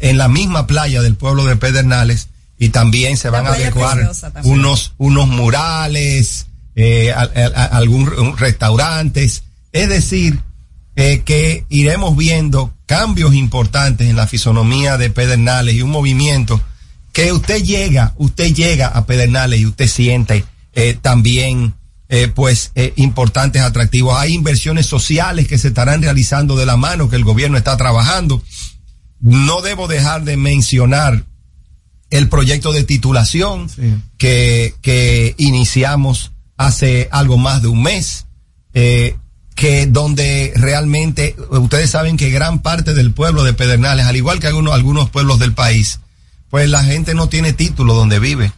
en 0.00 0.16
la 0.16 0.28
misma 0.28 0.66
playa 0.66 1.02
del 1.02 1.16
pueblo 1.16 1.44
de 1.44 1.56
Pedernales, 1.56 2.28
y 2.58 2.68
también 2.68 3.16
se 3.16 3.30
van 3.30 3.46
a 3.46 3.50
adecuar 3.64 3.98
unos, 4.44 4.92
unos 4.98 5.26
murales, 5.28 6.46
eh, 6.76 7.12
a- 7.12 7.20
a- 7.22 7.62
a- 7.62 7.64
algún 7.76 8.08
un- 8.08 8.36
restaurantes. 8.38 9.42
Es 9.72 9.88
decir, 9.88 10.40
eh, 10.96 11.22
que 11.24 11.66
iremos 11.68 12.16
viendo 12.16 12.72
cambios 12.86 13.34
importantes 13.34 14.08
en 14.08 14.16
la 14.16 14.26
fisonomía 14.26 14.96
de 14.96 15.10
Pedernales 15.10 15.74
y 15.74 15.82
un 15.82 15.90
movimiento 15.90 16.60
que 17.12 17.32
usted 17.32 17.62
llega, 17.62 18.14
usted 18.16 18.52
llega 18.54 18.88
a 18.88 19.06
Pedernales 19.06 19.60
y 19.60 19.66
usted 19.66 19.88
siente 19.88 20.44
eh, 20.72 20.96
también 21.00 21.74
eh, 22.08 22.28
pues 22.28 22.72
importantes 22.96 23.62
atractivos. 23.62 24.16
Hay 24.18 24.34
inversiones 24.34 24.86
sociales 24.86 25.48
que 25.48 25.58
se 25.58 25.68
estarán 25.68 26.02
realizando 26.02 26.56
de 26.56 26.66
la 26.66 26.76
mano 26.76 27.08
que 27.08 27.16
el 27.16 27.24
gobierno 27.24 27.56
está 27.56 27.76
trabajando. 27.76 28.42
No 29.20 29.62
debo 29.62 29.88
dejar 29.88 30.24
de 30.24 30.36
mencionar 30.36 31.24
el 32.10 32.28
proyecto 32.28 32.72
de 32.72 32.84
titulación 32.84 33.68
que, 34.18 34.74
que 34.82 35.34
iniciamos 35.38 36.32
hace 36.56 37.08
algo 37.10 37.38
más 37.38 37.62
de 37.62 37.68
un 37.68 37.82
mes, 37.82 38.26
eh, 38.72 39.16
que 39.54 39.86
donde 39.86 40.52
realmente 40.56 41.36
ustedes 41.50 41.90
saben 41.90 42.16
que 42.16 42.30
gran 42.30 42.60
parte 42.60 42.94
del 42.94 43.12
pueblo 43.12 43.44
de 43.44 43.52
Pedernales, 43.52 44.06
al 44.06 44.16
igual 44.16 44.40
que 44.40 44.48
algunos, 44.48 44.74
algunos 44.74 45.10
pueblos 45.10 45.38
del 45.38 45.52
país, 45.52 46.00
pues 46.50 46.68
la 46.68 46.82
gente 46.84 47.14
no 47.14 47.28
tiene 47.28 47.52
título 47.52 47.94
donde 47.94 48.18
vive. 48.18 48.52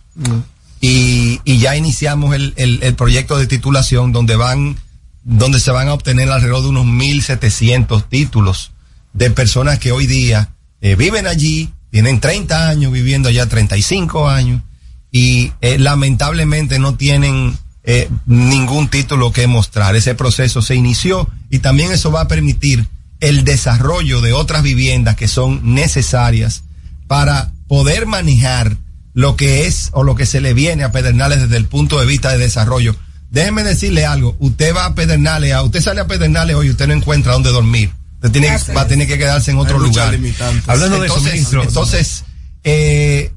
Y, 0.81 1.41
y 1.45 1.59
ya 1.59 1.77
iniciamos 1.77 2.35
el, 2.35 2.55
el, 2.57 2.83
el 2.83 2.95
proyecto 2.95 3.37
de 3.39 3.47
titulación 3.47 4.13
donde 4.13 4.37
van, 4.37 4.77
donde 5.23 5.61
se 5.61 5.71
van 5.71 5.89
a 5.89 5.95
obtener 5.95 6.31
alrededor 6.31 6.63
de 6.63 6.69
unos 6.69 6.87
1.700 6.87 8.09
títulos 8.09 8.73
de 9.13 9.31
personas 9.31 9.79
que 9.79 9.93
hoy 9.93 10.07
día 10.07 10.51
eh, 10.81 10.95
viven 10.95 11.27
allí, 11.27 11.73
tienen 11.91 12.21
30 12.21 12.69
años 12.69 12.93
viviendo 12.93 13.29
allá, 13.29 13.47
35 13.47 14.29
años, 14.29 14.63
y 15.11 15.53
eh, 15.61 15.79
lamentablemente 15.79 16.79
no 16.79 16.97
tienen 16.97 17.57
eh, 17.87 18.11
ningún 18.27 18.89
título 18.89 19.33
que 19.33 19.47
mostrar. 19.47 19.95
Ese 19.95 20.15
proceso 20.15 20.61
se 20.61 20.75
inició 20.75 21.31
y 21.51 21.61
también 21.61 21.93
eso 21.93 22.11
va 22.11 22.23
a 22.23 22.29
permitir 22.29 22.87
el 23.21 23.45
desarrollo 23.45 24.21
de 24.21 24.33
otras 24.33 24.63
viviendas 24.63 25.17
que 25.17 25.29
son 25.29 25.75
necesarias 25.75 26.65
para 27.07 27.53
poder 27.69 28.07
manejar 28.07 28.77
lo 29.15 29.37
que 29.37 29.67
es 29.67 29.91
o 29.93 30.03
lo 30.03 30.15
que 30.17 30.27
se 30.27 30.41
le 30.41 30.53
viene 30.53 30.85
a 30.85 30.93
Pedernales 30.93 31.41
desde 31.41 31.57
el 31.57 31.67
punto 31.67 31.99
de 31.99 32.07
vista 32.07 32.33
de 32.33 32.39
desarrollo. 32.39 32.95
Déjeme 33.31 33.63
decirle 33.63 34.05
algo, 34.05 34.37
usted 34.41 34.75
va 34.75 34.87
a 34.87 34.95
Pedernales, 34.95 35.53
a, 35.53 35.63
usted 35.63 35.81
sale 35.81 36.01
a 36.01 36.07
Pedernales 36.07 36.57
hoy 36.57 36.67
y 36.67 36.71
usted 36.71 36.87
no 36.89 36.93
encuentra 36.93 37.33
dónde 37.33 37.51
dormir. 37.51 37.93
Usted 38.17 38.31
tiene, 38.33 38.49
va 38.77 38.83
a 38.83 38.87
tener 38.89 39.07
que 39.07 39.17
quedarse 39.17 39.53
en 39.53 39.59
otro 39.59 39.79
lugar. 39.79 40.19
Hablando 40.67 41.01
de 41.01 41.07
eso, 41.07 41.17
Entonces, 41.17 41.33
ministro, 41.33 41.61
eso. 41.61 41.69
entonces, 41.69 42.25
eh, 42.65 43.33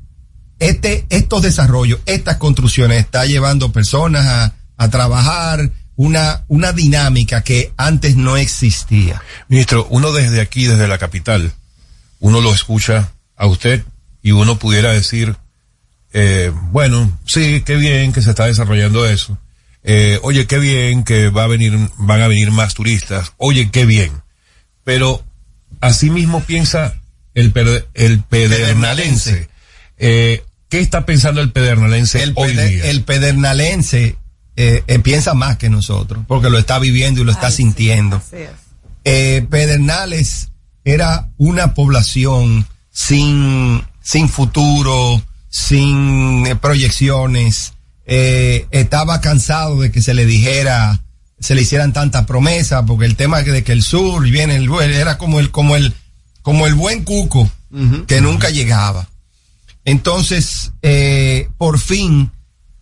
este, 0.59 1.05
estos 1.09 1.41
desarrollos, 1.41 1.99
estas 2.05 2.37
construcciones, 2.37 2.99
está 2.99 3.25
llevando 3.25 3.71
personas 3.71 4.25
a, 4.25 4.53
a 4.77 4.89
trabajar 4.89 5.71
una, 5.95 6.43
una 6.47 6.71
dinámica 6.73 7.41
que 7.41 7.73
antes 7.77 8.15
no 8.15 8.37
existía. 8.37 9.21
Ministro, 9.47 9.87
uno 9.89 10.11
desde 10.11 10.39
aquí, 10.41 10.65
desde 10.65 10.87
la 10.87 10.97
capital, 10.97 11.51
uno 12.19 12.41
lo 12.41 12.53
escucha 12.53 13.11
a 13.35 13.45
usted 13.47 13.83
y 14.21 14.31
uno 14.31 14.57
pudiera 14.59 14.91
decir, 14.91 15.35
eh, 16.13 16.51
bueno, 16.71 17.17
sí, 17.25 17.61
qué 17.65 17.75
bien 17.75 18.13
que 18.13 18.21
se 18.21 18.29
está 18.31 18.45
desarrollando 18.45 19.05
eso. 19.07 19.37
Eh, 19.83 20.19
oye, 20.23 20.45
qué 20.45 20.57
bien 20.59 21.03
que 21.03 21.29
va 21.29 21.43
a 21.43 21.47
venir, 21.47 21.77
van 21.97 22.21
a 22.21 22.27
venir 22.27 22.51
más 22.51 22.73
turistas. 22.73 23.31
Oye, 23.37 23.69
qué 23.71 23.85
bien. 23.85 24.11
Pero 24.83 25.23
asimismo 25.79 26.41
piensa 26.43 26.95
el, 27.33 27.51
per- 27.51 27.87
el 27.93 28.21
pedernalense. 28.23 29.49
Eh, 29.97 30.43
¿Qué 30.69 30.79
está 30.79 31.05
pensando 31.05 31.41
el 31.41 31.51
pedernalense 31.51 32.21
el, 32.23 32.33
hoy 32.35 32.51
peder- 32.55 32.69
día? 32.69 32.85
el 32.91 33.03
pedernalense 33.03 34.17
eh, 34.55 34.83
eh, 34.87 34.99
piensa 34.99 35.33
más 35.33 35.57
que 35.57 35.69
nosotros, 35.69 36.23
porque 36.27 36.49
lo 36.49 36.57
está 36.59 36.79
viviendo 36.79 37.21
y 37.21 37.23
lo 37.25 37.31
está 37.31 37.49
sintiendo. 37.51 38.21
Eh, 39.05 39.45
Pedernales 39.49 40.49
era 40.83 41.29
una 41.37 41.73
población 41.73 42.67
sin, 42.91 43.81
sin 44.01 44.29
futuro, 44.29 45.21
sin 45.49 46.45
eh, 46.47 46.55
proyecciones. 46.55 47.73
Eh, 48.05 48.67
estaba 48.71 49.21
cansado 49.21 49.79
de 49.81 49.91
que 49.91 50.01
se 50.01 50.13
le 50.13 50.25
dijera, 50.25 51.01
se 51.39 51.55
le 51.55 51.61
hicieran 51.61 51.93
tantas 51.93 52.25
promesas, 52.25 52.83
porque 52.85 53.05
el 53.05 53.15
tema 53.15 53.41
de 53.41 53.63
que 53.63 53.71
el 53.71 53.83
sur 53.83 54.21
viene 54.23 54.55
el 54.55 54.69
era 54.81 55.17
como 55.17 55.39
el, 55.39 55.51
como 55.51 55.75
el, 55.75 55.93
como 56.41 56.67
el 56.67 56.73
buen 56.75 57.03
cuco 57.03 57.49
que 58.07 58.19
nunca 58.21 58.49
llegaba. 58.49 59.07
Entonces, 59.85 60.73
eh, 60.81 61.49
por 61.57 61.79
fin, 61.79 62.31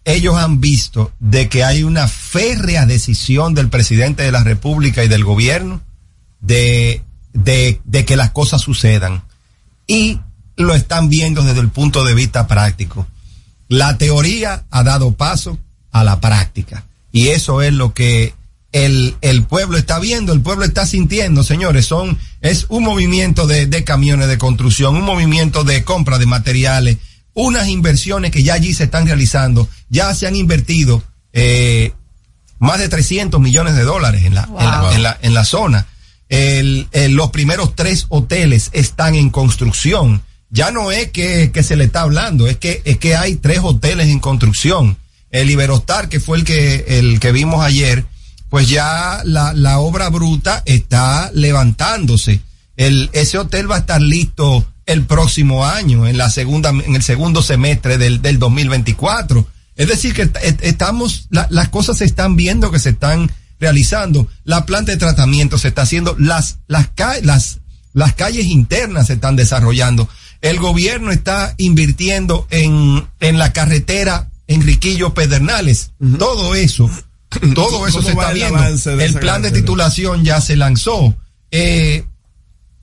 ellos 0.06 0.36
han 0.36 0.62
visto 0.62 1.12
de 1.20 1.50
que 1.50 1.64
hay 1.64 1.84
una 1.84 2.08
férrea 2.08 2.86
decisión 2.86 3.54
del 3.54 3.70
presidente 3.70 4.24
de 4.24 4.32
la 4.32 4.44
República 4.44 5.04
y 5.04 5.08
del 5.08 5.24
gobierno 5.24 5.82
de, 6.40 7.04
de, 7.34 7.82
de 7.84 8.06
que 8.06 8.16
las 8.16 8.32
cosas 8.32 8.62
sucedan. 8.62 9.24
Y 9.86 10.20
lo 10.56 10.74
están 10.74 11.10
viendo 11.10 11.44
desde 11.44 11.62
el 11.62 11.70
punto 11.70 12.04
de 12.04 12.14
vista 12.14 12.48
práctico. 12.48 13.08
La 13.68 13.98
teoría 13.98 14.66
ha 14.70 14.84
dado 14.84 15.14
paso 15.14 15.58
a 15.92 16.04
la 16.04 16.20
práctica. 16.20 16.86
Y 17.12 17.30
eso 17.30 17.62
es 17.62 17.74
lo 17.74 17.94
que 17.94 18.34
el, 18.72 19.16
el 19.22 19.44
pueblo 19.44 19.78
está 19.78 20.00
viendo, 20.00 20.34
el 20.34 20.42
pueblo 20.42 20.66
está 20.66 20.86
sintiendo, 20.86 21.44
señores. 21.44 21.86
Son, 21.86 22.18
es 22.42 22.66
un 22.70 22.84
movimiento 22.84 23.48
de, 23.48 23.66
de 23.66 23.84
camiones 23.84 24.28
de 24.28 24.38
construcción, 24.38 24.96
un 24.96 25.04
movimiento 25.04 25.64
de 25.64 25.84
compra 25.84 26.18
de 26.18 26.26
materiales, 26.26 26.98
unas 27.34 27.68
inversiones 27.68 28.32
que 28.32 28.44
ya 28.44 28.54
allí 28.56 28.74
se 28.74 28.86
están 28.86 29.06
realizando. 29.06 29.68
Ya 29.90 30.14
se 30.14 30.28
han 30.28 30.36
invertido 30.36 31.04
eh, 31.34 31.94
más 32.60 32.80
de 32.80 32.90
300 32.90 33.40
millones 33.40 33.76
de 33.76 33.84
dólares 33.84 34.24
en 34.26 34.34
la, 34.36 34.44
en 34.44 34.66
la, 34.66 34.92
en 34.96 35.04
la, 35.04 35.18
en 35.22 35.34
la 35.34 35.46
zona. 35.46 35.88
El- 36.30 36.88
el- 36.92 37.14
los 37.14 37.32
primeros 37.32 37.74
tres 37.76 38.06
hoteles 38.10 38.70
están 38.74 39.16
en 39.16 39.30
construcción. 39.30 40.22
Ya 40.50 40.72
no 40.72 40.92
es 40.92 41.12
que, 41.12 41.52
que 41.52 41.64
se 41.64 41.76
le 41.76 41.86
está 41.86 42.02
hablando, 42.02 42.48
es 42.48 42.58
que, 42.58 42.82
es 42.86 42.98
que 42.98 43.16
hay 43.16 43.36
tres 43.36 43.60
hoteles 43.64 44.08
en 44.08 44.20
construcción. 44.20 44.98
El 45.30 45.50
Iberostar, 45.50 46.08
que 46.10 46.20
fue 46.20 46.38
el 46.38 46.44
que, 46.46 46.86
el 47.00 47.20
que 47.20 47.32
vimos 47.34 47.64
ayer, 47.64 48.06
pues 48.50 48.70
ya 48.70 49.22
la, 49.26 49.54
la 49.54 49.80
obra 49.80 50.10
bruta 50.10 50.64
está 50.66 51.32
levantándose. 51.34 52.42
El, 52.76 53.10
ese 53.14 53.38
hotel 53.38 53.70
va 53.70 53.76
a 53.78 53.80
estar 53.80 54.02
listo 54.02 54.66
el 54.86 55.04
próximo 55.06 55.66
año, 55.66 56.08
en 56.08 56.18
la 56.18 56.30
segunda, 56.30 56.70
en 56.70 56.96
el 56.96 57.04
segundo 57.04 57.42
semestre 57.42 57.98
del, 57.98 58.22
del 58.22 58.40
2024. 58.40 59.46
Es 59.76 59.88
decir, 59.88 60.14
que 60.14 60.24
est- 60.24 60.38
est- 60.42 60.64
estamos, 60.64 61.28
la- 61.30 61.48
las 61.50 61.70
cosas 61.70 61.98
se 61.98 62.06
están 62.06 62.36
viendo 62.36 62.72
que 62.72 62.80
se 62.80 62.90
están 62.92 63.30
realizando. 63.60 64.28
La 64.44 64.66
planta 64.66 64.92
de 64.92 64.98
tratamiento 64.98 65.58
se 65.58 65.68
está 65.70 65.82
haciendo, 65.84 66.16
las, 66.20 66.60
las, 66.68 66.90
las, 67.24 67.60
las 67.94 68.14
calles 68.14 68.46
internas 68.46 69.08
se 69.08 69.14
están 69.14 69.36
desarrollando. 69.36 70.08
El 70.42 70.60
gobierno 70.60 71.12
está 71.12 71.56
invirtiendo 71.58 72.48
en, 72.52 73.08
en 73.20 73.40
la 73.40 73.52
carretera 73.54 74.30
Enriquillo 74.48 75.14
Pedernales. 75.14 75.92
Todo 76.20 76.54
eso, 76.56 76.90
todo 77.56 77.88
eso 77.88 77.98
¿Cómo 77.98 78.08
se 78.10 78.14
está 78.14 78.32
viendo. 78.34 78.58
de 78.98 79.06
El 79.06 79.14
plan 79.20 79.42
de 79.42 79.52
titulación 79.52 80.24
ya 80.24 80.40
se 80.42 80.56
lanzó. 80.56 81.16
Eh, 81.52 82.06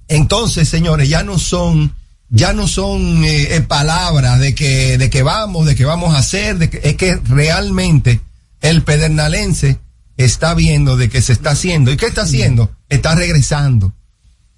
entonces, 0.09 0.69
señores, 0.69 1.09
ya 1.09 1.23
no 1.23 1.39
son, 1.39 1.95
ya 2.29 2.53
no 2.53 2.69
son 2.69 3.25
eh, 3.25 3.57
eh, 3.57 3.61
palabras 3.63 4.39
de 4.39 4.55
que, 4.55 4.99
de 4.99 5.11
que 5.11 5.23
vamos, 5.23 5.67
de 5.67 5.75
que 5.75 5.85
vamos 5.85 6.15
a 6.15 6.19
hacer, 6.19 6.59
de 6.59 6.71
que, 6.71 6.81
es 6.85 6.97
que 6.97 7.17
realmente 7.17 8.21
el 8.61 8.83
pedernalense 8.83 9.79
está 10.17 10.55
viendo 10.55 10.97
de 10.97 11.09
que 11.09 11.23
se 11.23 11.33
está 11.33 11.51
haciendo. 11.51 11.91
¿Y 11.91 11.97
qué 11.97 12.07
está 12.07 12.23
haciendo? 12.23 12.71
Está 12.89 13.15
regresando. 13.15 13.93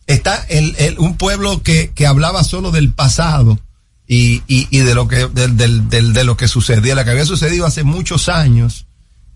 Está 0.06 0.44
el, 0.48 0.74
el- 0.78 0.98
un 0.98 1.16
pueblo 1.16 1.62
que, 1.62 1.90
que 1.94 2.06
hablaba 2.06 2.44
solo 2.44 2.70
del 2.70 2.92
pasado 2.92 3.58
y, 4.06 4.42
y, 4.46 4.68
y 4.70 4.78
de 4.80 4.94
lo 4.94 5.08
que, 5.08 5.26
del, 5.26 5.56
del, 5.56 5.88
del- 5.88 6.12
de 6.12 6.24
lo 6.24 6.36
que 6.36 6.46
sucedía, 6.48 6.94
lo 6.94 7.04
que 7.04 7.10
había 7.10 7.24
sucedido 7.24 7.66
hace 7.66 7.82
muchos 7.82 8.28
años, 8.28 8.85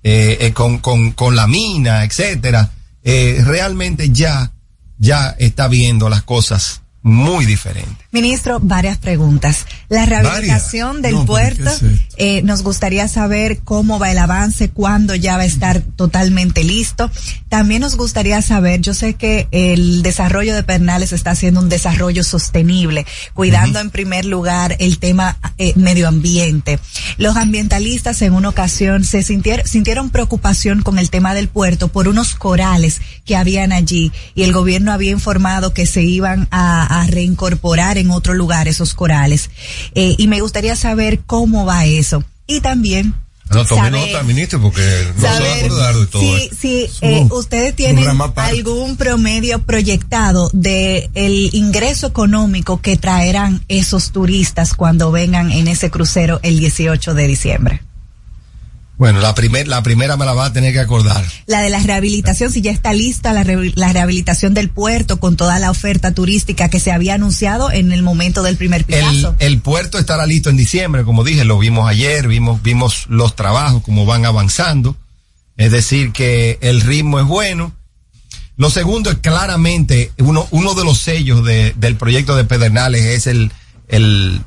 eh, 0.02 0.38
eh, 0.40 0.52
con, 0.52 0.78
con, 0.78 1.12
con 1.12 1.36
la 1.36 1.46
mina, 1.46 2.04
etcétera, 2.04 2.70
eh, 3.02 3.42
realmente 3.44 4.10
ya, 4.10 4.52
ya 4.98 5.36
está 5.38 5.68
viendo 5.68 6.08
las 6.08 6.22
cosas 6.22 6.79
muy 7.02 7.46
diferentes. 7.46 7.96
Ministro, 8.12 8.60
varias 8.60 8.98
preguntas. 8.98 9.66
La 9.88 10.04
rehabilitación 10.04 11.00
del 11.00 11.14
No, 11.14 11.26
puerto, 11.26 11.70
eh, 12.16 12.42
nos 12.42 12.62
gustaría 12.62 13.08
saber 13.08 13.60
cómo 13.60 13.98
va 13.98 14.10
el 14.10 14.18
avance, 14.18 14.68
cuándo 14.68 15.14
ya 15.14 15.36
va 15.36 15.44
a 15.44 15.46
estar 15.46 15.80
totalmente 15.80 16.62
listo. 16.62 17.10
También 17.48 17.80
nos 17.80 17.96
gustaría 17.96 18.42
saber, 18.42 18.80
yo 18.80 18.92
sé 18.92 19.14
que 19.14 19.48
el 19.50 20.02
desarrollo 20.02 20.54
de 20.54 20.62
Pernales 20.62 21.12
está 21.12 21.30
haciendo 21.30 21.60
un 21.60 21.68
desarrollo 21.68 22.22
sostenible, 22.22 23.06
cuidando 23.32 23.80
en 23.80 23.90
primer 23.90 24.24
lugar 24.24 24.76
el 24.78 24.98
tema 24.98 25.38
eh, 25.56 25.72
medio 25.76 26.06
ambiente. 26.08 26.78
Los 27.16 27.36
ambientalistas 27.36 28.20
en 28.22 28.34
una 28.34 28.50
ocasión 28.50 29.04
se 29.04 29.22
sintieron, 29.22 29.66
sintieron 29.66 30.10
preocupación 30.10 30.82
con 30.82 30.98
el 30.98 31.10
tema 31.10 31.34
del 31.34 31.48
puerto 31.48 31.88
por 31.88 32.08
unos 32.08 32.34
corales 32.34 33.00
que 33.24 33.36
habían 33.36 33.72
allí 33.72 34.12
y 34.34 34.42
el 34.42 34.52
gobierno 34.52 34.92
había 34.92 35.12
informado 35.12 35.72
que 35.72 35.86
se 35.86 36.02
iban 36.02 36.48
a, 36.50 36.89
a 36.90 37.06
reincorporar 37.06 37.98
en 37.98 38.10
otro 38.10 38.34
lugar 38.34 38.68
esos 38.68 38.94
corales. 38.94 39.50
Eh, 39.94 40.14
y 40.18 40.26
me 40.28 40.40
gustaría 40.40 40.76
saber 40.76 41.20
cómo 41.26 41.64
va 41.64 41.86
eso. 41.86 42.24
Y 42.46 42.60
también 42.60 43.14
No, 43.52 43.64
tome 43.64 43.82
Saber- 43.90 44.12
nota, 44.12 44.22
ministro, 44.22 44.60
porque 44.60 44.80
no 45.16 45.20
se 45.20 45.26
va 45.26 45.32
a 45.52 45.56
acordar 45.56 45.94
de 45.96 46.06
todo 46.06 46.22
si, 46.22 46.50
si 46.56 46.86
eh, 47.00 47.26
ustedes 47.30 47.74
tienen 47.74 48.06
algún 48.36 48.96
promedio 48.96 49.60
proyectado 49.62 50.50
de 50.52 51.10
el 51.14 51.50
ingreso 51.52 52.06
económico 52.06 52.80
que 52.80 52.96
traerán 52.96 53.64
esos 53.68 54.12
turistas 54.12 54.74
cuando 54.74 55.10
vengan 55.10 55.50
en 55.50 55.66
ese 55.66 55.90
crucero 55.90 56.38
el 56.44 56.60
18 56.60 57.14
de 57.14 57.26
diciembre. 57.26 57.82
Bueno, 59.00 59.20
la, 59.20 59.34
primer, 59.34 59.66
la 59.66 59.82
primera 59.82 60.18
me 60.18 60.26
la 60.26 60.34
va 60.34 60.44
a 60.44 60.52
tener 60.52 60.74
que 60.74 60.78
acordar. 60.80 61.24
La 61.46 61.62
de 61.62 61.70
la 61.70 61.78
rehabilitación, 61.80 62.52
si 62.52 62.60
ya 62.60 62.70
está 62.70 62.92
lista 62.92 63.32
la, 63.32 63.42
re- 63.44 63.72
la 63.74 63.90
rehabilitación 63.94 64.52
del 64.52 64.68
puerto 64.68 65.18
con 65.18 65.36
toda 65.38 65.58
la 65.58 65.70
oferta 65.70 66.12
turística 66.12 66.68
que 66.68 66.80
se 66.80 66.92
había 66.92 67.14
anunciado 67.14 67.72
en 67.72 67.92
el 67.92 68.02
momento 68.02 68.42
del 68.42 68.58
primer 68.58 68.82
El, 68.82 68.84
picazo. 68.86 69.34
el 69.38 69.58
puerto 69.60 69.96
estará 69.98 70.26
listo 70.26 70.50
en 70.50 70.58
diciembre, 70.58 71.02
como 71.04 71.24
dije, 71.24 71.46
lo 71.46 71.58
vimos 71.58 71.88
ayer, 71.88 72.28
vimos, 72.28 72.62
vimos 72.62 73.06
los 73.08 73.34
trabajos, 73.34 73.82
cómo 73.82 74.04
van 74.04 74.26
avanzando. 74.26 74.94
Es 75.56 75.72
decir, 75.72 76.12
que 76.12 76.58
el 76.60 76.82
ritmo 76.82 77.20
es 77.20 77.24
bueno. 77.26 77.72
Lo 78.58 78.68
segundo 78.68 79.10
es 79.10 79.16
claramente, 79.16 80.12
uno, 80.18 80.46
uno 80.50 80.74
de 80.74 80.84
los 80.84 80.98
sellos 80.98 81.42
de- 81.42 81.72
del 81.78 81.96
proyecto 81.96 82.36
de 82.36 82.44
Pedernales 82.44 83.06
es 83.06 83.26
el, 83.26 83.50
el, 83.88 84.42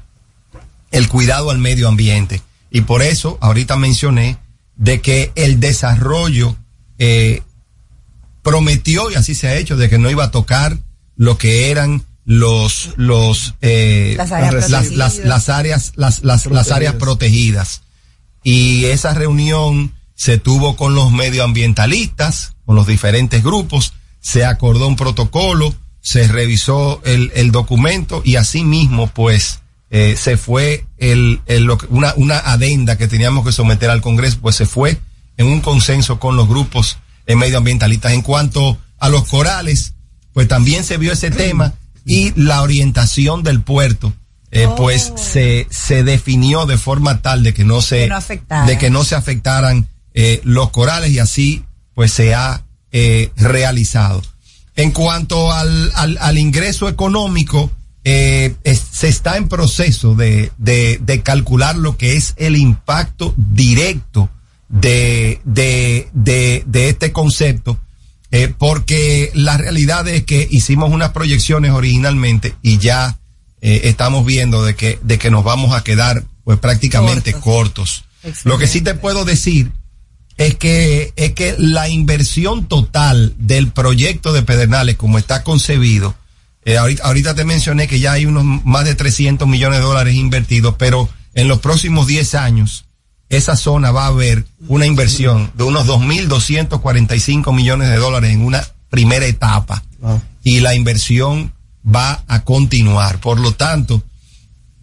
el 0.92 1.08
cuidado 1.10 1.50
al 1.50 1.58
medio 1.58 1.88
ambiente. 1.88 2.44
Y 2.70 2.82
por 2.82 3.02
eso, 3.02 3.40
ahorita 3.42 3.78
mencioné 3.78 4.38
de 4.76 5.02
que 5.02 5.32
el 5.36 5.60
desarrollo 5.60 6.56
eh, 7.00 7.42
prometió, 8.42 9.10
y 9.12 9.16
así 9.16 9.36
se 9.36 9.48
ha 9.48 9.56
hecho, 9.56 9.78
de 9.78 9.90
que 9.90 9.98
no 9.98 10.10
iba 10.10 10.26
a 10.26 10.32
tocar 10.32 10.78
lo 11.16 11.38
que 11.38 11.70
eran 11.72 12.04
los, 12.26 12.90
los, 12.98 13.56
eh, 13.62 14.16
Las 14.18 14.32
áreas 14.32 14.54
las, 14.54 14.64
protegidas. 14.88 14.98
las- 14.98 15.26
las 15.26 15.50
áreas, 15.50 15.92
las, 15.96 16.24
las, 16.24 16.46
las 16.48 16.72
áreas 16.72 16.96
protegidas. 16.96 17.82
Y 18.44 18.86
esa 18.86 19.14
reunión 19.14 19.94
se 20.16 20.38
tuvo 20.38 20.76
con 20.76 20.96
los 20.96 21.12
medioambientalistas, 21.12 22.54
con 22.66 22.76
los 22.76 22.88
diferentes 22.88 23.44
grupos, 23.44 23.94
se 24.22 24.46
acordó 24.46 24.88
un 24.88 24.96
protocolo, 24.96 25.74
se 26.02 26.28
revisó 26.28 27.02
el, 27.06 27.32
el 27.36 27.52
documento 27.52 28.22
y 28.26 28.36
asimismo, 28.36 29.08
pues, 29.08 29.60
eh, 29.94 30.16
se 30.18 30.36
fue 30.38 30.86
el, 30.98 31.40
una, 31.90 32.14
una 32.18 32.40
adenda 32.40 32.98
que 32.98 33.08
teníamos 33.08 33.46
que 33.46 33.52
someter 33.52 33.90
al 33.90 34.02
Congreso, 34.02 34.40
pues 34.42 34.56
se 34.56 34.66
fue 34.66 35.00
en 35.38 35.46
un 35.48 35.62
consenso 35.62 36.20
con 36.20 36.36
los 36.36 36.48
grupos 36.50 36.98
medioambientalistas. 37.28 38.12
En 38.12 38.24
cuanto 38.24 38.78
a 39.00 39.08
los 39.10 39.28
corales, 39.28 39.94
pues 40.34 40.48
también 40.48 40.84
se 40.84 40.98
vio 40.98 41.12
ese 41.14 41.30
tema 41.32 41.74
y 42.06 42.34
la 42.36 42.62
orientación 42.64 43.44
del 43.44 43.62
puerto, 43.62 44.14
eh, 44.52 44.68
pues 44.78 45.14
se, 45.16 45.68
se 45.70 46.04
definió 46.04 46.66
de 46.66 46.78
forma 46.78 47.22
tal 47.22 47.44
de 47.44 47.54
que 47.54 47.64
no 47.64 47.82
se, 47.82 48.00
Que 48.00 48.08
no 48.10 48.16
afectara. 48.18 48.66
de 48.66 48.78
que 48.78 48.90
no 48.90 49.04
se 49.04 49.16
afectaran 49.16 49.88
eh, 50.14 50.42
los 50.44 50.70
corales 50.72 51.12
y 51.12 51.20
así 51.20 51.64
pues 51.94 52.12
se 52.12 52.34
ha 52.34 52.64
eh, 52.92 53.32
realizado. 53.36 54.22
En 54.76 54.92
cuanto 54.92 55.52
al, 55.52 55.92
al, 55.96 56.18
al 56.20 56.38
ingreso 56.40 56.90
económico, 56.90 57.72
eh, 58.04 58.56
es- 58.64 58.84
se 58.92 59.08
está 59.08 59.38
en 59.38 59.48
proceso 59.48 60.16
de, 60.16 60.52
de, 60.58 61.00
de 61.02 61.22
calcular 61.22 61.76
lo 61.78 61.98
que 61.98 62.16
es 62.16 62.34
el 62.38 62.56
impacto 62.58 63.34
directo 63.38 64.30
de, 64.70 65.40
de, 65.46 66.10
de, 66.14 66.64
de 66.66 66.90
este 66.90 67.12
concepto, 67.12 67.78
eh, 68.32 68.52
porque 68.58 69.32
la 69.36 69.58
realidad 69.58 70.08
es 70.08 70.24
que 70.24 70.48
hicimos 70.50 70.92
unas 70.92 71.12
proyecciones 71.12 71.72
originalmente 71.72 72.56
y 72.62 72.78
ya 72.80 73.20
eh, 73.62 73.82
estamos 73.86 74.26
viendo 74.26 74.64
de 74.66 74.76
que, 74.76 75.00
de 75.04 75.18
que 75.20 75.30
nos 75.32 75.44
vamos 75.44 75.74
a 75.76 75.84
quedar 75.84 76.24
pues 76.44 76.60
prácticamente 76.60 77.34
cortos. 77.34 78.04
Lo 78.44 78.58
que 78.58 78.68
sí 78.68 78.82
te 78.82 78.96
puedo 78.96 79.24
decir 79.26 79.72
es 80.38 80.56
que, 80.56 81.14
es 81.16 81.34
que 81.34 81.56
la 81.60 81.88
inversión 81.90 82.66
total 82.68 83.34
del 83.38 83.72
proyecto 83.72 84.34
de 84.34 84.42
Pedernales, 84.42 84.96
como 84.98 85.18
está 85.20 85.44
concebido, 85.44 86.16
eh, 86.66 86.78
ahorita, 86.78 87.04
ahorita 87.04 87.36
te 87.36 87.46
mencioné 87.46 87.88
que 87.88 88.00
ya 88.00 88.14
hay 88.14 88.26
unos 88.26 88.44
más 88.44 88.86
de 88.86 88.96
300 88.96 89.48
millones 89.48 89.80
de 89.80 89.86
dólares 89.86 90.16
invertidos, 90.16 90.76
pero 90.78 91.10
en 91.34 91.48
los 91.48 91.60
próximos 91.60 92.08
10 92.08 92.36
años, 92.36 92.86
esa 93.30 93.56
zona 93.56 93.92
va 93.92 94.06
a 94.06 94.08
haber 94.08 94.46
una 94.68 94.86
inversión 94.86 95.52
de 95.56 95.64
unos 95.64 95.88
2.245 95.88 97.54
millones 97.54 97.90
de 97.90 97.98
dólares 97.98 98.32
en 98.32 98.42
una 98.42 98.64
primera 98.90 99.26
etapa. 99.26 99.84
Y 100.44 100.60
la 100.60 100.76
inversión 100.76 101.54
va 101.84 102.24
a 102.28 102.44
continuar. 102.44 103.20
Por 103.20 103.40
lo 103.40 103.54
tanto, 103.54 104.04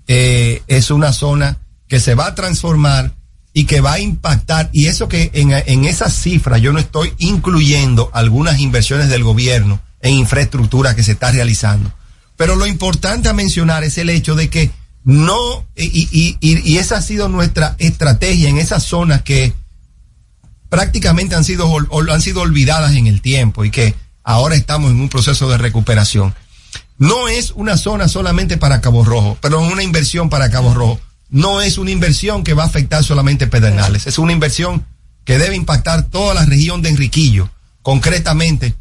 eh, 0.07 0.63
es 0.67 0.91
una 0.91 1.13
zona 1.13 1.59
que 1.87 2.01
se 2.01 2.15
va 2.15 2.27
a 2.27 2.35
transformar 2.35 3.13
y 3.53 3.65
que 3.65 3.81
va 3.81 3.95
a 3.95 4.01
impactar. 4.01 4.71
Y 4.73 4.87
eso 4.87 5.09
que 5.09 5.31
en, 5.35 5.53
en 5.53 5.85
esas 5.85 6.15
cifras 6.15 6.61
yo 6.61 6.73
no 6.73 6.79
estoy 6.79 7.13
incluyendo 7.19 8.11
algunas 8.13 8.59
inversiones 8.59 9.09
del 9.09 9.23
gobierno 9.23 9.81
en 10.01 10.15
infraestructura 10.15 10.95
que 10.95 11.03
se 11.03 11.13
está 11.13 11.31
realizando. 11.31 11.93
Pero 12.37 12.57
lo 12.57 12.67
importante 12.67 13.29
a 13.29 13.35
mencionar 13.35 13.85
es 13.85 13.99
el 13.99 14.11
hecho 14.11 14.35
de 14.35 14.49
que 14.49 14.71
no, 15.05 15.67
y, 15.77 15.85
y, 15.85 16.37
y, 16.41 16.73
y 16.73 16.79
esa 16.79 16.99
ha 16.99 17.03
sido 17.03 17.29
nuestra 17.29 17.75
estrategia 17.79 18.49
en 18.49 18.59
esas 18.59 18.83
zonas 18.83 19.23
que 19.23 19.55
prácticamente 20.69 21.35
han 21.35 21.45
sido, 21.45 21.71
han 22.11 22.23
sido 22.23 22.43
olvidadas 22.43 22.95
en 22.95 23.07
el 23.07 23.21
tiempo 23.21 23.65
y 23.65 23.71
que 23.71 23.95
ahora 24.23 24.55
estamos 24.55 24.91
en 24.91 25.01
un 25.01 25.09
proceso 25.09 25.51
de 25.51 25.59
recuperación. 25.59 26.35
No 26.97 27.29
es 27.29 27.53
una 27.53 27.77
zona 27.77 28.09
solamente 28.09 28.57
para 28.57 28.81
Cabo 28.81 29.05
Rojo, 29.05 29.37
pero 29.41 29.65
es 29.65 29.73
una 29.73 29.83
inversión 29.83 30.29
para 30.31 30.51
Cabo 30.51 30.75
Rojo. 30.75 31.01
No 31.31 31.61
es 31.61 31.79
una 31.79 31.91
inversión 31.91 32.45
que 32.45 32.55
va 32.55 32.65
a 32.65 32.67
afectar 32.67 33.05
solamente 33.05 33.47
Pedernales, 33.47 34.07
es 34.07 34.19
una 34.19 34.33
inversión 34.33 34.85
que 35.25 35.39
debe 35.39 35.57
impactar 35.57 36.09
toda 36.09 36.35
la 36.35 36.45
región 36.45 36.83
de 36.83 36.89
Enriquillo. 36.89 37.51
Concretamente, 37.83 38.75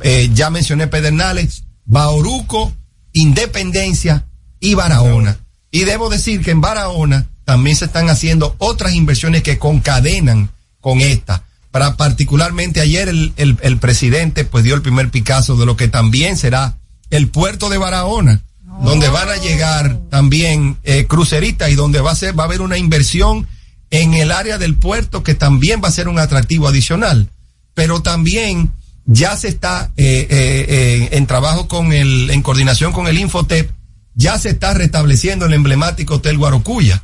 eh, 0.00 0.30
ya 0.34 0.50
mencioné 0.50 0.86
Pedernales, 0.86 1.64
Bauruco, 1.84 2.72
Independencia 3.12 4.26
y 4.60 4.74
Barahona. 4.74 5.38
Y 5.70 5.84
debo 5.84 6.08
decir 6.10 6.42
que 6.42 6.50
en 6.52 6.60
Barahona 6.60 7.26
también 7.44 7.76
se 7.76 7.86
están 7.86 8.08
haciendo 8.08 8.54
otras 8.58 8.94
inversiones 8.94 9.42
que 9.42 9.58
concadenan 9.58 10.50
con 10.80 11.00
esta. 11.00 11.42
Para 11.70 11.96
particularmente 11.96 12.80
ayer 12.80 13.08
el, 13.08 13.32
el- 13.36 13.78
presidente 13.78 14.44
pues 14.44 14.62
dio 14.62 14.74
el 14.76 14.82
primer 14.82 15.10
picazo 15.10 15.56
de 15.56 15.66
lo 15.66 15.76
que 15.76 15.88
también 15.88 16.36
será 16.36 16.78
el 17.10 17.28
puerto 17.28 17.68
de 17.68 17.78
Barahona, 17.78 18.42
donde 18.82 19.08
van 19.08 19.28
a 19.28 19.36
llegar 19.36 19.98
también 20.10 20.78
eh, 20.84 21.06
cruceristas 21.06 21.70
y 21.70 21.74
donde 21.74 22.00
va 22.00 22.12
a 22.12 22.16
ser, 22.16 22.38
va 22.38 22.44
a 22.44 22.46
haber 22.46 22.60
una 22.60 22.78
inversión 22.78 23.46
en 23.90 24.14
el 24.14 24.30
área 24.30 24.58
del 24.58 24.76
puerto 24.76 25.22
que 25.22 25.34
también 25.34 25.80
va 25.82 25.88
a 25.88 25.92
ser 25.92 26.08
un 26.08 26.18
atractivo 26.18 26.68
adicional. 26.68 27.28
Pero 27.74 28.02
también 28.02 28.72
ya 29.06 29.36
se 29.36 29.48
está 29.48 29.92
eh, 29.96 30.26
eh, 30.30 30.66
eh, 30.68 31.08
en 31.12 31.26
trabajo 31.26 31.68
con 31.68 31.92
el, 31.92 32.30
en 32.30 32.42
coordinación 32.42 32.92
con 32.92 33.06
el 33.06 33.18
Infotep, 33.18 33.70
ya 34.14 34.38
se 34.38 34.50
está 34.50 34.74
restableciendo 34.74 35.46
el 35.46 35.52
emblemático 35.54 36.14
Hotel 36.16 36.38
Guarocuya. 36.38 37.02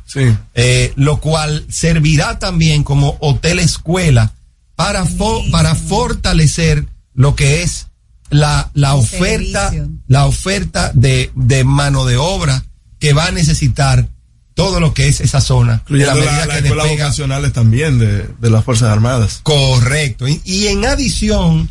Eh, 0.55 0.93
lo 0.95 1.19
cual 1.19 1.65
servirá 1.69 2.39
también 2.39 2.83
como 2.83 3.17
hotel 3.19 3.59
escuela 3.59 4.31
para, 4.75 5.03
fo- 5.05 5.49
para 5.51 5.75
fortalecer 5.75 6.85
lo 7.13 7.35
que 7.35 7.63
es 7.63 7.87
la, 8.29 8.71
la 8.73 8.95
oferta, 8.95 9.69
servicio. 9.71 9.89
la 10.07 10.25
oferta 10.25 10.91
de, 10.93 11.31
de 11.35 11.63
mano 11.65 12.05
de 12.05 12.15
obra 12.17 12.63
que 12.99 13.11
va 13.13 13.25
a 13.27 13.31
necesitar 13.31 14.07
todo 14.53 14.79
lo 14.79 14.93
que 14.93 15.07
es 15.09 15.19
esa 15.21 15.41
zona. 15.41 15.83
En 15.89 15.97
la 15.99 16.13
Incluyendo 16.13 16.15
medida 16.15 16.31
la- 16.31 16.37
las 16.45 16.47
que 16.47 16.63
escuelas 16.63 16.85
despega- 16.87 17.03
vocacionales 17.03 17.53
también 17.53 17.99
de, 17.99 18.27
de 18.39 18.49
las 18.49 18.63
Fuerzas 18.63 18.89
Armadas. 18.89 19.39
Correcto. 19.43 20.27
Y, 20.27 20.41
y 20.45 20.67
en 20.67 20.85
adición, 20.85 21.69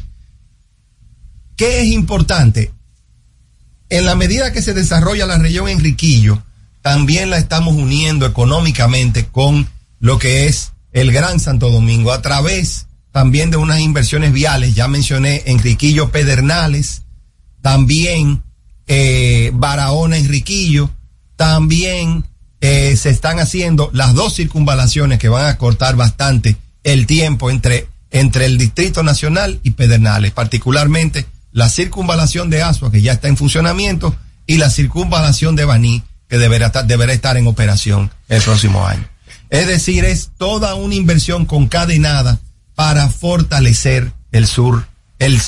¿qué 1.60 1.82
es 1.82 1.88
importante? 1.88 2.72
En 3.90 4.06
la 4.06 4.14
medida 4.14 4.50
que 4.50 4.62
se 4.62 4.72
desarrolla 4.72 5.26
la 5.26 5.36
región 5.36 5.68
Enriquillo, 5.68 6.42
también 6.80 7.28
la 7.28 7.36
estamos 7.36 7.74
uniendo 7.74 8.24
económicamente 8.24 9.26
con 9.26 9.68
lo 9.98 10.18
que 10.18 10.46
es 10.46 10.72
el 10.92 11.12
Gran 11.12 11.38
Santo 11.38 11.68
Domingo 11.68 12.12
a 12.12 12.22
través 12.22 12.86
también 13.12 13.50
de 13.50 13.58
unas 13.58 13.80
inversiones 13.80 14.32
viales. 14.32 14.74
Ya 14.74 14.88
mencioné 14.88 15.42
Enriquillo 15.44 16.10
Pedernales, 16.10 17.02
también 17.60 18.42
eh, 18.86 19.50
Barahona 19.52 20.16
Enriquillo, 20.16 20.88
también 21.36 22.24
eh, 22.62 22.96
se 22.96 23.10
están 23.10 23.38
haciendo 23.38 23.90
las 23.92 24.14
dos 24.14 24.34
circunvalaciones 24.34 25.18
que 25.18 25.28
van 25.28 25.44
a 25.44 25.58
cortar 25.58 25.94
bastante 25.94 26.56
el 26.84 27.06
tiempo 27.06 27.50
entre, 27.50 27.86
entre 28.10 28.46
el 28.46 28.56
Distrito 28.56 29.02
Nacional 29.02 29.60
y 29.62 29.72
Pedernales, 29.72 30.32
particularmente 30.32 31.26
la 31.52 31.68
circunvalación 31.68 32.50
de 32.50 32.62
Asua, 32.62 32.90
que 32.92 33.02
ya 33.02 33.12
está 33.12 33.28
en 33.28 33.36
funcionamiento, 33.36 34.14
y 34.46 34.56
la 34.58 34.70
circunvalación 34.70 35.56
de 35.56 35.64
Baní, 35.64 36.02
que 36.28 36.38
deberá 36.38 36.66
estar, 36.66 36.86
deberá 36.86 37.12
estar 37.12 37.36
en 37.36 37.46
operación 37.46 38.10
el 38.28 38.40
próximo 38.42 38.86
año. 38.86 39.08
Es 39.50 39.66
decir, 39.66 40.04
es 40.04 40.30
toda 40.38 40.74
una 40.74 40.94
inversión 40.94 41.44
concadenada 41.46 42.38
para 42.76 43.08
fortalecer 43.08 44.12
el 44.32 44.46
sur, 44.46 44.86
el, 45.18 45.40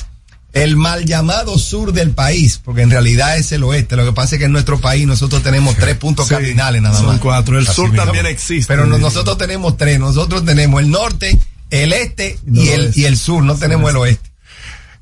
el 0.52 0.76
mal 0.76 1.04
llamado 1.04 1.56
sur 1.56 1.92
del 1.92 2.10
país, 2.10 2.60
porque 2.64 2.82
en 2.82 2.90
realidad 2.90 3.36
es 3.38 3.52
el 3.52 3.62
oeste. 3.62 3.94
Lo 3.96 4.04
que 4.04 4.12
pasa 4.12 4.34
es 4.34 4.38
que 4.40 4.46
en 4.46 4.52
nuestro 4.52 4.80
país 4.80 5.06
nosotros 5.06 5.42
tenemos 5.42 5.76
tres 5.76 5.96
puntos 5.96 6.26
Sí, 6.28 6.34
cardinales 6.34 6.82
nada 6.82 6.96
son 6.98 7.06
más. 7.06 7.20
cuatro. 7.20 7.58
El 7.58 7.66
Así 7.66 7.76
sur 7.76 7.90
mismo. 7.90 8.04
también 8.04 8.26
existe. 8.26 8.66
Pero 8.66 8.86
no- 8.86 8.98
nosotros 8.98 9.38
tenemos 9.38 9.76
tres. 9.76 10.00
Nosotros 10.00 10.44
tenemos 10.44 10.80
el 10.82 10.90
norte, 10.90 11.38
el 11.70 11.92
este 11.92 12.38
y 12.52 12.68
el, 12.70 12.92
y 12.96 13.04
el 13.04 13.16
sur. 13.16 13.42
No 13.44 13.54
tenemos 13.54 13.88
el 13.90 13.96
oeste. 13.98 14.30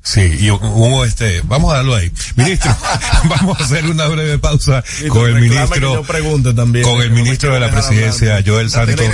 Sí, 0.03 0.35
y 0.39 0.49
un 0.49 1.05
este, 1.05 1.41
vamos 1.43 1.73
a 1.73 1.77
darlo 1.77 1.95
ahí. 1.95 2.11
Ministro, 2.35 2.75
vamos 3.25 3.59
a 3.59 3.63
hacer 3.63 3.85
una 3.85 4.07
breve 4.07 4.39
pausa 4.39 4.83
con 5.09 5.29
el 5.29 5.35
ministro, 5.35 6.03
también. 6.55 6.85
con 6.85 7.01
el 7.01 7.11
ministro 7.11 7.53
de 7.53 7.59
la 7.59 7.69
presidencia, 7.69 8.37
hablar. 8.37 8.49
Joel 8.49 8.69
Santos, 8.69 9.05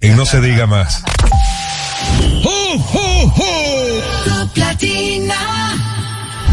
en 0.00 0.16
No 0.16 0.24
se 0.24 0.40
diga 0.40 0.66
más. 0.66 1.02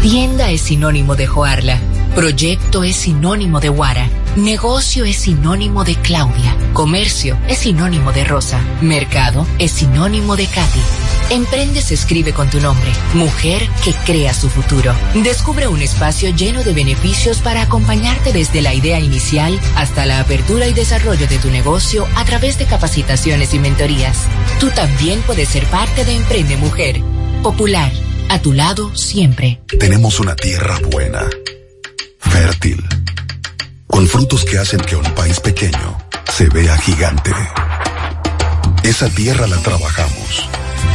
Tienda 0.02 0.50
es 0.50 0.60
sinónimo 0.62 1.16
de 1.16 1.26
Joarla. 1.26 1.80
Proyecto 2.14 2.84
es 2.84 2.96
sinónimo 2.96 3.60
de 3.60 3.68
Guara. 3.68 4.08
Negocio 4.36 5.04
es 5.04 5.16
sinónimo 5.16 5.84
de 5.84 5.96
Claudia. 5.96 6.56
Comercio 6.72 7.38
es 7.48 7.58
sinónimo 7.58 8.12
de 8.12 8.24
Rosa. 8.24 8.60
Mercado 8.80 9.46
es 9.58 9.72
sinónimo 9.72 10.36
de 10.36 10.46
Katy. 10.46 10.80
Emprende 11.30 11.82
se 11.82 11.94
escribe 11.94 12.32
con 12.32 12.48
tu 12.50 12.60
nombre. 12.60 12.90
Mujer 13.14 13.68
que 13.84 13.92
crea 14.04 14.32
su 14.32 14.48
futuro. 14.48 14.94
Descubre 15.14 15.66
un 15.66 15.82
espacio 15.82 16.30
lleno 16.30 16.62
de 16.62 16.72
beneficios 16.72 17.38
para 17.38 17.62
acompañarte 17.62 18.32
desde 18.32 18.62
la 18.62 18.74
idea 18.74 19.00
inicial 19.00 19.58
hasta 19.74 20.06
la 20.06 20.20
apertura 20.20 20.68
y 20.68 20.72
desarrollo 20.72 21.26
de 21.26 21.38
tu 21.38 21.50
negocio 21.50 22.06
a 22.14 22.24
través 22.24 22.58
de 22.58 22.66
capacitaciones 22.66 23.54
y 23.54 23.58
mentorías. 23.58 24.26
Tú 24.60 24.70
también 24.70 25.20
puedes 25.22 25.48
ser 25.48 25.64
parte 25.66 26.04
de 26.04 26.14
Emprende 26.14 26.56
Mujer. 26.56 27.00
Popular. 27.42 27.92
A 28.28 28.40
tu 28.40 28.52
lado 28.52 28.94
siempre. 28.96 29.60
Tenemos 29.78 30.18
una 30.18 30.34
tierra 30.34 30.80
buena, 30.90 31.28
fértil, 32.18 32.84
con 33.86 34.08
frutos 34.08 34.44
que 34.44 34.58
hacen 34.58 34.80
que 34.80 34.96
un 34.96 35.04
país 35.14 35.38
pequeño 35.38 35.96
se 36.32 36.48
vea 36.48 36.76
gigante. 36.78 37.30
Esa 38.82 39.08
tierra 39.08 39.46
la 39.46 39.58
trabajamos, 39.58 40.48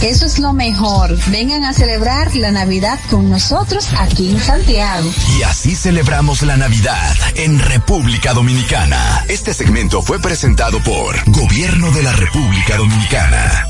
Eso 0.00 0.24
es 0.24 0.38
lo 0.38 0.54
mejor. 0.54 1.14
Vengan 1.30 1.64
a 1.64 1.74
celebrar 1.74 2.34
la 2.34 2.50
Navidad 2.50 2.98
con 3.10 3.28
nosotros 3.28 3.86
aquí 3.98 4.30
en 4.30 4.40
Santiago. 4.40 5.10
Y 5.38 5.42
así 5.42 5.76
celebramos 5.76 6.40
la 6.40 6.56
Navidad 6.56 7.14
en 7.34 7.58
República 7.58 8.32
Dominicana. 8.32 9.26
Este 9.28 9.52
segmento 9.52 10.00
fue 10.00 10.18
presentado 10.20 10.82
por 10.82 11.16
Gobierno 11.30 11.90
de 11.90 12.02
la 12.02 12.12
República 12.12 12.78
Dominicana. 12.78 13.66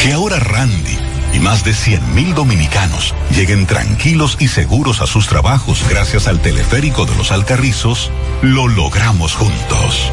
Que 0.00 0.12
ahora 0.12 0.38
Randy 0.38 0.98
y 1.34 1.40
más 1.40 1.64
de 1.64 1.72
100.000 1.72 2.34
dominicanos 2.34 3.12
lleguen 3.34 3.66
tranquilos 3.66 4.36
y 4.38 4.46
seguros 4.48 5.00
a 5.00 5.08
sus 5.08 5.26
trabajos 5.26 5.84
gracias 5.90 6.28
al 6.28 6.40
teleférico 6.40 7.06
de 7.06 7.16
los 7.16 7.32
Alcarrizos, 7.32 8.12
lo 8.42 8.68
logramos 8.68 9.34
juntos. 9.34 10.12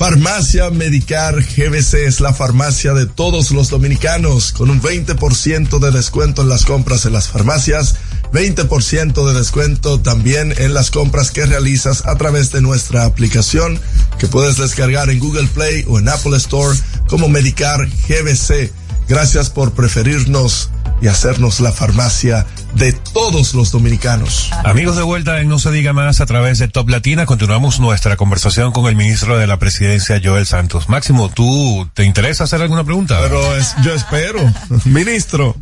Farmacia 0.00 0.70
Medicar 0.70 1.42
GBC 1.42 2.06
es 2.06 2.20
la 2.20 2.32
farmacia 2.32 2.94
de 2.94 3.04
todos 3.04 3.50
los 3.50 3.68
dominicanos 3.68 4.50
con 4.52 4.70
un 4.70 4.80
20% 4.80 5.78
de 5.78 5.90
descuento 5.90 6.40
en 6.40 6.48
las 6.48 6.64
compras 6.64 7.04
en 7.04 7.12
las 7.12 7.28
farmacias, 7.28 7.96
20% 8.32 9.26
de 9.26 9.38
descuento 9.38 10.00
también 10.00 10.54
en 10.58 10.74
las 10.74 10.90
compras 10.90 11.30
que 11.30 11.46
realizas 11.46 12.06
a 12.06 12.16
través 12.16 12.52
de 12.52 12.60
nuestra 12.60 13.04
aplicación 13.04 13.80
que 14.18 14.28
puedes 14.28 14.56
descargar 14.56 15.10
en 15.10 15.18
Google 15.18 15.48
Play 15.48 15.84
o 15.88 15.98
en 15.98 16.08
Apple 16.08 16.36
Store 16.36 16.78
como 17.08 17.28
Medicar 17.28 17.80
GBC. 18.08 18.72
Gracias 19.08 19.50
por 19.50 19.72
preferirnos 19.72 20.70
y 21.02 21.08
hacernos 21.08 21.60
la 21.60 21.72
farmacia 21.72 22.46
de 22.74 22.92
todos 22.92 23.54
los 23.54 23.72
dominicanos. 23.72 24.50
Amigos 24.64 24.96
de 24.96 25.02
vuelta 25.02 25.40
en 25.40 25.48
No 25.48 25.58
se 25.58 25.70
diga 25.70 25.92
más 25.92 26.20
a 26.20 26.26
través 26.26 26.58
de 26.58 26.68
Top 26.68 26.88
Latina, 26.88 27.26
continuamos 27.26 27.80
nuestra 27.80 28.16
conversación 28.16 28.72
con 28.72 28.86
el 28.86 28.96
ministro 28.96 29.38
de 29.38 29.46
la 29.46 29.58
presidencia, 29.58 30.20
Joel 30.22 30.46
Santos. 30.46 30.88
Máximo, 30.88 31.28
¿tú 31.30 31.88
te 31.94 32.04
interesa 32.04 32.44
hacer 32.44 32.62
alguna 32.62 32.84
pregunta? 32.84 33.18
Pero 33.20 33.56
es, 33.56 33.74
yo 33.82 33.92
espero. 33.94 34.40
Ministro, 34.84 35.56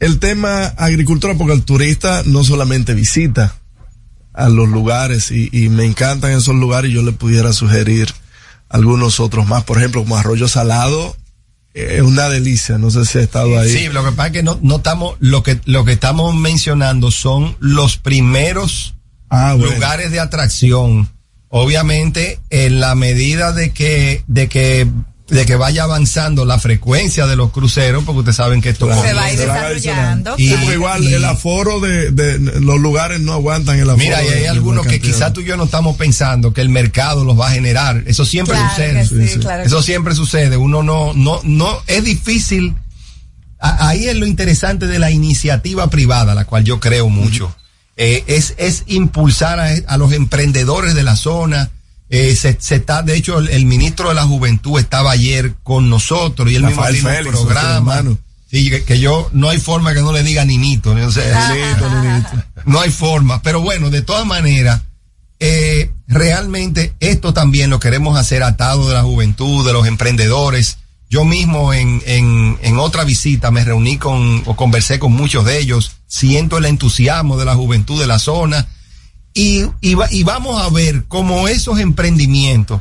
el 0.00 0.18
tema 0.18 0.66
agricultura, 0.76 1.34
porque 1.34 1.54
el 1.54 1.64
turista 1.64 2.22
no 2.26 2.44
solamente 2.44 2.94
visita 2.94 3.56
a 4.32 4.48
los 4.48 4.68
lugares 4.68 5.30
y, 5.30 5.48
y 5.52 5.68
me 5.70 5.84
encantan 5.84 6.32
esos 6.32 6.54
lugares 6.54 6.90
y 6.90 6.94
yo 6.94 7.02
le 7.02 7.12
pudiera 7.12 7.52
sugerir 7.52 8.08
algunos 8.68 9.20
otros 9.20 9.46
más, 9.46 9.64
por 9.64 9.78
ejemplo, 9.78 10.02
como 10.02 10.16
Arroyo 10.16 10.48
Salado, 10.48 11.16
es 11.72 12.02
una 12.02 12.28
delicia, 12.28 12.78
no 12.78 12.90
sé 12.90 13.04
si 13.04 13.18
ha 13.18 13.22
estado 13.22 13.58
ahí. 13.58 13.70
Sí, 13.70 13.88
lo 13.88 14.04
que 14.04 14.10
pasa 14.12 14.28
es 14.28 14.32
que 14.32 14.42
no, 14.42 14.58
no 14.62 14.76
estamos, 14.76 15.16
lo 15.20 15.42
que, 15.42 15.60
lo 15.66 15.84
que 15.84 15.92
estamos 15.92 16.34
mencionando 16.34 17.10
son 17.10 17.56
los 17.60 17.96
primeros 17.96 18.94
Ah, 19.28 19.54
bueno. 19.58 19.74
lugares 19.74 20.10
de 20.12 20.20
atracción 20.20 21.08
obviamente, 21.48 22.38
en 22.50 22.80
la 22.80 22.94
medida 22.94 23.52
de 23.52 23.70
que, 23.72 24.22
de 24.26 24.48
que, 24.48 24.86
de 25.28 25.44
que 25.44 25.56
vaya 25.56 25.82
avanzando 25.82 26.44
la 26.44 26.58
frecuencia 26.60 27.26
de 27.26 27.34
los 27.34 27.50
cruceros, 27.50 28.04
porque 28.04 28.20
ustedes 28.20 28.36
saben 28.36 28.60
que 28.60 28.68
esto 28.68 28.86
Se 29.02 29.12
va 29.12 29.24
a 29.24 29.32
ir 29.32 29.38
desarrollando. 29.40 30.34
Y, 30.38 30.48
claro. 30.50 30.72
igual 30.72 31.06
el 31.06 31.24
aforo 31.24 31.80
de, 31.80 32.12
de 32.12 32.38
los 32.60 32.78
lugares 32.78 33.18
no 33.20 33.32
aguantan 33.32 33.76
el 33.78 33.90
aforo. 33.90 33.96
Mira, 34.04 34.22
y 34.22 34.28
hay 34.28 34.40
de- 34.42 34.48
algunos 34.48 34.86
que 34.86 35.00
quizás 35.00 35.32
tú 35.32 35.40
y 35.40 35.44
yo 35.44 35.56
no 35.56 35.64
estamos 35.64 35.96
pensando 35.96 36.52
que 36.52 36.60
el 36.60 36.68
mercado 36.68 37.24
los 37.24 37.38
va 37.38 37.48
a 37.48 37.50
generar. 37.50 38.04
Eso 38.06 38.24
siempre 38.24 38.54
Claro 38.54 38.70
sucede. 38.70 39.00
que 39.00 39.06
sí, 39.06 39.14
Sí, 39.26 39.28
sí. 39.34 39.38
claro 39.40 39.62
que 39.62 39.66
Eso 39.66 39.80
sí. 39.80 39.86
siempre 39.86 40.14
sucede. 40.14 40.56
Uno 40.56 40.82
no, 40.84 41.12
no, 41.14 41.40
no, 41.42 41.76
es 41.88 42.04
difícil. 42.04 42.76
Ahí 43.58 44.06
es 44.06 44.16
lo 44.16 44.26
interesante 44.26 44.86
de 44.86 44.98
la 44.98 45.10
iniciativa 45.10 45.88
privada, 45.90 46.34
la 46.34 46.44
cual 46.44 46.62
yo 46.62 46.78
creo 46.78 47.08
mucho. 47.08 47.52
Eh, 47.96 48.22
es, 48.26 48.54
es 48.58 48.84
impulsar 48.86 49.58
a, 49.58 49.70
a 49.88 49.96
los 49.96 50.12
emprendedores 50.12 50.94
de 50.94 51.02
la 51.02 51.16
zona. 51.16 51.70
Eh, 52.08 52.36
se, 52.36 52.56
se 52.60 52.76
está, 52.76 53.02
de 53.02 53.16
hecho, 53.16 53.38
el, 53.38 53.48
el 53.48 53.66
ministro 53.66 54.10
de 54.10 54.14
la 54.14 54.24
Juventud 54.24 54.78
estaba 54.78 55.10
ayer 55.10 55.54
con 55.62 55.90
nosotros 55.90 56.50
y 56.50 56.54
él 56.54 56.62
mismo 56.62 56.82
Rafael 56.82 57.04
un 57.04 57.12
Félix, 57.12 57.36
programa. 57.36 58.02
Sí, 58.48 58.70
que, 58.70 58.84
que 58.84 59.00
yo 59.00 59.28
no 59.32 59.48
hay 59.48 59.58
forma 59.58 59.92
que 59.92 60.00
no 60.00 60.12
le 60.12 60.22
diga 60.22 60.44
Ninito. 60.44 60.94
¿no? 60.94 61.06
O 61.06 61.10
sea, 61.10 61.52
no 62.64 62.80
hay 62.80 62.90
forma. 62.90 63.42
Pero 63.42 63.60
bueno, 63.60 63.90
de 63.90 64.02
todas 64.02 64.24
maneras, 64.24 64.82
eh, 65.40 65.90
realmente 66.06 66.94
esto 67.00 67.34
también 67.34 67.70
lo 67.70 67.80
queremos 67.80 68.18
hacer 68.18 68.42
atado 68.44 68.88
de 68.88 68.94
la 68.94 69.02
juventud, 69.02 69.66
de 69.66 69.72
los 69.72 69.86
emprendedores. 69.86 70.78
Yo 71.10 71.24
mismo 71.24 71.72
en, 71.72 72.02
en, 72.06 72.58
en 72.62 72.78
otra 72.78 73.04
visita 73.04 73.50
me 73.50 73.64
reuní 73.64 73.96
con 73.98 74.42
o 74.46 74.54
conversé 74.56 75.00
con 75.00 75.12
muchos 75.12 75.44
de 75.44 75.58
ellos. 75.58 75.92
Siento 76.06 76.58
el 76.58 76.66
entusiasmo 76.66 77.36
de 77.36 77.44
la 77.44 77.56
juventud 77.56 78.00
de 78.00 78.06
la 78.06 78.20
zona. 78.20 78.68
Y, 79.38 79.64
y, 79.82 79.94
va- 79.94 80.08
y 80.10 80.22
vamos 80.22 80.62
a 80.62 80.70
ver 80.70 81.04
cómo 81.08 81.46
esos 81.46 81.78
emprendimientos 81.78 82.80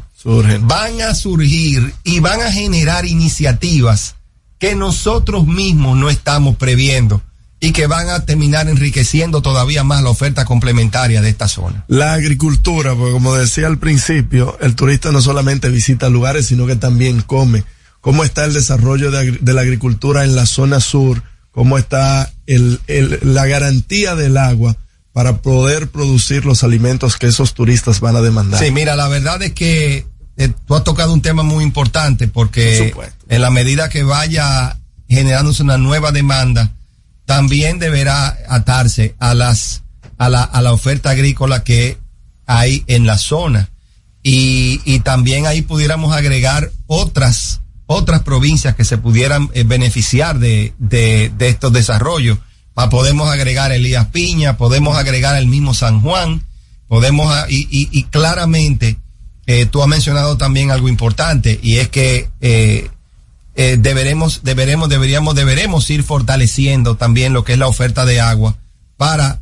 van 0.62 1.02
a 1.02 1.14
surgir 1.14 1.94
y 2.06 2.20
van 2.22 2.42
a 2.42 2.52
generar 2.52 3.06
iniciativas 3.06 4.16
que 4.58 4.74
nosotros 4.74 5.46
mismos 5.48 5.98
no 5.98 6.10
estamos 6.10 6.56
previendo 6.56 7.22
y 7.60 7.72
que 7.74 7.88
van 7.88 8.10
a 8.10 8.26
terminar 8.26 8.70
enriqueciendo 8.70 9.42
todavía 9.42 9.84
más 9.84 10.02
la 10.02 10.10
oferta 10.10 10.46
complementaria 10.46 11.22
de 11.22 11.30
esta 11.30 11.48
zona. 11.50 11.84
La 11.90 12.14
agricultura, 12.14 12.96
porque 12.96 13.12
como 13.12 13.36
decía 13.36 13.68
al 13.68 13.78
principio, 13.78 14.58
el 14.62 14.76
turista 14.76 15.12
no 15.12 15.22
solamente 15.22 15.70
visita 15.70 16.10
lugares, 16.10 16.46
sino 16.48 16.66
que 16.66 16.76
también 16.78 17.22
come. 17.22 17.64
¿Cómo 18.00 18.24
está 18.24 18.46
el 18.46 18.54
desarrollo 18.54 19.12
de, 19.12 19.54
la 19.54 19.62
agricultura 19.62 20.24
en 20.24 20.36
la 20.36 20.46
zona 20.46 20.80
sur? 20.80 21.22
¿Cómo 21.52 21.78
está 21.78 22.32
el, 22.48 22.80
el- 22.88 23.20
la 23.24 23.46
garantía 23.46 24.16
del 24.16 24.38
agua 24.38 24.78
para 25.16 25.38
poder 25.38 25.90
producir 25.92 26.44
los 26.44 26.66
alimentos 26.66 27.16
que 27.16 27.28
esos 27.28 27.54
turistas 27.54 28.02
van 28.02 28.18
a 28.18 28.22
demandar? 28.22 28.62
Sí, 28.62 28.70
mira, 28.70 28.98
la 28.98 29.08
verdad 29.08 29.42
es 29.42 29.54
que 29.54 30.06
eh, 30.36 30.50
tú 30.68 30.76
has 30.76 30.84
tocado 30.84 31.14
un 31.14 31.22
tema 31.22 31.42
muy 31.42 31.64
importante 31.64 32.28
porque 32.28 32.92
Por 32.94 33.06
en 33.30 33.42
la 33.42 33.50
medida 33.50 33.88
que 33.88 34.04
vaya 34.04 34.78
generándose 35.08 35.64
una 35.64 35.78
nueva 35.78 36.12
demanda, 36.12 36.74
también 37.24 37.80
deberá 37.80 38.38
atarse 38.50 39.16
a 39.18 39.34
las 39.34 39.84
a 40.18 40.28
la, 40.28 40.44
a 40.44 40.62
la 40.62 40.74
oferta 40.74 41.12
agrícola 41.12 41.64
que 41.64 41.98
hay 42.46 42.84
en 42.88 43.06
la 43.06 43.18
zona 43.18 43.70
y, 44.22 44.82
y 44.84 45.00
también 45.00 45.46
ahí 45.46 45.62
pudiéramos 45.62 46.14
agregar 46.14 46.72
otras 46.88 47.62
otras 47.86 48.22
provincias 48.24 48.76
que 48.76 48.84
se 48.84 48.98
pudieran 48.98 49.50
eh, 49.54 49.64
beneficiar 49.64 50.40
de, 50.40 50.74
de, 50.78 51.32
de 51.38 51.48
estos 51.48 51.72
desarrollos. 51.72 52.38
Podemos 52.90 53.30
agregar 53.30 53.72
Elías 53.72 54.08
Piña, 54.08 54.58
podemos 54.58 54.98
agregar 54.98 55.38
el 55.38 55.48
mismo 55.48 55.74
San 55.74 56.02
Juan, 56.02 56.44
podemos 56.88 57.34
y, 57.50 57.68
y, 57.72 57.90
y 57.92 58.04
claramente 58.04 58.98
eh, 59.48 59.68
tú 59.68 59.84
has 59.84 59.88
mencionado 59.88 60.38
también 60.38 60.72
algo 60.72 60.90
importante 60.90 61.60
y 61.62 61.78
es 61.78 61.90
que 61.90 62.30
eh, 62.42 62.90
eh, 63.56 63.78
deberemos, 63.80 64.42
deberemos, 64.44 64.90
deberíamos, 64.90 65.36
deberemos 65.36 65.90
ir 65.92 66.04
fortaleciendo 66.04 66.96
también 66.96 67.34
lo 67.34 67.44
que 67.44 67.54
es 67.54 67.60
la 67.60 67.68
oferta 67.68 68.06
de 68.06 68.22
agua 68.22 68.56
para 68.98 69.42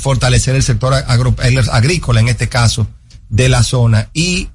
fortalecer 0.00 0.54
el 0.54 0.62
sector 0.62 0.94
agrícola, 0.94 2.20
en 2.20 2.28
este 2.28 2.48
caso, 2.48 2.86
de 3.28 3.50
la 3.50 3.62
zona. 3.62 4.08
Y 4.14 4.48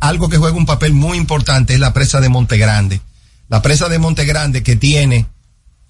algo 0.00 0.30
que 0.30 0.38
juega 0.38 0.56
un 0.56 0.64
papel 0.64 0.94
muy 0.94 1.18
importante 1.18 1.74
es 1.74 1.80
la 1.80 1.92
presa 1.92 2.22
de 2.22 2.30
Monte 2.30 2.56
Grande. 2.56 3.02
La 3.50 3.60
presa 3.60 3.90
de 3.90 3.98
Monte 3.98 4.24
Grande 4.24 4.62
que 4.62 4.74
tiene, 4.74 5.26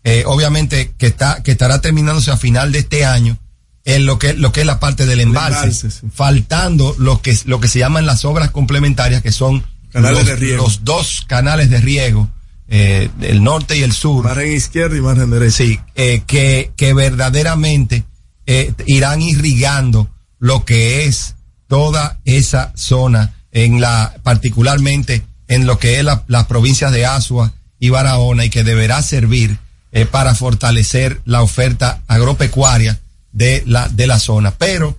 eh, 0.04 0.22
obviamente, 0.26 0.92
que 0.98 1.06
está, 1.06 1.42
que 1.42 1.50
estará 1.52 1.80
terminándose 1.80 2.30
a 2.30 2.36
final 2.36 2.70
de 2.72 2.80
este 2.80 3.04
año, 3.04 3.38
en 3.84 4.06
lo 4.06 4.18
que, 4.18 4.32
lo 4.34 4.52
que 4.52 4.60
es 4.60 4.66
la 4.66 4.80
parte 4.80 5.04
del 5.06 5.20
embalse, 5.20 5.58
embalse, 5.64 5.90
sí. 5.90 6.06
faltando 6.12 6.94
lo 6.98 7.20
que, 7.20 7.36
lo 7.44 7.60
que 7.60 7.68
se 7.68 7.78
llaman 7.80 8.06
las 8.06 8.24
obras 8.24 8.50
complementarias, 8.50 9.22
que 9.22 9.32
son 9.32 9.64
Canales 9.92 10.18
los, 10.20 10.26
de 10.26 10.36
riego. 10.36 10.62
los 10.64 10.84
dos 10.84 11.24
canales 11.26 11.68
de 11.70 11.80
riego, 11.80 12.28
eh, 12.68 13.10
el 13.20 13.42
norte 13.44 13.76
y 13.76 13.82
el 13.82 13.92
sur. 13.92 14.24
Margen 14.24 14.52
izquierda 14.52 14.96
y 14.96 15.00
margen 15.00 15.30
derecha. 15.30 15.56
Sí, 15.56 15.78
eh, 15.96 16.22
que, 16.26 16.72
que 16.76 16.94
verdaderamente 16.94 18.04
eh, 18.46 18.72
irán 18.86 19.20
irrigando 19.22 20.08
lo 20.38 20.64
que 20.64 21.04
es 21.06 21.34
toda 21.68 22.18
esa 22.24 22.72
zona, 22.76 23.34
en 23.52 23.80
la, 23.80 24.14
particularmente 24.22 25.22
en 25.48 25.66
lo 25.66 25.78
que 25.78 25.98
es 25.98 26.04
la- 26.04 26.24
las 26.26 26.46
provincias 26.46 26.90
de 26.92 27.06
Asua 27.06 27.52
y 27.78 27.90
Barahona, 27.90 28.44
y 28.46 28.50
que 28.50 28.64
deberá 28.64 29.02
servir 29.02 29.58
eh, 29.94 30.06
para 30.06 30.34
fortalecer 30.34 31.20
la 31.24 31.40
oferta 31.40 32.02
agropecuaria 32.08 33.00
de 33.32 33.62
la, 33.64 33.88
de 33.88 34.06
la 34.06 34.18
zona. 34.18 34.50
Pero 34.50 34.98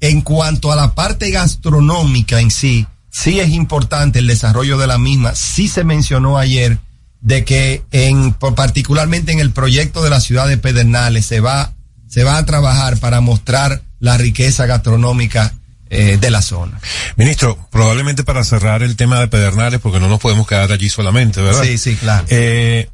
en 0.00 0.20
cuanto 0.20 0.70
a 0.70 0.76
la 0.76 0.94
parte 0.94 1.30
gastronómica 1.30 2.40
en 2.40 2.50
sí, 2.50 2.86
sí 3.10 3.40
es 3.40 3.48
importante 3.48 4.18
el 4.18 4.26
desarrollo 4.26 4.76
de 4.76 4.86
la 4.86 4.98
misma. 4.98 5.34
Sí 5.34 5.66
se 5.66 5.82
mencionó 5.82 6.36
ayer 6.36 6.78
de 7.22 7.44
que 7.44 7.82
en 7.90 8.34
particularmente 8.34 9.32
en 9.32 9.40
el 9.40 9.50
proyecto 9.50 10.02
de 10.02 10.10
la 10.10 10.20
ciudad 10.20 10.46
de 10.46 10.58
Pedernales 10.58 11.24
se 11.24 11.40
va 11.40 11.72
se 12.06 12.22
va 12.22 12.36
a 12.36 12.44
trabajar 12.44 12.98
para 12.98 13.22
mostrar 13.22 13.80
la 13.98 14.18
riqueza 14.18 14.66
gastronómica 14.66 15.54
eh, 15.88 16.18
de 16.20 16.30
la 16.30 16.42
zona. 16.42 16.78
Ministro, 17.16 17.58
probablemente 17.70 18.24
para 18.24 18.44
cerrar 18.44 18.82
el 18.82 18.94
tema 18.94 19.20
de 19.20 19.28
Pedernales, 19.28 19.80
porque 19.80 20.00
no 20.00 20.08
nos 20.08 20.20
podemos 20.20 20.46
quedar 20.46 20.70
allí 20.70 20.90
solamente, 20.90 21.40
¿verdad? 21.40 21.62
Sí, 21.62 21.78
sí, 21.78 21.96
claro. 21.96 22.26
Eh, 22.28 22.88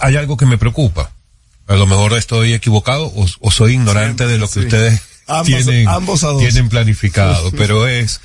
hay 0.00 0.16
algo 0.16 0.36
que 0.36 0.46
me 0.46 0.58
preocupa. 0.58 1.10
A 1.66 1.74
lo 1.76 1.86
mejor 1.86 2.12
estoy 2.14 2.52
equivocado 2.54 3.06
o, 3.06 3.26
o 3.40 3.50
soy 3.50 3.74
ignorante 3.74 4.26
de 4.26 4.38
lo 4.38 4.46
que 4.48 4.60
sí. 4.60 4.66
ustedes 4.66 5.00
Ambos- 5.26 5.46
tienen, 5.46 5.88
ambos 5.88 6.26
tienen 6.38 6.68
planificado, 6.68 7.50
pero 7.52 7.86
es, 7.86 8.20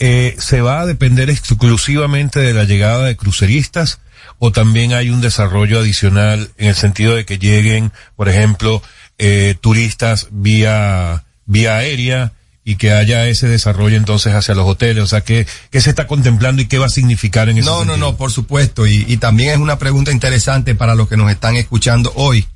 eh, 0.00 0.34
¿se 0.38 0.60
va 0.60 0.80
a 0.80 0.86
depender 0.86 1.30
exclusivamente 1.30 2.40
de 2.40 2.52
la 2.52 2.64
llegada 2.64 3.04
de 3.04 3.16
cruceristas 3.16 4.00
o 4.38 4.50
también 4.52 4.92
hay 4.92 5.10
un 5.10 5.20
desarrollo 5.20 5.78
adicional 5.80 6.50
en 6.58 6.68
el 6.68 6.74
sentido 6.74 7.14
de 7.14 7.24
que 7.24 7.38
lleguen, 7.38 7.92
por 8.16 8.28
ejemplo, 8.28 8.82
eh, 9.18 9.54
turistas 9.60 10.28
vía, 10.30 11.24
vía 11.46 11.76
aérea 11.76 12.32
y 12.70 12.76
que 12.76 12.92
haya 12.92 13.26
ese 13.26 13.48
desarrollo 13.48 13.96
entonces 13.96 14.34
hacia 14.34 14.54
los 14.54 14.66
hoteles? 14.66 15.02
O 15.02 15.06
sea, 15.06 15.22
¿qué, 15.22 15.46
qué 15.70 15.80
se 15.80 15.90
está 15.90 16.06
contemplando 16.06 16.62
y 16.62 16.66
qué 16.66 16.78
va 16.78 16.86
a 16.86 16.90
significar 16.90 17.48
en 17.48 17.58
ese 17.58 17.68
No, 17.68 17.84
no, 17.84 17.96
no, 17.96 18.16
por 18.16 18.30
supuesto. 18.30 18.86
Y, 18.86 19.04
y 19.08 19.16
también 19.16 19.50
es 19.50 19.58
una 19.58 19.78
pregunta 19.78 20.12
interesante 20.12 20.74
para 20.74 20.94
los 20.94 21.08
que 21.08 21.16
nos 21.16 21.30
están 21.30 21.56
escuchando 21.56 22.12
hoy. 22.14 22.46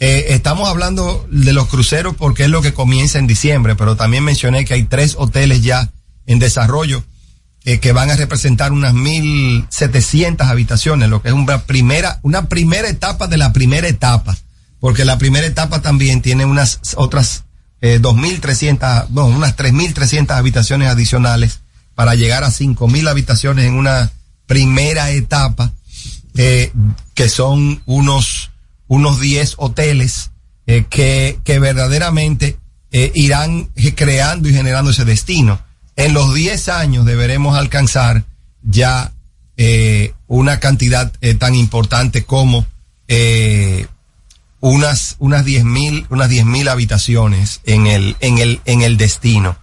Eh, 0.00 0.26
estamos 0.30 0.68
hablando 0.68 1.26
de 1.30 1.52
los 1.52 1.68
cruceros 1.68 2.16
porque 2.16 2.44
es 2.44 2.50
lo 2.50 2.62
que 2.62 2.74
comienza 2.74 3.18
en 3.18 3.28
diciembre, 3.28 3.76
pero 3.76 3.94
también 3.94 4.24
mencioné 4.24 4.64
que 4.64 4.74
hay 4.74 4.82
tres 4.84 5.14
hoteles 5.16 5.62
ya 5.62 5.88
en 6.26 6.40
desarrollo 6.40 7.04
eh, 7.64 7.78
que 7.78 7.92
van 7.92 8.10
a 8.10 8.16
representar 8.16 8.72
unas 8.72 8.92
1.700 8.92 10.46
habitaciones, 10.46 11.08
lo 11.08 11.22
que 11.22 11.28
es 11.28 11.34
una 11.34 11.62
primera, 11.62 12.18
una 12.22 12.48
primera 12.48 12.88
etapa 12.88 13.28
de 13.28 13.36
la 13.36 13.52
primera 13.52 13.86
etapa, 13.86 14.36
porque 14.80 15.04
la 15.04 15.16
primera 15.16 15.46
etapa 15.46 15.80
también 15.80 16.22
tiene 16.22 16.44
unas 16.44 16.80
otras 16.96 17.44
eh, 17.84 18.00
2.300, 18.00 19.10
no, 19.10 19.26
unas 19.26 19.58
3.300 19.58 20.30
habitaciones 20.30 20.88
adicionales 20.88 21.60
para 21.94 22.14
llegar 22.14 22.42
a 22.42 22.48
5.000 22.48 23.10
habitaciones 23.10 23.66
en 23.66 23.74
una 23.74 24.10
primera 24.46 25.10
etapa, 25.10 25.70
eh, 26.34 26.72
que 27.12 27.28
son 27.28 27.82
unos, 27.84 28.52
unos 28.88 29.20
10 29.20 29.56
hoteles 29.58 30.30
eh, 30.66 30.86
que, 30.88 31.38
que 31.44 31.58
verdaderamente 31.58 32.56
eh, 32.90 33.12
irán 33.14 33.68
creando 33.94 34.48
y 34.48 34.54
generando 34.54 34.90
ese 34.90 35.04
destino. 35.04 35.60
En 35.94 36.14
los 36.14 36.32
10 36.32 36.70
años 36.70 37.04
deberemos 37.04 37.54
alcanzar 37.54 38.24
ya 38.62 39.12
una 40.26 40.58
cantidad 40.58 41.12
tan 41.38 41.54
importante 41.54 42.24
como 42.24 42.66
unas 44.64 45.16
unas 45.18 45.44
10.000 45.44 46.06
unas 46.08 46.30
10.000 46.30 46.70
habitaciones 46.70 47.60
en 47.64 47.86
el 47.86 48.16
en 48.20 48.38
el 48.38 48.60
en 48.64 48.80
el 48.80 48.96
destino 48.96 49.58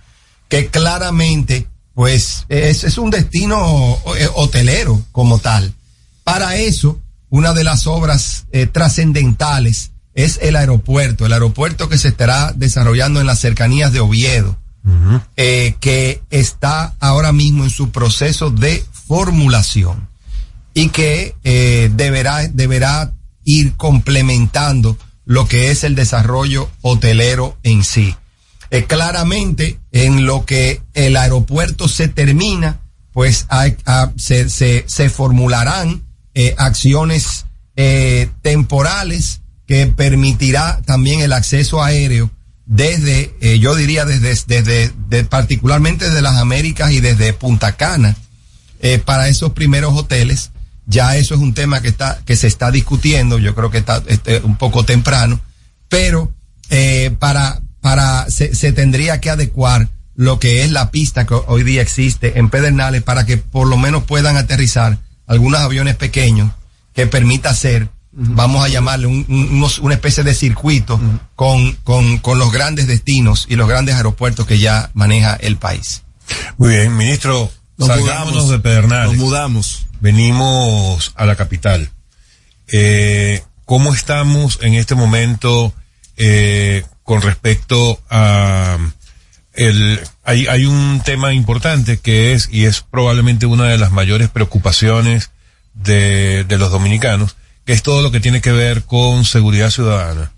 que 0.48 0.68
claramente 0.68 1.68
pues 1.96 2.46
es, 2.50 2.84
es 2.84 2.98
un 2.98 3.10
destino 3.10 3.98
eh, 4.18 4.28
hotelero 4.36 5.02
como 5.12 5.40
tal. 5.40 5.74
Para 6.24 6.56
eso, 6.56 7.00
una 7.30 7.54
de 7.54 7.64
las 7.64 7.88
obras 7.88 8.46
eh, 8.52 8.68
trascendentales 8.68 9.92
es 10.14 10.40
el 10.42 10.56
aeropuerto, 10.56 11.26
el 11.26 11.34
aeropuerto 11.34 11.90
que 11.90 11.98
se 11.98 12.10
estará 12.10 12.54
desarrollando 12.56 13.20
en 13.20 13.28
las 13.28 13.40
cercanías 13.40 13.94
de 13.94 14.02
Oviedo. 14.02 14.58
eh, 15.38 15.76
que 15.80 16.24
está 16.32 16.96
ahora 17.00 17.32
mismo 17.32 17.64
en 17.64 17.70
su 17.70 17.92
proceso 17.92 18.50
de 18.50 18.84
formulación 19.08 20.10
y 20.74 20.90
que 20.90 21.36
eh, 21.44 21.92
deberá, 21.94 22.48
deberá 22.48 23.14
ir 23.44 23.74
complementando 23.78 24.98
lo 25.26 25.48
que 25.48 25.72
es 25.72 25.84
el 25.84 25.96
desarrollo 25.96 26.70
hotelero 26.82 27.58
en 27.64 27.84
sí. 27.84 28.16
Eh, 28.70 28.86
claramente, 28.86 29.80
en 29.92 30.26
lo 30.26 30.46
que 30.46 30.82
el 30.94 31.18
aeropuerto 31.18 31.88
se 31.88 32.08
termina, 32.08 32.80
pues 33.12 33.46
hay- 33.50 33.76
ah, 33.86 34.12
se, 34.18 35.10
formularán 35.10 36.04
eh, 36.34 36.56
acciones 36.58 37.46
eh, 37.76 38.30
temporales 38.42 39.42
que 39.68 39.88
permitirá 39.88 40.82
también 40.86 41.20
el 41.22 41.34
acceso 41.34 41.84
aéreo 41.84 42.32
desde, 42.66 43.36
eh, 43.42 43.60
yo 43.60 43.76
diría 43.76 44.06
desde, 44.06 44.64
de- 44.64 45.24
particularmente 45.26 46.06
desde 46.08 46.22
las 46.22 46.38
Américas 46.38 46.92
y 46.92 47.02
desde 47.02 47.34
Punta 47.34 47.74
Cana 47.76 48.16
para 49.06 49.28
esos 49.28 49.52
primeros 49.52 49.94
hoteles. 49.96 50.51
Ya 50.92 51.16
eso 51.16 51.34
es 51.36 51.40
un 51.42 51.54
tema 51.54 51.82
que 51.82 51.88
está 51.88 52.20
que 52.26 52.36
se 52.36 52.48
está 52.48 52.70
discutiendo. 52.70 53.40
Yo 53.40 53.56
creo 53.56 53.72
que 53.72 53.78
está 53.80 54.04
este, 54.08 54.40
un 54.40 54.58
poco 54.58 54.84
temprano, 54.84 55.40
pero 55.90 56.32
eh, 56.70 57.16
para 57.20 57.62
para 57.82 58.30
se, 58.30 58.54
se 58.54 58.72
tendría 58.74 59.20
que 59.22 59.30
adecuar 59.30 59.90
lo 60.16 60.38
que 60.40 60.64
es 60.64 60.72
la 60.72 60.92
pista 60.92 61.26
que 61.26 61.34
hoy 61.34 61.64
día 61.64 61.82
existe 61.82 62.38
en 62.38 62.50
Pedernales 62.50 63.02
para 63.02 63.26
que 63.26 63.38
por 63.38 63.68
lo 63.68 63.78
menos 63.78 64.04
puedan 64.04 64.38
aterrizar 64.38 64.98
algunos 65.26 65.62
aviones 65.62 65.96
pequeños 65.96 66.52
que 66.94 67.08
permita 67.08 67.50
hacer, 67.50 67.88
vamos 68.12 68.64
a 68.64 68.68
llamarle 68.68 69.08
un- 69.08 69.26
un- 69.30 69.50
unos- 69.56 69.80
una 69.80 69.94
especie 69.96 70.24
de 70.24 70.34
circuito 70.36 71.00
con, 71.36 71.72
con, 71.84 72.18
con 72.20 72.38
los 72.38 72.52
grandes 72.52 72.86
destinos 72.88 73.46
y 73.50 73.56
los 73.56 73.68
grandes 73.70 73.96
aeropuertos 73.96 74.46
que 74.46 74.60
ya 74.60 74.92
maneja 74.94 75.36
el 75.36 75.56
país. 75.58 76.04
Muy 76.58 76.70
bien, 76.76 76.96
ministro, 76.98 77.50
Nos 77.78 77.88
mudamos. 77.98 78.50
de 78.50 78.60
Pedernales. 78.60 79.14
Nos 79.14 79.18
mudamos. 79.18 79.88
Venimos 80.02 81.14
a 81.16 81.26
la 81.26 81.36
capital. 81.36 81.90
Eh, 82.68 83.44
¿Cómo 83.66 83.94
estamos 83.94 84.60
en 84.62 84.74
este 84.74 84.96
momento 84.96 85.74
eh, 86.18 86.84
con 87.04 87.22
respecto 87.22 88.02
a 88.10 88.78
el 89.54 90.00
hay, 90.24 90.48
hay 90.48 90.66
un 90.66 91.02
tema 91.06 91.34
importante 91.34 91.98
que 92.00 92.34
es 92.34 92.50
y 92.52 92.66
es 92.66 92.82
probablemente 92.82 93.46
una 93.46 93.66
de 93.66 93.78
las 93.78 93.92
mayores 93.92 94.30
preocupaciones 94.30 95.32
de, 95.74 96.44
de 96.46 96.58
los 96.58 96.72
dominicanos, 96.72 97.36
que 97.66 97.74
es 97.74 97.84
todo 97.84 98.02
lo 98.02 98.12
que 98.12 98.20
tiene 98.20 98.42
que 98.42 98.52
ver 98.52 98.84
con 98.84 99.24
seguridad 99.26 99.70
ciudadana. 99.70 100.32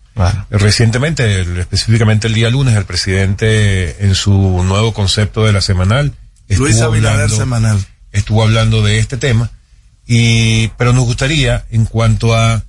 Recientemente, 0.52 1.42
el- 1.42 1.58
específicamente 1.60 2.28
el 2.28 2.34
día 2.36 2.50
lunes, 2.52 2.76
el 2.76 2.86
presidente 2.86 4.06
en 4.06 4.14
su 4.16 4.32
nuevo 4.64 4.94
concepto 4.94 5.44
de 5.44 5.54
la 5.54 5.62
semanal 5.62 6.14
Luis 6.58 6.76
Abinader 6.86 7.30
semanal. 7.38 7.86
Estuvo 8.14 8.44
hablando 8.44 8.82
de 8.82 9.00
este 9.00 9.18
tema 9.18 9.52
y 10.06 10.70
pero 10.70 10.94
nos 10.94 11.06
gustaría 11.06 11.66
en 11.72 11.86
cuanto 11.86 12.34
a 12.34 12.64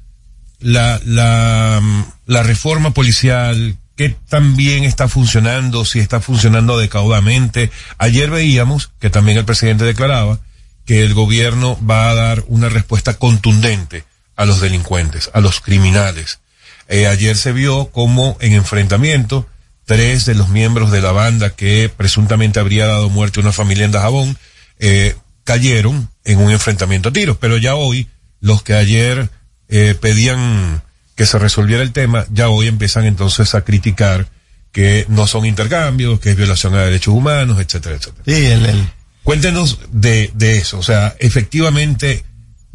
la 0.59 1.01
la, 1.05 1.81
mm, 1.81 2.05
reforma 2.27 2.93
policial 2.93 3.77
qué 3.97 4.17
tan 4.29 4.57
bien 4.57 4.83
está 4.83 5.07
funcionando 5.09 5.85
si 5.85 6.01
está 6.01 6.21
funcionando 6.21 6.75
adecuadamente. 6.75 7.71
Ayer 7.99 8.31
veíamos 8.31 8.91
que 8.99 9.11
también 9.11 9.39
el 9.39 9.45
presidente 9.45 9.85
declaraba 9.85 10.41
que 10.85 11.05
el 11.05 11.15
gobierno 11.15 11.79
va 11.89 12.11
a 12.11 12.15
dar 12.15 12.45
una 12.49 12.69
respuesta 12.69 13.15
contundente 13.15 14.05
a 14.37 14.47
los 14.47 14.61
delincuentes 14.61 15.31
a 15.35 15.41
los 15.41 15.61
criminales. 15.61 16.41
Eh, 16.89 17.07
ayer 17.07 17.37
se 17.37 17.53
vio 17.53 17.87
como 17.91 18.37
en 18.41 18.53
enfrentamiento 18.53 19.47
tres 19.85 20.25
de 20.25 20.35
los 20.35 20.49
miembros 20.49 20.91
de 20.91 21.03
la 21.03 21.13
banda 21.13 21.51
que 21.51 21.91
presuntamente 21.95 22.61
habría 22.61 22.87
dado 22.87 23.11
muerte 23.11 23.41
a 23.41 23.43
una 23.43 23.53
familia 23.53 23.85
en 23.85 23.93
Dajabón 23.93 24.39
eh, 24.79 25.15
cayeron 25.45 26.09
en 26.25 26.39
un 26.39 26.51
enfrentamiento 26.51 27.11
a 27.11 27.13
tiros. 27.13 27.37
Pero 27.41 27.57
ya 27.59 27.75
hoy, 27.75 28.09
los 28.41 28.63
que 28.63 28.75
ayer 28.75 29.31
eh, 29.69 29.95
pedían 30.01 30.83
que 31.15 31.27
se 31.27 31.39
resolviera 31.39 31.83
el 31.83 31.93
tema, 31.93 32.27
ya 32.33 32.49
hoy 32.49 32.67
empiezan 32.67 33.05
entonces 33.05 33.55
a 33.55 33.61
criticar 33.63 34.27
que 34.73 35.07
no 35.09 35.27
son 35.29 35.47
intercambios, 35.47 36.19
que 36.19 36.31
es 36.31 36.37
violación 36.37 36.75
a 36.75 36.83
derechos 36.83 37.15
humanos, 37.15 37.61
etcétera, 37.61 37.95
etcétera. 37.95 38.23
Sí, 38.27 38.47
el, 38.47 38.67
el- 38.67 38.89
Cuéntenos 39.23 39.79
de, 39.91 40.31
de 40.35 40.59
eso. 40.59 40.79
O 40.79 40.83
sea, 40.83 41.15
efectivamente 41.19 42.25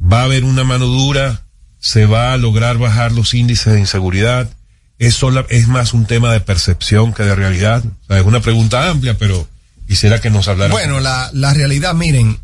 va 0.01 0.21
a 0.21 0.23
haber 0.23 0.45
una 0.45 0.63
mano 0.63 0.85
dura, 0.87 1.43
se 1.79 2.05
va 2.07 2.33
a 2.33 2.37
lograr 2.37 2.77
bajar 2.77 3.11
los 3.11 3.33
índices 3.35 3.73
de 3.73 3.79
inseguridad. 3.79 4.49
Es, 4.97 5.13
sola, 5.15 5.45
es 5.49 5.67
más 5.67 5.93
un 5.93 6.05
tema 6.05 6.33
de 6.33 6.39
percepción 6.39 7.13
que 7.13 7.23
de 7.23 7.35
realidad. 7.35 7.83
O 7.85 8.05
sea, 8.07 8.19
es 8.19 8.25
una 8.25 8.39
pregunta 8.41 8.89
amplia, 8.89 9.15
pero 9.17 9.47
quisiera 9.87 10.19
que 10.21 10.29
nos 10.29 10.47
hablara. 10.47 10.71
Bueno, 10.73 10.99
la, 10.99 11.29
la 11.33 11.53
realidad, 11.53 11.93
miren, 11.93 12.39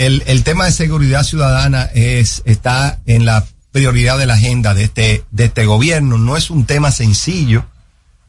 el, 0.00 0.44
tema 0.44 0.64
de 0.64 0.72
seguridad 0.72 1.24
ciudadana 1.24 1.82
es, 1.94 2.42
está 2.46 3.00
en 3.04 3.26
la 3.26 3.44
prioridad 3.70 4.16
de 4.16 4.24
la 4.24 4.34
agenda 4.34 4.72
de 4.72 4.84
este, 4.84 5.24
de 5.30 5.44
este 5.44 5.66
gobierno. 5.66 6.16
No 6.16 6.38
es 6.38 6.48
un 6.48 6.64
tema 6.64 6.90
sencillo, 6.90 7.66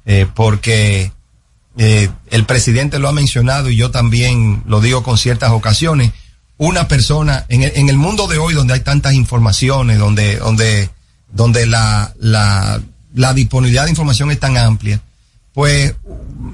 eh, 0.06 0.28
porque 0.36 1.14
eh, 1.78 2.10
el 2.30 2.46
presidente 2.46 3.00
lo 3.00 3.08
ha 3.08 3.14
mencionado 3.14 3.70
y 3.70 3.78
yo 3.78 3.90
también 3.90 4.64
lo 4.68 4.82
digo 4.82 5.02
con 5.02 5.18
ciertas 5.18 5.52
ocasiones. 5.52 6.12
Una 6.58 6.90
persona, 6.90 7.46
en 7.48 7.64
el, 7.64 7.72
en 7.76 7.88
el 7.88 7.98
mundo 7.98 8.28
de 8.28 8.38
hoy 8.38 8.54
donde 8.54 8.74
hay 8.74 8.82
tantas 8.82 9.14
informaciones, 9.14 9.98
donde, 9.98 10.38
donde, 10.38 10.90
donde 11.32 11.66
la, 11.68 12.14
la, 12.20 12.82
la 13.14 13.34
disponibilidad 13.34 13.86
de 13.86 13.92
información 13.92 14.30
es 14.30 14.42
tan 14.42 14.58
amplia, 14.58 15.02
pues, 15.54 15.96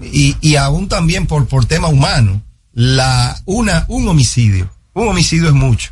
y, 0.03 0.35
y 0.41 0.57
aún 0.57 0.87
también 0.87 1.25
por, 1.25 1.47
por 1.47 1.65
tema 1.65 1.87
humano, 1.87 2.43
la, 2.73 3.41
una, 3.45 3.85
un 3.87 4.07
homicidio, 4.07 4.69
un 4.97 5.09
homicidio 5.09 5.47
es 5.47 5.53
mucho. 5.53 5.91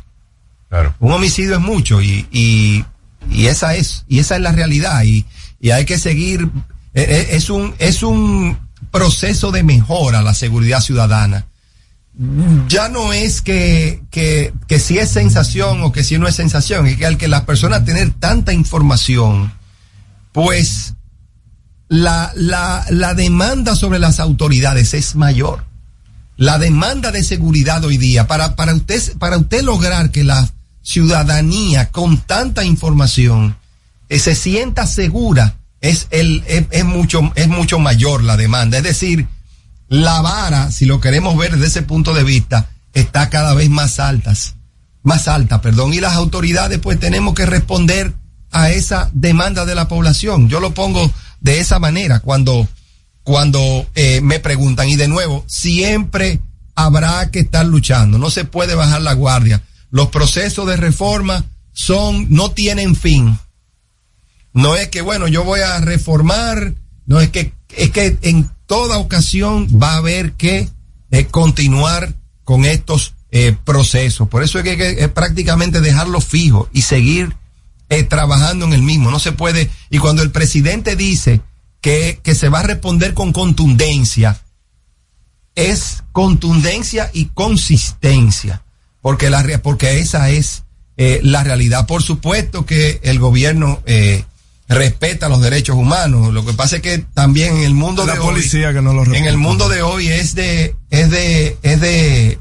Claro. 0.68 0.94
Un 0.98 1.12
homicidio 1.12 1.54
es 1.54 1.60
mucho 1.60 2.02
y, 2.02 2.26
y, 2.32 2.84
y 3.30 3.46
esa 3.46 3.74
es, 3.76 4.04
y 4.08 4.18
esa 4.18 4.36
es 4.36 4.42
la 4.42 4.52
realidad 4.52 5.04
y, 5.04 5.24
y 5.60 5.70
hay 5.70 5.84
que 5.84 5.98
seguir, 5.98 6.50
eh, 6.92 7.06
eh, 7.08 7.28
es 7.30 7.50
un, 7.50 7.74
es 7.78 8.02
un 8.02 8.58
proceso 8.90 9.52
de 9.52 9.62
mejora 9.62 10.22
la 10.22 10.34
seguridad 10.34 10.80
ciudadana. 10.80 11.46
Ya 12.68 12.88
no 12.88 13.12
es 13.12 13.42
que, 13.42 14.02
que, 14.10 14.54
que 14.66 14.78
si 14.78 14.98
es 14.98 15.10
sensación 15.10 15.82
o 15.82 15.92
que 15.92 16.02
si 16.02 16.18
no 16.18 16.26
es 16.26 16.34
sensación, 16.34 16.86
es 16.86 16.96
que 16.96 17.04
al 17.04 17.18
que 17.18 17.28
las 17.28 17.42
personas 17.42 17.84
tener 17.84 18.10
tanta 18.12 18.54
información, 18.54 19.52
pues 20.32 20.94
la, 21.88 22.32
la, 22.34 22.86
la 22.88 23.12
demanda 23.12 23.76
sobre 23.76 23.98
las 23.98 24.18
autoridades 24.18 24.94
es 24.94 25.14
mayor. 25.14 25.65
La 26.36 26.58
demanda 26.58 27.12
de 27.12 27.24
seguridad 27.24 27.82
hoy 27.84 27.96
día, 27.96 28.26
para, 28.26 28.56
para, 28.56 28.74
usted, 28.74 29.16
para 29.18 29.38
usted 29.38 29.62
lograr 29.62 30.10
que 30.10 30.22
la 30.22 30.50
ciudadanía 30.82 31.88
con 31.88 32.18
tanta 32.18 32.64
información 32.64 33.56
eh, 34.08 34.18
se 34.18 34.34
sienta 34.34 34.86
segura, 34.86 35.56
es, 35.80 36.08
el, 36.10 36.44
es, 36.46 36.66
es 36.70 36.84
mucho, 36.84 37.32
es 37.34 37.48
mucho 37.48 37.78
mayor 37.78 38.22
la 38.22 38.36
demanda. 38.36 38.76
Es 38.78 38.84
decir, 38.84 39.26
la 39.88 40.20
vara, 40.20 40.70
si 40.70 40.84
lo 40.84 41.00
queremos 41.00 41.36
ver 41.38 41.52
desde 41.52 41.66
ese 41.66 41.82
punto 41.82 42.12
de 42.12 42.24
vista, 42.24 42.68
está 42.92 43.30
cada 43.30 43.54
vez 43.54 43.70
más 43.70 43.98
altas, 43.98 44.56
más 45.02 45.28
alta, 45.28 45.60
perdón, 45.60 45.94
y 45.94 46.00
las 46.00 46.14
autoridades 46.14 46.78
pues 46.80 46.98
tenemos 47.00 47.34
que 47.34 47.46
responder 47.46 48.12
a 48.50 48.70
esa 48.70 49.10
demanda 49.12 49.64
de 49.64 49.74
la 49.74 49.88
población. 49.88 50.48
Yo 50.48 50.60
lo 50.60 50.72
pongo 50.72 51.10
de 51.40 51.60
esa 51.60 51.78
manera 51.78 52.20
cuando, 52.20 52.68
cuando 53.26 53.84
eh, 53.96 54.20
me 54.20 54.38
preguntan, 54.38 54.88
y 54.88 54.94
de 54.94 55.08
nuevo, 55.08 55.44
siempre 55.48 56.38
habrá 56.76 57.28
que 57.32 57.40
estar 57.40 57.66
luchando, 57.66 58.18
no 58.18 58.30
se 58.30 58.44
puede 58.44 58.76
bajar 58.76 59.02
la 59.02 59.14
guardia. 59.14 59.64
Los 59.90 60.10
procesos 60.10 60.64
de 60.68 60.76
reforma 60.76 61.44
son, 61.72 62.28
no 62.30 62.52
tienen 62.52 62.94
fin. 62.94 63.36
No 64.52 64.76
es 64.76 64.90
que, 64.90 65.00
bueno, 65.00 65.26
yo 65.26 65.42
voy 65.42 65.58
a 65.58 65.80
reformar, 65.80 66.74
no 67.06 67.18
es 67.18 67.30
que, 67.30 67.52
es 67.76 67.90
que 67.90 68.16
en 68.22 68.48
toda 68.66 68.98
ocasión 68.98 69.66
va 69.82 69.94
a 69.94 69.96
haber 69.96 70.34
que 70.34 70.68
eh, 71.10 71.26
continuar 71.26 72.14
con 72.44 72.64
estos 72.64 73.14
eh, 73.32 73.56
procesos. 73.64 74.28
Por 74.28 74.44
eso 74.44 74.60
es 74.60 74.64
que 74.64 74.76
que 74.76 75.08
prácticamente 75.08 75.80
dejarlo 75.80 76.20
fijo 76.20 76.68
y 76.72 76.82
seguir 76.82 77.34
eh, 77.88 78.04
trabajando 78.04 78.66
en 78.66 78.72
el 78.72 78.82
mismo. 78.82 79.10
No 79.10 79.18
se 79.18 79.32
puede. 79.32 79.68
Y 79.90 79.98
cuando 79.98 80.22
el 80.22 80.30
presidente 80.30 80.94
dice 80.94 81.40
que, 81.86 82.18
que 82.20 82.34
se 82.34 82.48
va 82.48 82.58
a 82.58 82.62
responder 82.64 83.14
con 83.14 83.32
contundencia, 83.32 84.42
es 85.54 86.02
contundencia 86.10 87.12
y 87.14 87.26
consistencia. 87.26 88.64
Porque, 89.00 89.30
la, 89.30 89.44
porque 89.62 90.00
esa 90.00 90.30
es 90.30 90.64
eh, 90.96 91.20
la 91.22 91.44
realidad. 91.44 91.86
Por 91.86 92.02
supuesto 92.02 92.66
que 92.66 92.98
el 93.04 93.20
gobierno 93.20 93.84
eh, 93.86 94.24
respeta 94.66 95.28
los 95.28 95.40
derechos 95.40 95.76
humanos. 95.76 96.34
Lo 96.34 96.44
que 96.44 96.54
pasa 96.54 96.74
es 96.74 96.82
que 96.82 96.98
también 96.98 97.58
en 97.58 97.62
el 97.62 97.74
mundo 97.74 98.04
La 98.04 98.14
de 98.14 98.20
policía 98.20 98.70
hoy, 98.70 98.74
que 98.74 98.82
no 98.82 98.92
lo 98.92 99.04
en 99.04 99.24
el 99.24 99.36
mundo 99.36 99.68
de 99.68 99.82
hoy 99.82 100.08
es 100.08 100.34
de, 100.34 100.74
es 100.90 101.08
de, 101.10 101.56
es 101.62 101.80
de, 101.80 102.40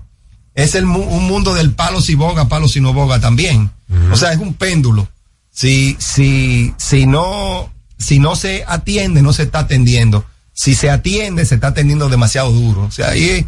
es 0.56 0.74
el, 0.74 0.86
un 0.86 1.28
mundo 1.28 1.54
del 1.54 1.72
palo 1.76 2.02
si 2.02 2.16
boga, 2.16 2.50
palo 2.50 2.68
si 2.68 2.82
no 2.82 2.94
boga 2.94 3.20
también. 3.20 3.70
O 4.12 4.18
sea, 4.18 4.34
es 4.34 4.40
un 4.40 4.56
péndulo. 4.56 5.08
Si, 5.52 5.96
si, 6.00 6.74
si 6.78 7.06
no, 7.06 7.72
si 7.98 8.20
no 8.20 8.36
se 8.36 8.64
atiende, 8.68 9.22
no 9.22 9.34
se 9.34 9.44
está 9.44 9.60
atendiendo. 9.60 10.26
si 10.58 10.74
se 10.74 10.90
atiende, 10.90 11.46
se 11.46 11.56
está 11.56 11.68
atendiendo 11.68 12.08
demasiado 12.10 12.52
duro. 12.52 12.84
O 12.84 12.92
sea, 12.92 13.16
y, 13.16 13.46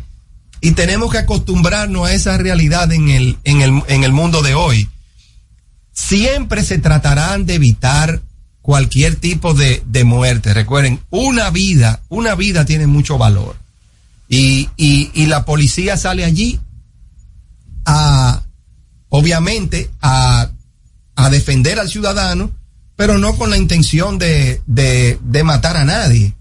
y 0.59 0.71
tenemos 0.71 1.09
que 1.09 1.17
acostumbrarnos 1.19 2.05
a 2.05 2.13
esa 2.13 2.37
realidad 2.37 2.91
en 2.91 3.09
el, 3.09 3.37
en 3.45 3.61
el, 3.61 3.81
en 3.87 4.03
el 4.03 4.11
mundo 4.11 4.41
de 4.41 4.53
hoy. 4.53 4.89
Siempre 5.93 6.63
se 6.63 6.77
tratarán 6.79 7.45
de 7.45 7.55
evitar 7.55 8.21
cualquier 8.61 9.15
tipo 9.15 9.53
de, 9.53 9.81
de 9.85 10.03
muerte. 10.03 10.53
Recuerden, 10.53 10.99
una 11.09 11.49
vida, 11.49 12.01
una 12.09 12.35
vida 12.35 12.65
tiene 12.65 12.87
mucho 12.87 13.17
valor. 13.17 13.55
Y, 14.27 14.69
y, 14.75 15.09
y 15.13 15.27
la 15.27 15.45
policía 15.45 15.95
sale 15.95 16.25
allí 16.25 16.59
a, 17.85 18.43
obviamente, 19.07 19.89
a, 20.01 20.49
a 21.15 21.29
defender 21.29 21.79
al 21.79 21.87
ciudadano, 21.87 22.51
pero 22.97 23.17
no 23.17 23.35
con 23.37 23.49
la 23.49 23.57
intención 23.57 24.17
de, 24.17 24.61
de, 24.65 25.17
de 25.21 25.43
matar 25.45 25.77
a 25.77 25.85
nadie. 25.85 26.33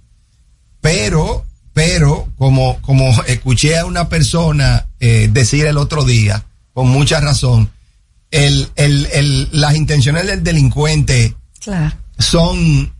Pero, 0.80 1.44
pero, 1.72 2.28
como, 2.36 2.80
como 2.82 3.10
escuché 3.24 3.78
a 3.78 3.86
una 3.86 4.08
persona 4.08 4.86
eh, 5.00 5.28
decir 5.32 5.66
el 5.66 5.76
otro 5.78 6.04
día, 6.04 6.44
con 6.72 6.88
mucha 6.88 7.20
razón, 7.20 7.70
el, 8.30 8.68
el, 8.76 9.06
el, 9.12 9.48
las 9.52 9.74
intenciones 9.76 10.26
del 10.26 10.42
delincuente 10.42 11.34
Claro. 11.60 11.94
son 12.18 12.92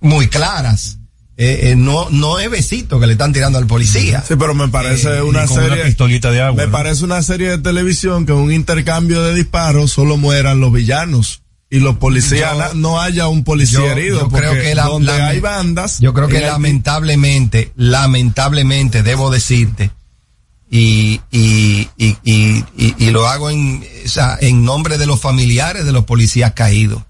muy 0.00 0.28
claras. 0.28 0.98
Eh, 1.36 1.70
eh, 1.70 1.76
no, 1.76 2.10
no 2.10 2.38
es 2.40 2.50
besito 2.50 2.98
que 2.98 3.06
le 3.06 3.12
están 3.12 3.32
tirando 3.32 3.58
al 3.58 3.66
policía. 3.66 4.24
Sí, 4.26 4.34
pero 4.36 4.54
me 4.54 4.66
parece 4.68 5.18
Eh, 5.18 5.22
una 5.22 5.46
serie. 5.46 5.84
pistolita 5.84 6.30
de 6.32 6.40
agua, 6.40 6.60
Me 6.62 6.66
¿no? 6.66 6.72
parece 6.72 7.04
una 7.04 7.22
serie 7.22 7.50
de 7.50 7.58
televisión 7.58 8.26
que 8.26 8.32
en 8.32 8.38
un 8.38 8.52
intercambio 8.52 9.22
de 9.22 9.34
disparos 9.34 9.92
solo 9.92 10.16
mueran 10.16 10.58
los 10.60 10.72
villanos 10.72 11.42
y 11.70 11.80
los 11.80 11.96
policías 11.98 12.56
Yo- 12.56 12.74
no 12.74 13.00
haya 13.00 13.28
un 13.28 13.44
policía 13.44 13.80
Yo- 13.80 13.86
herido. 13.92 14.20
yo 14.20 14.28
creo 14.28 14.50
porque 14.52 14.62
que 14.68 14.74
la- 14.74 14.84
donde 14.86 15.16
la- 15.18 15.26
hay 15.28 15.40
bandas. 15.40 15.98
Yo 16.00 16.14
creo 16.14 16.28
que 16.28 16.40
lamentablemente, 16.40 17.72
lamentablemente, 17.76 19.02
debo 19.02 19.30
decirte, 19.30 19.90
y, 20.70 21.20
y, 21.30 21.88
y, 21.96 22.16
y, 22.24 22.64
y- 22.76 22.94
y 22.98 23.10
lo 23.10 23.26
hago 23.28 23.50
en, 23.50 23.84
o 24.04 24.08
sea, 24.08 24.36
en 24.40 24.64
nombre 24.64 24.98
de 24.98 25.06
los 25.06 25.20
familiares 25.20 25.84
de 25.84 25.92
los 25.92 26.04
policías 26.04 26.52
caídos. 26.52 27.02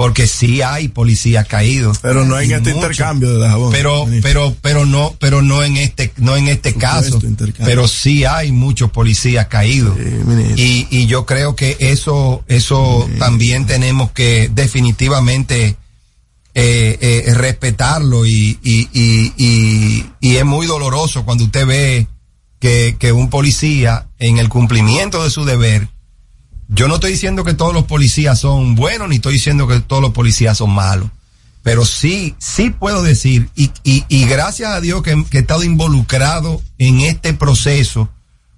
Porque 0.00 0.26
sí 0.26 0.62
hay 0.62 0.88
policías 0.88 1.46
caídos. 1.46 1.98
Pero 1.98 2.24
no 2.24 2.40
en 2.40 2.52
este 2.52 2.70
intercambio 2.70 3.34
de 3.34 3.38
Dajabón. 3.38 3.70
Pero, 3.70 4.06
pero, 4.22 4.56
pero 4.62 4.86
no, 4.86 5.14
pero 5.18 5.42
no 5.42 5.62
en 5.62 5.76
este, 5.76 6.10
no 6.16 6.38
en 6.38 6.48
este 6.48 6.72
caso. 6.72 7.20
Pero 7.58 7.86
sí 7.86 8.24
hay 8.24 8.50
muchos 8.50 8.90
policías 8.90 9.48
caídos. 9.48 9.98
y, 10.56 10.86
y 10.88 11.04
yo 11.04 11.26
creo 11.26 11.54
que 11.54 11.76
eso, 11.80 12.42
eso 12.48 13.06
también 13.18 13.66
tenemos 13.66 14.10
que 14.12 14.50
definitivamente 14.50 15.76
eh, 16.54 16.98
eh, 17.02 17.34
respetarlo 17.34 18.24
y, 18.24 18.58
y, 18.62 18.88
y, 18.94 19.34
y, 19.36 20.06
y 20.18 20.36
es 20.36 20.46
muy 20.46 20.66
doloroso 20.66 21.26
cuando 21.26 21.44
usted 21.44 21.66
ve 21.66 22.06
que, 22.58 22.96
que 22.98 23.12
un 23.12 23.28
policía 23.28 24.06
en 24.18 24.38
el 24.38 24.48
cumplimiento 24.48 25.22
de 25.22 25.28
su 25.28 25.44
deber, 25.44 25.88
yo 26.72 26.86
no 26.86 26.94
estoy 26.94 27.12
diciendo 27.12 27.44
que 27.44 27.54
todos 27.54 27.74
los 27.74 27.84
policías 27.84 28.38
son 28.38 28.76
buenos, 28.76 29.08
ni 29.08 29.16
estoy 29.16 29.34
diciendo 29.34 29.66
que 29.66 29.80
todos 29.80 30.00
los 30.00 30.12
policías 30.12 30.56
son 30.56 30.70
malos, 30.70 31.10
pero 31.62 31.84
sí, 31.84 32.36
sí 32.38 32.70
puedo 32.70 33.02
decir, 33.02 33.50
y, 33.56 33.70
y, 33.82 34.04
y 34.08 34.24
gracias 34.26 34.70
a 34.70 34.80
Dios 34.80 35.02
que, 35.02 35.24
que 35.28 35.38
he 35.38 35.40
estado 35.40 35.64
involucrado 35.64 36.62
en 36.78 37.00
este 37.00 37.34
proceso, 37.34 38.08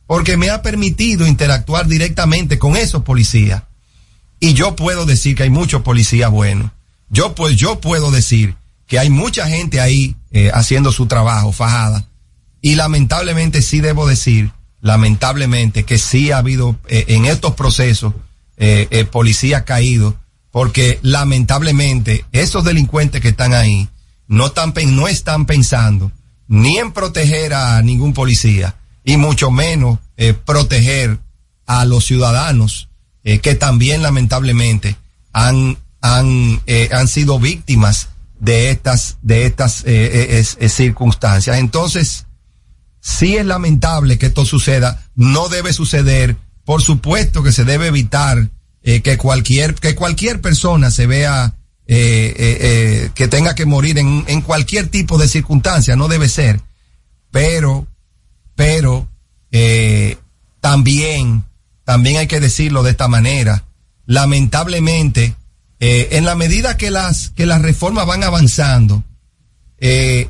porque 0.07 0.37
me 0.37 0.51
ha 0.51 0.61
permitido 0.61 1.27
interactuar 1.27 1.87
directamente 1.87 2.59
con 2.59 2.77
esos 2.77 3.03
policías. 3.03 3.63
Y 4.41 4.53
yo 4.53 4.77
puedo 4.77 5.07
decir 5.07 5.35
que 5.35 5.45
hay 5.45 5.51
muchos 5.51 5.83
policías 5.83 6.31
buenos. 6.31 6.71
Yo 7.09 7.35
pues 7.35 7.57
yo 7.57 7.81
puedo 7.81 8.11
decir 8.11 8.57
que 8.87 8.99
hay 8.99 9.09
mucha 9.09 9.49
gente 9.49 9.81
ahí 9.81 10.17
eh, 10.33 10.51
haciendo 10.53 10.93
su 10.93 11.07
trabajo, 11.07 11.53
fajada. 11.53 12.09
Y 12.61 12.75
lamentablemente 12.75 13.63
sí 13.63 13.81
debo 13.81 14.07
decir, 14.07 14.53
lamentablemente 14.83 15.85
que 15.85 15.97
sí 15.97 16.30
ha 16.33 16.39
habido 16.39 16.76
eh, 16.89 17.05
en 17.09 17.24
estos 17.24 17.55
procesos 17.55 18.12
eh, 18.59 18.89
eh, 18.91 19.05
policías 19.05 19.62
caídos, 19.62 20.14
porque 20.51 20.99
lamentablemente 21.03 22.26
esos 22.33 22.64
delincuentes 22.64 23.22
que 23.22 23.28
están 23.28 23.55
ahí 23.55 23.89
no 24.26 24.47
están, 25.09 25.47
pensando 25.47 26.12
ni 26.49 26.76
en 26.78 26.93
proteger 26.93 27.55
a 27.55 27.80
ningún 27.80 28.12
policía 28.12 28.74
y 29.05 29.16
mucho 29.16 29.51
menos 29.51 29.99
eh, 30.16 30.35
proteger 30.35 31.18
a 31.66 31.85
los 31.87 32.05
ciudadanos 32.05 32.89
que 33.41 33.55
también 33.55 34.03
lamentablemente 34.03 34.97
han 35.33 35.78
han 36.01 36.61
han 36.91 37.07
sido 37.07 37.39
víctimas 37.39 38.09
de 38.41 38.70
estas 38.70 39.18
de 39.22 39.47
estas 39.47 39.85
es- 39.85 40.57
es 40.61 40.72
circunstancias. 40.74 41.57
Entonces 41.59 42.26
sí 43.03 43.37
es 43.37 43.45
lamentable 43.45 44.17
que 44.17 44.27
esto 44.27 44.47
suceda. 44.47 45.05
No 45.15 45.49
debe 45.49 45.73
suceder. 45.73 46.37
Por 46.65 46.81
supuesto 46.81 47.43
que 47.43 47.53
se 47.53 47.65
debe 47.65 47.89
evitar 47.89 48.49
eh, 48.83 49.03
que 49.03 49.19
cualquier 49.19 49.75
que 49.75 49.95
cualquier 49.95 50.41
persona 50.41 50.91
se 50.91 51.07
vea 51.07 51.57
eh, 51.87 52.33
eh, 52.39 52.59
eh, 52.61 53.11
que 53.15 53.27
tenga 53.27 53.55
que 53.55 53.67
morir 53.67 53.99
en, 53.99 54.25
en 54.29 54.41
cualquier 54.41 54.87
tipo 54.87 55.19
de 55.19 55.29
circunstancia. 55.29 55.97
No 55.97 56.07
debe 56.09 56.29
ser. 56.29 56.61
Pero 57.33 57.89
pero 58.55 59.09
eh, 59.51 60.19
también, 60.61 61.45
también 61.85 62.19
hay 62.19 62.29
que 62.29 62.39
decirlo 62.39 62.85
de 62.85 62.93
esta 62.93 63.09
manera, 63.09 63.65
lamentablemente, 64.07 65.35
en 65.81 66.25
la 66.25 66.37
medida 66.37 66.77
que 66.77 66.93
las, 66.93 67.31
que 67.31 67.45
las 67.45 67.61
reformas 67.61 68.07
van 68.07 68.23
avanzando, 68.23 69.03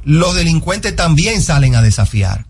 los 0.04 0.34
delincuentes 0.34 0.96
también 0.96 1.42
salen 1.42 1.74
a 1.74 1.82
desafiar. 1.82 2.46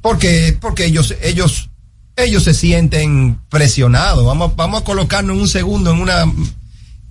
Porque, 0.00 0.56
porque 0.60 0.86
ellos, 0.86 1.14
ellos, 1.22 1.70
ellos 2.16 2.44
se 2.44 2.54
sienten 2.54 3.38
presionados. 3.48 4.24
Vamos, 4.24 4.56
vamos 4.56 4.82
a 4.82 4.84
colocarnos 4.84 5.36
un 5.36 5.48
segundo 5.48 5.90
en 5.90 6.00
una, 6.00 6.24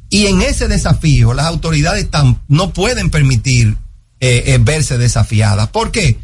y 0.10 0.26
en 0.26 0.42
ese 0.42 0.68
desafío, 0.68 1.34
las 1.34 1.46
autoridades 1.46 2.10
tam- 2.10 2.40
no 2.48 2.74
pueden 2.74 3.10
permitir 3.12 3.78
eh, 4.20 4.44
eh, 4.48 4.58
verse 4.60 4.98
desafiadas. 4.98 5.70
¿Por 5.70 5.92
qué? 5.92 6.20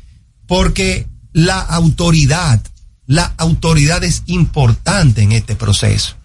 Porque 0.47 1.07
la 1.34 1.59
autoridad, 1.59 2.61
la 3.05 3.34
autoridad 3.38 4.03
es 4.03 4.24
importante 4.26 5.22
en 5.22 5.34
este 5.34 5.55
proceso. 5.55 6.16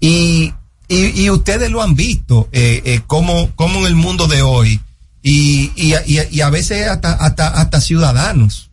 Y, 0.00 0.52
y, 0.88 1.22
y 1.22 1.30
ustedes 1.30 1.70
lo 1.70 1.82
han 1.82 1.94
visto, 1.94 2.48
eh, 2.52 2.82
eh, 2.84 3.02
como, 3.06 3.50
como 3.54 3.80
en 3.80 3.86
el 3.86 3.96
mundo 3.96 4.26
de 4.28 4.42
hoy, 4.42 4.80
y, 5.22 5.72
y, 5.76 5.94
y 6.30 6.40
a 6.40 6.50
veces 6.50 6.88
hasta, 6.88 7.12
hasta, 7.14 7.48
hasta 7.48 7.80
ciudadanos, 7.80 8.70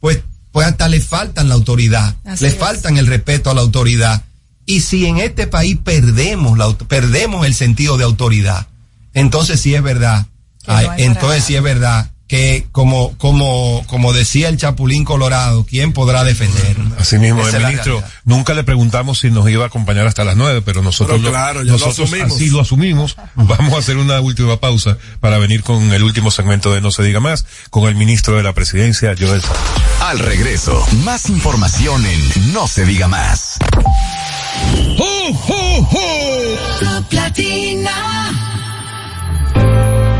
pues, 0.00 0.20
pues 0.58 0.66
hasta 0.66 0.88
le 0.88 1.00
faltan 1.00 1.48
la 1.48 1.54
autoridad, 1.54 2.16
Así 2.24 2.42
le 2.42 2.50
es. 2.50 2.56
faltan 2.56 2.96
el 2.96 3.06
respeto 3.06 3.48
a 3.48 3.54
la 3.54 3.60
autoridad. 3.60 4.24
Y 4.66 4.80
si 4.80 5.06
en 5.06 5.18
este 5.18 5.46
país 5.46 5.78
perdemos 5.84 6.58
la, 6.58 6.76
perdemos 6.76 7.46
el 7.46 7.54
sentido 7.54 7.96
de 7.96 8.02
autoridad, 8.02 8.66
entonces 9.14 9.60
sí 9.60 9.76
es 9.76 9.84
verdad, 9.84 10.26
no 10.66 10.74
ay, 10.74 10.88
entonces 11.04 11.44
sí 11.44 11.54
es 11.54 11.62
verdad 11.62 12.10
que 12.28 12.66
como, 12.72 13.16
como, 13.16 13.82
como 13.86 14.12
decía 14.12 14.48
el 14.50 14.58
Chapulín 14.58 15.04
Colorado, 15.06 15.64
¿quién 15.68 15.94
podrá 15.94 16.24
defendernos? 16.24 16.92
Así 16.98 17.18
mismo, 17.18 17.40
Esa 17.48 17.56
el 17.56 17.64
ministro, 17.64 18.02
nunca 18.24 18.52
le 18.52 18.64
preguntamos 18.64 19.18
si 19.20 19.30
nos 19.30 19.48
iba 19.48 19.64
a 19.64 19.68
acompañar 19.68 20.06
hasta 20.06 20.24
las 20.24 20.36
nueve, 20.36 20.60
pero 20.62 20.82
nosotros, 20.82 21.16
Pero 21.16 21.24
lo- 21.24 21.30
claro, 21.30 21.62
ya 21.62 21.72
lo 21.72 21.78
nosotros 21.78 22.06
asumimos. 22.08 22.32
así 22.36 22.50
lo 22.50 22.60
asumimos. 22.60 23.16
Vamos 23.34 23.72
a 23.72 23.78
hacer 23.78 23.96
una 23.96 24.20
última 24.20 24.58
pausa 24.60 24.98
para 25.20 25.38
venir 25.38 25.62
con 25.62 25.90
el 25.92 26.02
último 26.02 26.30
segmento 26.30 26.72
de 26.74 26.82
No 26.82 26.90
se 26.90 27.02
diga 27.02 27.18
más, 27.18 27.46
con 27.70 27.88
el 27.88 27.94
ministro 27.94 28.36
de 28.36 28.42
la 28.42 28.52
presidencia, 28.52 29.14
Joel. 29.18 29.40
Al 30.02 30.18
regreso, 30.18 30.86
más 31.04 31.30
información 31.30 32.04
en 32.04 32.52
No 32.52 32.68
se 32.68 32.84
diga 32.84 33.08
más. 33.08 33.56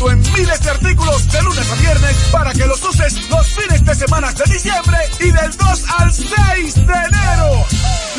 20% 0.00 0.12
en 0.12 0.18
miles 0.32 0.60
de 0.62 0.70
artículos 0.70 1.30
de 1.30 1.42
lunes 1.42 1.70
a 1.70 1.74
viernes 1.76 2.16
para 2.32 2.52
que 2.52 2.66
los 2.66 2.82
uses 2.82 3.28
los 3.28 3.46
fines 3.46 3.84
de 3.84 3.94
semana 3.94 4.32
de 4.32 4.44
diciembre 4.52 4.98
y 5.20 5.30
del 5.30 5.56
2 5.56 5.84
al 5.98 6.12
6 6.12 6.74
de 6.74 6.80
enero. 6.82 7.66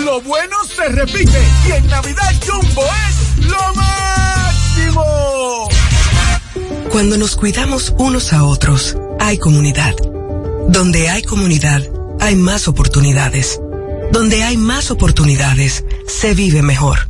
Lo 0.06 0.22
bueno 0.22 0.56
se 0.76 0.88
repite 0.90 1.44
y 1.68 1.72
en 1.72 1.88
Navidad 1.88 2.34
Jumbo 2.48 2.84
es 3.10 3.46
lo 3.46 3.74
máximo. 3.74 5.70
Cuando 6.92 7.18
nos 7.18 7.36
cuidamos 7.36 7.94
unos 7.98 8.34
a 8.34 8.44
otros, 8.44 8.98
hay 9.20 9.38
comunidad. 9.38 9.96
Donde 10.68 11.10
hay 11.10 11.24
comunidad, 11.24 11.82
hay 12.20 12.36
más 12.36 12.68
oportunidades. 12.68 13.60
Donde 14.12 14.44
hay 14.44 14.58
más 14.58 14.92
oportunidades, 14.92 15.86
se 16.08 16.34
vive 16.34 16.62
mejor. 16.62 17.10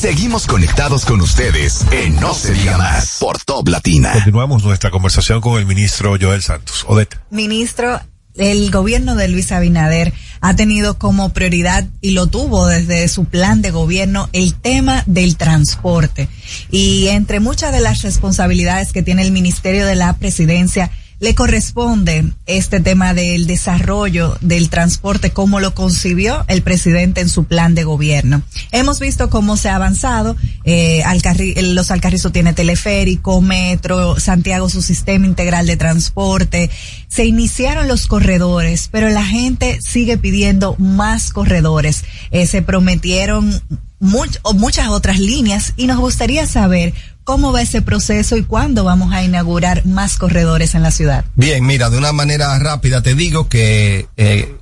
Seguimos 0.00 0.46
conectados 0.46 1.04
con 1.04 1.20
ustedes 1.20 1.84
en 1.92 2.16
No 2.16 2.32
Se 2.32 2.54
Diga 2.54 2.78
Más 2.78 3.18
por 3.20 3.38
Top 3.38 3.68
Latina. 3.68 4.12
Continuamos 4.14 4.64
nuestra 4.64 4.90
conversación 4.90 5.42
con 5.42 5.58
el 5.58 5.66
ministro 5.66 6.16
Joel 6.18 6.40
Santos. 6.40 6.86
Odette. 6.88 7.18
Ministro, 7.28 8.00
el 8.34 8.70
gobierno 8.70 9.14
de 9.14 9.28
Luis 9.28 9.52
Abinader 9.52 10.14
ha 10.40 10.56
tenido 10.56 10.98
como 10.98 11.34
prioridad 11.34 11.86
y 12.00 12.12
lo 12.12 12.28
tuvo 12.28 12.66
desde 12.66 13.06
su 13.08 13.26
plan 13.26 13.60
de 13.60 13.72
gobierno 13.72 14.30
el 14.32 14.54
tema 14.54 15.02
del 15.04 15.36
transporte. 15.36 16.30
Y 16.70 17.08
entre 17.08 17.38
muchas 17.38 17.70
de 17.70 17.80
las 17.80 18.00
responsabilidades 18.00 18.94
que 18.94 19.02
tiene 19.02 19.20
el 19.20 19.32
Ministerio 19.32 19.84
de 19.84 19.96
la 19.96 20.14
Presidencia, 20.14 20.90
le 21.20 21.34
corresponde 21.34 22.24
este 22.46 22.80
tema 22.80 23.12
del 23.14 23.46
desarrollo 23.46 24.38
del 24.40 24.70
transporte 24.70 25.30
como 25.30 25.60
lo 25.60 25.74
concibió 25.74 26.44
el 26.48 26.62
presidente 26.62 27.20
en 27.20 27.28
su 27.28 27.44
plan 27.44 27.74
de 27.74 27.84
gobierno. 27.84 28.42
Hemos 28.72 29.00
visto 29.00 29.28
cómo 29.28 29.56
se 29.58 29.68
ha 29.68 29.76
avanzado, 29.76 30.34
eh, 30.64 31.02
Alcarri- 31.04 31.52
el- 31.56 31.74
los 31.74 31.90
Alcarrizos 31.90 32.32
tiene 32.32 32.54
teleférico, 32.54 33.40
metro, 33.42 34.18
Santiago 34.18 34.70
su 34.70 34.80
sistema 34.80 35.26
integral 35.26 35.66
de 35.66 35.76
transporte, 35.76 36.70
se 37.08 37.26
iniciaron 37.26 37.86
los 37.86 38.06
corredores, 38.06 38.88
pero 38.90 39.10
la 39.10 39.24
gente 39.24 39.78
sigue 39.82 40.16
pidiendo 40.16 40.74
más 40.78 41.32
corredores. 41.32 42.04
Eh, 42.30 42.46
se 42.46 42.62
prometieron 42.62 43.60
muchas 44.00 44.88
otras 44.88 45.18
líneas 45.18 45.74
y 45.76 45.86
nos 45.86 45.98
gustaría 45.98 46.46
saber 46.46 46.94
cómo 47.24 47.52
va 47.52 47.62
ese 47.62 47.82
proceso 47.82 48.36
y 48.36 48.44
cuándo 48.44 48.84
vamos 48.84 49.12
a 49.12 49.22
inaugurar 49.22 49.86
más 49.86 50.16
corredores 50.16 50.74
en 50.74 50.82
la 50.82 50.90
ciudad. 50.90 51.24
Bien, 51.34 51.64
mira, 51.64 51.90
de 51.90 51.98
una 51.98 52.12
manera 52.12 52.58
rápida 52.58 53.02
te 53.02 53.14
digo 53.14 53.48
que 53.48 54.08
eh, 54.16 54.56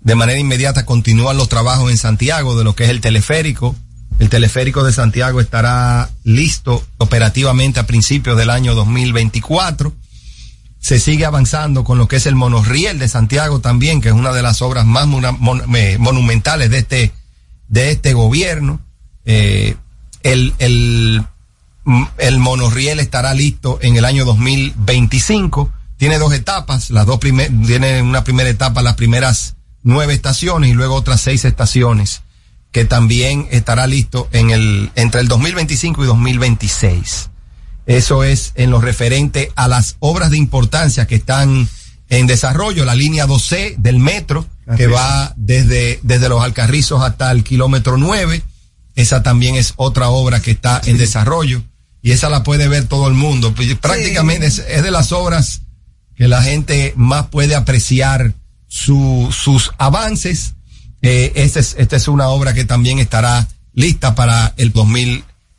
de 0.00 0.14
manera 0.14 0.38
inmediata 0.38 0.86
continúan 0.86 1.36
los 1.36 1.48
trabajos 1.48 1.90
en 1.90 1.98
Santiago 1.98 2.56
de 2.56 2.64
lo 2.64 2.74
que 2.74 2.84
es 2.84 2.90
el 2.90 3.00
teleférico. 3.00 3.76
El 4.18 4.28
teleférico 4.28 4.84
de 4.84 4.92
Santiago 4.92 5.40
estará 5.40 6.10
listo 6.24 6.84
operativamente 6.98 7.80
a 7.80 7.86
principios 7.86 8.36
del 8.36 8.50
año 8.50 8.74
2024. 8.74 9.92
Se 10.78 10.98
sigue 10.98 11.26
avanzando 11.26 11.84
con 11.84 11.98
lo 11.98 12.08
que 12.08 12.16
es 12.16 12.26
el 12.26 12.34
monorriel 12.34 12.98
de 12.98 13.08
Santiago 13.08 13.60
también, 13.60 14.00
que 14.00 14.08
es 14.08 14.14
una 14.14 14.32
de 14.32 14.42
las 14.42 14.62
obras 14.62 14.86
más 14.86 15.06
eh, 15.74 15.96
monumentales 15.98 16.70
de 16.70 16.78
este, 16.78 17.12
de 17.68 17.90
este 17.90 18.14
gobierno. 18.14 18.80
Eh, 19.24 19.76
el, 20.22 20.54
el, 20.58 21.24
el 22.18 22.38
monorriel 22.38 23.00
estará 23.00 23.34
listo 23.34 23.78
en 23.82 23.96
el 23.96 24.04
año 24.04 24.24
2025. 24.24 25.72
Tiene 25.96 26.18
dos 26.18 26.32
etapas, 26.32 26.90
las 26.90 27.06
dos 27.06 27.18
primer, 27.18 27.50
tiene 27.66 28.02
una 28.02 28.24
primera 28.24 28.48
etapa, 28.48 28.82
las 28.82 28.94
primeras 28.94 29.56
nueve 29.82 30.14
estaciones 30.14 30.70
y 30.70 30.74
luego 30.74 30.94
otras 30.94 31.20
seis 31.20 31.44
estaciones, 31.44 32.22
que 32.72 32.84
también 32.84 33.48
estará 33.50 33.86
listo 33.86 34.28
en 34.32 34.50
el, 34.50 34.90
entre 34.94 35.20
el 35.20 35.28
2025 35.28 36.04
y 36.04 36.06
2026. 36.06 37.30
Eso 37.86 38.24
es 38.24 38.52
en 38.54 38.70
lo 38.70 38.80
referente 38.80 39.52
a 39.56 39.66
las 39.66 39.96
obras 40.00 40.30
de 40.30 40.36
importancia 40.36 41.06
que 41.06 41.16
están 41.16 41.68
en 42.08 42.26
desarrollo, 42.26 42.84
la 42.84 42.94
línea 42.94 43.26
2C 43.26 43.76
del 43.76 43.98
metro, 43.98 44.46
que 44.76 44.84
Así 44.84 44.92
va 44.92 45.32
desde, 45.36 45.98
desde 46.02 46.28
los 46.28 46.42
Alcarrizos 46.42 47.02
hasta 47.02 47.30
el 47.30 47.42
kilómetro 47.42 47.96
9. 47.96 48.42
Esa 48.94 49.22
también 49.22 49.54
es 49.54 49.74
otra 49.76 50.10
obra 50.10 50.40
que 50.40 50.50
está 50.52 50.80
en 50.84 50.98
desarrollo 50.98 51.62
y 52.02 52.12
esa 52.12 52.28
la 52.28 52.42
puede 52.42 52.68
ver 52.68 52.84
todo 52.86 53.08
el 53.08 53.14
mundo. 53.14 53.52
Pues, 53.54 53.74
Prácticamente 53.76 54.46
es, 54.46 54.58
es 54.58 54.82
de 54.82 54.90
las 54.90 55.12
obras 55.12 55.62
que 56.16 56.28
la 56.28 56.42
gente 56.42 56.92
más 56.96 57.26
puede 57.26 57.54
apreciar 57.54 58.32
su- 58.68 59.28
sus 59.36 59.72
avances. 59.78 60.54
Eh, 61.02 61.32
esta, 61.36 61.60
es, 61.60 61.74
esta 61.78 61.96
es 61.96 62.08
una 62.08 62.28
obra 62.28 62.52
que 62.54 62.64
también 62.64 62.98
estará 62.98 63.48
lista 63.74 64.14
para 64.14 64.52
el 64.56 64.72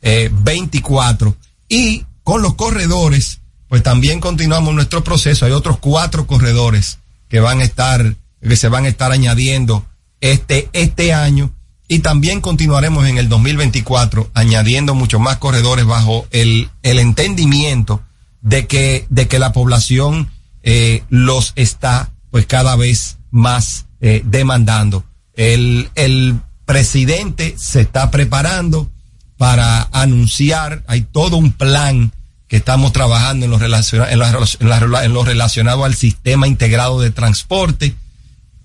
2024. 0.02 1.36
Y 1.68 2.04
con 2.22 2.42
los 2.42 2.54
corredores, 2.54 3.40
pues 3.68 3.82
también 3.82 4.20
continuamos 4.20 4.74
nuestro 4.74 5.02
proceso. 5.04 5.46
Hay 5.46 5.52
otros 5.52 5.78
cuatro 5.78 6.26
corredores 6.26 6.98
que 7.28 7.40
van 7.40 7.60
a 7.60 7.64
estar, 7.64 8.14
que 8.40 8.56
se 8.56 8.68
van 8.68 8.84
a 8.84 8.88
estar 8.88 9.10
añadiendo 9.12 9.86
este, 10.20 10.68
este 10.72 11.12
año. 11.12 11.52
Y 11.92 11.98
también 11.98 12.40
continuaremos 12.40 13.06
en 13.06 13.18
el 13.18 13.28
2024 13.28 14.30
añadiendo 14.32 14.94
muchos 14.94 15.20
más 15.20 15.36
corredores 15.36 15.84
bajo 15.84 16.26
el, 16.30 16.70
el 16.82 16.98
entendimiento 16.98 18.00
de 18.40 18.66
que, 18.66 19.04
de 19.10 19.28
que 19.28 19.38
la 19.38 19.52
población 19.52 20.30
eh, 20.62 21.02
los 21.10 21.52
está 21.54 22.10
pues 22.30 22.46
cada 22.46 22.76
vez 22.76 23.18
más 23.30 23.84
eh, 24.00 24.22
demandando. 24.24 25.04
El, 25.34 25.90
el 25.94 26.36
presidente 26.64 27.54
se 27.58 27.82
está 27.82 28.10
preparando 28.10 28.90
para 29.36 29.82
anunciar, 29.92 30.84
hay 30.86 31.02
todo 31.02 31.36
un 31.36 31.52
plan 31.52 32.10
que 32.48 32.56
estamos 32.56 32.92
trabajando 32.94 33.44
en 33.44 33.50
lo, 33.50 33.58
relaciona- 33.58 34.10
en, 34.10 34.18
la- 34.18 34.30
en 34.30 35.04
en 35.04 35.12
lo 35.12 35.24
relacionado 35.24 35.84
al 35.84 35.94
sistema 35.94 36.48
integrado 36.48 37.00
de 37.00 37.10
transporte, 37.10 37.94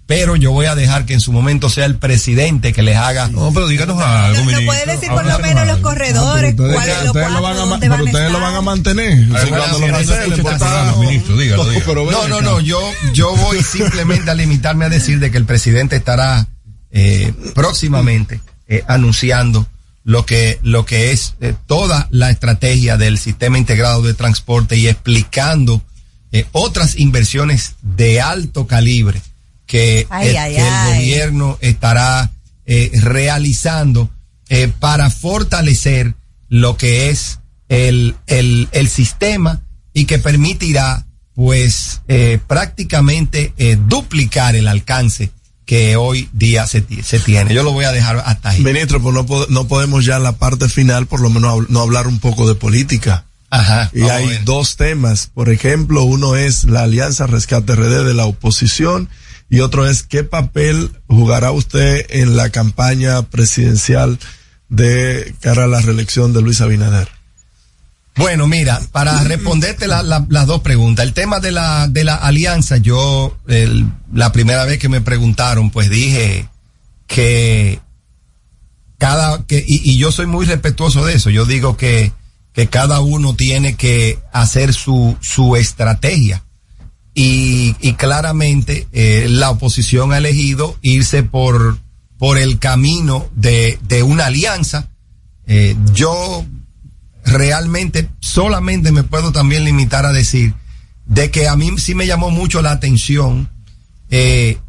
pero 0.08 0.38
yo 0.38 0.52
voy 0.52 0.66
a 0.66 0.74
dejar 0.74 1.06
que 1.06 1.14
en 1.14 1.20
su 1.20 1.34
momento 1.34 1.70
sea 1.70 1.86
el 1.86 1.98
presidente 1.98 2.72
que 2.72 2.82
les 2.82 2.96
haga. 2.96 3.28
No, 3.28 3.52
pero 3.54 3.68
díganos 3.68 4.02
algo, 4.02 4.50
¿Nos 4.50 4.62
puede 4.64 4.86
decir 4.86 5.10
por 5.10 5.26
lo 5.26 5.40
menos 5.40 5.68
los 5.68 5.80
corredores? 5.80 6.52
Ustedes, 6.52 6.74
cuáles 6.74 7.04
lo 7.04 7.14
pero 7.14 8.04
ustedes 8.06 8.32
lo 8.32 8.40
van 8.40 8.56
a 8.56 8.62
mantener. 8.62 9.28
No 9.28 9.38
No, 12.28 12.42
no, 12.42 12.60
yo, 12.62 12.80
yo 13.14 13.36
voy 13.36 13.62
simplemente 13.62 14.32
a 14.32 14.34
limitarme 14.34 14.86
a 14.86 14.90
decir 14.90 15.20
de 15.20 15.30
que 15.30 15.38
el 15.38 15.46
presidente 15.46 15.98
estará 15.98 16.48
eh, 16.92 17.34
próximamente 17.54 18.40
eh, 18.70 18.84
anunciando 18.88 19.68
lo 20.06 20.26
que, 20.26 20.58
lo 20.64 20.86
que 20.86 21.12
es 21.12 21.36
eh, 21.42 21.54
toda 21.66 22.08
la 22.12 22.30
estrategia 22.30 22.96
del 22.96 23.18
sistema 23.18 23.58
integrado 23.58 24.02
de 24.02 24.14
transporte 24.14 24.78
y 24.78 24.88
explicando 24.88 25.82
eh, 26.32 26.46
otras 26.54 26.98
inversiones 26.98 27.76
de 27.82 28.22
alto 28.22 28.68
calibre 28.68 29.22
que, 29.68 30.08
Ay, 30.10 30.30
el, 30.30 30.38
ay, 30.38 30.56
que 30.56 30.62
el 30.68 30.96
gobierno 30.96 31.58
estará 31.62 32.32
eh, 32.66 32.90
realizando 33.02 34.10
eh, 34.50 34.72
para 34.80 35.10
fortalecer 35.12 36.16
lo 36.50 36.78
que 36.78 37.10
es 37.10 37.40
el, 37.70 38.16
el, 38.28 38.70
el 38.72 38.88
sistema 38.90 39.62
y 39.94 40.06
que 40.06 40.18
permitirá 40.20 41.06
pues 41.36 42.02
eh, 42.08 42.40
prácticamente 42.48 43.54
eh, 43.58 43.78
duplicar 43.88 44.56
el 44.56 44.68
alcance 44.68 45.32
que 45.66 45.98
hoy 45.98 46.30
día 46.32 46.66
se, 46.66 46.84
se 47.04 47.20
tiene. 47.20 47.54
Yo 47.54 47.62
lo 47.62 47.74
voy 47.74 47.84
a 47.86 47.92
dejar 47.92 48.24
hasta 48.26 48.50
ahí. 48.52 48.62
Ministro, 48.64 49.02
pues 49.02 49.14
no, 49.14 49.26
po- 49.26 49.46
no 49.50 49.68
podemos 49.68 50.06
ya 50.06 50.16
en 50.16 50.24
la 50.24 50.32
parte 50.38 50.70
final 50.70 51.08
por 51.08 51.20
lo 51.20 51.30
menos 51.30 51.54
hab- 51.54 51.68
no 51.68 51.82
hablar 51.82 52.08
un 52.08 52.20
poco 52.20 52.48
de 52.48 52.56
política. 52.56 53.26
Ajá. 53.50 53.90
Y 53.94 54.02
hay 54.04 54.40
dos 54.46 54.78
temas. 54.78 55.30
Por 55.34 55.50
ejemplo, 55.50 56.04
uno 56.04 56.36
es 56.38 56.64
la 56.66 56.84
Alianza 56.84 57.28
Rescate 57.28 57.76
RD 57.76 58.06
de 58.06 58.14
la 58.14 58.26
oposición 58.26 59.10
y 59.50 59.60
otro 59.62 59.88
es 59.88 60.04
qué 60.04 60.24
papel 60.24 60.92
jugará 61.08 61.52
usted 61.52 62.06
en 62.10 62.36
la 62.36 62.50
campaña 62.50 63.22
presidencial 63.24 64.20
de 64.70 65.34
cara 65.40 65.64
a 65.64 65.68
la 65.68 65.80
reelección 65.82 66.34
de 66.34 66.42
Luis 66.42 66.60
Abinader. 66.62 67.08
Bueno, 68.18 68.48
mira, 68.48 68.82
para 68.92 69.24
responderte 69.24 69.86
la- 69.88 70.02
la- 70.02 70.26
las 70.30 70.48
dos 70.48 70.62
preguntas, 70.62 71.06
el 71.06 71.14
tema 71.14 71.40
de 71.40 71.52
la, 71.52 71.88
de 71.88 72.04
la 72.04 72.16
alianza, 72.16 72.78
yo 72.78 73.38
la 74.14 74.32
primera 74.32 74.66
vez 74.66 74.80
que 74.80 74.90
me 74.90 75.02
preguntaron, 75.02 75.70
pues 75.70 75.90
dije 75.90 76.50
que 77.06 77.80
cada, 78.98 79.46
que, 79.46 79.64
y, 79.66 79.92
y 79.92 79.98
yo 79.98 80.12
soy 80.12 80.26
muy 80.26 80.46
respetuoso 80.46 81.06
de 81.06 81.14
eso, 81.14 81.30
yo 81.30 81.46
digo 81.46 81.78
que, 81.78 82.12
que 82.54 82.68
cada 82.68 83.00
uno 83.02 83.36
tiene 83.36 83.76
que 83.76 84.18
hacer 84.34 84.74
su, 84.74 85.16
su 85.22 85.56
estrategia. 85.56 86.44
Y, 87.20 87.76
y 87.82 87.94
claramente 87.94 88.88
eh, 88.92 89.26
la 89.28 89.50
oposición 89.50 90.14
ha 90.14 90.20
elegido 90.20 90.78
irse 90.84 91.24
por, 91.24 91.80
por 92.20 92.38
el 92.38 92.60
camino 92.60 93.28
de, 93.36 93.80
de 93.88 94.04
una 94.04 94.28
alianza. 94.28 94.90
Eh, 95.48 95.76
yo 95.96 96.46
realmente 97.26 98.08
solamente 98.20 98.92
me 98.92 99.02
puedo 99.02 99.32
también 99.32 99.66
limitar 99.66 100.06
a 100.06 100.12
decir 100.12 100.54
de 101.08 101.32
que 101.32 101.48
a 101.48 101.56
mí 101.56 101.72
sí 101.80 101.96
me 101.96 102.06
llamó 102.06 102.30
mucho 102.30 102.62
la 102.62 102.72
atención. 102.72 103.50
eh, 104.12 104.60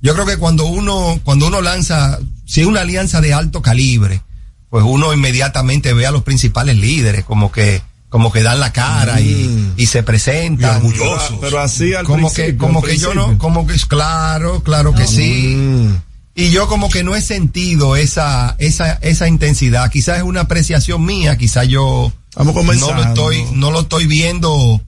yo 0.00 0.14
creo 0.14 0.24
que 0.24 0.38
cuando 0.38 0.64
uno, 0.64 1.20
cuando 1.22 1.48
uno 1.48 1.60
lanza, 1.60 2.18
si 2.46 2.62
es 2.62 2.66
una 2.66 2.80
alianza 2.80 3.20
de 3.20 3.34
alto 3.34 3.60
calibre, 3.60 4.22
pues 4.70 4.84
uno 4.86 5.12
inmediatamente 5.12 5.92
ve 5.92 6.06
a 6.06 6.10
los 6.10 6.22
principales 6.22 6.78
líderes, 6.78 7.26
como 7.26 7.52
que, 7.52 7.82
como 8.14 8.30
que 8.30 8.44
dan 8.44 8.60
la 8.60 8.72
cara 8.72 9.20
y, 9.20 9.72
y 9.76 9.86
se 9.86 10.04
presentan. 10.04 10.80
Pero, 10.88 11.18
pero 11.40 11.58
así 11.58 11.94
al 11.94 12.06
como 12.06 12.32
que, 12.32 12.44
principio, 12.44 12.66
como 12.68 12.80
que 12.80 12.96
yo 12.96 13.12
no, 13.12 13.36
como 13.38 13.66
que 13.66 13.74
es 13.74 13.86
claro, 13.86 14.62
claro 14.62 14.94
que 14.94 15.04
sí. 15.04 15.58
Y 16.36 16.50
yo 16.50 16.68
como 16.68 16.90
que 16.90 17.02
no 17.02 17.16
he 17.16 17.20
sentido 17.20 17.96
esa, 17.96 18.54
esa, 18.58 18.92
esa 19.02 19.26
intensidad. 19.26 19.90
Quizás 19.90 20.18
es 20.18 20.22
una 20.22 20.42
apreciación 20.42 21.04
mía, 21.04 21.36
quizás 21.36 21.66
yo 21.66 22.12
no 22.36 22.52
lo 22.92 23.02
estoy, 23.02 23.44
no 23.52 23.72
lo 23.72 23.80
estoy 23.80 24.06
viendo, 24.06 24.80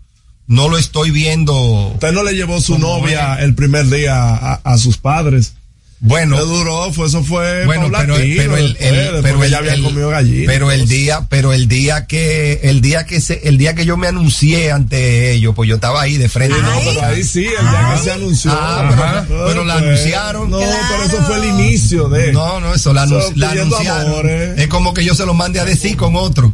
no 0.46 0.68
lo 0.68 0.78
estoy 0.78 1.10
viendo. 1.10 1.88
Usted 1.94 2.12
no 2.12 2.22
le 2.22 2.34
llevó 2.34 2.60
su 2.60 2.78
novia 2.78 3.42
el 3.42 3.56
primer 3.56 3.88
día 3.88 4.14
a, 4.14 4.60
a 4.62 4.78
sus 4.78 4.98
padres. 4.98 5.54
Bueno. 5.98 6.36
Le 6.36 6.42
duró, 6.42 6.92
fue, 6.92 7.06
eso 7.06 7.24
fue 7.24 7.64
Bueno, 7.64 7.84
pero, 7.90 8.16
pero 8.16 8.56
el, 8.56 8.76
el- 8.78 8.94
después 9.22 9.22
pero 9.22 9.38
que 9.40 9.46
el, 9.46 9.50
ya 9.50 9.58
había 9.58 9.72
el- 9.74 9.82
comido 9.82 10.10
gallina. 10.10 10.44
pero 10.46 10.70
el 10.70 10.86
día, 10.88 11.26
pero 11.30 11.52
el 11.54 11.68
día 11.68 12.06
que, 12.06 12.60
el 12.64 12.82
día 12.82 13.06
que 13.06 13.18
se, 13.22 13.48
el 13.48 13.56
día 13.56 13.74
que 13.74 13.86
yo 13.86 13.96
me 13.96 14.06
anuncié 14.06 14.72
ante 14.72 15.32
ellos, 15.32 15.54
pues 15.56 15.68
yo 15.70 15.76
estaba 15.76 16.02
ahí 16.02 16.18
de 16.18 16.28
frente. 16.28 16.54
Sí, 16.54 16.62
no, 16.62 16.80
pero 16.84 17.02
ahí 17.06 17.24
sí, 17.24 17.46
el 17.46 17.70
día 17.70 17.92
que 17.94 18.02
se 18.02 18.12
anunció. 18.12 18.50
Ah, 18.52 18.86
pero, 18.90 19.02
Ajá. 19.02 19.24
pero 19.48 19.64
la 19.64 19.74
anunciaron. 19.76 20.50
No, 20.50 20.58
pero 20.58 21.02
eso 21.04 21.22
fue 21.24 21.36
el 21.38 21.44
inicio 21.44 22.08
de. 22.10 22.30
No, 22.32 22.60
no, 22.60 22.74
eso 22.74 22.92
la, 22.92 23.04
Eso, 23.04 23.32
la 23.34 23.50
pidiendo 23.52 23.76
anunciaron. 23.76 24.12
amores. 24.12 24.58
Es 24.58 24.68
como 24.68 24.92
que 24.92 25.02
yo 25.02 25.14
se 25.14 25.24
lo 25.24 25.32
mande 25.32 25.60
a 25.60 25.64
decir 25.64 25.96
con 25.96 26.14
otro. 26.14 26.52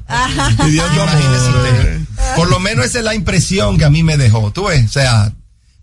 Pidiendo 0.65 0.95
Imagínese 1.03 1.49
usted. 1.51 1.99
Por 2.37 2.49
lo 2.49 2.61
menos 2.61 2.87
esa 2.87 2.99
es 3.01 3.05
la 3.05 3.15
impresión 3.17 3.77
que 3.77 3.85
a 3.85 3.91
mí 3.91 4.05
me 4.05 4.17
dejó. 4.17 4.53
Tú 4.53 4.67
ves, 4.67 4.85
o 4.85 4.89
sea, 4.89 5.33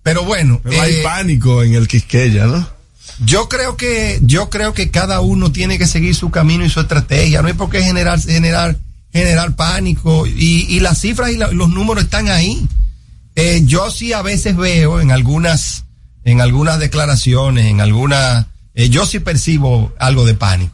pero 0.02 0.23
bueno. 0.23 0.61
Pero 0.64 0.81
hay 0.81 0.94
eh, 0.95 1.02
pánico 1.03 1.61
en 1.61 1.73
el 1.73 1.88
Quisqueya, 1.90 2.45
¿no? 2.45 2.78
Yo 3.26 3.49
creo 3.49 3.76
que, 3.77 4.19
yo 4.22 4.49
creo 4.49 4.73
que 4.73 4.90
cada 4.91 5.22
uno 5.22 5.52
tiene 5.52 5.77
que 5.77 5.88
seguir 5.88 6.15
su 6.15 6.30
camino 6.31 6.65
y 6.65 6.69
su 6.69 6.80
estrategia. 6.80 7.41
No 7.41 7.48
hay 7.48 7.53
por 7.53 7.69
qué 7.69 7.84
generar, 7.84 8.19
generar, 8.22 8.77
generar 9.11 9.56
pánico. 9.56 10.26
Y, 10.27 10.65
y 10.69 10.80
las 10.80 10.99
cifras 10.99 11.31
y 11.31 11.38
la- 11.38 11.52
los 11.52 11.69
números 11.69 12.03
están 12.06 12.30
ahí. 12.30 12.65
Eh, 13.36 13.61
yo 13.65 13.90
sí 13.91 14.14
a 14.14 14.22
veces 14.22 14.56
veo 14.57 14.99
en 15.02 15.11
algunas, 15.11 15.86
en 16.26 16.41
algunas 16.41 16.80
declaraciones, 16.80 17.65
en 17.68 17.80
algunas, 17.81 18.45
eh, 18.76 18.90
yo 18.90 19.06
sí 19.06 19.19
percibo 19.19 19.94
algo 19.99 20.26
de 20.26 20.34
pánico. 20.34 20.73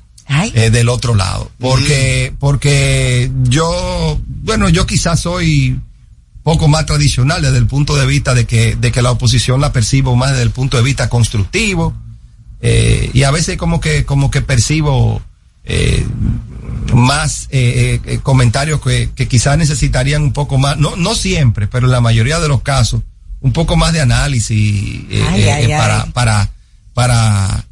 eh, 0.55 0.71
del 0.71 0.89
otro 0.89 1.13
lado. 1.13 1.51
Porque, 1.59 2.33
porque 2.39 3.29
yo, 3.43 4.19
bueno, 4.25 4.69
yo 4.69 4.87
quizás 4.87 5.19
soy 5.19 5.79
poco 6.41 6.67
más 6.67 6.87
tradicional 6.87 7.43
desde 7.43 7.57
el 7.59 7.67
punto 7.67 7.95
de 7.95 8.07
vista 8.07 8.33
de 8.33 8.45
que, 8.45 8.75
de 8.75 8.91
que 8.91 9.03
la 9.03 9.11
oposición 9.11 9.61
la 9.61 9.71
percibo 9.71 10.15
más 10.15 10.31
desde 10.31 10.43
el 10.43 10.49
punto 10.51 10.77
de 10.77 10.83
vista 10.83 11.09
constructivo. 11.09 11.93
Eh, 12.61 13.09
y 13.13 13.23
a 13.23 13.31
veces 13.31 13.57
como 13.57 13.79
que, 13.79 14.05
como 14.05 14.31
que 14.31 14.41
percibo 14.41 15.21
eh, 15.63 16.05
más 16.93 17.47
eh, 17.51 17.99
eh, 18.05 18.19
comentarios 18.21 18.81
que, 18.81 19.09
que 19.15 19.27
quizás 19.27 19.57
necesitarían 19.57 20.23
un 20.23 20.33
poco 20.33 20.57
más, 20.57 20.77
no, 20.77 20.95
no 20.95 21.15
siempre, 21.15 21.67
pero 21.67 21.87
en 21.87 21.91
la 21.91 22.01
mayoría 22.01 22.39
de 22.39 22.47
los 22.47 22.61
casos, 22.61 23.01
un 23.41 23.51
poco 23.51 23.75
más 23.75 23.93
de 23.93 24.01
análisis 24.01 25.03
eh, 25.09 25.25
Ay, 25.27 25.43
eh, 25.43 25.51
ay, 25.51 25.67
para, 25.67 26.03
ay. 26.03 26.11
para, 26.11 26.51
para, 26.93 27.65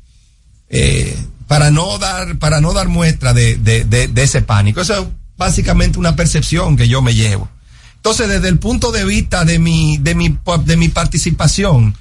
eh, 0.69 1.17
para 1.47 1.71
no 1.71 1.97
dar, 1.97 2.37
para 2.37 2.61
no 2.61 2.73
dar 2.73 2.89
muestra 2.89 3.33
de, 3.33 3.55
de, 3.57 3.83
de, 3.85 4.07
de 4.07 4.23
ese 4.23 4.41
pánico. 4.41 4.81
Eso 4.81 4.93
es 5.01 5.07
básicamente 5.37 5.99
una 5.99 6.15
percepción 6.15 6.75
que 6.77 6.87
yo 6.87 7.01
me 7.01 7.15
llevo. 7.15 7.49
Entonces, 7.95 8.27
desde 8.27 8.49
el 8.49 8.59
punto 8.59 8.91
de 8.91 9.05
vista 9.05 9.45
de 9.45 9.59
mi, 9.59 9.97
de 9.97 10.13
mi, 10.13 10.37
de 10.65 10.77
mi 10.77 10.89
participación, 10.89 11.95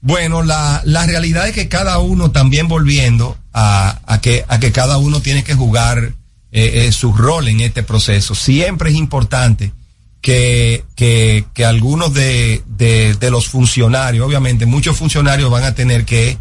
bueno, 0.00 0.42
la, 0.42 0.82
la 0.84 1.06
realidad 1.06 1.48
es 1.48 1.54
que 1.54 1.68
cada 1.68 1.98
uno 1.98 2.30
también 2.30 2.68
volviendo 2.68 3.36
a, 3.52 4.00
a 4.06 4.20
que, 4.20 4.44
a 4.48 4.60
que 4.60 4.70
cada 4.72 4.98
uno 4.98 5.20
tiene 5.20 5.42
que 5.42 5.54
jugar 5.54 6.12
eh, 6.52 6.86
eh, 6.86 6.92
su 6.92 7.12
rol 7.12 7.48
en 7.48 7.60
este 7.60 7.82
proceso. 7.82 8.34
Siempre 8.34 8.90
es 8.90 8.96
importante 8.96 9.72
que, 10.20 10.84
que, 10.94 11.44
que 11.52 11.64
algunos 11.64 12.14
de, 12.14 12.62
de, 12.66 13.14
de 13.14 13.30
los 13.30 13.48
funcionarios, 13.48 14.26
obviamente 14.26 14.66
muchos 14.66 14.96
funcionarios 14.96 15.50
van 15.50 15.64
a 15.64 15.74
tener 15.74 16.04
que 16.04 16.38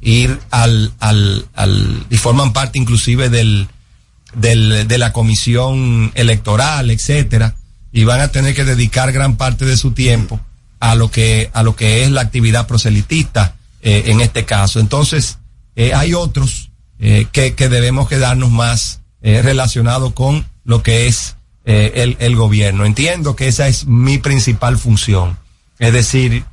ir 0.00 0.38
al, 0.50 0.92
al, 1.00 1.46
al 1.54 2.06
y 2.10 2.16
forman 2.18 2.52
parte 2.52 2.78
inclusive 2.78 3.30
del, 3.30 3.68
del, 4.34 4.86
de 4.86 4.98
la 4.98 5.12
comisión 5.12 6.12
electoral, 6.14 6.90
etcétera, 6.90 7.56
y 7.90 8.04
van 8.04 8.20
a 8.20 8.28
tener 8.28 8.54
que 8.54 8.64
dedicar 8.64 9.12
gran 9.12 9.36
parte 9.36 9.64
de 9.64 9.76
su 9.76 9.92
tiempo 9.92 10.40
a 10.80 10.94
lo 10.94 11.10
que, 11.10 11.50
a 11.52 11.62
lo 11.62 11.76
que 11.76 12.04
es 12.04 12.10
la 12.10 12.20
actividad 12.20 12.66
proselitista 12.66 13.56
eh, 13.82 14.04
en 14.06 14.20
este 14.20 14.44
caso. 14.44 14.80
Entonces, 14.80 15.38
eh, 15.76 15.94
hay 15.94 16.14
otros 16.14 16.70
eh, 16.98 17.26
que, 17.30 17.54
que 17.54 17.68
debemos 17.68 18.08
quedarnos 18.08 18.50
más 18.50 19.00
eh, 19.22 19.42
relacionados 19.42 20.12
con 20.12 20.46
lo 20.64 20.82
que 20.82 21.06
es 21.06 21.36
el, 21.64 22.16
el 22.18 22.34
gobierno. 22.34 22.86
Entiendo 22.86 23.36
que 23.36 23.46
esa 23.46 23.68
es 23.68 23.84
mi 23.84 24.16
principal 24.16 24.78
función. 24.78 25.38
Es 25.78 25.92
decir, 25.92 26.44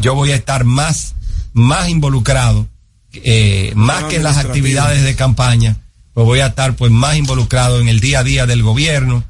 yo 0.00 0.14
voy 0.14 0.30
a 0.30 0.36
estar 0.36 0.62
más, 0.62 1.16
más 1.52 1.88
involucrado, 1.88 2.68
eh, 3.12 3.72
más 3.74 4.04
que 4.04 4.16
en 4.16 4.22
las 4.22 4.38
actividades 4.38 5.02
de 5.02 5.16
campaña, 5.16 5.76
pues 6.14 6.24
voy 6.24 6.40
a 6.40 6.46
estar 6.46 6.76
pues 6.76 6.92
más 6.92 7.16
involucrado 7.16 7.80
en 7.80 7.88
el 7.88 8.00
día 8.00 8.20
a 8.20 8.24
día 8.24 8.46
del 8.46 8.62
gobierno 8.62 9.24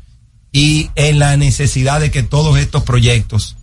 y 0.52 0.90
en 0.94 1.18
la 1.18 1.36
necesidad 1.36 2.00
de 2.00 2.10
que 2.10 2.22
todos 2.22 2.58
estos 2.58 2.82
proyectos 2.82 3.56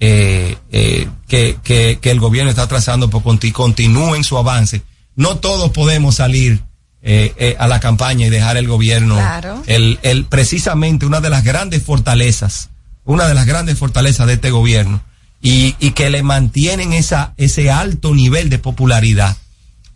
eh, 0.00 0.56
eh, 0.72 1.08
que, 1.28 1.58
que, 1.62 1.98
que 2.00 2.10
el 2.10 2.20
gobierno 2.20 2.50
está 2.50 2.66
trazando 2.66 3.10
conti- 3.10 3.52
continúen 3.52 4.24
su 4.24 4.36
avance. 4.36 4.82
No 5.16 5.36
todos 5.36 5.70
podemos 5.70 6.16
salir 6.16 6.62
eh, 7.02 7.32
eh, 7.36 7.56
a 7.58 7.68
la 7.68 7.80
campaña 7.80 8.26
y 8.26 8.30
dejar 8.30 8.56
el 8.56 8.66
gobierno. 8.66 9.16
Claro. 9.16 9.62
El, 9.66 9.98
el, 10.02 10.24
precisamente 10.24 11.06
una 11.06 11.20
de 11.20 11.30
las 11.30 11.44
grandes 11.44 11.82
fortalezas, 11.82 12.70
una 13.04 13.28
de 13.28 13.34
las 13.34 13.46
grandes 13.46 13.78
fortalezas 13.78 14.26
de 14.26 14.34
este 14.34 14.50
gobierno 14.50 15.02
y, 15.40 15.76
y 15.78 15.90
que 15.90 16.10
le 16.10 16.22
mantienen 16.22 16.92
esa, 16.92 17.34
ese 17.36 17.70
alto 17.70 18.14
nivel 18.14 18.48
de 18.48 18.58
popularidad 18.58 19.36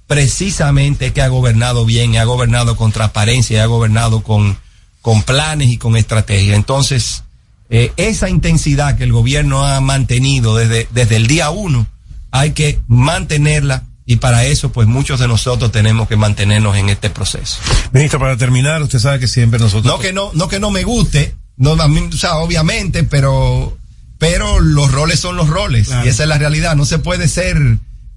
precisamente 0.06 1.12
que 1.12 1.20
ha 1.20 1.28
gobernado 1.28 1.84
bien, 1.84 2.14
y 2.14 2.16
ha 2.16 2.24
gobernado 2.24 2.76
con 2.76 2.92
transparencia, 2.92 3.58
y 3.58 3.60
ha 3.60 3.66
gobernado 3.66 4.22
con, 4.22 4.56
con 5.02 5.22
planes 5.22 5.68
y 5.68 5.76
con 5.76 5.98
estrategia. 5.98 6.54
Entonces, 6.54 7.24
eh, 7.70 7.92
esa 7.96 8.28
intensidad 8.28 8.96
que 8.96 9.04
el 9.04 9.12
gobierno 9.12 9.66
ha 9.66 9.80
mantenido 9.80 10.56
desde, 10.56 10.88
desde 10.92 11.16
el 11.16 11.26
día 11.26 11.50
uno, 11.50 11.86
hay 12.30 12.52
que 12.52 12.78
mantenerla 12.88 13.84
y 14.06 14.16
para 14.16 14.44
eso, 14.46 14.72
pues 14.72 14.88
muchos 14.88 15.20
de 15.20 15.28
nosotros 15.28 15.70
tenemos 15.70 16.08
que 16.08 16.16
mantenernos 16.16 16.76
en 16.76 16.88
este 16.88 17.10
proceso. 17.10 17.58
Ministro, 17.92 18.18
para 18.18 18.36
terminar, 18.38 18.82
usted 18.82 18.98
sabe 18.98 19.18
que 19.18 19.28
siempre 19.28 19.58
nosotros... 19.60 19.84
No 19.84 19.98
que 19.98 20.12
no, 20.14 20.30
no 20.32 20.48
que 20.48 20.58
no 20.60 20.70
me 20.70 20.82
guste, 20.82 21.34
no, 21.58 21.72
a 21.72 21.88
mí, 21.88 22.08
o 22.10 22.16
sea, 22.16 22.36
obviamente, 22.36 23.04
pero, 23.04 23.76
pero 24.16 24.60
los 24.60 24.92
roles 24.92 25.20
son 25.20 25.36
los 25.36 25.48
roles 25.48 25.88
Claro. 25.88 26.06
y 26.06 26.08
esa 26.08 26.22
es 26.22 26.28
la 26.28 26.38
realidad. 26.38 26.74
No 26.74 26.86
se 26.86 26.98
puede 26.98 27.28
ser 27.28 27.58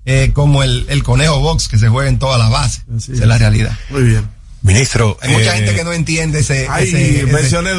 eh, 0.06 0.32
como 0.34 0.64
el, 0.64 0.86
el 0.88 1.04
conejo 1.04 1.40
box 1.42 1.68
que 1.68 1.78
se 1.78 1.90
juega 1.90 2.10
en 2.10 2.20
todas 2.20 2.40
las 2.40 2.50
bases. 2.50 2.84
Esa 2.98 3.12
es 3.12 3.20
la 3.20 3.38
realidad. 3.38 3.78
Muy 3.90 4.04
bien. 4.04 4.26
Ministro. 4.62 5.18
Hay 5.22 5.32
mucha 5.34 5.56
eh, 5.56 5.58
gente 5.58 5.76
que 5.76 5.84
no 5.84 5.92
entiende 5.92 6.40
ese. 6.40 6.68
Ay, 6.70 6.88
ese- 6.88 7.24
ese- 7.24 7.26
mencioné 7.34 7.72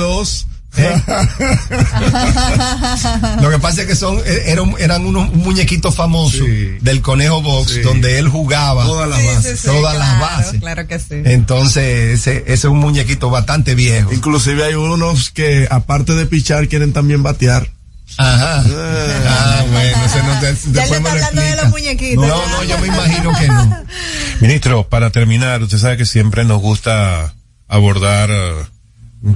dos. 0.77 1.03
Lo 3.43 3.51
que 3.51 3.59
pasa 3.59 3.83
es 3.83 3.87
que 3.89 3.97
son 3.97 4.19
eh, 4.25 4.45
eran, 4.47 4.75
eran 4.79 5.05
unos 5.07 5.33
muñequitos 5.33 5.95
famosos 5.95 6.47
del 6.81 7.01
conejo 7.03 7.43
box 7.43 7.73
Sí. 7.73 7.81
donde 7.81 8.19
él 8.19 8.29
jugaba 8.29 8.85
Todas 8.85 9.09
las 9.09 9.21
Sí, 9.21 9.27
bases. 9.27 9.53
sí, 9.53 9.57
sí, 9.59 9.67
todas 9.69 9.99
las 9.99 10.09
claro, 10.17 10.37
bases. 10.37 10.61
Claro 10.61 10.87
que 10.87 10.99
sí. 10.99 11.15
Entonces, 11.25 12.21
ese, 12.21 12.39
ese 12.47 12.53
es 12.53 12.65
un 12.65 12.79
muñequito 12.79 13.31
bastante 13.31 13.75
viejo. 13.75 14.13
Inclusive 14.13 14.65
hay 14.65 14.75
unos 14.75 15.31
que, 15.31 15.67
aparte 15.71 16.15
de 16.15 16.27
pichar, 16.27 16.69
quieren 16.69 16.93
también 16.93 17.23
batear. 17.23 17.71
Ajá. 18.19 18.63
Ah, 19.27 19.65
bueno, 19.71 20.05
ese 20.05 20.23
no 20.23 20.41
te, 20.41 20.47
Ya 20.73 20.83
después 20.87 20.91
está 20.99 21.13
hablando 21.13 21.41
de 21.43 21.57
los 21.57 21.69
muñequitos. 21.71 22.27
No, 22.27 22.47
no, 22.47 22.65
yo 22.65 22.79
me 22.79 22.87
imagino 22.89 23.33
que 23.39 23.49
no. 23.49 23.85
Ministro, 24.41 24.89
para 24.89 25.11
terminar, 25.11 25.63
usted 25.63 25.79
sabe 25.79 25.97
que 25.97 26.07
siempre 26.07 26.45
nos 26.45 26.61
gusta 26.61 27.35
abordar 27.69 28.29
eh, 28.31 28.53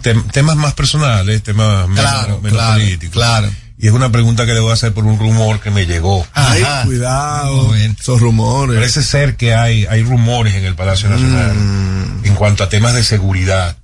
tem- 0.02 0.30
temas 0.32 0.56
más 0.56 0.74
personales, 0.74 1.42
temas 1.42 1.88
menos, 1.88 2.04
Claro, 2.04 2.40
menos 2.40 2.52
claro, 2.58 2.80
políticos. 2.80 3.12
claro. 3.14 3.50
Y 3.78 3.88
es 3.88 3.92
una 3.92 4.10
pregunta 4.10 4.46
que 4.46 4.54
le 4.54 4.60
voy 4.60 4.70
a 4.70 4.74
hacer 4.74 4.94
por 4.94 5.04
un 5.04 5.18
rumor 5.18 5.60
que 5.60 5.70
me 5.70 5.84
llegó. 5.84 6.26
Ay, 6.32 6.62
Ajá. 6.62 6.84
cuidado. 6.84 7.74
Esos 7.74 8.20
rumores. 8.20 8.76
Parece 8.76 9.02
ser 9.02 9.36
que 9.36 9.54
hay, 9.54 9.84
hay 9.84 10.02
rumores 10.02 10.54
en 10.54 10.64
el 10.64 10.74
Palacio 10.74 11.10
Nacional 11.10 11.54
en 12.24 12.34
cuanto 12.36 12.64
a 12.64 12.68
temas 12.70 12.94
de 12.94 13.04
seguridad, 13.04 13.76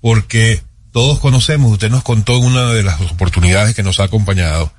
porque 0.00 0.62
todos 0.92 1.18
conocemos, 1.18 1.72
usted 1.72 1.90
nos 1.90 2.02
contó 2.04 2.36
en 2.38 2.44
una 2.44 2.66
de 2.72 2.82
las 2.84 3.00
oportunidades 3.00 3.74
que 3.74 3.82
nos 3.82 3.98
ha 3.98 4.04
acompañado, 4.04 4.72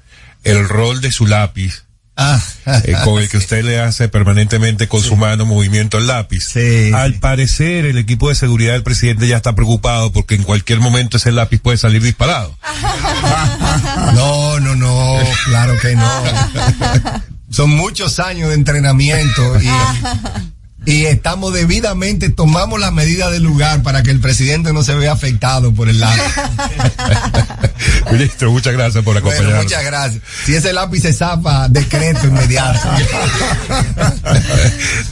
el 0.43 0.67
rol 0.69 1.01
de 1.01 1.11
su 1.11 1.25
lápiz, 1.27 1.82
Ah, 2.15 2.39
eh, 2.65 2.95
con 3.03 3.19
el 3.19 3.27
que 3.27 3.37
usted 3.37 3.63
le 3.63 3.79
hace 3.79 4.07
permanentemente 4.07 4.87
con 4.87 5.01
su 5.01 5.15
mano 5.15 5.45
movimiento 5.45 5.97
al 5.97 6.05
lápiz. 6.05 6.41
Sí, 6.41 6.91
Al 6.93 7.15
parecer, 7.15 7.85
el 7.85 7.97
equipo 7.97 8.29
de 8.29 8.35
seguridad 8.35 8.73
del 8.73 8.83
presidente 8.83 9.27
ya 9.27 9.37
está 9.37 9.55
preocupado 9.55 10.11
porque 10.11 10.35
en 10.35 10.43
cualquier 10.43 10.79
momento 10.79 11.17
ese 11.17 11.31
lápiz 11.31 11.59
puede 11.59 11.77
salir 11.77 12.01
disparado. 12.01 12.55
No, 14.13 14.59
no, 14.59 14.75
no, 14.75 15.17
claro 15.45 15.73
que 15.81 15.95
no. 15.95 16.23
Son 17.49 17.69
muchos 17.69 18.19
años 18.19 18.49
de 18.49 18.55
entrenamiento 18.55 19.61
y, 19.61 19.67
y 20.85 21.05
estamos 21.05 21.53
debidamente, 21.53 22.29
tomamos 22.29 22.79
las 22.79 22.91
medidas 22.91 23.31
del 23.31 23.43
lugar 23.43 23.83
para 23.83 24.03
que 24.03 24.11
el 24.11 24.19
presidente 24.19 24.73
no 24.73 24.83
se 24.83 24.93
vea 24.95 25.13
afectado 25.13 25.73
por 25.73 25.87
el 25.87 25.99
lápiz. 25.99 26.21
Ministro, 28.11 28.51
muchas 28.51 28.73
gracias 28.73 29.03
por 29.03 29.13
Bueno, 29.13 29.29
acompañarnos. 29.29 29.63
muchas 29.63 29.83
gracias. 29.85 30.23
Si 30.45 30.55
ese 30.55 30.73
lápiz 30.73 31.01
se 31.01 31.13
zapa, 31.13 31.67
decreto 31.69 32.27
inmediato. 32.27 32.89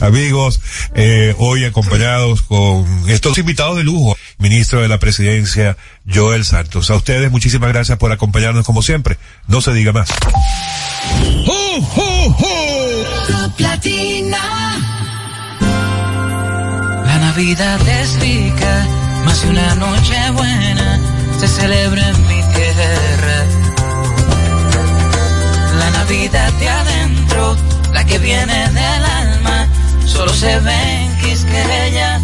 Amigos, 0.00 0.60
eh, 0.94 1.34
hoy 1.38 1.64
acompañados 1.64 2.42
con 2.42 3.08
estos 3.08 3.38
invitados 3.38 3.76
de 3.76 3.84
lujo, 3.84 4.16
ministro 4.38 4.82
de 4.82 4.88
la 4.88 4.98
presidencia, 4.98 5.76
Joel 6.12 6.44
Santos. 6.44 6.90
A 6.90 6.96
ustedes 6.96 7.30
muchísimas 7.30 7.70
gracias 7.70 7.98
por 7.98 8.12
acompañarnos 8.12 8.66
como 8.66 8.82
siempre. 8.82 9.16
No 9.48 9.60
se 9.60 9.72
diga 9.72 9.92
más. 9.92 10.08
Navidad 17.34 17.80
es 17.88 18.20
rica, 18.20 18.86
más 19.24 19.40
de 19.40 19.48
una 19.48 19.74
noche 19.76 20.30
buena 20.32 21.00
se 21.40 21.48
celebra 21.48 22.06
en 22.10 22.26
mi 22.26 22.42
tierra. 22.52 23.46
La 25.78 25.90
Navidad 25.92 26.52
de 26.52 26.68
adentro, 26.68 27.56
la 27.94 28.04
que 28.04 28.18
viene 28.18 28.68
del 28.68 29.04
alma, 29.04 29.66
solo 30.04 30.30
se 30.34 30.60
ve 30.60 31.04
en 31.04 31.18
Quisqueya. 31.20 32.20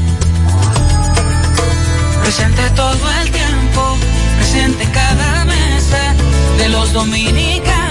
Presente 2.20 2.68
todo 2.76 3.10
el 3.22 3.30
tiempo, 3.30 3.96
presente 4.36 4.84
en 4.84 4.90
cada 4.90 5.44
mesa 5.46 6.14
de 6.58 6.68
los 6.68 6.92
dominicanos. 6.92 7.87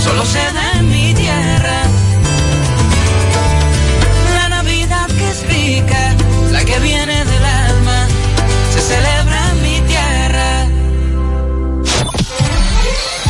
Solo 0.00 0.24
se 0.24 0.38
da 0.52 0.72
en 0.78 0.88
mi 0.88 1.14
tierra. 1.14 1.82
La 4.34 4.48
Navidad 4.48 5.06
que 5.06 5.28
es 5.28 5.40
rica, 5.48 6.16
la 6.52 6.64
que 6.64 6.78
viene 6.80 7.07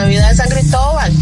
Navidad 0.00 0.30
de 0.30 0.36
San 0.36 0.48
Cristóbal, 0.48 1.12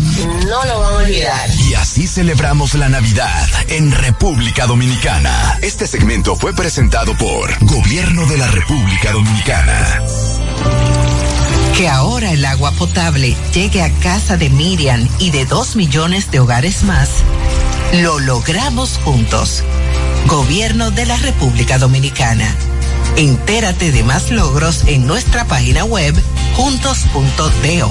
no 0.47 0.65
lo 0.65 0.79
van 0.79 0.95
a 0.95 0.97
olvidar. 0.99 1.51
Y 1.69 1.75
así 1.75 2.07
celebramos 2.07 2.75
la 2.75 2.89
Navidad 2.89 3.49
en 3.67 3.91
República 3.91 4.67
Dominicana. 4.67 5.59
Este 5.63 5.89
segmento 5.89 6.37
fue 6.37 6.55
presentado 6.55 7.17
por 7.17 7.51
Gobierno 7.67 8.25
de 8.27 8.39
la 8.39 8.47
República 8.47 9.11
Dominicana. 9.11 10.01
Que 11.77 11.89
ahora 11.89 12.31
el 12.31 12.45
agua 12.45 12.71
potable 12.71 13.35
llegue 13.53 13.83
a 13.83 13.91
casa 13.95 14.37
de 14.37 14.49
Miriam 14.49 15.09
y 15.19 15.31
de 15.31 15.45
dos 15.45 15.75
millones 15.75 16.31
de 16.31 16.39
hogares 16.39 16.85
más, 16.85 17.09
lo 17.95 18.21
logramos 18.21 19.01
juntos. 19.03 19.65
Gobierno 20.27 20.93
de 20.93 21.05
la 21.05 21.17
República 21.17 21.79
Dominicana. 21.79 22.55
Entérate 23.17 23.91
de 23.91 24.05
más 24.05 24.31
logros 24.31 24.85
en 24.87 25.05
nuestra 25.09 25.47
página 25.47 25.85
web 25.85 26.15
juntos.do. 26.55 27.91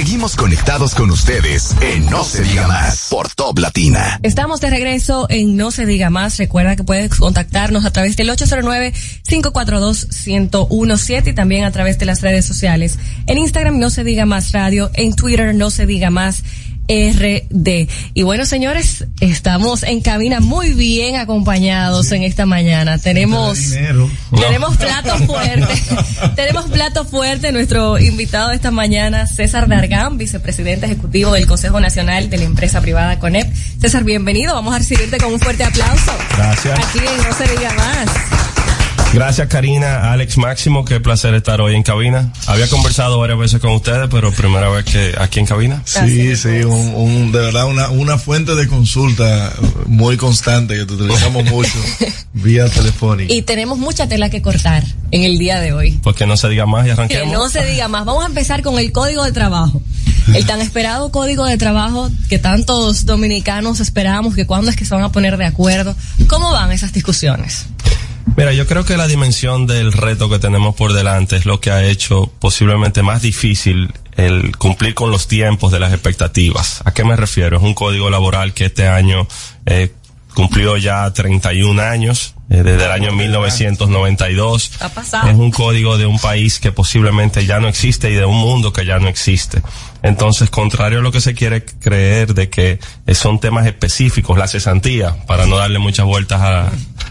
Seguimos 0.00 0.34
conectados 0.34 0.94
con 0.94 1.10
ustedes 1.10 1.76
en 1.82 2.06
No 2.06 2.24
se 2.24 2.42
diga 2.42 2.66
más 2.66 3.08
por 3.10 3.28
Top 3.34 3.58
Latina. 3.58 4.18
Estamos 4.22 4.62
de 4.62 4.70
regreso 4.70 5.26
en 5.28 5.58
No 5.58 5.70
se 5.70 5.84
diga 5.84 6.08
más. 6.08 6.38
Recuerda 6.38 6.74
que 6.74 6.84
puedes 6.84 7.14
contactarnos 7.16 7.84
a 7.84 7.92
través 7.92 8.16
del 8.16 8.30
809-542-1017 8.30 11.26
y 11.26 11.34
también 11.34 11.66
a 11.66 11.70
través 11.70 11.98
de 11.98 12.06
las 12.06 12.22
redes 12.22 12.46
sociales. 12.46 12.98
En 13.26 13.36
Instagram 13.36 13.78
No 13.78 13.90
se 13.90 14.02
diga 14.02 14.24
más 14.24 14.52
radio, 14.52 14.90
en 14.94 15.14
Twitter 15.14 15.54
No 15.54 15.68
se 15.68 15.84
diga 15.84 16.08
más 16.08 16.44
RD. 16.90 17.88
Y 18.14 18.22
bueno, 18.24 18.44
señores, 18.44 19.06
estamos 19.20 19.84
en 19.84 20.00
cabina 20.00 20.40
muy 20.40 20.74
bien 20.74 21.16
acompañados 21.16 22.10
en 22.10 22.24
esta 22.24 22.46
mañana. 22.46 22.98
Tenemos, 22.98 23.58
tenemos 24.34 24.76
plato 24.76 25.16
fuerte. 25.18 25.72
tenemos 26.36 26.64
plato 26.66 27.04
fuerte. 27.04 27.52
Nuestro 27.52 27.98
invitado 27.98 28.48
de 28.48 28.56
esta 28.56 28.72
mañana, 28.72 29.28
César 29.28 29.68
Dargán, 29.68 30.18
vicepresidente 30.18 30.86
ejecutivo 30.86 31.32
del 31.32 31.46
Consejo 31.46 31.78
Nacional 31.78 32.28
de 32.28 32.38
la 32.38 32.44
Empresa 32.44 32.80
Privada 32.80 33.20
CONEP. 33.20 33.54
César, 33.80 34.02
bienvenido. 34.02 34.54
Vamos 34.54 34.74
a 34.74 34.78
recibirte 34.78 35.18
con 35.18 35.32
un 35.32 35.38
fuerte 35.38 35.62
aplauso. 35.62 36.12
Gracias. 36.36 36.78
Aquí 36.78 36.98
en 36.98 37.28
No 37.28 37.36
se 37.36 37.56
diga 37.56 37.72
más. 37.74 38.39
Gracias 39.12 39.48
Karina, 39.48 40.12
Alex 40.12 40.38
Máximo, 40.38 40.84
qué 40.84 41.00
placer 41.00 41.34
estar 41.34 41.60
hoy 41.60 41.74
en 41.74 41.82
cabina. 41.82 42.32
Había 42.46 42.68
conversado 42.68 43.18
varias 43.18 43.38
veces 43.40 43.60
con 43.60 43.72
ustedes, 43.72 44.08
pero 44.08 44.30
primera 44.30 44.68
vez 44.68 44.84
que 44.84 45.14
aquí 45.18 45.40
en 45.40 45.46
cabina. 45.46 45.82
Sí, 45.84 46.36
sí, 46.36 46.62
un, 46.62 46.94
un- 46.94 47.32
de 47.32 47.40
verdad 47.40 47.66
una, 47.66 47.90
una 47.90 48.18
fuente 48.18 48.54
de 48.54 48.68
consulta 48.68 49.52
muy 49.86 50.16
constante 50.16 50.76
que 50.76 50.86
te 50.86 50.92
utilizamos 50.94 51.44
mucho 51.50 51.72
vía 52.34 52.68
telefónica. 52.68 53.34
Y 53.34 53.42
tenemos 53.42 53.78
mucha 53.78 54.08
tela 54.08 54.30
que 54.30 54.42
cortar 54.42 54.84
en 55.10 55.24
el 55.24 55.38
día 55.38 55.58
de 55.58 55.72
hoy. 55.72 55.98
Pues 56.04 56.14
que 56.14 56.24
no 56.26 56.36
se 56.36 56.48
diga 56.48 56.66
más 56.66 56.82
y 56.82 56.86
Que 56.86 56.92
arranquemos. 56.92 57.32
no 57.32 57.48
se 57.48 57.64
diga 57.64 57.88
más. 57.88 58.04
Vamos 58.04 58.22
a 58.22 58.28
empezar 58.28 58.62
con 58.62 58.78
el 58.78 58.92
código 58.92 59.24
de 59.24 59.32
trabajo. 59.32 59.82
El 60.32 60.46
tan 60.46 60.60
esperado 60.60 61.10
código 61.10 61.44
de 61.46 61.58
trabajo 61.58 62.08
que 62.28 62.38
tantos 62.38 63.06
dominicanos 63.06 63.80
esperamos 63.80 64.36
que 64.36 64.46
cuándo 64.46 64.70
es 64.70 64.76
que 64.76 64.84
se 64.84 64.94
van 64.94 65.02
a 65.02 65.10
poner 65.10 65.36
de 65.36 65.46
acuerdo. 65.46 65.96
¿Cómo 66.28 66.52
van 66.52 66.70
esas 66.70 66.92
discusiones? 66.92 67.66
Mira, 68.36 68.52
yo 68.52 68.66
creo 68.66 68.84
que 68.84 68.96
la 68.96 69.06
dimensión 69.06 69.66
del 69.66 69.92
reto 69.92 70.28
que 70.30 70.38
tenemos 70.38 70.74
por 70.74 70.92
delante 70.92 71.36
es 71.36 71.46
lo 71.46 71.60
que 71.60 71.70
ha 71.70 71.84
hecho 71.84 72.30
posiblemente 72.38 73.02
más 73.02 73.22
difícil 73.22 73.92
el 74.16 74.56
cumplir 74.56 74.94
con 74.94 75.10
los 75.10 75.26
tiempos 75.28 75.72
de 75.72 75.80
las 75.80 75.92
expectativas. 75.92 76.82
¿A 76.84 76.92
qué 76.92 77.04
me 77.04 77.16
refiero? 77.16 77.56
Es 77.56 77.62
un 77.62 77.74
código 77.74 78.08
laboral 78.10 78.52
que 78.54 78.66
este 78.66 78.86
año 78.88 79.26
eh, 79.66 79.92
cumplió 80.34 80.76
ya 80.76 81.10
31 81.12 81.82
años, 81.82 82.34
eh, 82.50 82.62
desde 82.62 82.84
el 82.84 82.92
año 82.92 83.12
1992. 83.12 84.72
Ha 84.80 84.88
pasado. 84.90 85.28
Es 85.28 85.36
un 85.36 85.50
código 85.50 85.98
de 85.98 86.06
un 86.06 86.18
país 86.18 86.60
que 86.60 86.72
posiblemente 86.72 87.46
ya 87.46 87.60
no 87.60 87.68
existe 87.68 88.10
y 88.10 88.14
de 88.14 88.24
un 88.24 88.36
mundo 88.36 88.72
que 88.72 88.84
ya 88.84 88.98
no 88.98 89.08
existe. 89.08 89.62
Entonces, 90.02 90.50
contrario 90.50 91.00
a 91.00 91.02
lo 91.02 91.12
que 91.12 91.20
se 91.20 91.34
quiere 91.34 91.64
creer 91.64 92.34
de 92.34 92.48
que 92.48 92.78
eh, 93.06 93.14
son 93.14 93.38
temas 93.40 93.66
específicos, 93.66 94.38
la 94.38 94.48
cesantía, 94.48 95.16
para 95.26 95.46
no 95.46 95.56
darle 95.56 95.78
muchas 95.78 96.06
vueltas 96.06 96.40
a- 96.40 96.70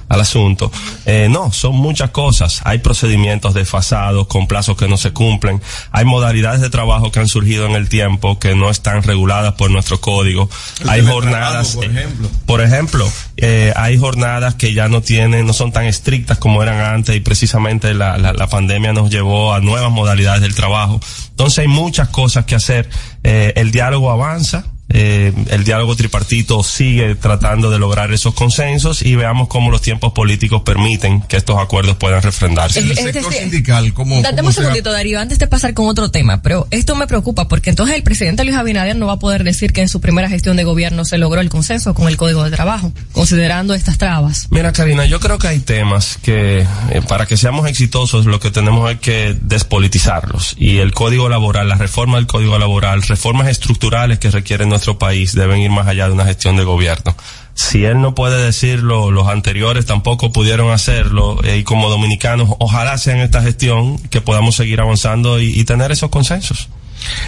al 0.09 0.21
asunto, 0.21 0.71
eh, 1.05 1.27
no, 1.29 1.51
son 1.51 1.75
muchas 1.75 2.09
cosas. 2.09 2.61
Hay 2.65 2.79
procedimientos 2.79 3.53
desfasados 3.53 4.27
con 4.27 4.47
plazos 4.47 4.75
que 4.75 4.87
no 4.87 4.97
se 4.97 5.11
cumplen. 5.11 5.61
Hay 5.91 6.03
modalidades 6.05 6.61
de 6.61 6.69
trabajo 6.69 7.11
que 7.11 7.19
han 7.19 7.27
surgido 7.27 7.65
en 7.67 7.73
el 7.73 7.89
tiempo 7.89 8.39
que 8.39 8.55
no 8.55 8.69
están 8.69 9.03
reguladas 9.03 9.53
por 9.53 9.71
nuestro 9.71 10.01
código. 10.01 10.49
El 10.81 10.89
Hay 10.89 11.05
jornadas, 11.05 11.75
por 11.75 11.85
eh, 11.85 11.87
ejemplo. 11.87 12.29
por 12.45 12.61
ejemplo, 12.61 13.11
eh, 13.37 13.73
hay 13.75 13.97
jornadas 13.97 14.55
que 14.55 14.73
ya 14.73 14.87
no 14.87 15.01
tienen, 15.01 15.45
no 15.45 15.53
son 15.53 15.71
tan 15.71 15.85
estrictas 15.85 16.37
como 16.37 16.61
eran 16.63 16.79
antes 16.79 17.15
y 17.15 17.19
precisamente 17.19 17.93
la, 17.93 18.17
la, 18.17 18.33
la 18.33 18.47
pandemia 18.47 18.93
nos 18.93 19.09
llevó 19.09 19.53
a 19.53 19.59
nuevas 19.59 19.91
modalidades 19.91 20.41
del 20.41 20.55
trabajo. 20.55 20.99
Entonces 21.29 21.59
hay 21.59 21.67
muchas 21.67 22.09
cosas 22.09 22.45
que 22.45 22.55
hacer. 22.55 22.89
Eh, 23.23 23.53
el 23.55 23.71
diálogo 23.71 24.11
avanza. 24.11 24.65
Eh, 24.89 25.33
el 25.49 25.63
diálogo 25.63 25.95
tripartito 25.95 26.63
sigue 26.63 27.15
tratando 27.15 27.69
de 27.69 27.79
lograr 27.79 28.11
esos 28.11 28.33
consensos 28.33 29.01
y 29.03 29.15
veamos 29.15 29.47
cómo 29.47 29.69
los 29.71 29.81
tiempos 29.81 30.13
políticos 30.13 30.63
permiten 30.63 31.21
que 31.21 31.37
estos 31.37 31.57
acuerdos 31.59 31.95
puedan 31.97 32.21
refrendarse. 32.21 32.79
El- 32.79 32.91
el 32.91 32.97
sector 32.97 33.31
este- 33.31 33.43
sindical, 33.43 33.93
¿cómo, 33.93 34.21
Dame 34.21 34.41
un 34.41 34.53
segundito, 34.53 34.91
Darío, 34.91 35.19
antes 35.19 35.37
de 35.39 35.47
pasar 35.47 35.73
con 35.73 35.87
otro 35.87 36.09
tema, 36.11 36.41
pero 36.41 36.67
esto 36.71 36.95
me 36.95 37.07
preocupa 37.07 37.47
porque 37.47 37.69
entonces 37.69 37.95
el 37.95 38.03
presidente 38.03 38.43
Luis 38.43 38.57
Abinader 38.57 38.95
no 38.95 39.05
va 39.07 39.13
a 39.13 39.19
poder 39.19 39.43
decir 39.43 39.73
que 39.73 39.81
en 39.81 39.89
su 39.89 40.01
primera 40.01 40.27
gestión 40.29 40.57
de 40.57 40.63
gobierno 40.63 41.05
se 41.05 41.17
logró 41.17 41.39
el 41.41 41.49
consenso 41.49 41.93
con 41.93 42.07
el 42.07 42.17
Código 42.17 42.43
de 42.43 42.51
Trabajo, 42.51 42.91
considerando 43.11 43.73
estas 43.73 43.97
trabas. 43.97 44.47
Mira, 44.49 44.73
Karina, 44.73 45.05
yo 45.05 45.19
creo 45.19 45.37
que 45.37 45.47
hay 45.47 45.59
temas 45.59 46.17
que 46.21 46.61
eh, 46.61 47.01
para 47.07 47.25
que 47.25 47.37
seamos 47.37 47.67
exitosos 47.67 48.25
lo 48.25 48.39
que 48.39 48.49
tenemos 48.51 48.89
es 48.91 48.99
que 48.99 49.35
despolitizarlos. 49.39 50.55
Y 50.57 50.77
el 50.79 50.93
código 50.93 51.29
laboral, 51.29 51.69
la 51.69 51.75
reforma 51.75 52.17
del 52.17 52.27
código 52.27 52.57
laboral, 52.57 53.01
reformas 53.03 53.47
estructurales 53.47 54.19
que 54.19 54.29
requiere 54.31 54.65
nuestro 54.79 54.97
país 54.97 55.33
deben 55.33 55.59
ir 55.59 55.71
más 55.71 55.87
allá 55.87 56.07
de 56.07 56.13
una 56.13 56.23
gestión 56.23 56.55
de 56.55 56.63
gobierno. 56.63 57.13
Si 57.53 57.83
él 57.83 57.99
no 57.99 58.15
puede 58.15 58.41
decirlo, 58.41 59.11
los 59.11 59.27
anteriores 59.27 59.85
tampoco 59.85 60.31
pudieron 60.31 60.71
hacerlo, 60.71 61.43
eh, 61.43 61.57
y 61.57 61.63
como 61.63 61.89
dominicanos, 61.89 62.49
ojalá 62.59 62.97
sea 62.97 63.15
en 63.15 63.19
esta 63.19 63.41
gestión 63.41 63.97
que 64.09 64.21
podamos 64.21 64.55
seguir 64.55 64.79
avanzando 64.79 65.41
y, 65.41 65.59
y 65.59 65.65
tener 65.65 65.91
esos 65.91 66.09
consensos. 66.09 66.69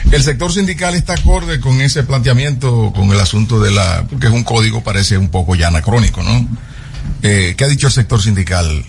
El 0.10 0.23
sector 0.23 0.53
sindical 0.53 0.95
está 0.95 1.14
acorde 1.14 1.60
con 1.60 1.82
ese 1.82 2.03
planteamiento, 2.03 2.94
con 2.95 3.11
el 3.11 3.19
asunto 3.19 3.60
de 3.60 3.72
la, 3.72 4.06
porque 4.10 4.28
es 4.28 4.34
un 4.34 4.44
código, 4.44 4.82
parece 4.82 5.18
un 5.18 5.28
poco 5.28 5.56
ya 5.56 5.68
anacrónico, 5.68 6.23
¿no? 6.23 6.48
Eh, 7.22 7.56
¿Qué 7.57 7.65
ha 7.65 7.68
dicho 7.68 7.88
el 7.88 7.94
sector 7.94 8.22
sindical? 8.22 8.86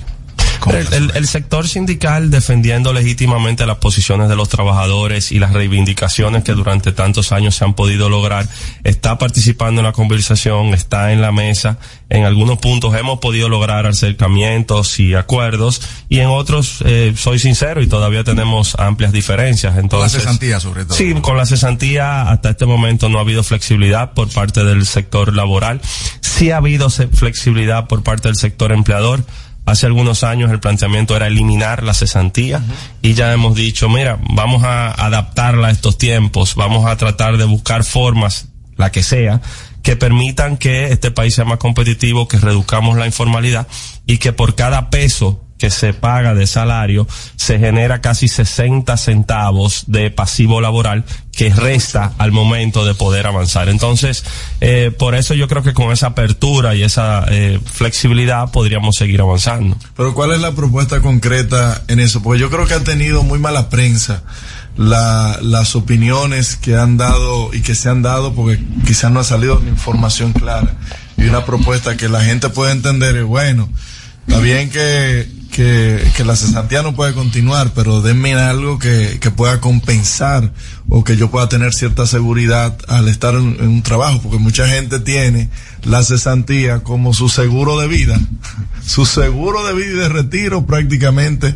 El, 0.71 0.93
el- 0.93 1.13
el 1.17 1.27
sector 1.27 1.67
sindical 1.69 2.31
defendiendo 2.31 2.93
legítimamente 2.93 3.67
las 3.67 3.79
posiciones 3.79 4.29
de 4.29 4.37
los 4.37 4.49
trabajadores 4.49 5.33
y 5.33 5.39
las 5.39 5.53
reivindicaciones 5.53 6.45
que 6.45 6.53
durante 6.53 6.93
tantos 6.93 7.33
años 7.33 7.57
se 7.57 7.65
han 7.65 7.75
podido 7.75 8.09
lograr, 8.09 8.47
está 8.85 9.19
participando 9.19 9.81
en 9.81 9.87
la 9.87 9.93
conversación, 9.93 10.75
está 10.75 11.13
en 11.13 11.21
la 11.21 11.33
mesa. 11.33 11.79
En 12.09 12.25
algunos 12.25 12.59
puntos 12.59 12.95
hemos 12.95 13.19
podido 13.19 13.49
lograr 13.49 13.87
acercamientos 13.87 15.01
y 15.01 15.15
acuerdos 15.15 15.81
y 16.09 16.21
en 16.21 16.29
otros, 16.29 16.79
eh, 16.85 17.15
soy 17.17 17.39
sincero, 17.39 17.83
y 17.83 17.87
todavía 17.87 18.23
tenemos 18.25 18.75
amplias 18.79 19.13
diferencias. 19.13 19.77
Entonces, 19.79 20.15
la 20.15 20.21
cesantía, 20.21 20.61
sobre 20.61 20.85
todo. 20.85 20.97
Sí, 20.97 21.13
con 21.23 21.37
la 21.37 21.47
cesantía 21.47 22.23
hasta 22.31 22.51
este 22.51 22.67
momento 22.67 23.09
no 23.09 23.19
ha 23.19 23.23
habido 23.23 23.43
flexibilidad 23.43 24.13
por 24.13 24.29
parte 24.29 24.65
del 24.65 24.87
sector 24.87 25.35
laboral. 25.35 25.81
Sí 26.21 26.51
ha 26.51 26.59
habido 26.59 26.89
flexibilidad 26.91 27.89
por 27.89 28.03
parte 28.03 28.29
del 28.29 28.37
sector 28.37 28.73
empleador. 28.73 29.25
Hace 29.65 29.87
algunos 29.87 30.25
años 30.25 30.51
el 30.51 30.59
planteamiento 30.59 31.15
era 31.15 31.29
eliminar 31.29 31.85
la 31.85 31.95
cesantía 31.95 32.61
y 33.01 33.15
ya 33.15 33.33
hemos 33.33 33.55
dicho, 33.55 33.89
mira, 33.89 34.19
vamos 34.31 34.65
a 34.65 34.91
adaptarla 34.91 35.69
a 35.69 35.71
estos 35.71 35.99
tiempos, 35.99 36.57
vamos 36.57 36.87
a 36.87 36.97
tratar 36.97 37.37
de 37.37 37.45
buscar 37.45 37.85
formas, 37.85 38.49
la 38.77 38.91
que 38.91 39.05
sea, 39.05 39.41
que 39.83 39.95
permitan 39.97 40.57
que 40.57 40.93
este 40.93 41.13
país 41.13 41.35
sea 41.35 41.45
más 41.45 41.59
competitivo, 41.59 42.27
que 42.27 42.39
reduzcamos 42.39 42.97
la 42.97 43.07
informalidad 43.07 43.69
y 44.05 44.19
que 44.19 44.33
por 44.33 44.57
cada 44.57 44.91
peso 44.91 45.45
que 45.63 45.71
se 45.71 45.95
paga 45.95 46.35
de 46.35 46.49
salario 46.49 47.07
se 47.37 47.57
genera 47.57 48.01
casi 48.01 48.27
60 48.27 48.97
centavos 48.97 49.85
de 49.87 50.11
pasivo 50.11 50.61
laboral 50.61 51.05
que 51.31 51.51
resta 51.51 52.15
al 52.19 52.33
momento 52.33 52.85
de 52.85 52.95
poder 52.95 53.29
avanzar. 53.29 53.69
Entonces, 53.69 54.25
eh, 54.61 54.91
por 54.99 55.15
eso 55.15 55.35
yo 55.35 55.47
creo 55.47 55.63
que 55.63 55.73
con 55.73 55.93
esa 55.93 56.09
apertura 56.09 56.75
y 56.75 56.83
esa 56.83 57.27
eh, 57.29 57.61
flexibilidad 57.65 58.51
podríamos 58.51 58.97
seguir 58.97 59.21
avanzando. 59.21 59.77
Pero 59.97 60.15
¿cuál 60.15 60.33
es 60.33 60.41
la 60.41 60.51
propuesta 60.51 61.01
concreta 61.01 61.81
en 61.87 62.01
eso? 62.01 62.25
Porque 62.25 62.41
yo 62.41 62.51
creo 62.51 62.67
que 62.67 62.75
ha 62.75 62.83
tenido 62.83 63.23
muy 63.23 63.39
mala 63.39 63.71
prensa 63.71 64.25
la, 64.77 65.39
las 65.43 65.77
opiniones 65.77 66.57
que 66.57 66.75
han 66.75 66.97
dado 66.97 67.55
y 67.55 67.63
que 67.63 67.77
se 67.77 67.89
han 67.89 68.03
dado 68.03 68.35
porque 68.35 68.61
quizás 68.85 69.13
no 69.13 69.21
ha 69.21 69.25
salido 69.25 69.61
una 69.61 69.69
información 69.69 70.33
clara 70.33 70.75
y 71.17 71.23
una 71.23 71.45
propuesta 71.45 71.97
que 71.97 72.09
la 72.09 72.25
gente 72.25 72.49
puede 72.49 72.73
entender 72.73 73.15
es 73.15 73.25
bueno, 73.25 73.69
está 74.27 74.41
bien 74.41 74.71
que, 74.71 75.42
que, 75.53 76.03
que 76.17 76.25
la 76.25 76.35
cesantía 76.35 76.83
no 76.83 76.97
puede 76.97 77.13
continuar, 77.13 77.73
pero 77.75 78.01
denme 78.01 78.35
algo 78.35 78.79
que, 78.79 79.19
que 79.21 79.31
pueda 79.31 79.61
compensar 79.61 80.53
o 80.89 81.05
que 81.05 81.17
yo 81.17 81.31
pueda 81.31 81.49
tener 81.49 81.75
cierta 81.75 82.07
seguridad 82.07 82.77
al 82.89 83.07
estar 83.09 83.35
en, 83.35 83.57
en 83.61 83.69
un 83.69 83.83
trabajo, 83.83 84.21
porque 84.23 84.39
mucha 84.39 84.67
gente 84.67 84.99
tiene 84.99 85.51
la 85.85 86.03
cesantía 86.03 86.81
como 86.81 87.13
su 87.13 87.29
seguro 87.29 87.79
de 87.79 87.87
vida, 87.87 88.19
su 88.85 89.05
seguro 89.05 89.65
de 89.65 89.75
vida 89.75 89.91
y 89.91 89.97
de 89.97 90.09
retiro 90.09 90.67
prácticamente 90.67 91.55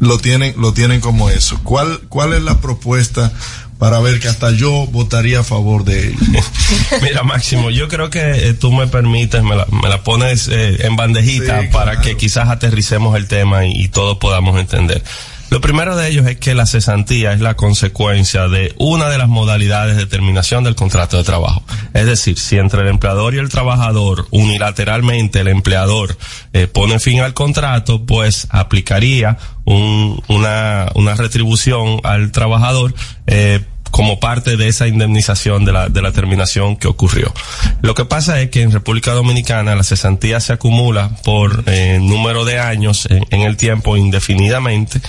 lo 0.00 0.18
tienen, 0.18 0.54
lo 0.58 0.72
tienen 0.72 1.00
como 1.00 1.28
eso. 1.28 1.60
¿Cuál, 1.62 2.00
cuál 2.08 2.32
es 2.32 2.42
la 2.42 2.60
propuesta 2.60 3.32
para 3.78 4.00
ver 4.00 4.20
que 4.20 4.28
hasta 4.28 4.50
yo 4.50 4.86
votaría 4.86 5.40
a 5.40 5.44
favor 5.44 5.84
de 5.84 6.08
ello? 6.08 6.18
Mira, 7.02 7.22
Máximo, 7.22 7.70
yo 7.70 7.88
creo 7.88 8.10
que 8.10 8.48
eh, 8.48 8.54
tú 8.54 8.72
me 8.72 8.86
permites, 8.88 9.42
me 9.42 9.56
la, 9.56 9.66
me 9.70 9.88
la 9.88 10.02
pones 10.02 10.48
eh, 10.48 10.86
en 10.86 10.96
bandejita 10.96 11.62
Sí, 11.62 11.68
para 11.68 12.00
que 12.00 12.16
quizás 12.16 12.48
aterricemos 12.48 13.16
el 13.16 13.26
tema 13.26 13.66
y, 13.66 13.72
y 13.72 13.88
todos 13.88 14.18
podamos 14.18 14.58
entender. 14.58 15.02
Lo 15.50 15.60
primero 15.62 15.96
de 15.96 16.08
ellos 16.08 16.26
es 16.26 16.36
que 16.36 16.54
la 16.54 16.66
cesantía 16.66 17.32
es 17.32 17.40
la 17.40 17.54
consecuencia 17.54 18.48
de 18.48 18.74
una 18.78 19.08
de 19.08 19.16
las 19.16 19.28
modalidades 19.28 19.96
de 19.96 20.04
terminación 20.06 20.62
del 20.62 20.74
contrato 20.74 21.16
de 21.16 21.24
trabajo. 21.24 21.62
Es 21.94 22.04
decir, 22.04 22.38
si 22.38 22.58
entre 22.58 22.82
el 22.82 22.88
empleador 22.88 23.34
y 23.34 23.38
el 23.38 23.48
trabajador 23.48 24.26
unilateralmente 24.30 25.40
el 25.40 25.48
empleador 25.48 26.18
eh, 26.52 26.66
pone 26.66 26.98
fin 27.00 27.20
al 27.20 27.32
contrato, 27.32 28.04
pues 28.04 28.46
aplicaría 28.50 29.38
un- 29.64 30.22
una, 30.28 30.90
una 30.94 31.14
retribución 31.14 32.00
al 32.04 32.30
trabajador 32.30 32.94
eh, 33.26 33.60
como 33.90 34.20
parte 34.20 34.58
de 34.58 34.68
esa 34.68 34.86
indemnización 34.86 35.64
de 35.64 35.72
la, 35.72 35.88
de 35.88 36.02
la 36.02 36.12
terminación 36.12 36.76
que 36.76 36.88
ocurrió. 36.88 37.32
Lo 37.80 37.94
que 37.94 38.04
pasa 38.04 38.38
es 38.42 38.50
que 38.50 38.60
en 38.60 38.70
República 38.70 39.12
Dominicana 39.12 39.74
la 39.74 39.82
cesantía 39.82 40.40
se 40.40 40.52
acumula 40.52 41.08
por 41.24 41.64
eh, 41.66 41.98
número 42.02 42.44
de 42.44 42.58
años 42.58 43.06
en, 43.10 43.24
en 43.30 43.40
el 43.40 43.56
tiempo 43.56 43.96
indefinidamente 43.96 45.00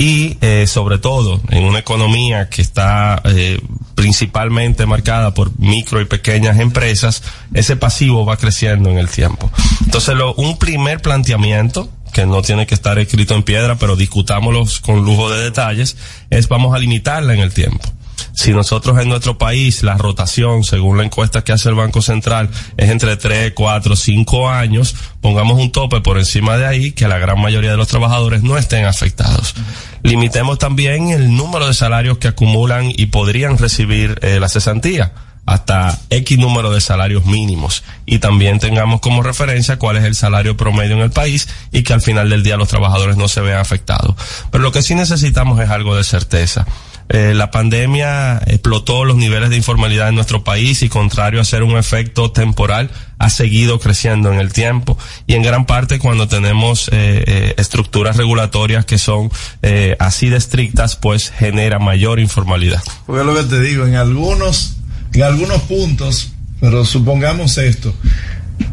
y 0.00 0.38
eh, 0.40 0.66
sobre 0.66 0.96
todo 0.96 1.42
en 1.50 1.64
una 1.64 1.80
economía 1.80 2.48
que 2.48 2.62
está 2.62 3.20
eh, 3.22 3.60
principalmente 3.94 4.86
marcada 4.86 5.34
por 5.34 5.50
micro 5.60 6.00
y 6.00 6.06
pequeñas 6.06 6.58
empresas, 6.58 7.22
ese 7.52 7.76
pasivo 7.76 8.24
va 8.24 8.38
creciendo 8.38 8.88
en 8.88 8.96
el 8.96 9.10
tiempo. 9.10 9.50
Entonces, 9.84 10.16
lo, 10.16 10.32
un 10.36 10.58
primer 10.58 11.02
planteamiento 11.02 11.90
que 12.14 12.24
no 12.24 12.40
tiene 12.40 12.66
que 12.66 12.74
estar 12.74 12.98
escrito 12.98 13.34
en 13.34 13.42
piedra, 13.42 13.76
pero 13.76 13.94
discutámoslo 13.94 14.64
con 14.80 15.04
lujo 15.04 15.28
de 15.28 15.42
detalles, 15.42 15.98
es 16.30 16.48
vamos 16.48 16.74
a 16.74 16.78
limitarla 16.78 17.34
en 17.34 17.40
el 17.40 17.52
tiempo. 17.52 17.86
Si 18.32 18.52
nosotros 18.52 19.00
en 19.00 19.08
nuestro 19.08 19.38
país 19.38 19.82
la 19.82 19.96
rotación, 19.96 20.64
según 20.64 20.98
la 20.98 21.04
encuesta 21.04 21.42
que 21.42 21.52
hace 21.52 21.68
el 21.68 21.74
Banco 21.74 22.02
Central, 22.02 22.50
es 22.76 22.90
entre 22.90 23.16
3, 23.16 23.52
4, 23.54 23.96
5 23.96 24.48
años, 24.48 24.94
pongamos 25.20 25.58
un 25.58 25.72
tope 25.72 26.00
por 26.00 26.18
encima 26.18 26.56
de 26.56 26.66
ahí 26.66 26.92
que 26.92 27.08
la 27.08 27.18
gran 27.18 27.40
mayoría 27.40 27.70
de 27.70 27.76
los 27.76 27.88
trabajadores 27.88 28.42
no 28.42 28.58
estén 28.58 28.84
afectados. 28.84 29.54
Limitemos 30.02 30.58
también 30.58 31.10
el 31.10 31.36
número 31.36 31.66
de 31.66 31.74
salarios 31.74 32.18
que 32.18 32.28
acumulan 32.28 32.90
y 32.90 33.06
podrían 33.06 33.58
recibir 33.58 34.18
eh, 34.22 34.40
la 34.40 34.48
cesantía 34.48 35.12
hasta 35.46 35.98
X 36.10 36.38
número 36.38 36.70
de 36.70 36.80
salarios 36.80 37.24
mínimos 37.24 37.82
y 38.06 38.18
también 38.18 38.60
tengamos 38.60 39.00
como 39.00 39.22
referencia 39.22 39.78
cuál 39.78 39.96
es 39.96 40.04
el 40.04 40.14
salario 40.14 40.56
promedio 40.56 40.94
en 40.94 41.02
el 41.02 41.10
país 41.10 41.48
y 41.72 41.82
que 41.82 41.92
al 41.92 42.02
final 42.02 42.30
del 42.30 42.42
día 42.42 42.56
los 42.56 42.68
trabajadores 42.68 43.16
no 43.16 43.26
se 43.26 43.40
vean 43.40 43.58
afectados. 43.58 44.14
Pero 44.50 44.62
lo 44.62 44.72
que 44.72 44.82
sí 44.82 44.94
necesitamos 44.94 45.58
es 45.60 45.70
algo 45.70 45.96
de 45.96 46.04
certeza. 46.04 46.66
Eh, 47.10 47.34
la 47.34 47.50
pandemia 47.50 48.40
explotó 48.46 49.04
los 49.04 49.16
niveles 49.16 49.50
de 49.50 49.56
informalidad 49.56 50.08
en 50.08 50.14
nuestro 50.14 50.44
país 50.44 50.82
y 50.82 50.88
contrario 50.88 51.40
a 51.40 51.44
ser 51.44 51.64
un 51.64 51.76
efecto 51.76 52.30
temporal, 52.30 52.90
ha 53.20 53.28
seguido 53.28 53.78
creciendo 53.78 54.32
en 54.32 54.40
el 54.40 54.52
tiempo 54.52 54.96
y 55.26 55.34
en 55.34 55.42
gran 55.42 55.66
parte 55.66 55.98
cuando 55.98 56.26
tenemos 56.26 56.88
eh, 56.88 57.22
eh, 57.26 57.54
estructuras 57.58 58.16
regulatorias 58.16 58.86
que 58.86 58.96
son 58.96 59.30
eh, 59.60 59.94
así 59.98 60.30
de 60.30 60.38
estrictas, 60.38 60.96
pues 60.96 61.30
genera 61.30 61.78
mayor 61.78 62.18
informalidad. 62.18 62.82
Porque 63.06 63.24
lo 63.24 63.34
que 63.34 63.42
te 63.42 63.60
digo, 63.60 63.86
en 63.86 63.96
algunos, 63.96 64.76
en 65.12 65.22
algunos 65.22 65.60
puntos, 65.62 66.32
pero 66.60 66.86
supongamos 66.86 67.58
esto. 67.58 67.92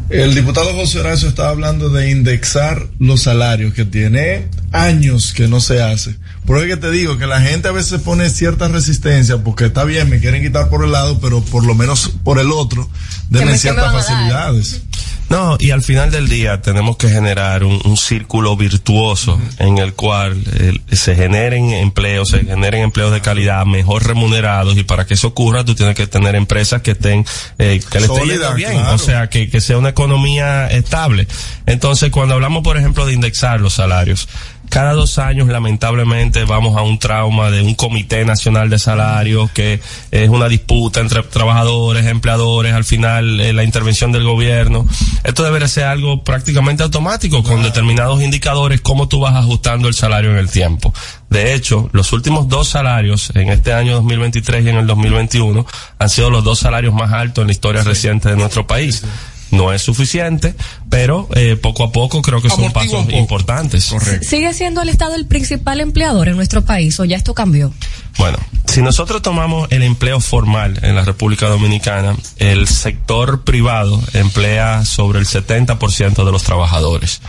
El 0.09 0.33
diputado 0.33 0.73
José 0.73 1.01
Horacio 1.01 1.27
estaba 1.27 1.49
hablando 1.49 1.89
de 1.89 2.09
indexar 2.09 2.87
los 2.97 3.23
salarios 3.23 3.73
que 3.73 3.83
tiene 3.83 4.47
años 4.71 5.33
que 5.33 5.47
no 5.49 5.59
se 5.59 5.81
hace. 5.81 6.15
Por 6.45 6.57
eso 6.57 6.67
que 6.67 6.77
te 6.77 6.91
digo 6.91 7.17
que 7.17 7.27
la 7.27 7.41
gente 7.41 7.67
a 7.67 7.71
veces 7.71 8.01
pone 8.01 8.29
cierta 8.29 8.69
resistencia 8.69 9.37
porque 9.39 9.65
está 9.65 9.83
bien, 9.83 10.09
me 10.09 10.19
quieren 10.19 10.41
quitar 10.41 10.69
por 10.69 10.85
el 10.85 10.93
lado, 10.93 11.19
pero 11.19 11.41
por 11.41 11.65
lo 11.65 11.75
menos 11.75 12.13
por 12.23 12.39
el 12.39 12.51
otro, 12.51 12.89
denme 13.29 13.57
ciertas 13.57 13.91
facilidades. 13.91 14.81
No, 15.29 15.57
y 15.59 15.71
al 15.71 15.81
final 15.81 16.09
del 16.09 16.29
día 16.29 16.61
tenemos 16.61 16.95
que 16.95 17.09
generar 17.09 17.63
un, 17.63 17.81
un 17.83 17.97
círculo 17.97 18.55
virtuoso 18.55 19.39
en 19.59 19.77
el 19.77 19.93
cual 19.93 20.41
eh, 20.53 20.73
se 20.95 21.15
generen 21.15 21.71
empleos, 21.71 22.29
se 22.29 22.45
generen 22.45 22.83
empleos 22.83 23.11
de 23.11 23.19
calidad, 23.19 23.65
mejor 23.65 24.07
remunerados, 24.07 24.77
y 24.77 24.83
para 24.83 25.05
que 25.05 25.15
eso 25.15 25.27
ocurra 25.27 25.65
tú 25.65 25.75
tienes 25.75 25.95
que 25.95 26.07
tener 26.07 26.35
empresas 26.35 26.81
que 26.81 26.91
estén, 26.91 27.25
eh, 27.57 27.81
que 27.91 27.99
le 27.99 28.05
estén 28.05 28.25
yendo 28.25 28.53
bien, 28.53 28.73
claro. 28.73 28.95
o 28.95 28.97
sea, 28.97 29.29
que, 29.29 29.49
que 29.49 29.59
sea 29.59 29.77
una 29.77 29.89
economía 29.89 30.67
estable. 30.67 31.27
Entonces, 31.65 32.09
cuando 32.11 32.35
hablamos, 32.35 32.63
por 32.63 32.77
ejemplo, 32.77 33.05
de 33.05 33.13
indexar 33.13 33.59
los 33.59 33.73
salarios, 33.73 34.29
cada 34.69 34.93
dos 34.93 35.17
años 35.17 35.47
lamentablemente 35.47 36.43
vamos 36.45 36.77
a 36.77 36.81
un 36.81 36.99
trauma 36.99 37.49
de 37.49 37.61
un 37.61 37.75
comité 37.75 38.25
nacional 38.25 38.69
de 38.69 38.79
salarios 38.79 39.51
que 39.51 39.79
es 40.11 40.29
una 40.29 40.47
disputa 40.47 40.99
entre 40.99 41.23
trabajadores, 41.23 42.05
empleadores, 42.05 42.73
al 42.73 42.83
final 42.83 43.39
eh, 43.39 43.53
la 43.53 43.63
intervención 43.63 44.11
del 44.11 44.23
gobierno. 44.23 44.85
Esto 45.23 45.43
debería 45.43 45.67
ser 45.67 45.85
algo 45.85 46.23
prácticamente 46.23 46.83
automático 46.83 47.43
con 47.43 47.63
determinados 47.63 48.21
indicadores 48.21 48.81
cómo 48.81 49.07
tú 49.07 49.19
vas 49.19 49.35
ajustando 49.35 49.87
el 49.87 49.93
salario 49.93 50.31
en 50.31 50.37
el 50.37 50.49
tiempo. 50.49 50.93
De 51.29 51.53
hecho, 51.53 51.89
los 51.91 52.13
últimos 52.13 52.47
dos 52.47 52.69
salarios 52.69 53.31
en 53.35 53.49
este 53.49 53.73
año 53.73 53.95
2023 53.95 54.65
y 54.65 54.69
en 54.69 54.77
el 54.77 54.87
2021 54.87 55.65
han 55.99 56.09
sido 56.09 56.29
los 56.29 56.43
dos 56.43 56.59
salarios 56.59 56.93
más 56.93 57.11
altos 57.11 57.41
en 57.41 57.47
la 57.47 57.53
historia 57.53 57.83
reciente 57.83 58.29
de 58.29 58.35
nuestro 58.35 58.65
país. 58.65 59.03
No 59.51 59.71
es 59.71 59.81
suficiente, 59.81 60.55
pero 60.89 61.29
eh, 61.35 61.55
poco 61.55 61.83
a 61.83 61.91
poco 61.91 62.21
creo 62.21 62.41
que 62.41 62.49
son 62.49 62.71
pasos 62.71 63.11
importantes. 63.11 63.93
¿Sigue 64.21 64.53
siendo 64.53 64.81
el 64.81 64.89
Estado 64.89 65.15
el 65.15 65.25
principal 65.25 65.79
empleador 65.79 66.27
en 66.27 66.35
nuestro 66.35 66.63
país 66.63 66.99
o 66.99 67.05
ya 67.05 67.17
esto 67.17 67.33
cambió? 67.33 67.71
Bueno, 68.17 68.37
si 68.65 68.81
nosotros 68.81 69.21
tomamos 69.21 69.67
el 69.71 69.83
empleo 69.83 70.19
formal 70.19 70.79
en 70.81 70.95
la 70.95 71.03
República 71.03 71.47
Dominicana, 71.47 72.15
el 72.37 72.67
sector 72.67 73.43
privado 73.43 74.01
emplea 74.13 74.85
sobre 74.85 75.19
el 75.19 75.25
70% 75.25 76.25
de 76.25 76.31
los 76.31 76.43
trabajadores. 76.43 77.21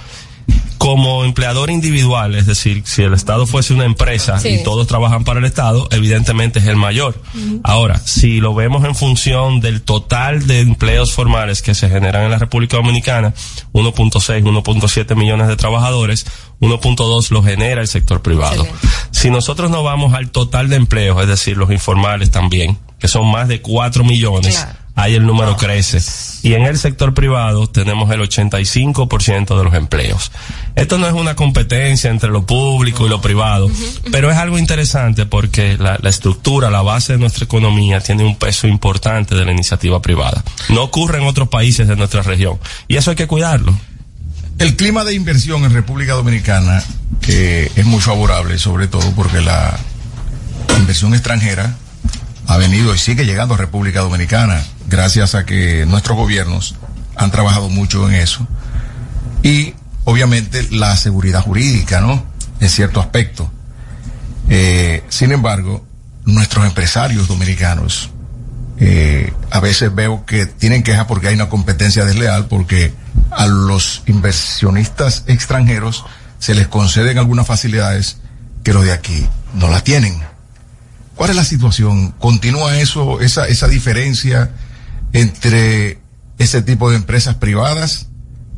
Como 0.79 1.25
empleador 1.25 1.71
individual, 1.71 2.35
es 2.37 2.47
decir, 2.47 2.83
si 2.87 3.03
el 3.03 3.13
Estado 3.13 3.47
fuese 3.47 3.75
una 3.75 3.85
empresa 3.85 4.39
Sí. 4.39 4.49
y 4.49 4.63
todos 4.63 4.87
trabajan 4.87 5.25
para 5.25 5.41
el 5.41 5.45
Estado, 5.45 5.89
evidentemente 5.91 6.61
es 6.61 6.67
el 6.67 6.77
mayor. 6.77 7.21
Ahora, 7.65 7.99
si 7.99 8.41
lo 8.41 8.55
vemos 8.55 8.85
en 8.85 8.95
función 8.95 9.61
del 9.61 9.83
total 9.83 10.47
de 10.47 10.61
empleos 10.61 11.13
formales 11.13 11.63
que 11.63 11.75
se 11.75 11.91
generan 11.91 12.25
en 12.25 12.31
la 12.31 12.39
República 12.39 12.77
Dominicana, 12.77 13.35
1.6, 13.73 14.43
1.7 14.45 15.15
millones 15.17 15.49
de 15.49 15.57
trabajadores, 15.57 16.27
1.2 16.61 17.31
lo 17.33 17.43
genera 17.43 17.81
el 17.83 17.89
sector 17.89 18.23
privado. 18.23 18.67
Si 19.11 19.31
nosotros 19.31 19.71
no 19.71 19.83
vamos 19.83 20.15
al 20.15 20.31
total 20.31 20.69
de 20.69 20.77
empleos, 20.77 21.21
es 21.21 21.29
decir, 21.29 21.57
los 21.57 21.71
informales 21.73 22.31
también, 22.31 22.79
que 22.99 23.09
son 23.09 23.27
más 23.31 23.49
de 23.49 23.61
4 23.61 24.05
millones, 24.05 24.65
ahí 24.99 25.15
el 25.15 25.25
número 25.25 25.57
crece. 25.57 25.99
Y 26.43 26.55
en 26.55 26.63
el 26.63 26.77
sector 26.77 27.15
privado 27.15 27.69
tenemos 27.69 28.11
el 28.11 28.21
85% 28.21 29.57
de 29.57 29.65
los 29.65 29.75
empleos. 29.75 30.33
Esto 30.75 30.99
no 30.99 31.07
es 31.07 31.13
una 31.13 31.37
competencia 31.37 32.11
entre 32.11 32.31
lo 32.31 32.45
público 32.45 33.07
y 33.07 33.09
lo 33.09 33.21
privado, 33.21 33.71
pero 34.11 34.31
es 34.31 34.37
algo 34.37 34.59
interesante 34.59 35.25
porque 35.25 35.79
la, 35.79 35.99
la 36.03 36.11
estructura, 36.11 36.69
la 36.69 36.83
base 36.83 37.13
de 37.13 37.19
nuestra 37.21 37.45
economía 37.45 38.01
tiene 38.01 38.25
un 38.25 38.37
peso 38.37 38.67
importante 38.67 39.37
de 39.37 39.45
la 39.45 39.53
iniciativa 39.53 40.03
privada. 40.03 40.43
No 40.69 40.83
ocurre 40.83 41.19
en 41.19 41.27
otros 41.27 41.49
países 41.49 41.87
de 41.87 41.95
nuestra 41.95 42.23
región. 42.23 42.59
Y 42.89 42.97
eso 42.97 43.11
hay 43.11 43.17
que 43.17 43.29
cuidarlo. 43.29 43.79
El 44.59 44.75
clima 44.75 45.05
de 45.05 45.15
inversión 45.15 45.65
en 45.65 45.73
República 45.73 46.15
Dominicana 46.15 46.83
que 47.21 47.71
es 47.77 47.87
muy 47.87 48.01
favorable, 48.01 48.59
sobre 48.59 48.89
todo 48.89 49.13
porque 49.13 49.41
la 49.41 49.79
inversión 50.77 51.15
extranjera 51.15 51.77
ha 52.49 52.57
venido 52.57 52.93
y 52.95 52.99
sigue 52.99 53.25
llegando 53.25 53.55
a 53.55 53.59
República 53.59 54.01
Dominicana 54.01 54.61
gracias 54.89 55.35
a 55.35 55.45
que 55.45 55.87
nuestros 55.87 56.17
gobiernos 56.17 56.77
han 57.17 57.31
trabajado 57.31 57.69
mucho 57.69 58.09
en 58.09 58.15
eso. 58.15 58.47
Y 59.43 59.75
obviamente 60.05 60.67
la 60.71 60.97
seguridad 60.97 61.43
jurídica, 61.43 62.01
¿no? 62.01 62.25
En 62.61 62.71
cierto 62.71 63.01
aspecto. 63.01 63.51
Eh, 64.49 65.05
sin 65.09 65.33
embargo, 65.33 65.85
nuestros 66.25 66.67
empresarios 66.67 67.29
dominicanos 67.29 68.11
eh, 68.81 69.33
a 69.51 69.61
veces 69.61 69.95
veo 69.95 70.25
que 70.25 70.47
tienen 70.47 70.83
quejas 70.83 71.07
porque 71.07 71.29
hay 71.29 71.35
una 71.35 71.49
competencia 71.49 72.05
desleal, 72.05 72.47
porque 72.47 72.93
a 73.31 73.47
los 73.47 74.03
inversionistas 74.07 75.25
extranjeros 75.27 76.05
se 76.39 76.55
les 76.55 76.69
conceden 76.69 77.19
algunas 77.19 77.47
facilidades 77.47 78.19
que 78.63 78.73
los 78.73 78.85
de 78.85 78.93
aquí 78.93 79.27
no 79.55 79.69
las 79.69 79.85
tienen. 79.85 80.23
¿Cuál 81.17 81.31
es 81.31 81.37
la 81.37 81.45
situación? 81.45 82.13
¿Continúa 82.13 82.79
eso, 82.79 83.21
esa, 83.21 83.49
esa 83.49 83.67
diferencia 83.67 84.53
entre 85.13 85.99
ese 86.39 86.63
tipo 86.63 86.91
de 86.91 86.97
empresas 86.97 87.37
privadas 87.37 88.09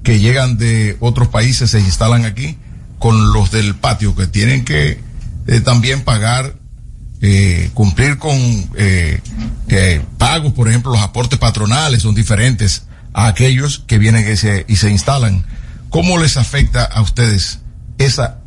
que 0.03 0.19
llegan 0.19 0.59
de 0.59 0.97
otros 1.01 1.29
países, 1.29 1.71
se 1.71 1.81
instalan 1.81 2.25
aquí, 2.25 2.59
con 2.99 3.33
los 3.33 3.51
del 3.51 3.75
patio 3.75 4.15
que 4.15 4.27
tienen 4.27 4.65
que 4.65 5.01
eh, 5.47 5.61
también 5.61 6.03
pagar 6.03 6.55
eh, 7.23 7.71
cumplir 7.75 8.17
con 8.17 8.35
eh, 8.77 9.21
eh, 9.69 10.03
pagos, 10.17 10.55
por 10.55 10.69
ejemplo, 10.69 10.93
los 10.93 11.03
aportes 11.03 11.39
patronales 11.39 12.03
son 12.03 12.15
diferentes 12.15 12.85
a 13.13 13.27
aquellos 13.27 13.81
que 13.87 13.99
vienen 13.99 14.31
y 14.31 14.37
se, 14.37 14.65
y 14.69 14.77
se 14.77 14.91
instalan. 14.91 15.45
¿Cómo 15.91 16.19
les 16.19 16.39
afecta 16.39 16.85
a 16.85 17.03
ustedes 17.03 17.61
esa, 17.99 18.39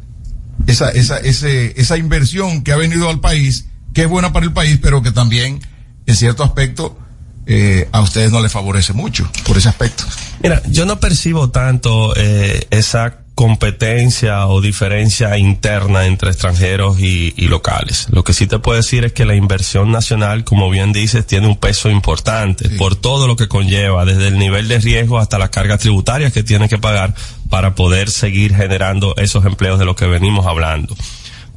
esa, 0.66 0.90
esa, 0.90 1.18
ese, 1.18 1.80
esa 1.80 1.98
inversión 1.98 2.64
que 2.64 2.72
ha 2.72 2.78
venido 2.78 3.10
al 3.10 3.20
país, 3.20 3.68
que 3.94 4.04
es 4.04 4.10
buena 4.10 4.34
para 4.34 4.46
el 4.46 4.54
país, 4.54 4.80
pero 4.82 5.04
que 5.04 5.12
también, 5.12 5.60
en 6.08 6.16
cierto 6.16 6.44
aspecto, 6.44 6.98
eh, 7.46 7.88
a 7.92 8.02
ustedes 8.02 8.32
no 8.32 8.42
les 8.42 8.52
favorece 8.52 8.94
mucho 8.94 9.30
por 9.46 9.58
ese 9.58 9.70
aspecto? 9.70 10.04
Mira, 10.42 10.62
yo 10.70 10.86
no 10.86 11.00
percibo 11.00 11.50
tanto 11.50 12.14
eh, 12.16 12.68
esa 12.70 13.24
competencia 13.36 14.46
o 14.48 14.62
diferencia 14.62 15.38
interna 15.38 16.06
entre 16.06 16.30
extranjeros 16.30 17.00
y, 17.00 17.34
y 17.36 17.48
locales. 17.48 18.08
Lo 18.12 18.24
que 18.24 18.34
sí 18.34 18.46
te 18.46 18.60
puedo 18.60 18.78
decir 18.78 19.06
es 19.06 19.14
que 19.14 19.26
la 19.26 19.36
inversión 19.36 19.92
nacional, 19.92 20.44
como 20.44 20.70
bien 20.70 20.94
dices, 20.94 21.26
tiene 21.26 21.48
un 21.48 21.58
peso 21.58 21.90
importante 21.90 22.70
por 22.78 22.96
todo 22.96 23.26
lo 23.28 23.36
que 23.36 23.48
conlleva, 23.48 24.06
desde 24.06 24.28
el 24.28 24.38
nivel 24.38 24.68
de 24.68 24.80
riesgo 24.80 25.18
hasta 25.18 25.40
las 25.40 25.50
cargas 25.50 25.80
tributarias 25.80 26.32
que 26.32 26.44
tiene 26.44 26.70
que 26.70 26.78
pagar 26.78 27.16
para 27.50 27.74
poder 27.74 28.10
seguir 28.12 28.56
generando 28.56 29.16
esos 29.18 29.46
empleos 29.46 29.80
de 29.80 29.86
los 29.86 29.96
que 29.96 30.06
venimos 30.06 30.46
hablando. 30.46 30.96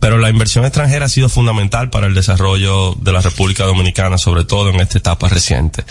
Pero 0.00 0.18
la 0.18 0.28
inversión 0.28 0.64
extranjera 0.64 1.06
ha 1.06 1.08
sido 1.08 1.28
fundamental 1.28 1.90
para 1.90 2.06
el 2.06 2.14
desarrollo 2.14 2.94
de 2.94 3.12
la 3.12 3.20
República 3.20 3.64
Dominicana, 3.64 4.18
sobre 4.18 4.44
todo 4.44 4.70
en 4.70 4.80
esta 4.80 4.98
etapa 4.98 5.28
reciente. 5.28 5.84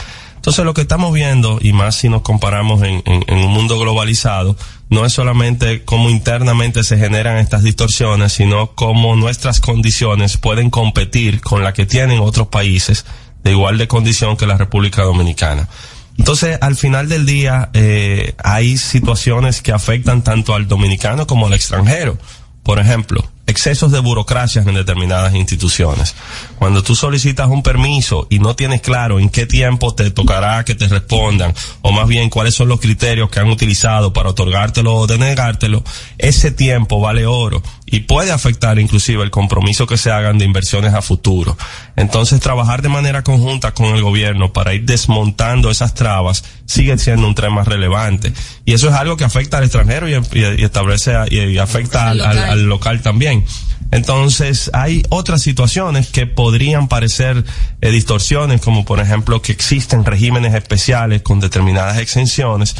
Entonces 0.45 0.63
lo 0.63 0.75
que 0.75 0.81
estamos 0.81 1.11
viendo, 1.11 1.57
y 1.59 1.73
más 1.73 1.95
si 1.95 2.07
nos 2.07 2.21
comparamos 2.21 2.83
en, 2.83 3.01
un 3.07 3.51
mundo 3.51 3.79
globalizado, 3.79 4.55
no 4.91 5.03
es 5.03 5.11
solamente 5.11 5.83
cómo 5.83 6.11
internamente 6.11 6.83
se 6.83 6.99
generan 6.99 7.37
estas 7.37 7.63
distorsiones, 7.63 8.33
sino 8.33 8.67
cómo 8.75 9.15
nuestras 9.15 9.59
condiciones 9.59 10.37
pueden 10.37 10.69
competir 10.69 11.41
con 11.41 11.63
la 11.63 11.73
que 11.73 11.87
tienen 11.87 12.19
otros 12.19 12.49
países 12.49 13.07
de 13.43 13.51
igual 13.53 13.79
de 13.79 13.87
condición 13.87 14.37
que 14.37 14.45
la 14.45 14.55
República 14.55 15.01
Dominicana. 15.01 15.67
Entonces, 16.15 16.59
al 16.61 16.75
final 16.75 17.09
del 17.09 17.25
día, 17.25 17.71
eh, 17.73 18.35
hay 18.43 18.77
situaciones 18.77 19.63
que 19.63 19.71
afectan 19.71 20.23
tanto 20.23 20.53
al 20.53 20.67
dominicano 20.67 21.25
como 21.25 21.47
al 21.47 21.53
extranjero. 21.53 22.19
Por 22.61 22.77
ejemplo, 22.77 23.27
excesos 23.47 23.91
de 23.91 23.99
burocracias 23.99 24.65
en 24.67 24.75
determinadas 24.75 25.35
instituciones. 25.35 26.15
Cuando 26.57 26.83
tú 26.83 26.95
solicitas 26.95 27.47
un 27.47 27.63
permiso 27.63 28.27
y 28.29 28.39
no 28.39 28.55
tienes 28.55 28.81
claro 28.81 29.19
en 29.19 29.29
qué 29.29 29.45
tiempo 29.45 29.93
te 29.93 30.11
tocará 30.11 30.63
que 30.65 30.75
te 30.75 30.87
respondan, 30.87 31.53
o 31.81 31.91
más 31.91 32.07
bien 32.07 32.29
cuáles 32.29 32.55
son 32.55 32.67
los 32.67 32.79
criterios 32.79 33.29
que 33.29 33.39
han 33.39 33.49
utilizado 33.49 34.13
para 34.13 34.29
otorgártelo 34.29 34.95
o 34.95 35.07
denegártelo, 35.07 35.83
ese 36.17 36.51
tiempo 36.51 36.99
vale 36.99 37.25
oro 37.25 37.61
y 37.87 38.01
puede 38.01 38.31
afectar 38.31 38.79
inclusive 38.79 39.23
el 39.23 39.29
compromiso 39.29 39.85
que 39.85 39.97
se 39.97 40.11
hagan 40.11 40.37
de 40.39 40.45
inversiones 40.45 40.93
a 40.95 41.01
futuro. 41.03 41.55
Entonces, 41.95 42.39
trabajar 42.39 42.81
de 42.81 42.89
manera 42.89 43.23
conjunta 43.23 43.73
con 43.73 43.95
el 43.95 44.01
gobierno 44.01 44.51
para 44.53 44.73
ir 44.73 44.85
desmontando 44.85 45.69
esas 45.69 45.93
trabas 45.93 46.43
sigue 46.65 46.97
siendo 46.97 47.27
un 47.27 47.35
tema 47.35 47.63
relevante. 47.63 48.33
Y 48.65 48.73
eso 48.73 48.89
es 48.89 48.95
algo 48.95 49.17
que 49.17 49.23
afecta 49.23 49.57
al 49.59 49.65
extranjero 49.65 50.09
y, 50.09 50.13
y- 50.13 50.61
y 50.61 50.63
establece 50.63 51.13
y, 51.29 51.39
y 51.41 51.57
afecta 51.59 52.09
al, 52.09 52.21
al- 52.21 52.37
al 52.51 52.63
local 52.65 53.01
también. 53.01 53.45
Entonces, 53.91 54.71
hay 54.73 55.03
otras 55.09 55.41
situaciones 55.43 56.07
que 56.09 56.25
podrían 56.25 56.87
parecer 56.87 57.45
eh, 57.81 57.91
distorsiones, 57.91 58.59
como 58.61 58.83
por 58.83 58.99
ejemplo 58.99 59.41
que 59.43 59.51
existen 59.51 60.03
regímenes 60.03 60.53
especiales 60.55 61.21
con 61.21 61.39
determinadas 61.39 61.99
exenciones. 61.99 62.75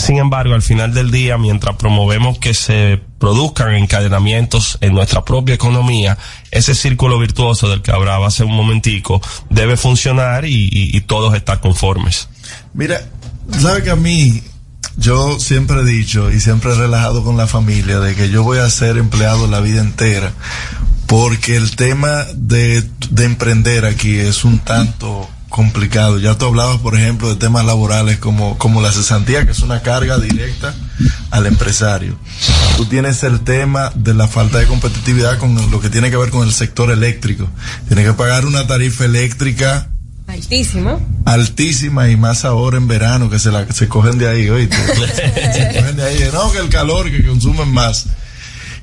Sin 0.00 0.16
embargo, 0.16 0.54
al 0.54 0.62
final 0.62 0.94
del 0.94 1.10
día, 1.10 1.36
mientras 1.36 1.76
promovemos 1.76 2.38
que 2.38 2.54
se 2.54 2.98
produzcan 3.18 3.74
encadenamientos 3.74 4.78
en 4.80 4.94
nuestra 4.94 5.26
propia 5.26 5.54
economía, 5.54 6.16
ese 6.50 6.74
círculo 6.74 7.18
virtuoso 7.18 7.68
del 7.68 7.82
que 7.82 7.92
hablaba 7.92 8.28
hace 8.28 8.42
un 8.42 8.56
momentico 8.56 9.20
debe 9.50 9.76
funcionar 9.76 10.46
y, 10.46 10.98
todos 11.06 11.34
estar 11.34 11.60
conformes. 11.60 12.30
Mira, 12.72 13.02
sabe 13.58 13.82
que 13.82 13.90
a 13.90 13.96
mí, 13.96 14.42
yo 14.96 15.38
siempre 15.38 15.80
he 15.80 15.84
dicho 15.84 16.30
y 16.30 16.40
siempre 16.40 16.72
he 16.72 16.76
relajado 16.76 17.22
con 17.22 17.36
la 17.36 17.46
familia 17.46 18.00
de 18.00 18.14
que 18.14 18.30
yo 18.30 18.42
voy 18.42 18.58
a 18.58 18.70
ser 18.70 18.96
empleado 18.96 19.48
la 19.48 19.60
vida 19.60 19.82
entera, 19.82 20.32
porque 21.06 21.56
el 21.56 21.76
tema 21.76 22.24
de 22.34 22.88
emprender 23.18 23.84
aquí 23.84 24.18
es 24.18 24.46
un 24.46 24.60
tanto 24.60 25.28
complicado. 25.50 26.18
Ya 26.18 26.38
tú 26.38 26.46
hablabas, 26.46 26.78
por 26.78 26.96
ejemplo, 26.96 27.28
de 27.28 27.36
temas 27.36 27.66
laborales 27.66 28.18
como, 28.18 28.56
como 28.56 28.80
la 28.80 28.92
cesantía, 28.92 29.44
que 29.44 29.52
es 29.52 29.60
una 29.60 29.82
carga 29.82 30.16
directa 30.18 30.74
al 31.30 31.44
empresario. 31.46 32.16
Tú 32.78 32.86
tienes 32.86 33.22
el 33.24 33.40
tema 33.40 33.92
de 33.94 34.14
la 34.14 34.26
falta 34.28 34.58
de 34.58 34.66
competitividad 34.66 35.36
con 35.38 35.70
lo 35.70 35.80
que 35.80 35.90
tiene 35.90 36.10
que 36.10 36.16
ver 36.16 36.30
con 36.30 36.46
el 36.46 36.54
sector 36.54 36.90
eléctrico. 36.90 37.48
Tienes 37.88 38.06
que 38.06 38.12
pagar 38.14 38.46
una 38.46 38.66
tarifa 38.66 39.04
eléctrica 39.04 39.90
Altísimo. 40.28 41.04
altísima 41.24 42.08
y 42.08 42.16
más 42.16 42.44
ahora 42.44 42.76
en 42.76 42.86
verano 42.86 43.28
que 43.28 43.40
se 43.40 43.50
la 43.50 43.70
se 43.72 43.88
cogen 43.88 44.16
de 44.16 44.28
ahí, 44.28 44.48
oíste. 44.48 44.76
se 44.86 45.80
cogen 45.80 45.96
de 45.96 46.04
ahí, 46.04 46.30
no, 46.32 46.52
que 46.52 46.58
el 46.58 46.68
calor 46.68 47.10
que 47.10 47.26
consumen 47.26 47.68
más. 47.68 48.06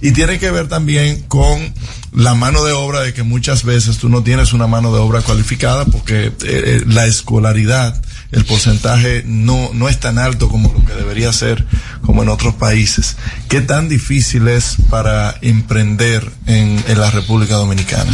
Y 0.01 0.11
tiene 0.11 0.37
que 0.37 0.51
ver 0.51 0.67
también 0.67 1.23
con 1.23 1.73
la 2.17 2.33
mano 2.33 2.63
de 2.63 2.71
obra 2.73 3.01
de 3.01 3.13
que 3.13 3.21
muchas 3.23 3.63
veces 3.63 3.97
tú 3.99 4.09
no 4.09 4.23
tienes 4.23 4.51
una 4.53 4.65
mano 4.67 4.91
de 4.91 4.99
obra 4.99 5.21
cualificada 5.21 5.85
porque 5.85 6.25
eh, 6.25 6.33
eh, 6.43 6.81
la 6.87 7.05
escolaridad, 7.05 8.01
el 8.31 8.43
porcentaje 8.43 9.21
no, 9.25 9.69
no 9.73 9.87
es 9.87 9.99
tan 9.99 10.17
alto 10.17 10.49
como 10.49 10.73
lo 10.73 10.83
que 10.85 10.93
debería 10.93 11.31
ser 11.31 11.65
como 12.01 12.23
en 12.23 12.29
otros 12.29 12.55
países. 12.55 13.17
¿Qué 13.49 13.61
tan 13.61 13.87
difícil 13.87 14.47
es 14.47 14.77
para 14.89 15.35
emprender 15.41 16.29
en, 16.47 16.83
en 16.87 16.99
la 16.99 17.11
República 17.11 17.55
Dominicana? 17.55 18.11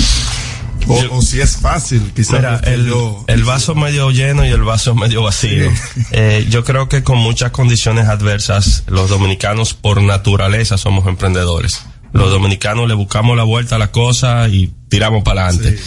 O, 0.86 1.02
o 1.12 1.22
si 1.22 1.40
es 1.40 1.56
fácil, 1.56 2.12
quizás. 2.14 2.34
Mira, 2.34 2.58
el, 2.66 2.88
yo- 2.88 3.24
el 3.28 3.46
vaso 3.46 3.74
medio 3.74 4.12
lleno 4.12 4.46
y 4.46 4.50
el 4.50 4.64
vaso 4.64 4.94
medio 4.96 5.24
vacío. 5.24 5.72
Eh, 6.12 6.46
yo 6.50 6.64
creo 6.66 6.90
que 6.90 7.04
con 7.04 7.18
muchas 7.18 7.52
condiciones 7.52 8.08
adversas, 8.10 8.84
los 8.88 9.10
dominicanos 9.10 9.74
por 9.74 10.02
naturaleza 10.02 10.78
somos 10.78 11.08
emprendedores. 11.08 11.80
Los 12.14 12.30
dominicanos 12.30 12.88
le 12.88 12.94
buscamos 12.94 13.36
la 13.36 13.44
vuelta 13.44 13.76
a 13.76 13.80
la 13.80 13.92
cosa 13.92 14.48
y 14.48 14.72
tiramos 14.88 15.24
para 15.24 15.48
adelante. 15.48 15.78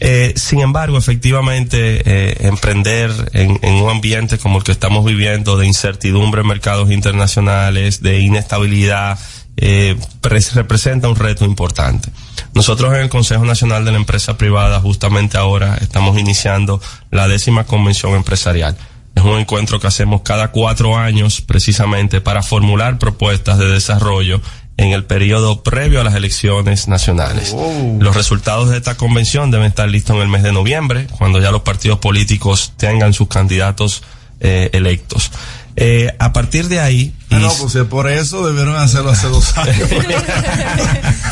Eh, 0.00 0.32
sin 0.36 0.60
embargo, 0.60 0.98
efectivamente, 0.98 2.02
eh, 2.04 2.36
emprender 2.48 3.10
en, 3.32 3.58
en 3.62 3.74
un 3.74 3.90
ambiente 3.90 4.38
como 4.38 4.58
el 4.58 4.64
que 4.64 4.72
estamos 4.72 5.04
viviendo, 5.04 5.56
de 5.56 5.66
incertidumbre 5.66 6.40
en 6.40 6.48
mercados 6.48 6.90
internacionales, 6.90 8.02
de 8.02 8.20
inestabilidad, 8.20 9.18
eh, 9.56 9.96
pres- 10.20 10.52
representa 10.54 11.08
un 11.08 11.16
reto 11.16 11.44
importante. 11.44 12.10
Nosotros 12.54 12.92
en 12.94 13.00
el 13.00 13.08
Consejo 13.08 13.44
Nacional 13.44 13.84
de 13.84 13.92
la 13.92 13.98
Empresa 13.98 14.36
Privada 14.36 14.80
justamente 14.80 15.38
ahora 15.38 15.76
estamos 15.80 16.18
iniciando 16.18 16.80
la 17.10 17.28
décima 17.28 17.64
convención 17.64 18.14
empresarial. 18.14 18.76
Es 19.14 19.22
un 19.22 19.38
encuentro 19.38 19.78
que 19.78 19.86
hacemos 19.86 20.22
cada 20.22 20.48
cuatro 20.50 20.98
años 20.98 21.40
precisamente 21.40 22.20
para 22.20 22.42
formular 22.42 22.98
propuestas 22.98 23.58
de 23.58 23.68
desarrollo 23.70 24.40
en 24.76 24.90
el 24.90 25.04
periodo 25.04 25.62
previo 25.62 26.00
a 26.00 26.04
las 26.04 26.14
elecciones 26.14 26.88
nacionales. 26.88 27.54
Los 27.98 28.16
resultados 28.16 28.70
de 28.70 28.76
esta 28.76 28.96
convención 28.96 29.50
deben 29.50 29.66
estar 29.66 29.88
listos 29.88 30.16
en 30.16 30.22
el 30.22 30.28
mes 30.28 30.42
de 30.42 30.52
noviembre, 30.52 31.06
cuando 31.18 31.40
ya 31.40 31.50
los 31.50 31.62
partidos 31.62 31.98
políticos 31.98 32.72
tengan 32.76 33.12
sus 33.12 33.28
candidatos 33.28 34.02
eh, 34.40 34.70
electos. 34.72 35.30
Eh, 35.76 36.14
a 36.18 36.32
partir 36.32 36.68
de 36.68 36.80
ahí, 36.80 37.12
Ah, 37.30 37.38
y- 37.38 37.42
no, 37.42 37.52
pues 37.60 37.74
eh, 37.74 37.84
por 37.84 38.08
eso 38.08 38.46
debieron 38.46 38.76
hacerlo 38.76 39.10
hace 39.10 39.26
dos 39.28 39.56
años. 39.58 39.88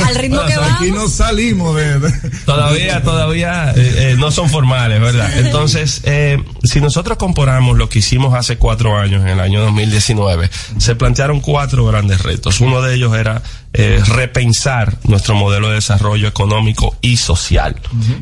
Al 0.05 0.15
ritmo 0.17 0.45
que 0.47 0.57
va. 0.57 0.75
Aquí 0.77 0.91
no 0.91 1.09
salimos 1.09 1.77
de... 1.77 2.13
Todavía, 2.45 3.03
todavía 3.03 3.71
eh, 3.77 4.11
eh, 4.13 4.17
no 4.19 4.31
son 4.31 4.49
formales, 4.51 5.01
¿verdad? 5.01 5.31
Entonces, 5.39 6.01
eh, 6.05 6.43
si 6.65 6.81
nosotros 6.81 7.19
comparamos 7.19 7.79
lo 7.79 7.89
que 7.89 8.01
hicimos 8.01 8.35
hace 8.35 8.57
cuatro 8.57 8.99
años, 8.99 9.23
en 9.23 9.29
el 9.29 9.41
año 9.41 9.61
2019, 9.63 10.51
se 10.79 10.95
plantearon 10.97 11.41
cuatro 11.41 11.85
grandes 11.87 12.23
retos. 12.23 12.61
Uno 12.61 12.83
de 12.83 12.95
ellos 12.97 13.15
era 13.17 13.43
eh, 13.75 14.03
repensar 14.07 14.99
nuestro 15.05 15.35
modelo 15.35 15.69
de 15.69 15.75
desarrollo 15.77 16.27
económico 16.27 16.97
y 17.01 17.17
social. 17.17 17.77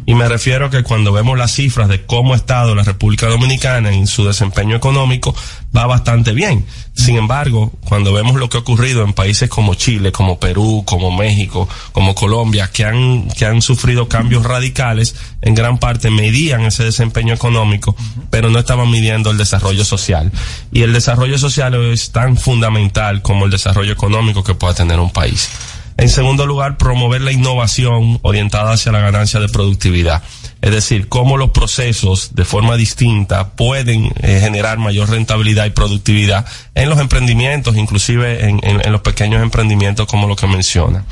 Y 0.07 0.15
me 0.15 0.29
refiero 0.29 0.67
a 0.67 0.71
que 0.71 0.83
cuando 0.83 1.13
vemos 1.13 1.39
las 1.39 1.53
cifras 1.53 1.89
de 1.89 2.05
cómo 2.05 2.35
ha 2.35 2.37
estado 2.37 2.75
la 2.75 2.83
República 2.83 3.27
Dominicana 3.29 3.91
en 3.93 4.07
su 4.07 4.25
desempeño 4.27 4.77
económico, 4.77 5.35
va 5.77 5.87
bastante 5.87 6.33
bien. 6.33 6.65
Sin 6.95 7.17
embargo, 7.17 7.73
cuando 7.89 8.13
vemos 8.13 8.37
lo 8.37 8.49
que 8.49 8.57
ha 8.57 8.61
ocurrido 8.61 9.03
en 9.03 9.13
países 9.13 9.49
como 9.49 9.75
Chile, 9.75 10.13
como 10.13 10.39
Perú, 10.39 10.83
como 10.85 11.11
México, 11.11 11.69
como 11.93 12.15
Colombia, 12.15 12.71
que 12.73 12.85
han, 12.85 13.29
que 13.29 13.47
han 13.47 13.63
sufrido 13.63 14.09
cambios 14.09 14.45
radicales, 14.45 15.15
en 15.41 15.55
gran 15.55 15.79
parte 15.79 16.11
medían 16.11 16.63
ese 16.63 16.85
desempeño 16.85 17.35
económico, 17.35 17.97
pero 18.31 18.51
no 18.51 18.59
estaban 18.59 18.91
midiendo 18.91 19.31
el 19.31 19.39
desarrollo 19.39 19.85
social. 19.85 20.31
Y 20.73 20.83
el 20.83 20.93
desarrollo 20.93 21.39
social 21.39 21.75
es 21.93 22.11
tan 22.11 22.37
fundamental 22.37 23.23
como 23.23 23.45
el 23.45 23.51
desarrollo 23.51 23.93
económico 23.93 24.45
que 24.45 24.55
pueda 24.55 24.75
tener 24.75 24.99
un 24.99 25.11
país. 25.11 25.49
En 25.97 26.09
segundo 26.09 26.47
lugar, 26.47 26.79
promover 26.79 27.21
la 27.21 27.31
innovación 27.31 28.19
orientada 28.23 28.73
hacia 28.73 28.91
la 28.91 29.01
ganancia 29.01 29.39
de 29.39 29.49
productividad. 29.49 30.23
Es 30.63 30.73
decir, 30.73 31.09
cómo 31.09 31.39
los 31.39 31.51
procesos 31.51 32.35
de 32.35 32.45
forma 32.45 32.77
distinta 32.77 33.53
pueden 33.53 34.13
eh, 34.23 34.41
generar 34.43 34.79
mayor 34.79 35.09
rentabilidad 35.09 35.65
y 35.65 35.71
productividad 35.71 36.47
en 36.75 36.91
los 36.91 36.99
emprendimientos, 36.99 37.77
inclusive 37.77 38.47
en, 38.47 38.93
los 38.93 39.01
pequeños 39.01 39.43
emprendimientos 39.43 40.07
como 40.07 40.29
lo 40.29 40.37
que 40.37 40.47
menciona. 40.47 41.05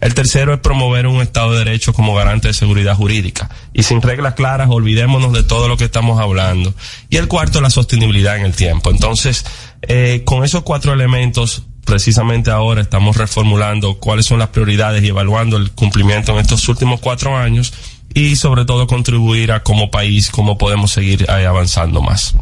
El 0.00 0.14
tercero 0.14 0.54
es 0.54 0.60
promover 0.60 1.06
un 1.06 1.20
Estado 1.22 1.52
de 1.52 1.58
Derecho 1.58 1.92
como 1.92 2.14
garante 2.14 2.48
de 2.48 2.54
seguridad 2.54 2.94
jurídica. 2.94 3.50
Y 3.72 3.82
sin 3.82 4.02
reglas 4.02 4.34
claras, 4.34 4.68
olvidémonos 4.70 5.32
de 5.32 5.42
todo 5.42 5.68
lo 5.68 5.76
que 5.76 5.84
estamos 5.84 6.20
hablando. 6.20 6.74
Y 7.08 7.16
el 7.16 7.28
cuarto, 7.28 7.60
la 7.60 7.70
sostenibilidad 7.70 8.36
en 8.36 8.44
el 8.44 8.54
tiempo. 8.54 8.90
Entonces, 8.90 9.44
eh, 9.82 10.22
con 10.26 10.44
esos 10.44 10.62
cuatro 10.62 10.92
elementos, 10.92 11.62
precisamente 11.84 12.50
ahora 12.50 12.82
estamos 12.82 13.16
reformulando 13.16 13.98
cuáles 13.98 14.26
son 14.26 14.38
las 14.38 14.48
prioridades 14.48 15.02
y 15.02 15.08
evaluando 15.08 15.56
el 15.56 15.70
cumplimiento 15.70 16.32
en 16.32 16.38
estos 16.38 16.68
últimos 16.68 17.00
cuatro 17.00 17.36
años 17.36 17.72
y 18.16 18.34
sobre 18.36 18.64
todo 18.64 18.86
contribuir 18.86 19.52
a 19.52 19.62
como 19.62 19.90
país 19.90 20.30
cómo 20.30 20.56
podemos 20.56 20.90
seguir 20.90 21.26
eh, 21.28 21.44
avanzando 21.46 22.00
más. 22.00 22.34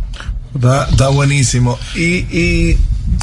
Está, 0.54 0.86
está 0.88 1.08
buenísimo. 1.08 1.76
Y, 1.96 2.18
y 2.30 2.78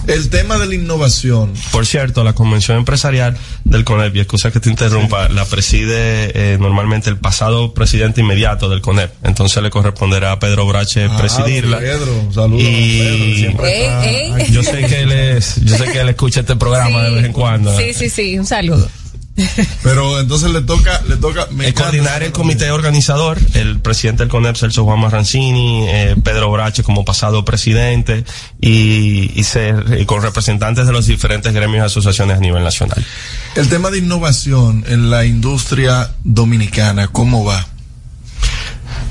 el 0.07 0.29
tema 0.29 0.57
de 0.57 0.65
la 0.67 0.75
innovación. 0.75 1.53
Por 1.71 1.85
cierto, 1.85 2.25
la 2.25 2.33
convención 2.33 2.77
empresarial 2.77 3.37
del 3.63 3.85
CONEP, 3.85 4.17
y 4.17 4.19
excusa 4.19 4.51
que 4.51 4.59
te 4.59 4.69
interrumpa, 4.69 5.29
la 5.29 5.45
preside 5.45 6.53
eh, 6.53 6.57
normalmente 6.59 7.09
el 7.09 7.17
pasado 7.17 7.73
presidente 7.73 8.19
inmediato 8.19 8.67
del 8.69 8.81
CONEP. 8.81 9.11
Entonces 9.23 9.63
le 9.63 9.69
corresponderá 9.69 10.33
a 10.33 10.39
Pedro 10.39 10.67
Brache 10.67 11.05
Ah, 11.09 11.17
presidirla. 11.17 11.79
Pedro, 11.79 12.33
saludos. 12.33 12.63
Y 12.63 13.45
Ey, 13.45 13.55
ey. 13.63 14.51
yo 14.51 14.61
sé 14.61 14.85
que 14.85 15.01
él 15.03 15.11
es, 15.13 15.55
yo 15.63 15.77
sé 15.77 15.85
que 15.85 16.01
él 16.01 16.09
escucha 16.09 16.41
este 16.41 16.57
programa 16.57 17.01
de 17.03 17.11
vez 17.11 17.25
en 17.25 17.31
cuando. 17.31 17.75
Sí, 17.77 17.93
sí, 17.93 18.09
sí, 18.09 18.37
un 18.37 18.45
saludo. 18.45 18.89
Pero 19.83 20.19
entonces 20.19 20.51
le 20.51 20.61
toca, 20.61 21.01
le 21.07 21.17
toca. 21.17 21.47
me 21.51 21.73
coordinar 21.73 22.23
el 22.23 22.31
comité 22.31 22.71
organizador, 22.71 23.37
el 23.53 23.79
presidente 23.79 24.23
del 24.23 24.29
CONEP, 24.29 24.55
Celso 24.55 24.83
Juan 24.83 24.99
Marrancini, 24.99 25.85
eh, 25.87 26.15
Pedro 26.23 26.51
Brache 26.51 26.83
como 26.83 27.05
pasado 27.05 27.45
presidente 27.45 28.25
y, 28.59 29.31
y 29.33 29.43
ser, 29.43 29.99
y 29.99 30.05
con 30.05 30.21
representantes 30.21 30.85
de 30.85 30.93
los 30.93 31.07
diferentes 31.07 31.53
gremios 31.53 31.83
y 31.83 31.85
asociaciones 31.85 32.37
a 32.37 32.39
nivel 32.39 32.63
nacional. 32.63 33.03
El 33.55 33.69
tema 33.69 33.89
de 33.89 33.99
innovación 33.99 34.83
en 34.87 35.09
la 35.09 35.25
industria 35.25 36.11
dominicana, 36.23 37.07
¿cómo 37.07 37.43
va? 37.45 37.67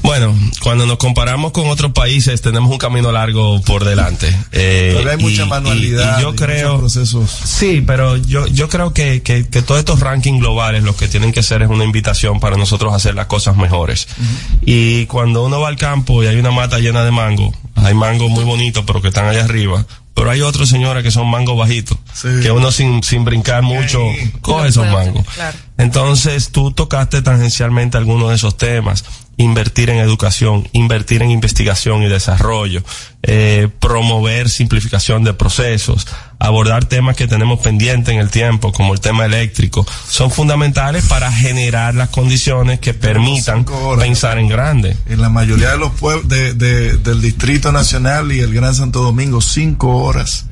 Bueno, 0.03 0.35
cuando 0.63 0.87
nos 0.87 0.97
comparamos 0.97 1.53
con 1.53 1.69
otros 1.69 1.93
países 1.93 2.41
tenemos 2.41 2.71
un 2.71 2.79
camino 2.79 3.13
largo 3.13 3.61
por 3.63 3.85
delante. 3.85 4.35
Eh, 4.53 4.95
Pero 4.97 5.11
hay 5.11 5.17
mucha 5.19 5.43
y- 5.45 5.49
manualidad, 5.49 6.19
y 6.19 6.23
yo 6.23 6.33
y 6.33 6.37
creo, 6.37 6.77
muchos 6.79 6.93
procesos. 6.95 7.31
Sí, 7.45 7.83
pero 7.87 8.17
yo, 8.17 8.47
yo 8.47 8.69
creo 8.69 8.93
que, 8.95 9.23
que, 9.23 9.47
que 9.47 9.63
todos 9.63 9.79
estos 9.79 10.01
rankings 10.01 10.41
globales 10.41 10.83
lo 10.83 10.97
que 10.97 11.07
tienen 11.09 11.33
que 11.33 11.43
ser 11.43 11.63
es 11.63 11.69
una 11.69 11.85
invitación 11.85 12.41
para 12.41 12.57
nosotros 12.57 12.93
a 12.93 12.97
hacer 12.97 13.15
las 13.15 13.27
cosas 13.27 13.57
mejores. 13.57 14.09
Y 14.63 15.07
cuando 15.07 15.45
uno 15.45 15.61
va 15.61 15.69
al 15.69 15.77
campo 15.77 16.23
y 16.23 16.27
hay 16.27 16.37
una 16.37 16.51
mata 16.51 16.79
llena 16.79 17.05
de 17.05 17.11
mango, 17.11 17.53
hay 17.77 17.95
mangos 17.95 18.31
muy 18.31 18.45
bonitos 18.45 18.85
pero 18.87 19.01
que 19.03 19.09
están 19.09 19.27
allá 19.27 19.45
arriba. 19.45 19.87
Pero 20.13 20.31
hay 20.33 20.43
otros 20.43 20.69
señores 20.69 21.03
que 21.03 21.11
son 21.11 21.29
mangos 21.31 21.57
bajitos, 21.57 21.97
que 22.43 22.51
uno 22.51 22.73
sin, 22.73 23.03
sin 23.03 23.25
brincar 23.25 23.63
mucho 23.63 24.01
coge 24.43 24.69
esos 24.69 24.87
mangos. 24.89 25.25
Entonces 25.79 26.51
tú 26.51 26.73
tocaste 26.73 27.23
tangencialmente 27.23 27.97
algunos 27.97 28.29
de 28.31 28.35
esos 28.35 28.57
temas. 28.57 29.05
Invertir 29.41 29.89
en 29.89 29.99
educación, 29.99 30.69
invertir 30.73 31.23
en 31.23 31.31
investigación 31.31 32.03
y 32.03 32.09
desarrollo, 32.09 32.83
eh, 33.23 33.69
promover 33.81 34.51
simplificación 34.51 35.25
de 35.25 35.33
procesos, 35.33 36.07
abordar 36.39 36.85
temas 36.85 37.17
que 37.17 37.27
tenemos 37.27 37.61
pendientes 37.61 38.13
en 38.13 38.21
el 38.21 38.29
tiempo, 38.29 38.71
como 38.71 38.93
el 38.93 39.01
tema 39.01 39.25
eléctrico, 39.25 39.87
son 40.09 40.31
fundamentales 40.31 41.07
para 41.07 41.33
generar 41.33 41.95
las 41.95 42.11
condiciones 42.11 42.81
que 42.81 42.93
permitan 42.93 43.65
pensar 43.99 44.37
en 44.39 44.49
grande. 44.49 44.95
En 45.09 45.23
la 45.23 45.31
mayoría 45.31 45.71
de 45.71 45.79
los 45.79 45.93
pueblos 45.93 46.29
de, 46.29 46.53
de- 46.53 46.99
del 46.99 47.23
Distrito 47.23 47.73
Nacional 47.73 48.33
y 48.33 48.41
el 48.41 48.53
Gran 48.53 48.75
Santo 48.75 49.01
Domingo, 49.03 49.41
cinco 49.41 49.97
horas 50.05 50.47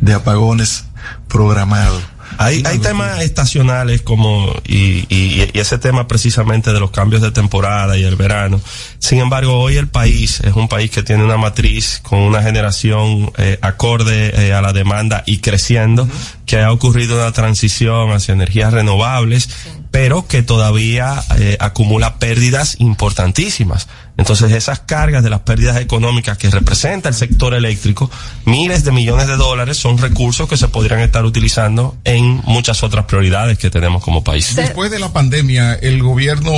de 0.00 0.14
apagones 0.14 0.84
programados. 1.28 2.02
Hay, 2.40 2.62
hay 2.64 2.78
temas 2.78 3.20
estacionales 3.20 4.00
como, 4.00 4.50
y, 4.66 5.04
y, 5.14 5.50
y 5.52 5.58
ese 5.58 5.76
tema 5.76 6.08
precisamente 6.08 6.72
de 6.72 6.80
los 6.80 6.90
cambios 6.90 7.20
de 7.20 7.32
temporada 7.32 7.98
y 7.98 8.04
el 8.04 8.16
verano. 8.16 8.58
Sin 8.98 9.18
embargo, 9.18 9.60
hoy 9.60 9.76
el 9.76 9.88
país 9.88 10.40
es 10.40 10.54
un 10.54 10.66
país 10.66 10.90
que 10.90 11.02
tiene 11.02 11.22
una 11.22 11.36
matriz 11.36 12.00
con 12.02 12.20
una 12.20 12.42
generación 12.42 13.30
eh, 13.36 13.58
acorde 13.60 14.48
eh, 14.48 14.54
a 14.54 14.62
la 14.62 14.72
demanda 14.72 15.22
y 15.26 15.38
creciendo, 15.38 16.08
que 16.46 16.60
ha 16.60 16.72
ocurrido 16.72 17.16
una 17.16 17.32
transición 17.32 18.12
hacia 18.12 18.32
energías 18.32 18.72
renovables, 18.72 19.50
pero 19.90 20.26
que 20.26 20.42
todavía 20.42 21.22
eh, 21.38 21.56
acumula 21.60 22.16
pérdidas 22.16 22.76
importantísimas. 22.78 23.88
Entonces 24.16 24.52
esas 24.52 24.80
cargas 24.80 25.22
de 25.24 25.30
las 25.30 25.40
pérdidas 25.40 25.78
económicas 25.78 26.38
que 26.38 26.50
representa 26.50 27.08
el 27.08 27.14
sector 27.14 27.54
eléctrico, 27.54 28.10
miles 28.44 28.84
de 28.84 28.92
millones 28.92 29.26
de 29.26 29.36
dólares 29.36 29.76
son 29.76 29.98
recursos 29.98 30.48
que 30.48 30.56
se 30.56 30.68
podrían 30.68 31.00
estar 31.00 31.24
utilizando 31.24 31.96
en 32.04 32.42
muchas 32.44 32.82
otras 32.82 33.06
prioridades 33.06 33.58
que 33.58 33.70
tenemos 33.70 34.02
como 34.02 34.22
país. 34.22 34.54
Después 34.54 34.90
de 34.90 34.98
la 34.98 35.12
pandemia, 35.12 35.74
el 35.74 36.02
gobierno 36.02 36.52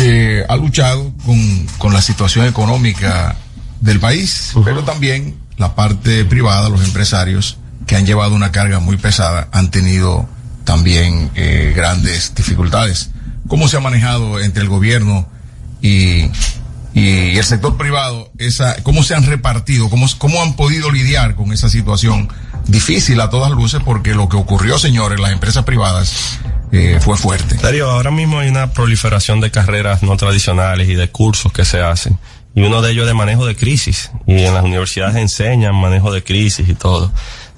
eh, 0.00 0.44
ha 0.48 0.56
luchado 0.56 1.12
con, 1.24 1.66
con 1.78 1.92
la 1.92 2.02
situación 2.02 2.46
económica 2.46 3.36
del 3.80 3.98
país, 3.98 4.52
pero 4.64 4.84
también 4.84 5.36
la 5.56 5.74
parte 5.74 6.24
privada, 6.24 6.68
los 6.68 6.84
empresarios 6.84 7.58
que 7.86 7.96
han 7.96 8.06
llevado 8.06 8.34
una 8.34 8.52
carga 8.52 8.78
muy 8.78 8.96
pesada, 8.98 9.48
han 9.52 9.70
tenido 9.70 10.28
también 10.70 11.32
eh, 11.34 11.72
grandes 11.74 12.32
dificultades. 12.32 13.10
¿Cómo 13.48 13.66
se 13.66 13.76
ha 13.76 13.80
manejado 13.80 14.38
entre 14.38 14.62
el 14.62 14.68
gobierno 14.68 15.28
y, 15.82 16.30
y 16.94 17.36
el 17.36 17.42
sector 17.42 17.76
privado? 17.76 18.30
Esa, 18.38 18.80
¿Cómo 18.84 19.02
se 19.02 19.16
han 19.16 19.26
repartido? 19.26 19.90
¿Cómo, 19.90 20.06
¿Cómo 20.18 20.40
han 20.40 20.54
podido 20.54 20.92
lidiar 20.92 21.34
con 21.34 21.52
esa 21.52 21.68
situación 21.68 22.28
difícil 22.68 23.20
a 23.20 23.30
todas 23.30 23.50
luces? 23.50 23.80
Porque 23.84 24.14
lo 24.14 24.28
que 24.28 24.36
ocurrió, 24.36 24.78
señores, 24.78 25.18
las 25.18 25.32
empresas 25.32 25.64
privadas 25.64 26.38
eh, 26.70 27.00
fue 27.00 27.16
fuerte. 27.16 27.56
Darío, 27.56 27.90
ahora 27.90 28.12
mismo 28.12 28.38
hay 28.38 28.48
una 28.48 28.72
proliferación 28.72 29.40
de 29.40 29.50
carreras 29.50 30.04
no 30.04 30.16
tradicionales 30.16 30.88
y 30.88 30.94
de 30.94 31.10
cursos 31.10 31.52
que 31.52 31.64
se 31.64 31.80
hacen. 31.80 32.16
Y 32.54 32.62
uno 32.62 32.80
de 32.80 32.92
ellos 32.92 33.08
de 33.08 33.14
manejo 33.14 33.44
de 33.44 33.56
crisis. 33.56 34.12
Y 34.28 34.42
en 34.42 34.54
las 34.54 34.62
universidades 34.62 35.16
enseñan 35.16 35.74
manejo 35.74 36.12
de 36.12 36.22
crisis 36.22 36.68
y 36.68 36.74
todo. 36.74 37.10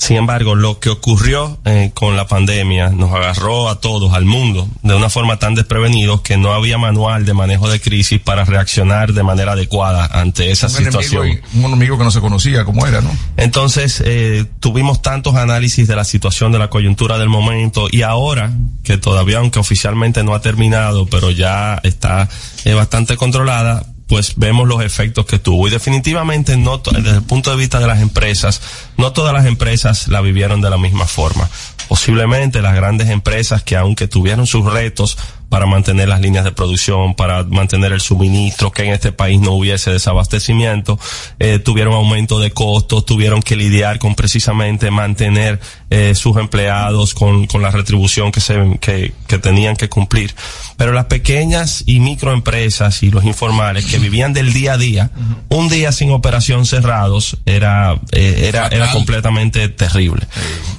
Sin 0.03 0.17
embargo, 0.17 0.57
lo 0.57 0.81
que 0.81 0.91
ocurrió 0.91 1.59
eh, 1.65 1.93
con 1.95 2.17
la 2.17 2.27
pandemia 2.27 2.89
nos 2.89 3.13
agarró 3.13 3.69
a 3.69 3.79
todos, 3.79 4.13
al 4.15 4.25
mundo, 4.25 4.67
de 4.83 4.97
una 4.97 5.09
forma 5.09 5.39
tan 5.39 5.55
desprevenidos 5.55 6.23
que 6.23 6.37
no 6.37 6.53
había 6.55 6.77
manual 6.77 7.25
de 7.25 7.35
manejo 7.35 7.69
de 7.71 7.81
crisis 7.81 8.21
para 8.21 8.45
reaccionar 8.45 9.13
de 9.13 9.23
manera 9.23 9.53
adecuada 9.53 10.07
ante 10.07 10.51
esa 10.51 10.67
un 10.67 10.73
enemigo, 10.73 11.03
situación. 11.03 11.29
y- 11.29 11.59
un 11.59 11.65
enemigo 11.67 11.99
que 11.99 12.03
no 12.03 12.11
se 12.11 12.21
conocía 12.21 12.65
cómo 12.65 12.85
era, 12.85 13.01
¿no? 13.01 13.17
Entonces, 13.37 14.03
eh, 14.05 14.45
tuvimos 14.59 15.03
tantos 15.03 15.37
análisis 15.37 15.87
de 15.87 15.95
la 15.95 16.03
situación 16.05 16.51
de 16.51 16.59
la 16.59 16.69
coyuntura 16.69 17.17
del 17.17 17.29
momento 17.29 17.87
y 17.89 18.03
ahora, 18.03 18.51
que 18.83 18.99
todavía, 18.99 19.39
aunque 19.39 19.61
oficialmente 19.61 20.25
no 20.25 20.35
ha 20.35 20.41
terminado, 20.41 21.07
pero 21.07 21.31
ya 21.31 21.79
está 21.85 22.29
eh, 22.65 22.75
bastante 22.75 23.17
controlada, 23.17 23.87
pues 24.13 24.35
vemos 24.37 24.69
los 24.69 24.83
efectos 24.83 25.25
que 25.25 25.39
tuvo. 25.39 25.69
Y 25.69 25.71
definitivamente, 25.71 26.59
no 26.59 26.77
desde 26.77 27.17
el 27.17 27.23
punto 27.23 27.51
de 27.51 27.57
vista 27.57 27.81
de 27.81 27.87
las 27.87 28.03
empresas, 28.03 28.61
no 28.99 29.15
todas 29.15 29.33
las 29.33 29.47
empresas 29.47 30.07
la 30.09 30.21
vivieron 30.21 30.61
de 30.61 30.69
la 30.69 30.77
misma 30.77 31.07
forma. 31.07 31.49
Posiblemente 31.89 32.61
las 32.61 32.75
grandes 32.75 33.09
empresas 33.09 33.63
que 33.63 33.75
aunque 33.75 34.09
tuvieron 34.09 34.47
sus 34.47 34.71
retos 34.71 35.17
para 35.53 35.67
mantener 35.67 36.09
las 36.09 36.23
líneas 36.23 36.45
de 36.45 36.53
producción, 36.53 37.15
para 37.15 37.43
mantener 37.43 37.93
el 37.93 38.01
suministro, 38.01 38.71
que 38.71 38.85
en 38.85 38.95
este 38.95 39.13
país 39.13 39.39
no 39.39 39.51
hubiese 39.53 39.91
desabastecimiento, 39.91 40.99
eh, 41.39 41.59
tuvieron 41.59 41.93
aumento 41.93 42.41
de 42.41 42.53
costos, 42.53 43.05
tuvieron 43.05 43.43
que 43.43 43.55
lidiar 43.55 43.99
con 43.99 44.15
precisamente 44.15 44.91
mantener 44.91 45.61
eh, 45.91 46.15
sus 46.15 46.39
empleados 46.39 47.13
con, 47.13 47.47
con 47.47 47.61
la 47.61 47.71
retribución 47.71 48.33
que, 48.33 48.41
se, 48.41 48.79
que, 48.81 49.13
que 49.27 49.39
tenían 49.39 49.77
que 49.77 49.91
cumplir. 49.91 50.35
Pero 50.79 50.95
las 50.95 51.05
pequeñas 51.05 51.85
y 51.85 52.01
microempresas 52.01 53.03
y 53.03 53.11
los 53.11 53.27
informales 53.27 53.85
que 53.85 53.99
vivían 53.99 54.33
del 54.33 54.55
día 54.55 54.73
a 54.73 54.79
día, 54.79 55.11
un 55.51 55.69
día 55.69 55.93
sin 55.93 56.13
operación 56.13 56.65
cerrados 56.65 57.37
era, 57.45 58.01
eh, 58.13 58.47
era, 58.49 58.69
era 58.69 58.91
completamente 58.91 59.69
terrible. 59.69 60.27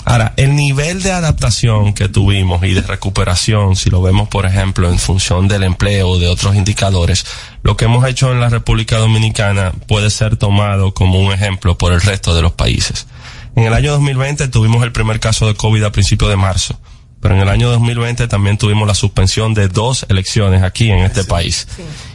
Ahora, 0.03 0.33
el 0.35 0.55
nivel 0.55 1.03
de 1.03 1.11
adaptación 1.11 1.93
que 1.93 2.09
tuvimos 2.09 2.63
y 2.63 2.73
de 2.73 2.81
recuperación, 2.81 3.75
si 3.75 3.91
lo 3.91 4.01
vemos, 4.01 4.27
por 4.29 4.47
ejemplo, 4.47 4.62
en 4.63 4.99
función 4.99 5.47
del 5.47 5.63
empleo 5.63 6.09
o 6.09 6.19
de 6.19 6.27
otros 6.27 6.55
indicadores, 6.55 7.25
lo 7.63 7.75
que 7.75 7.85
hemos 7.85 8.07
hecho 8.07 8.31
en 8.31 8.39
la 8.39 8.49
República 8.49 8.97
Dominicana 8.97 9.73
puede 9.87 10.09
ser 10.09 10.37
tomado 10.37 10.93
como 10.93 11.19
un 11.19 11.33
ejemplo 11.33 11.77
por 11.77 11.91
el 11.91 12.01
resto 12.01 12.33
de 12.33 12.41
los 12.41 12.53
países. 12.53 13.07
En 13.55 13.65
el 13.65 13.73
año 13.73 13.91
2020 13.91 14.47
tuvimos 14.47 14.83
el 14.83 14.91
primer 14.91 15.19
caso 15.19 15.45
de 15.45 15.55
COVID 15.55 15.83
a 15.83 15.91
principios 15.91 16.29
de 16.29 16.37
marzo, 16.37 16.79
pero 17.23 17.35
en 17.35 17.41
el 17.41 17.49
año 17.49 17.69
2020 17.69 18.27
también 18.27 18.57
tuvimos 18.57 18.87
la 18.87 18.95
suspensión 18.95 19.53
de 19.53 19.67
dos 19.67 20.05
elecciones 20.09 20.63
aquí 20.63 20.91
en 20.91 20.99
este 20.99 21.23
país. 21.23 21.67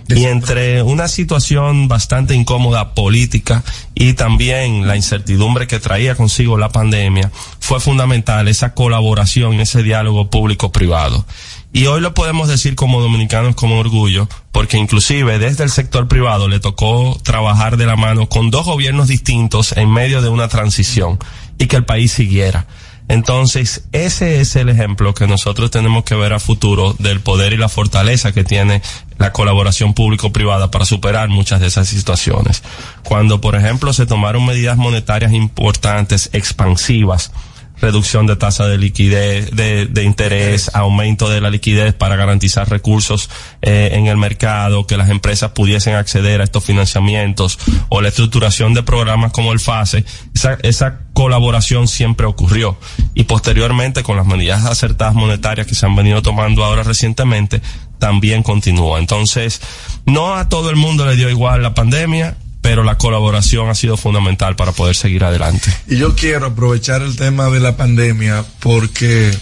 Y 0.08 0.24
entre 0.24 0.82
una 0.82 1.08
situación 1.08 1.88
bastante 1.88 2.34
incómoda 2.34 2.94
política 2.94 3.62
y 3.94 4.14
también 4.14 4.86
la 4.86 4.96
incertidumbre 4.96 5.66
que 5.66 5.80
traía 5.80 6.14
consigo 6.14 6.58
la 6.58 6.70
pandemia, 6.70 7.30
fue 7.58 7.80
fundamental 7.80 8.48
esa 8.48 8.74
colaboración, 8.74 9.60
ese 9.60 9.82
diálogo 9.82 10.28
público-privado. 10.28 11.24
Y 11.72 11.86
hoy 11.86 12.00
lo 12.00 12.14
podemos 12.14 12.48
decir 12.48 12.74
como 12.74 13.00
dominicanos 13.00 13.54
con 13.54 13.72
orgullo, 13.72 14.28
porque 14.52 14.78
inclusive 14.78 15.38
desde 15.38 15.64
el 15.64 15.70
sector 15.70 16.08
privado 16.08 16.48
le 16.48 16.60
tocó 16.60 17.18
trabajar 17.22 17.76
de 17.76 17.86
la 17.86 17.96
mano 17.96 18.28
con 18.28 18.50
dos 18.50 18.64
gobiernos 18.64 19.08
distintos 19.08 19.76
en 19.76 19.90
medio 19.90 20.22
de 20.22 20.30
una 20.30 20.48
transición 20.48 21.18
y 21.58 21.66
que 21.66 21.76
el 21.76 21.84
país 21.84 22.12
siguiera. 22.12 22.66
Entonces, 23.08 23.84
ese 23.92 24.40
es 24.40 24.54
el 24.56 24.68
ejemplo 24.68 25.14
que 25.14 25.26
nosotros 25.26 25.70
tenemos 25.70 26.04
que 26.04 26.14
ver 26.14 26.34
a 26.34 26.40
futuro 26.40 26.94
del 26.98 27.20
poder 27.20 27.54
y 27.54 27.56
la 27.56 27.70
fortaleza 27.70 28.32
que 28.32 28.44
tiene 28.44 28.82
la 29.16 29.32
colaboración 29.32 29.94
público-privada 29.94 30.70
para 30.70 30.84
superar 30.84 31.30
muchas 31.30 31.60
de 31.60 31.68
esas 31.68 31.88
situaciones. 31.88 32.62
Cuando, 33.04 33.40
por 33.40 33.56
ejemplo, 33.56 33.94
se 33.94 34.04
tomaron 34.04 34.44
medidas 34.44 34.76
monetarias 34.76 35.32
importantes, 35.32 36.28
expansivas, 36.34 37.32
reducción 37.80 38.26
de 38.26 38.36
tasa 38.36 38.66
de 38.66 38.78
liquidez, 38.78 39.50
de, 39.50 39.86
de 39.86 40.04
interés, 40.04 40.70
aumento 40.74 41.28
de 41.28 41.40
la 41.40 41.50
liquidez 41.50 41.94
para 41.94 42.16
garantizar 42.16 42.68
recursos 42.68 43.30
eh, 43.62 43.90
en 43.92 44.06
el 44.06 44.16
mercado, 44.16 44.86
que 44.86 44.96
las 44.96 45.10
empresas 45.10 45.52
pudiesen 45.52 45.94
acceder 45.94 46.40
a 46.40 46.44
estos 46.44 46.64
financiamientos 46.64 47.58
o 47.88 48.00
la 48.00 48.08
estructuración 48.08 48.74
de 48.74 48.82
programas 48.82 49.32
como 49.32 49.52
el 49.52 49.60
FASE, 49.60 50.04
esa, 50.34 50.58
esa 50.62 51.00
colaboración 51.12 51.88
siempre 51.88 52.26
ocurrió. 52.26 52.78
Y 53.14 53.24
posteriormente 53.24 54.02
con 54.02 54.16
las 54.16 54.26
medidas 54.26 54.64
acertadas 54.64 55.14
monetarias 55.14 55.66
que 55.66 55.74
se 55.74 55.86
han 55.86 55.96
venido 55.96 56.22
tomando 56.22 56.64
ahora 56.64 56.82
recientemente, 56.82 57.60
también 57.98 58.42
continúa. 58.42 58.98
Entonces, 58.98 59.60
no 60.06 60.34
a 60.34 60.48
todo 60.48 60.70
el 60.70 60.76
mundo 60.76 61.04
le 61.06 61.16
dio 61.16 61.28
igual 61.28 61.62
la 61.62 61.74
pandemia, 61.74 62.36
pero 62.60 62.82
la 62.82 62.98
colaboración 62.98 63.68
ha 63.68 63.74
sido 63.74 63.96
fundamental 63.96 64.56
para 64.56 64.72
poder 64.72 64.96
seguir 64.96 65.24
adelante. 65.24 65.72
Y 65.86 65.96
yo 65.96 66.14
quiero 66.14 66.46
aprovechar 66.46 67.02
el 67.02 67.16
tema 67.16 67.48
de 67.50 67.60
la 67.60 67.76
pandemia 67.76 68.44
porque 68.60 69.36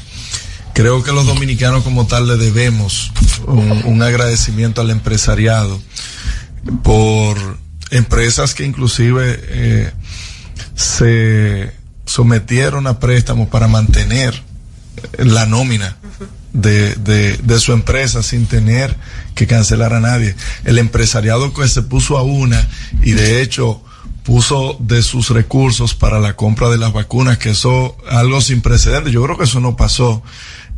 creo 0.74 1.02
que 1.02 1.12
los 1.12 1.26
dominicanos 1.26 1.82
como 1.82 2.06
tal 2.06 2.28
le 2.28 2.36
debemos 2.36 3.12
un, 3.46 4.02
agradecimiento 4.02 4.80
al 4.80 4.90
empresariado 4.90 5.80
por 6.82 7.58
empresas 7.90 8.54
que 8.54 8.64
inclusive 8.64 9.40
eh, 9.48 9.92
se 10.74 11.72
sometieron 12.04 12.86
a 12.86 13.00
préstamos 13.00 13.48
para 13.48 13.68
mantener 13.68 14.42
la 15.18 15.46
nómina 15.46 15.96
de, 16.52 16.94
de 16.94 17.60
su 17.60 17.72
empresa 17.72 18.22
sin 18.22 18.46
tener 18.46 18.96
que 19.36 19.46
cancelar 19.46 19.92
a 19.94 20.00
nadie. 20.00 20.34
El 20.64 20.78
empresariado 20.78 21.52
que 21.54 21.68
se 21.68 21.82
puso 21.82 22.18
a 22.18 22.22
una 22.24 22.68
y 23.04 23.12
de 23.12 23.40
hecho 23.42 23.80
puso 24.24 24.76
de 24.80 25.02
sus 25.04 25.30
recursos 25.30 25.94
para 25.94 26.18
la 26.18 26.34
compra 26.34 26.68
de 26.68 26.78
las 26.78 26.92
vacunas, 26.92 27.38
que 27.38 27.50
eso 27.50 27.96
algo 28.10 28.40
sin 28.40 28.60
precedentes. 28.60 29.12
Yo 29.12 29.22
creo 29.22 29.38
que 29.38 29.44
eso 29.44 29.60
no 29.60 29.76
pasó 29.76 30.20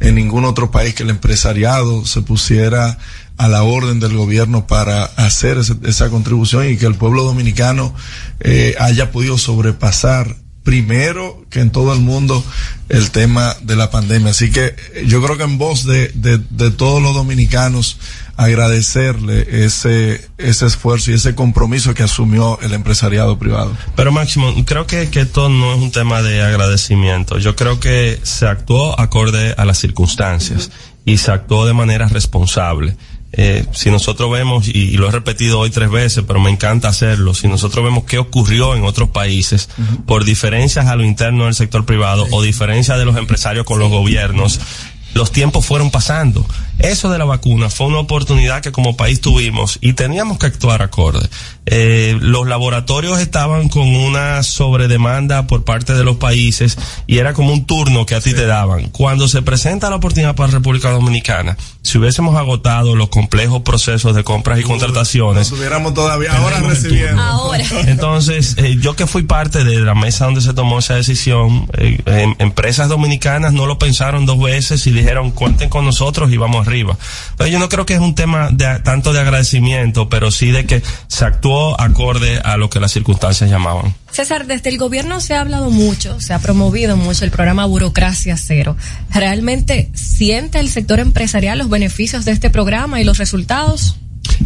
en 0.01 0.17
ningún 0.17 0.45
otro 0.45 0.71
país 0.71 0.95
que 0.95 1.03
el 1.05 1.11
empresariado 1.11 2.05
se 2.05 2.21
pusiera 2.21 2.99
a 3.39 3.49
la 3.49 3.63
orden 3.63 4.01
del 4.01 4.15
gobierno 4.17 4.67
para 4.67 5.05
hacer 5.05 5.57
ese- 5.59 5.77
esa 5.87 6.11
contribución 6.11 6.69
y 6.69 6.77
que 6.77 6.87
el 6.87 6.95
pueblo 6.97 7.23
dominicano 7.25 7.95
eh, 8.41 8.75
haya 8.81 9.11
podido 9.13 9.39
sobrepasar 9.39 10.37
primero 10.63 11.47
que 11.49 11.61
en 11.61 11.71
todo 11.71 11.95
el 11.95 12.01
mundo 12.01 12.45
el 12.91 13.11
tema 13.11 13.57
de 13.63 13.77
la 13.77 13.91
pandemia. 13.91 14.33
Así 14.33 14.51
que 14.51 14.77
yo 15.07 15.23
creo 15.23 15.39
que 15.39 15.45
en 15.45 15.57
voz 15.57 15.85
de, 15.87 16.09
de 16.15 16.71
todos 16.71 17.01
los 17.03 17.15
dominicanos 17.15 17.97
agradecerle 18.39 19.65
ese, 19.65 20.25
ese 20.39 20.67
esfuerzo 20.67 21.11
y 21.11 21.15
ese 21.15 21.35
compromiso 21.35 21.93
que 21.93 22.05
asumió 22.05 22.57
el 22.63 22.73
empresariado 22.73 23.37
privado. 23.37 23.77
Pero 23.97 24.13
Máximo, 24.13 24.55
creo 24.65 24.87
que, 24.87 25.11
que 25.11 25.23
esto 25.23 25.49
no 25.49 25.75
es 25.75 25.81
un 25.81 25.91
tema 25.91 26.23
de 26.23 26.41
agradecimiento. 26.41 27.39
Yo 27.39 27.57
creo 27.57 27.81
que 27.81 28.21
se 28.23 28.47
actuó 28.47 28.99
acorde 28.99 29.57
a 29.59 29.65
las 29.65 29.79
circunstancias 29.79 30.71
y 31.05 31.19
se 31.19 31.33
actuó 31.33 31.67
de 31.67 31.75
manera 31.75 32.07
responsable. 32.07 32.97
Eh, 33.33 33.67
si 33.73 33.91
nosotros 33.91 34.31
vemos, 34.31 34.69
y, 34.69 34.71
y 34.71 34.97
lo 34.99 35.09
he 35.09 35.11
repetido 35.11 35.59
hoy 35.59 35.71
tres 35.71 35.91
veces, 35.91 36.23
pero 36.25 36.39
me 36.39 36.51
encanta 36.51 36.89
hacerlo, 36.89 37.35
si 37.35 37.49
nosotros 37.49 37.85
vemos 37.85 38.05
qué 38.05 38.19
ocurrió 38.19 38.77
en 38.77 38.85
otros 38.85 39.09
países 39.09 39.69
por 40.07 40.25
diferencias 40.25 40.87
a 40.87 40.95
lo 40.95 41.05
interno 41.05 41.47
del 41.47 41.55
sector 41.57 41.85
privado 41.85 42.25
o 42.31 42.41
diferencias 42.41 42.99
de 42.99 43.05
los 43.05 43.17
empresarios 43.17 43.67
con 43.67 43.81
los 43.81 43.91
gobiernos, 43.91 44.61
los 45.15 45.33
tiempos 45.33 45.67
fueron 45.67 45.91
pasando. 45.91 46.47
Eso 46.79 47.11
de 47.11 47.19
la 47.19 47.25
vacuna 47.25 47.71
fue 47.71 47.87
una 47.87 47.99
oportunidad 47.99 48.63
que 48.63 48.73
como 48.73 48.97
país 48.97 49.21
tuvimos 49.21 49.79
y 49.81 49.95
teníamos 49.95 50.39
que 50.39 50.47
actuar 50.47 50.83
acorde. 50.83 51.29
Eh, 51.67 52.17
los 52.21 52.47
laboratorios 52.47 53.21
estaban 53.21 53.69
con 53.69 53.95
una 53.95 54.43
sobredemanda 54.43 55.47
por 55.47 55.65
parte 55.65 55.93
de 55.95 56.05
los 56.05 56.17
países 56.17 56.79
y 57.07 57.19
era 57.19 57.35
como 57.35 57.53
un 57.53 57.67
turno 57.67 58.07
que 58.07 58.15
a 58.15 58.21
ti 58.21 58.33
te 58.33 58.47
daban. 58.47 58.89
Cuando 58.89 59.29
se 59.29 59.43
presenta 59.43 59.91
la 59.91 59.97
oportunidad 59.97 60.35
para 60.35 60.53
República 60.53 60.91
Dominicana, 60.91 61.57
si 61.83 61.99
hubiésemos 61.99 62.37
agotado 62.37 62.95
los 62.97 63.09
complejos 63.09 63.63
procesos 63.63 64.15
de 64.15 64.25
compras 64.25 64.61
y 64.61 64.63
contrataciones, 64.63 65.49
Estuviéramos 65.49 65.95
todavía 65.95 66.33
ahora 66.37 66.61
recibiendo. 66.61 67.21
Ahora. 67.21 67.65
entonces, 67.87 68.55
eh, 68.59 68.77
yo 68.81 68.95
que 68.97 69.07
fui 69.07 69.23
parte 69.25 69.65
de 69.65 69.81
la 69.81 69.95
mesa 69.95 70.27
donde 70.27 70.41
se 70.41 70.55
tomó 70.55 70.79
esa 70.79 70.95
decisión, 70.95 71.69
eh, 71.77 72.01
em- 72.07 72.35
empresas 72.39 72.89
dominicanas 72.89 73.53
no 73.53 73.67
lo 73.67 73.79
pensaron 73.79 74.27
dos 74.27 74.39
veces 74.41 74.87
y 74.87 74.91
dijeron, 74.91 75.31
cuenten 75.33 75.69
con 75.69 75.85
nosotros 75.85 76.33
y 76.33 76.37
vamos 76.37 76.67
arriba. 76.69 76.97
Pero 77.37 77.51
yo 77.51 77.59
no 77.59 77.69
creo 77.69 77.85
que 77.85 77.95
es 77.95 78.01
un 78.01 78.15
tema 78.15 78.51
de, 78.53 78.79
tanto 78.81 79.13
de 79.13 79.21
agradecimiento, 79.21 80.09
pero 80.09 80.31
sí 80.31 80.51
de 80.51 80.67
que 80.67 80.83
se 81.09 81.25
actuó 81.25 81.79
acorde 81.81 82.39
a 82.39 82.57
lo 82.57 82.71
que 82.71 82.81
las 82.81 82.93
circunstancias 82.93 83.51
llamaban. 83.51 83.95
César, 84.13 84.47
desde 84.47 84.71
el 84.71 84.79
gobierno 84.79 85.21
se 85.21 85.35
ha 85.35 85.41
hablado 85.41 85.71
mucho, 85.71 86.21
se 86.21 86.33
ha 86.35 86.39
promovido 86.39 86.97
mucho 86.97 87.25
el 87.25 87.31
programa 87.31 87.67
Burocracia 87.67 88.37
Cero. 88.37 88.77
¿Realmente 89.13 89.91
siente 89.95 90.61
el 90.61 90.71
sector 90.71 91.01
empresarial 91.01 91.59
los 91.59 91.69
beneficios 91.69 92.25
de 92.25 92.33
este 92.33 92.51
programa 92.51 93.01
y 93.01 93.05
los 93.05 93.19
resultados? 93.19 93.97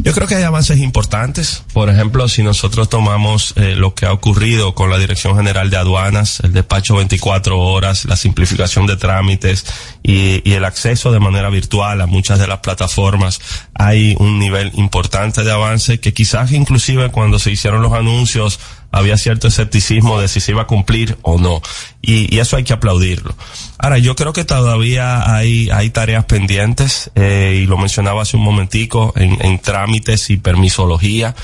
Yo 0.03 0.13
creo 0.13 0.27
que 0.27 0.35
hay 0.35 0.43
avances 0.43 0.79
importantes. 0.79 1.65
Por 1.73 1.89
ejemplo, 1.89 2.29
si 2.29 2.43
nosotros 2.43 2.89
tomamos 2.89 3.55
eh, 3.57 3.75
lo 3.77 3.95
que 3.95 4.07
ha 4.07 4.13
ocurrido 4.13 4.75
con 4.75 4.91
la 4.91 4.99
Dirección 4.99 5.37
General 5.37 5.71
de 5.71 5.77
Aduanas, 5.77 6.41
el 6.41 6.53
despacho 6.53 6.97
24 6.97 7.59
horas, 7.59 8.05
la 8.05 8.17
simplificación 8.17 8.87
de 8.87 8.97
trámites 8.97 9.67
y, 10.03 10.49
y 10.49 10.55
el 10.55 10.65
acceso 10.65 11.13
de 11.13 11.21
manera 11.21 11.51
virtual 11.51 12.01
a 12.01 12.07
muchas 12.07 12.39
de 12.39 12.47
las 12.47 12.61
plataformas, 12.61 13.41
hay 13.75 14.17
un 14.19 14.39
nivel 14.39 14.73
importante 14.75 15.45
de 15.45 15.53
avance 15.53 16.01
que 16.01 16.13
quizás 16.13 16.53
inclusive 16.53 17.11
cuando 17.11 17.39
se 17.39 17.51
hicieron 17.51 17.83
los 17.83 17.93
anuncios 17.93 18.59
había 18.93 19.17
cierto 19.17 19.49
escepticismo 19.49 20.21
de 20.21 20.29
si 20.29 20.41
se 20.41 20.53
iba 20.53 20.63
a 20.63 20.67
cumplir 20.67 21.17
o 21.23 21.39
no. 21.39 21.61
Y, 22.01 22.35
y 22.35 22.39
eso 22.39 22.57
hay 22.57 22.65
que 22.65 22.75
aplaudirlo. 22.75 23.35
Ahora, 23.79 23.99
yo 23.99 24.15
creo 24.15 24.33
que 24.33 24.45
todavía 24.45 25.35
hay, 25.35 25.71
hay 25.71 25.91
tareas 25.91 26.27
pendientes, 26.27 27.11
eh, 27.15 27.61
y 27.63 27.67
lo 27.67 27.79
mencionaba 27.79 28.23
hace 28.23 28.37
un 28.37 28.45
momentico, 28.45 29.13
en, 29.17 29.45
en 29.45 29.59
trámites 29.59 30.31
y 30.31 30.37
permisología, 30.37 31.35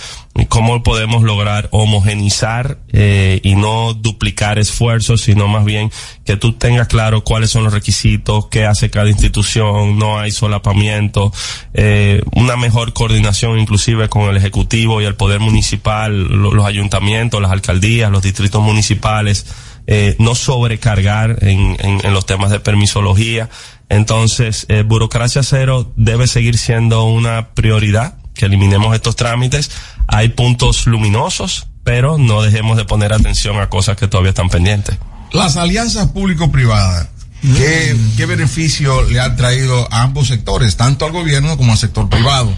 cómo 0.48 0.82
podemos 0.84 1.22
lograr 1.24 1.68
homogenizar 1.72 2.78
eh, 2.92 3.40
y 3.42 3.56
no 3.56 3.92
duplicar 3.94 4.58
esfuerzos, 4.58 5.22
sino 5.22 5.48
más 5.48 5.64
bien 5.64 5.90
que 6.24 6.36
tú 6.36 6.52
tengas 6.52 6.86
claro 6.86 7.24
cuáles 7.24 7.50
son 7.50 7.64
los 7.64 7.72
requisitos, 7.72 8.46
qué 8.46 8.64
hace 8.64 8.88
cada 8.88 9.08
institución, 9.08 9.98
no 9.98 10.18
hay 10.18 10.30
solapamiento, 10.30 11.32
eh, 11.74 12.22
una 12.36 12.56
mejor 12.56 12.92
coordinación 12.92 13.58
inclusive 13.58 14.08
con 14.08 14.22
el 14.30 14.36
Ejecutivo 14.36 15.02
y 15.02 15.06
el 15.06 15.16
Poder 15.16 15.40
Municipal, 15.40 16.16
lo- 16.28 16.54
los 16.54 16.66
ayuntamientos, 16.66 17.42
las 17.42 17.50
alcaldías, 17.50 18.10
los 18.10 18.22
distritos 18.22 18.62
municipales, 18.62 19.46
eh, 19.88 20.14
no 20.18 20.34
sobrecargar 20.34 21.38
en, 21.40 21.76
en, 21.80 22.04
en 22.04 22.12
los 22.12 22.26
temas 22.26 22.50
de 22.50 22.60
permisología. 22.60 23.48
Entonces, 23.88 24.66
eh, 24.68 24.82
burocracia 24.86 25.42
cero 25.42 25.92
debe 25.96 26.26
seguir 26.26 26.58
siendo 26.58 27.04
una 27.04 27.48
prioridad, 27.54 28.18
que 28.34 28.44
eliminemos 28.46 28.94
estos 28.94 29.16
trámites. 29.16 29.70
Hay 30.08 30.30
puntos 30.30 30.86
luminosos, 30.86 31.68
pero 31.84 32.18
no 32.18 32.42
dejemos 32.42 32.76
de 32.76 32.84
poner 32.84 33.12
atención 33.12 33.60
a 33.60 33.68
cosas 33.68 33.96
que 33.96 34.08
todavía 34.08 34.30
están 34.30 34.48
pendientes. 34.48 34.96
Las 35.32 35.56
alianzas 35.56 36.08
público-privadas, 36.08 37.08
¿qué, 37.42 37.96
¿qué 38.16 38.26
beneficio 38.26 39.02
le 39.02 39.20
han 39.20 39.36
traído 39.36 39.86
a 39.92 40.02
ambos 40.02 40.28
sectores, 40.28 40.76
tanto 40.76 41.04
al 41.04 41.12
gobierno 41.12 41.56
como 41.56 41.72
al 41.72 41.78
sector 41.78 42.08
privado? 42.08 42.52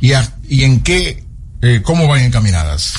¿Y, 0.00 0.12
y 0.48 0.64
en 0.64 0.80
qué, 0.80 1.24
eh, 1.62 1.82
cómo 1.84 2.08
van 2.08 2.22
encaminadas? 2.22 2.94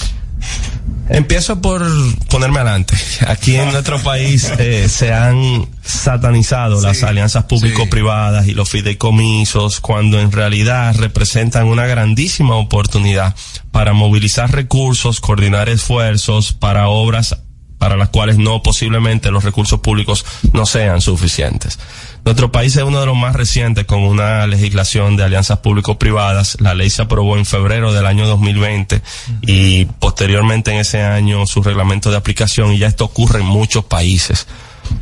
Empiezo 1.10 1.62
por 1.62 1.84
ponerme 2.30 2.60
adelante. 2.60 2.96
Aquí 3.28 3.56
en 3.56 3.72
nuestro 3.72 4.00
país 4.02 4.52
eh, 4.58 4.90
se 4.90 5.14
han 5.14 5.68
satanizado 5.84 6.82
las 6.82 7.04
alianzas 7.04 7.44
público-privadas 7.46 8.48
y 8.48 8.54
los 8.54 8.70
fideicomisos 8.70 9.82
cuando 9.82 10.20
en 10.20 10.32
realidad 10.32 10.96
representan 10.98 11.68
una 11.68 11.86
grandísima 11.86 12.56
oportunidad 12.56 13.36
para 13.72 13.94
movilizar 13.94 14.52
recursos, 14.52 15.20
coordinar 15.20 15.70
esfuerzos 15.70 16.54
para 16.54 16.88
obras 16.88 17.38
para 17.78 17.98
las 17.98 18.10
cuales 18.10 18.38
no 18.38 18.64
posiblemente 18.64 19.32
los 19.32 19.44
recursos 19.44 19.80
públicos 19.80 20.26
no 20.54 20.66
sean 20.66 21.02
suficientes. 21.02 21.78
Nuestro 22.26 22.52
país 22.52 22.76
es 22.76 22.82
uno 22.84 23.00
de 23.00 23.06
los 23.06 23.16
más 23.16 23.36
recientes 23.36 23.86
con 23.86 24.02
una 24.02 24.48
legislación 24.48 25.16
de 25.16 25.24
alianzas 25.24 25.60
público-privadas. 25.60 26.58
La 26.60 26.74
ley 26.74 26.90
se 26.90 27.04
aprobó 27.04 27.38
en 27.38 27.46
febrero 27.46 27.94
del 27.94 28.08
año 28.08 28.28
2020 28.28 29.00
y 29.44 29.86
posteriormente 29.86 30.72
en 30.72 30.78
ese 30.80 31.04
año 31.04 31.46
su 31.46 31.62
reglamento 31.62 32.10
de 32.10 32.18
aplicación 32.18 32.74
y 32.74 32.80
ya 32.80 32.88
esto 32.88 33.06
ocurre 33.06 33.42
en 33.42 33.46
muchos 33.46 33.86
países. 33.86 34.48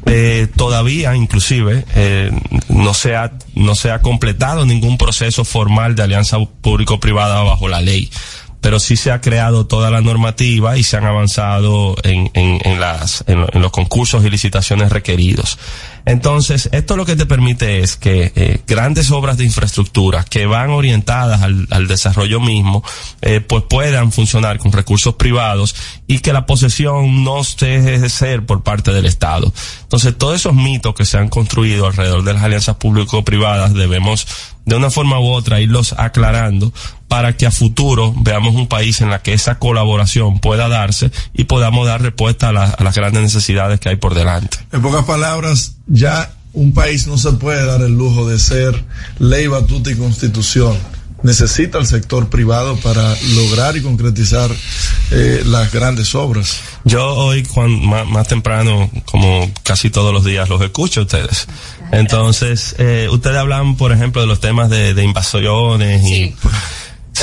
Eh, 0.05 0.47
todavía, 0.57 1.15
inclusive, 1.15 1.85
eh, 1.95 2.29
no 2.67 2.93
se 2.93 3.15
ha 3.15 3.31
no 3.55 3.75
se 3.75 3.91
ha 3.91 4.01
completado 4.01 4.65
ningún 4.65 4.97
proceso 4.97 5.45
formal 5.45 5.95
de 5.95 6.03
alianza 6.03 6.37
público-privada 6.61 7.41
bajo 7.43 7.67
la 7.69 7.79
ley 7.81 8.09
pero 8.61 8.79
sí 8.79 8.95
se 8.95 9.11
ha 9.11 9.19
creado 9.19 9.65
toda 9.67 9.91
la 9.91 9.99
normativa 9.99 10.77
y 10.77 10.83
se 10.83 10.95
han 10.95 11.03
avanzado 11.03 11.97
en, 12.03 12.31
en, 12.33 12.61
en 12.63 12.79
las, 12.79 13.25
en, 13.27 13.41
lo- 13.41 13.49
en 13.53 13.61
los 13.61 13.71
concursos 13.73 14.23
y 14.23 14.29
licitaciones 14.29 14.89
requeridos. 14.89 15.59
Entonces, 16.05 16.69
esto 16.71 16.97
lo 16.97 17.05
que 17.05 17.15
te 17.15 17.25
permite 17.25 17.79
es 17.79 17.95
que 17.95 18.31
eh, 18.35 18.61
grandes 18.67 19.09
obras 19.11 19.37
de 19.37 19.45
infraestructura 19.45 20.23
que 20.25 20.45
van 20.45 20.69
orientadas 20.71 21.41
al, 21.41 21.87
desarrollo 21.87 22.39
mismo, 22.39 22.83
eh, 23.21 23.39
pues 23.39 23.63
puedan 23.69 24.11
funcionar 24.11 24.57
con 24.57 24.71
recursos 24.71 25.15
privados 25.15 25.75
y 26.07 26.19
que 26.19 26.33
la 26.33 26.45
posesión 26.45 27.23
no 27.23 27.41
deje 27.59 27.99
de 27.99 28.09
ser 28.09 28.45
por 28.45 28.63
parte 28.63 28.91
del 28.91 29.05
Estado. 29.05 29.53
Entonces, 29.83 30.17
todos 30.17 30.35
esos 30.35 30.53
mitos 30.53 30.93
que 30.95 31.05
se 31.05 31.17
han 31.17 31.29
construido 31.29 31.87
alrededor 31.87 32.23
de 32.23 32.33
las 32.33 32.43
alianzas 32.43 32.75
público-privadas 32.75 33.73
debemos 33.73 34.27
de 34.65 34.75
una 34.75 34.89
forma 34.89 35.19
u 35.19 35.25
otra 35.25 35.59
irlos 35.59 35.93
aclarando 35.97 36.71
para 37.13 37.37
que 37.37 37.45
a 37.45 37.51
futuro 37.51 38.11
veamos 38.17 38.55
un 38.55 38.65
país 38.67 38.99
en 39.01 39.11
la 39.11 39.21
que 39.21 39.33
esa 39.33 39.59
colaboración 39.59 40.39
pueda 40.39 40.67
darse 40.67 41.11
y 41.31 41.43
podamos 41.43 41.85
dar 41.85 42.01
respuesta 42.01 42.49
a, 42.49 42.51
la- 42.53 42.71
a 42.71 42.83
las 42.83 42.95
grandes 42.95 43.21
necesidades 43.21 43.79
que 43.79 43.89
hay 43.89 43.97
por 43.97 44.15
delante. 44.15 44.57
En 44.71 44.81
pocas 44.81 45.05
palabras, 45.05 45.75
ya 45.85 46.33
un 46.53 46.73
país 46.73 47.05
no 47.05 47.19
se 47.19 47.33
puede 47.33 47.63
dar 47.67 47.81
el 47.81 47.91
lujo 47.95 48.27
de 48.27 48.39
ser 48.39 48.83
ley, 49.19 49.45
batuta 49.45 49.91
y 49.91 49.95
constitución. 49.95 50.75
Necesita 51.21 51.77
el 51.77 51.85
sector 51.85 52.29
privado 52.29 52.77
para 52.77 53.15
lograr 53.35 53.77
y 53.77 53.81
concretizar 53.81 54.49
eh, 55.11 55.43
las 55.45 55.71
grandes 55.71 56.15
obras. 56.15 56.57
Yo 56.83 57.05
hoy, 57.13 57.47
más, 57.83 58.07
más 58.07 58.27
temprano, 58.27 58.89
como 59.05 59.49
casi 59.61 59.89
todos 59.91 60.11
los 60.11 60.25
días, 60.25 60.49
los 60.49 60.59
escucho 60.61 61.01
a 61.01 61.03
ustedes. 61.03 61.47
Entonces, 61.91 62.75
eh, 62.79 63.07
ustedes 63.11 63.37
hablan, 63.37 63.77
por 63.77 63.91
ejemplo, 63.91 64.19
de 64.21 64.27
los 64.27 64.39
temas 64.39 64.69
de, 64.71 64.95
de 64.95 65.03
invasiones 65.03 66.03
y... 66.07 66.35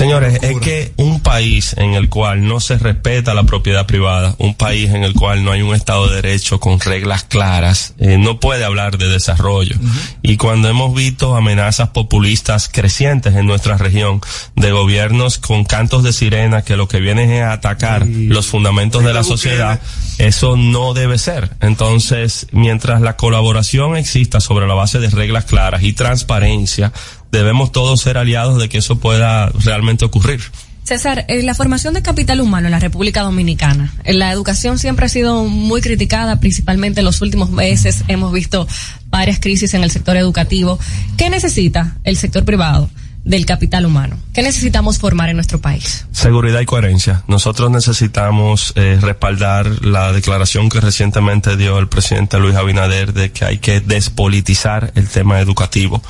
Señores, 0.01 0.43
es 0.43 0.59
que 0.61 0.95
un 0.97 1.21
país 1.21 1.75
en 1.77 1.93
el 1.93 2.09
cual 2.09 2.49
no 2.49 2.59
se 2.61 2.79
respeta 2.79 3.35
la 3.35 3.43
propiedad 3.43 3.85
privada, 3.85 4.35
un 4.39 4.55
país 4.55 4.89
en 4.95 5.05
el 5.05 5.13
cual 5.13 5.45
no 5.45 5.53
hay 5.53 5.61
un 5.61 5.75
Estado 5.75 6.09
de 6.09 6.23
Derecho 6.23 6.59
con 6.59 6.81
reglas 6.81 7.25
claras, 7.25 7.93
eh, 7.99 8.17
no 8.17 8.41
puede 8.41 8.65
hablar 8.65 8.97
de 8.97 9.11
desarrollo. 9.11 9.77
Y 10.23 10.39
cuando 10.39 10.71
hemos 10.71 10.95
visto 10.95 11.37
amenazas 11.37 11.91
populistas 11.91 12.71
crecientes 12.73 13.35
en 13.37 13.45
nuestra 13.45 13.77
región, 13.77 14.23
de 14.57 14.73
gobiernos 14.73 15.37
con 15.37 15.65
cantos 15.65 16.03
de 16.03 16.15
sirena 16.15 16.63
que 16.63 16.79
lo 16.79 16.89
que 16.89 17.01
vienen 17.01 17.31
es 17.31 17.43
a 17.43 17.53
atacar 17.53 18.07
los 18.07 18.47
fundamentos 18.47 19.05
de 19.05 19.13
la 19.13 19.23
sociedad, 19.23 19.83
eso 20.17 20.57
no 20.57 20.95
debe 20.95 21.19
ser. 21.19 21.51
Entonces, 21.61 22.47
mientras 22.53 23.03
la 23.03 23.17
colaboración 23.17 23.99
exista 23.99 24.41
sobre 24.41 24.67
la 24.67 24.73
base 24.73 24.99
de 24.99 25.11
reglas 25.11 25.45
claras 25.45 25.83
y 25.83 25.93
transparencia, 25.93 26.91
debemos 27.33 27.73
todos 27.73 28.01
ser 28.01 28.19
aliados 28.19 28.59
de 28.61 28.69
que 28.69 28.79
eso 28.79 28.99
pueda 28.99 29.49
realmente 29.51 30.05
ocurrir. 30.05 30.41
César, 30.85 31.25
en 31.29 31.47
la 31.47 31.55
formación 31.55 31.95
de 31.95 32.03
capital 32.03 32.41
humano 32.41 32.67
en 32.67 32.73
la 32.73 32.81
República 32.81 33.23
Dominicana, 33.23 33.95
en 34.03 34.19
la 34.19 34.33
educación 34.33 34.79
siempre 34.79 35.07
ha 35.07 35.09
sido 35.09 35.45
muy 35.45 35.81
criticada, 35.81 36.41
principalmente 36.41 37.01
en 37.01 37.05
los 37.05 37.21
últimos 37.21 37.51
meses 37.51 38.03
hemos 38.09 38.33
visto 38.33 38.67
varias 39.07 39.39
crisis 39.39 39.75
en 39.75 39.85
el 39.85 39.91
sector 39.91 40.17
educativo. 40.17 40.79
¿Qué 41.17 41.31
necesita 41.31 41.97
el 42.05 42.17
sector 42.17 42.45
privado? 42.45 42.91
del 43.25 43.45
capital 43.45 43.85
humano. 43.85 44.17
¿Qué 44.33 44.43
necesitamos 44.43 44.99
formar 44.99 45.29
en 45.29 45.37
nuestro 45.37 45.61
país? 45.61 46.07
Seguridad 46.11 46.61
y 46.61 46.67
coherencia. 46.67 47.23
Nosotros 47.29 47.71
necesitamos 47.71 48.73
eh, 48.77 48.99
respaldar 49.01 49.85
la 49.85 50.13
declaración 50.13 50.69
que 50.69 50.81
recientemente 50.81 51.57
dio 51.57 51.79
el 51.79 51.89
presidente 51.89 52.39
Luis 52.39 52.57
Abinader 52.57 53.13
de 53.13 53.31
que 53.31 53.45
hay 53.45 53.59
que 53.59 53.81
despolitizar 53.81 54.93
el 54.95 55.09
tema 55.09 55.41
educativo. 55.41 56.03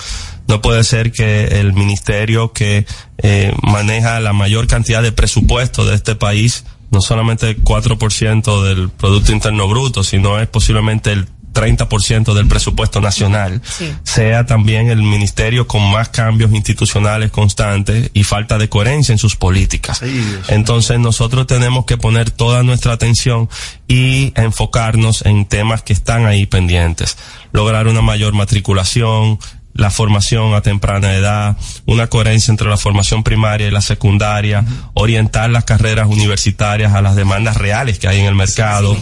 No 0.51 0.61
puede 0.61 0.83
ser 0.83 1.13
que 1.13 1.61
el 1.61 1.73
ministerio 1.75 2.53
que 2.53 2.85
eh, 3.19 3.55
maneja 3.63 4.19
la 4.19 4.33
mayor 4.33 4.67
cantidad 4.67 5.01
de 5.01 5.13
presupuesto 5.13 5.85
de 5.85 5.95
este 5.95 6.17
país, 6.17 6.65
no 6.91 7.01
solamente 7.01 7.57
4% 7.57 8.65
del 8.65 8.89
Producto 8.91 9.31
Interno 9.31 9.69
Bruto, 9.69 10.03
sino 10.03 10.41
es 10.41 10.49
posiblemente 10.49 11.13
el 11.13 11.29
30% 11.53 12.35
del 12.35 12.49
presupuesto 12.49 13.01
nacional, 13.01 13.63
sea 14.03 14.45
también 14.45 14.89
el 14.89 15.03
ministerio 15.03 15.69
con 15.69 15.89
más 15.91 16.09
cambios 16.09 16.53
institucionales 16.53 17.31
constantes 17.31 18.11
y 18.13 18.25
falta 18.25 18.59
de 18.59 18.69
coherencia 18.69 19.13
en 19.13 19.19
sus 19.19 19.37
políticas. 19.37 20.03
Entonces 20.49 20.99
nosotros 20.99 21.47
tenemos 21.47 21.85
que 21.85 21.97
poner 21.97 22.33
toda 22.33 22.65
nuestra 22.65 22.93
atención 22.93 23.49
y 23.87 24.33
enfocarnos 24.35 25.25
en 25.27 25.45
temas 25.45 25.83
que 25.83 25.93
están 25.93 26.27
ahí 26.27 26.47
pendientes. 26.47 27.17
Lograr 27.53 27.89
una 27.89 28.03
mayor 28.03 28.33
matriculación, 28.33 29.39
la 29.75 29.91
formación 29.91 30.55
a 30.55 30.61
temprana 30.61 31.15
edad, 31.15 31.57
una 31.87 32.09
coherencia 32.09 32.53
entre 32.53 32.69
la 32.69 32.77
formación 32.77 33.23
primaria 33.23 33.69
y 33.69 33.71
la 33.71 33.81
secundaria, 33.81 34.65
orientar 34.95 35.51
las 35.51 35.65
carreras 35.65 36.09
universitarias 36.09 36.93
a 36.93 37.03
las 37.03 37.17
demandas 37.17 37.57
reales 37.57 37.99
que 37.99 38.09
hay 38.09 38.21
en 38.21 38.27
el 38.27 38.35
mercado. 38.35 38.97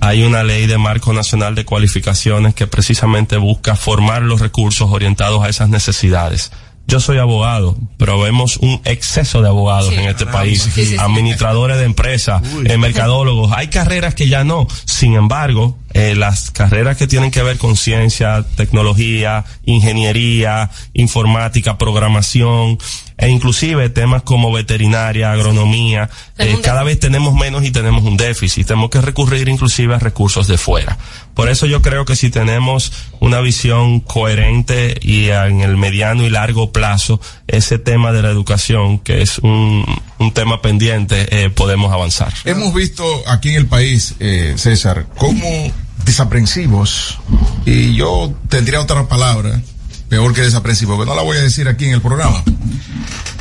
hay 0.00 0.22
una 0.22 0.44
ley 0.44 0.66
de 0.66 0.78
marco 0.78 1.12
nacional 1.12 1.54
de 1.54 1.64
cualificaciones 1.64 2.54
que 2.54 2.66
precisamente 2.66 3.36
busca 3.36 3.74
formar 3.74 4.22
los 4.22 4.40
recursos 4.40 4.90
orientados 4.90 5.42
a 5.42 5.48
esas 5.48 5.68
necesidades. 5.68 6.52
Yo 6.88 7.00
soy 7.00 7.18
abogado, 7.18 7.76
pero 7.98 8.18
vemos 8.18 8.56
un 8.56 8.80
exceso 8.86 9.42
de 9.42 9.48
abogados 9.48 9.92
en 9.92 10.08
este 10.08 10.24
país, 10.24 10.70
administradores 10.98 11.76
de 11.76 11.84
empresas, 11.84 12.42
eh, 12.64 12.78
mercadólogos. 12.78 13.52
Hay 13.54 13.68
carreras 13.68 14.14
que 14.14 14.26
ya 14.26 14.42
no. 14.42 14.66
Sin 14.86 15.12
embargo, 15.12 15.76
eh, 15.94 16.14
las 16.14 16.50
carreras 16.50 16.96
que 16.96 17.06
tienen 17.06 17.30
que 17.30 17.42
ver 17.42 17.58
con 17.58 17.76
ciencia, 17.76 18.44
tecnología, 18.56 19.44
ingeniería, 19.64 20.70
informática, 20.92 21.78
programación, 21.78 22.78
e 23.18 23.28
inclusive 23.28 23.88
temas 23.90 24.22
como 24.22 24.52
veterinaria, 24.52 25.32
agronomía, 25.32 26.08
eh, 26.38 26.56
cada 26.62 26.84
vez 26.84 27.00
tenemos 27.00 27.34
menos 27.34 27.64
y 27.64 27.72
tenemos 27.72 28.04
un 28.04 28.16
déficit. 28.16 28.68
Tenemos 28.68 28.90
que 28.90 29.00
recurrir 29.00 29.48
inclusive 29.48 29.94
a 29.94 29.98
recursos 29.98 30.46
de 30.46 30.56
fuera. 30.56 30.96
Por 31.34 31.48
eso 31.48 31.66
yo 31.66 31.82
creo 31.82 32.04
que 32.04 32.14
si 32.14 32.30
tenemos 32.30 32.92
una 33.18 33.40
visión 33.40 33.98
coherente 34.00 34.98
y 35.02 35.30
en 35.30 35.62
el 35.62 35.76
mediano 35.76 36.24
y 36.24 36.30
largo 36.30 36.70
plazo, 36.70 37.20
ese 37.48 37.80
tema 37.80 38.12
de 38.12 38.22
la 38.22 38.30
educación, 38.30 39.00
que 39.00 39.20
es 39.22 39.38
un, 39.38 39.84
un 40.18 40.32
tema 40.32 40.60
pendiente, 40.60 41.44
eh, 41.44 41.50
podemos 41.50 41.92
avanzar. 41.92 42.32
Hemos 42.44 42.74
visto 42.74 43.04
aquí 43.26 43.50
en 43.50 43.56
el 43.56 43.66
país, 43.66 44.14
eh, 44.20 44.54
César, 44.56 45.06
cómo 45.16 45.72
desaprensivos, 46.04 47.18
y 47.64 47.94
yo 47.94 48.34
tendría 48.48 48.80
otra 48.80 49.08
palabra, 49.08 49.60
peor 50.08 50.34
que 50.34 50.40
desaprensivo, 50.40 50.98
que 50.98 51.06
no 51.06 51.14
la 51.14 51.22
voy 51.22 51.36
a 51.36 51.42
decir 51.42 51.68
aquí 51.68 51.84
en 51.84 51.92
el 51.92 52.00
programa, 52.00 52.42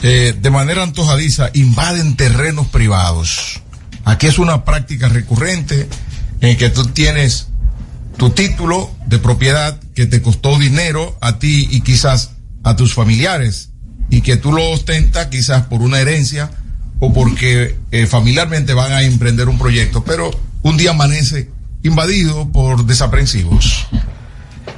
eh, 0.03 0.35
de 0.39 0.49
manera 0.49 0.83
antojadiza 0.83 1.49
invaden 1.53 2.15
terrenos 2.15 2.67
privados. 2.67 3.61
Aquí 4.05 4.27
es 4.27 4.39
una 4.39 4.63
práctica 4.63 5.09
recurrente 5.09 5.87
en 6.41 6.57
que 6.57 6.69
tú 6.69 6.85
tienes 6.85 7.47
tu 8.17 8.29
título 8.31 8.91
de 9.05 9.19
propiedad 9.19 9.79
que 9.95 10.05
te 10.05 10.21
costó 10.21 10.57
dinero 10.57 11.17
a 11.21 11.39
ti 11.39 11.67
y 11.71 11.81
quizás 11.81 12.31
a 12.63 12.75
tus 12.75 12.93
familiares 12.93 13.69
y 14.09 14.21
que 14.21 14.37
tú 14.37 14.51
lo 14.51 14.69
ostentas 14.69 15.27
quizás 15.27 15.63
por 15.63 15.81
una 15.81 15.99
herencia 15.99 16.51
o 16.99 17.13
porque 17.13 17.75
eh, 17.91 18.07
familiarmente 18.07 18.73
van 18.73 18.91
a 18.91 19.03
emprender 19.03 19.49
un 19.49 19.57
proyecto, 19.57 20.03
pero 20.03 20.31
un 20.63 20.77
día 20.77 20.91
amanece 20.91 21.49
invadido 21.83 22.51
por 22.51 22.85
desaprensivos. 22.85 23.87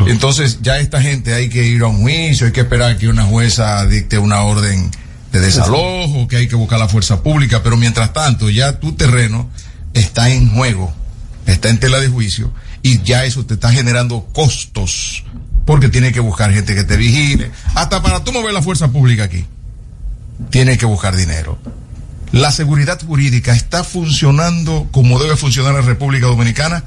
Entonces 0.08 0.60
ya 0.62 0.80
esta 0.80 1.02
gente 1.02 1.34
hay 1.34 1.50
que 1.50 1.66
ir 1.66 1.82
a 1.84 1.88
un 1.88 2.02
juicio, 2.02 2.48
hay 2.48 2.54
que 2.54 2.62
esperar 2.62 2.98
que 2.98 3.08
una 3.08 3.24
jueza 3.24 3.86
dicte 3.86 4.18
una 4.18 4.42
orden 4.42 4.90
de 5.32 5.40
desalojo, 5.40 6.28
que 6.28 6.38
hay 6.38 6.48
que 6.48 6.56
buscar 6.56 6.80
la 6.80 6.88
fuerza 6.88 7.22
pública, 7.22 7.62
pero 7.64 7.78
mientras 7.78 8.14
tanto 8.14 8.50
ya 8.50 8.80
tu 8.80 8.94
terreno 8.94 9.50
está 9.94 10.30
en 10.30 10.50
juego, 10.50 10.94
está 11.46 11.70
en 11.70 11.80
tela 11.80 12.00
de 12.00 12.08
juicio 12.08 12.52
y 12.82 13.02
ya 13.02 13.26
eso 13.26 13.46
te 13.46 13.56
está 13.56 13.72
generando 13.72 14.26
costos 14.34 15.24
porque 15.66 15.90
tiene 15.90 16.12
que 16.12 16.20
buscar 16.20 16.52
gente 16.52 16.74
que 16.74 16.84
te 16.84 16.98
vigile, 16.98 17.52
hasta 17.76 18.02
para 18.02 18.24
tú 18.24 18.32
mover 18.32 18.54
la 18.54 18.62
fuerza 18.62 18.92
pública 18.92 19.26
aquí. 19.26 19.46
Tiene 20.50 20.78
que 20.78 20.86
buscar 20.86 21.16
dinero. 21.16 21.60
¿La 22.32 22.52
seguridad 22.52 23.00
jurídica 23.02 23.54
está 23.54 23.84
funcionando 23.84 24.88
como 24.92 25.20
debe 25.20 25.36
funcionar 25.36 25.76
en 25.76 25.86
República 25.86 26.28
Dominicana 26.28 26.84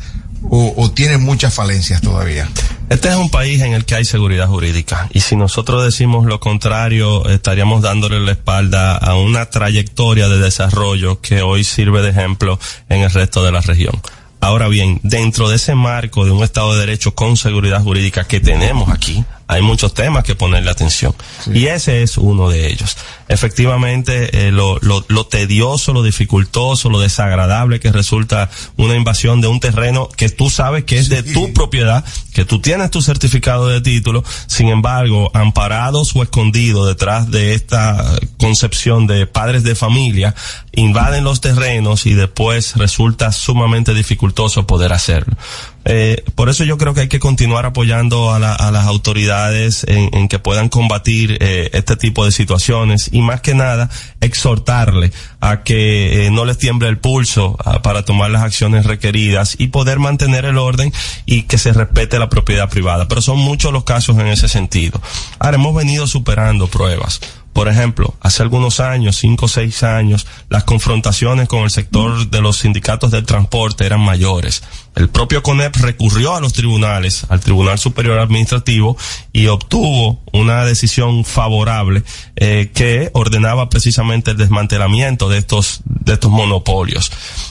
o, 0.48 0.74
o, 0.76 0.90
tiene 0.90 1.18
muchas 1.18 1.54
falencias 1.54 2.00
todavía? 2.00 2.48
Este 2.88 3.08
es 3.08 3.16
un 3.16 3.30
país 3.30 3.60
en 3.62 3.72
el 3.72 3.84
que 3.84 3.96
hay 3.96 4.04
seguridad 4.04 4.46
jurídica 4.48 5.08
y 5.12 5.20
si 5.20 5.34
nosotros 5.34 5.84
decimos 5.84 6.26
lo 6.26 6.38
contrario 6.38 7.28
estaríamos 7.28 7.82
dándole 7.82 8.20
la 8.20 8.32
espalda 8.32 8.96
a 8.96 9.16
una 9.16 9.46
trayectoria 9.46 10.28
de 10.28 10.38
desarrollo 10.38 11.20
que 11.20 11.42
hoy 11.42 11.64
sirve 11.64 12.02
de 12.02 12.10
ejemplo 12.10 12.58
en 12.88 13.02
el 13.02 13.10
resto 13.10 13.42
de 13.42 13.52
la 13.52 13.60
región. 13.60 14.00
Ahora 14.42 14.66
bien, 14.66 14.98
dentro 15.04 15.48
de 15.48 15.54
ese 15.56 15.76
marco 15.76 16.24
de 16.24 16.32
un 16.32 16.42
Estado 16.42 16.74
de 16.74 16.80
Derecho 16.80 17.14
con 17.14 17.36
seguridad 17.36 17.80
jurídica 17.80 18.24
que 18.24 18.40
tenemos 18.40 18.90
aquí, 18.90 19.24
hay 19.46 19.62
muchos 19.62 19.94
temas 19.94 20.24
que 20.24 20.34
ponerle 20.34 20.70
atención. 20.70 21.14
Sí. 21.44 21.50
Y 21.54 21.66
ese 21.66 22.02
es 22.02 22.18
uno 22.18 22.48
de 22.48 22.68
ellos. 22.68 22.96
Efectivamente, 23.28 24.46
eh, 24.46 24.52
lo, 24.52 24.78
lo, 24.80 25.04
lo, 25.08 25.26
tedioso, 25.26 25.92
lo 25.92 26.02
dificultoso, 26.02 26.90
lo 26.90 27.00
desagradable 27.00 27.80
que 27.80 27.92
resulta 27.92 28.50
una 28.76 28.94
invasión 28.94 29.40
de 29.40 29.48
un 29.48 29.60
terreno 29.60 30.08
que 30.08 30.28
tú 30.28 30.50
sabes 30.50 30.84
que 30.84 30.98
es 30.98 31.06
sí. 31.06 31.14
de 31.14 31.22
tu 31.22 31.52
propiedad, 31.52 32.04
que 32.34 32.44
tú 32.44 32.60
tienes 32.60 32.90
tu 32.90 33.02
certificado 33.02 33.68
de 33.68 33.80
título, 33.80 34.22
sin 34.46 34.68
embargo, 34.68 35.30
amparados 35.34 36.14
o 36.14 36.22
escondidos 36.22 36.86
detrás 36.86 37.30
de 37.30 37.54
esta 37.54 38.04
concepción 38.38 39.06
de 39.06 39.26
padres 39.26 39.62
de 39.62 39.74
familia, 39.74 40.34
invaden 40.72 41.24
los 41.24 41.40
terrenos 41.40 42.06
y 42.06 42.14
después 42.14 42.74
resulta 42.76 43.32
sumamente 43.32 43.94
dificultoso 43.94 44.66
poder 44.66 44.92
hacerlo. 44.92 45.36
Eh, 45.84 46.24
por 46.34 46.48
eso 46.48 46.64
yo 46.64 46.78
creo 46.78 46.94
que 46.94 47.00
hay 47.00 47.08
que 47.08 47.18
continuar 47.18 47.66
apoyando 47.66 48.32
a, 48.32 48.38
la, 48.38 48.56
las 48.70 48.86
autoridades 48.86 49.84
en, 49.88 50.28
que 50.28 50.38
puedan 50.38 50.68
combatir 50.68 51.38
eh, 51.40 51.70
este 51.72 51.96
tipo 51.96 52.24
de 52.24 52.32
situaciones 52.32 53.10
y 53.12 53.20
más 53.22 53.40
que 53.40 53.54
nada 53.54 53.90
exhortarle 54.20 55.12
a 55.40 55.62
que 55.62 56.26
eh, 56.26 56.30
no 56.30 56.44
les 56.44 56.58
tiemble 56.58 56.88
el 56.88 56.98
pulso 56.98 57.56
a, 57.64 57.82
para 57.82 58.04
tomar 58.04 58.30
las 58.30 58.42
acciones 58.42 58.86
requeridas 58.86 59.56
y 59.58 59.68
poder 59.68 59.98
mantener 59.98 60.44
el 60.44 60.58
orden 60.58 60.92
y 61.26 61.42
que 61.42 61.58
se 61.58 61.72
respete 61.72 62.18
la 62.18 62.28
propiedad 62.28 62.68
privada. 62.68 63.08
Pero 63.08 63.20
son 63.20 63.38
muchos 63.38 63.72
los 63.72 63.84
casos 63.84 64.16
en 64.18 64.28
ese 64.28 64.48
sentido. 64.48 65.00
Ahora 65.38 65.56
hemos 65.56 65.74
venido 65.74 66.06
superando 66.06 66.68
pruebas. 66.68 67.20
Por 67.52 67.68
ejemplo, 67.68 68.14
hace 68.20 68.42
algunos 68.42 68.80
años, 68.80 69.16
cinco 69.16 69.46
o 69.46 69.48
seis 69.48 69.82
años, 69.82 70.26
las 70.48 70.64
confrontaciones 70.64 71.48
con 71.48 71.64
el 71.64 71.70
sector 71.70 72.30
de 72.30 72.40
los 72.40 72.58
sindicatos 72.58 73.10
del 73.10 73.26
transporte 73.26 73.84
eran 73.84 74.00
mayores. 74.00 74.62
El 74.94 75.08
propio 75.08 75.42
CONEP 75.42 75.76
recurrió 75.76 76.34
a 76.34 76.40
los 76.40 76.52
tribunales, 76.52 77.26
al 77.28 77.40
Tribunal 77.40 77.78
Superior 77.78 78.18
Administrativo, 78.18 78.96
y 79.32 79.46
obtuvo 79.46 80.20
una 80.32 80.64
decisión 80.64 81.24
favorable 81.24 82.02
eh, 82.36 82.70
que 82.74 83.10
ordenaba 83.14 83.68
precisamente 83.68 84.32
el 84.32 84.36
desmantelamiento 84.36 85.28
de 85.28 85.38
estos, 85.38 85.80
de 85.84 86.14
estos 86.14 86.30
monopolios. 86.30 87.10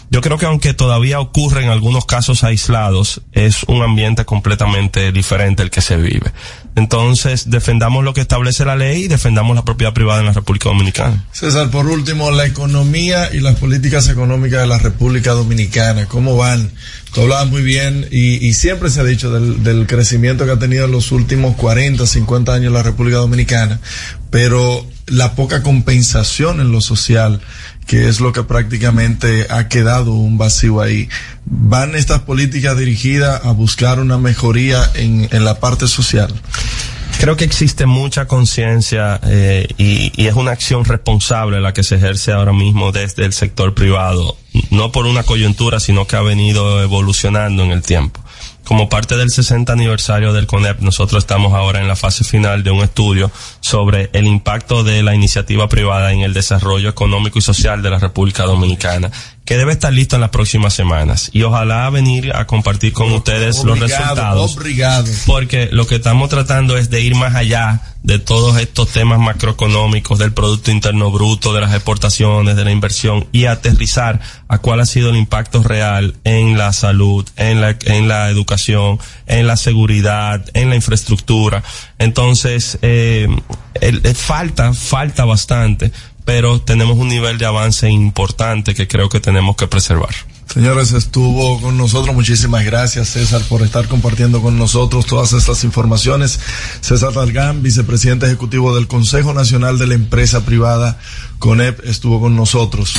Yo 0.10 0.22
creo 0.22 0.38
que 0.38 0.45
aunque 0.45 0.73
todavía 0.73 1.19
ocurre 1.19 1.64
en 1.64 1.69
algunos 1.69 2.06
casos 2.06 2.44
aislados, 2.44 3.22
es 3.32 3.64
un 3.64 3.82
ambiente 3.82 4.26
completamente 4.26 5.11
diferente 5.11 5.64
el 5.64 5.69
que 5.69 5.82
se 5.82 5.98
vive. 5.98 6.32
Entonces, 6.76 7.49
defendamos 7.49 8.03
lo 8.03 8.14
que 8.14 8.22
establece 8.22 8.64
la 8.64 8.76
ley 8.76 9.03
y 9.03 9.07
defendamos 9.07 9.56
la 9.56 9.65
propiedad 9.65 9.93
privada 9.93 10.22
en 10.22 10.27
la 10.27 10.34
República 10.34 10.69
Dominicana. 10.69 11.26
César, 11.34 11.69
por 11.69 11.88
último, 11.88 12.31
la 12.31 12.45
economía 12.45 13.30
y 13.34 13.41
las 13.41 13.56
políticas 13.57 14.07
económicas 14.07 14.61
de 14.61 14.68
la 14.68 14.77
República 14.77 15.31
Dominicana, 15.31 16.06
¿cómo 16.06 16.38
van? 16.38 16.72
Tú 17.14 17.22
hablabas 17.22 17.49
muy 17.49 17.61
bien 17.61 18.07
y, 18.10 18.45
y 18.45 18.53
siempre 18.53 18.89
se 18.89 19.02
ha 19.02 19.03
dicho 19.03 19.31
del, 19.31 19.64
del, 19.64 19.85
crecimiento 19.85 20.45
que 20.45 20.52
ha 20.52 20.60
tenido 20.60 20.85
en 20.85 20.91
los 20.91 21.11
últimos 21.11 21.57
40, 21.57 22.06
50 22.06 22.53
años 22.53 22.72
la 22.72 22.84
República 22.84 23.18
Dominicana, 23.18 23.81
pero 24.30 24.88
la 25.07 25.35
poca 25.35 25.61
compensación 25.61 26.61
en 26.61 26.72
lo 26.72 26.80
social, 26.80 27.41
que 27.85 28.07
es 28.07 28.19
lo 28.19 28.31
que 28.31 28.43
prácticamente 28.43 29.47
ha 29.49 29.67
quedado 29.67 30.13
un 30.13 30.37
vacío 30.37 30.81
ahí. 30.81 31.09
¿Van 31.45 31.95
estas 31.95 32.19
políticas 32.21 32.77
dirigidas 32.77 33.43
a 33.45 33.51
buscar 33.51 33.99
una 33.99 34.17
mejoría 34.17 34.89
en, 34.95 35.27
en 35.31 35.45
la 35.45 35.59
parte 35.59 35.87
social? 35.87 36.33
Creo 37.19 37.35
que 37.35 37.43
existe 37.43 37.85
mucha 37.85 38.25
conciencia 38.25 39.19
eh, 39.23 39.67
y, 39.77 40.11
y, 40.15 40.27
es 40.27 40.33
una 40.33 40.51
acción 40.51 40.85
responsable 40.85 41.59
la 41.61 41.73
que 41.73 41.83
se 41.83 41.95
ejerce 41.95 42.31
ahora 42.31 42.53
mismo 42.53 42.91
desde 42.91 43.25
el 43.25 43.33
sector 43.33 43.75
privado, 43.75 44.37
no 44.71 44.91
por 44.91 45.05
una 45.05 45.23
coyuntura, 45.23 45.79
sino 45.79 46.07
que 46.07 46.15
ha 46.15 46.21
venido 46.21 46.81
evolucionando 46.81 47.63
en 47.63 47.71
el 47.71 47.83
tiempo 47.83 48.21
como 48.65 48.89
parte 48.89 49.17
del 49.17 49.29
60 49.29 49.73
aniversario 49.73 50.33
del 50.33 50.47
CONEP, 50.47 50.79
nosotros 50.79 51.23
estamos 51.23 51.53
ahora 51.53 51.81
en 51.81 51.88
la 51.88 51.95
fase 51.95 52.23
final 52.23 52.63
de 52.63 52.71
un 52.71 52.81
estudio 52.81 53.31
sobre 53.59 54.09
el 54.13 54.27
impacto 54.27 54.83
de 54.83 55.03
la 55.03 55.15
iniciativa 55.15 55.67
privada 55.67 56.11
en 56.11 56.21
el 56.21 56.33
desarrollo 56.33 56.89
económico 56.89 57.39
y 57.39 57.41
social 57.41 57.81
de 57.81 57.89
la 57.89 57.99
República 57.99 58.43
Dominicana 58.43 59.11
que 59.45 59.57
debe 59.57 59.73
estar 59.73 59.91
listo 59.91 60.15
en 60.15 60.22
las 60.22 60.30
próximas 60.30 60.73
semanas. 60.73 61.30
Y 61.34 61.43
ojalá 61.43 61.89
venir 61.89 62.34
a 62.34 62.45
compartir 62.45 62.93
con 62.93 63.11
ustedes 63.11 63.63
los 63.63 63.80
resultados 63.80 64.55
Obrigado. 64.55 65.11
porque 65.26 65.69
lo 65.72 65.88
que 65.88 65.95
estamos 65.95 66.30
tratando 66.30 66.77
es 66.77 66.89
de 66.89 67.01
ir 67.01 67.15
más 67.15 67.35
allá 67.35 67.81
de 68.03 68.18
todos 68.18 68.57
estos 68.57 68.89
temas 68.89 69.19
macroeconómicos 69.19 70.18
del 70.18 70.34
producto 70.34 70.72
interno 70.72 71.11
bruto 71.11 71.53
de 71.53 71.61
las 71.61 71.73
exportaciones 71.73 72.55
de 72.55 72.65
la 72.65 72.72
inversión 72.72 73.27
y 73.31 73.45
aterrizar 73.45 74.19
a 74.47 74.57
cuál 74.57 74.80
ha 74.80 74.85
sido 74.85 75.11
el 75.11 75.18
impacto 75.18 75.61
real 75.61 76.15
en 76.23 76.57
la 76.57 76.73
salud 76.73 77.27
en 77.35 77.61
la 77.61 77.77
en 77.85 78.07
la 78.07 78.30
educación 78.30 78.99
en 79.27 79.45
la 79.45 79.55
seguridad 79.55 80.43
en 80.53 80.69
la 80.69 80.76
infraestructura. 80.76 81.63
Entonces 81.99 82.80
eh, 82.81 83.27
el, 83.76 84.01
el, 84.03 84.15
falta 84.15 84.73
falta 84.73 85.23
bastante 85.26 85.91
pero 86.26 86.61
tenemos 86.61 86.98
un 86.98 87.07
nivel 87.07 87.38
de 87.38 87.45
avance 87.45 87.89
importante 87.89 88.76
que 88.76 88.88
creo 88.88 89.10
que 89.10 89.19
tenemos 89.19 89.56
que 89.56 89.68
preservar. 89.68 90.14
Señores, 90.53 90.91
estuvo 90.91 91.61
con 91.61 91.77
nosotros. 91.77 92.14
Muchísimas 92.14 92.65
gracias, 92.65 93.10
César, 93.10 93.41
por 93.48 93.61
estar 93.61 93.88
compartiendo 93.88 94.41
con 94.41 94.57
nosotros 94.57 95.06
todas 95.06 95.31
estas 95.31 95.64
informaciones. 95.64 96.41
César 96.81 97.14
Dalgán, 97.14 97.64
vicepresidente 97.64 98.26
ejecutivo 98.26 98.76
del 98.76 98.88
Consejo 98.88 99.34
Nacional 99.34 99.77
de 99.77 99.88
la 99.88 99.93
Empresa 99.93 100.43
Privada, 100.43 100.99
CONEP, 101.39 101.85
estuvo 101.85 102.19
con 102.19 102.35
nosotros. 102.35 102.95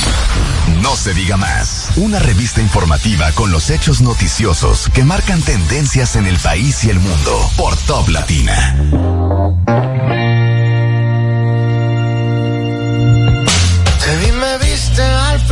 No 0.81 0.95
se 0.95 1.13
diga 1.13 1.37
más. 1.37 1.89
Una 1.95 2.17
revista 2.17 2.59
informativa 2.59 3.31
con 3.33 3.51
los 3.51 3.69
hechos 3.69 4.01
noticiosos 4.01 4.89
que 4.89 5.03
marcan 5.03 5.41
tendencias 5.43 6.15
en 6.15 6.25
el 6.25 6.37
país 6.37 6.83
y 6.85 6.89
el 6.89 6.99
mundo 6.99 7.51
por 7.55 7.77
Top 7.77 8.09
Latina. 8.09 8.75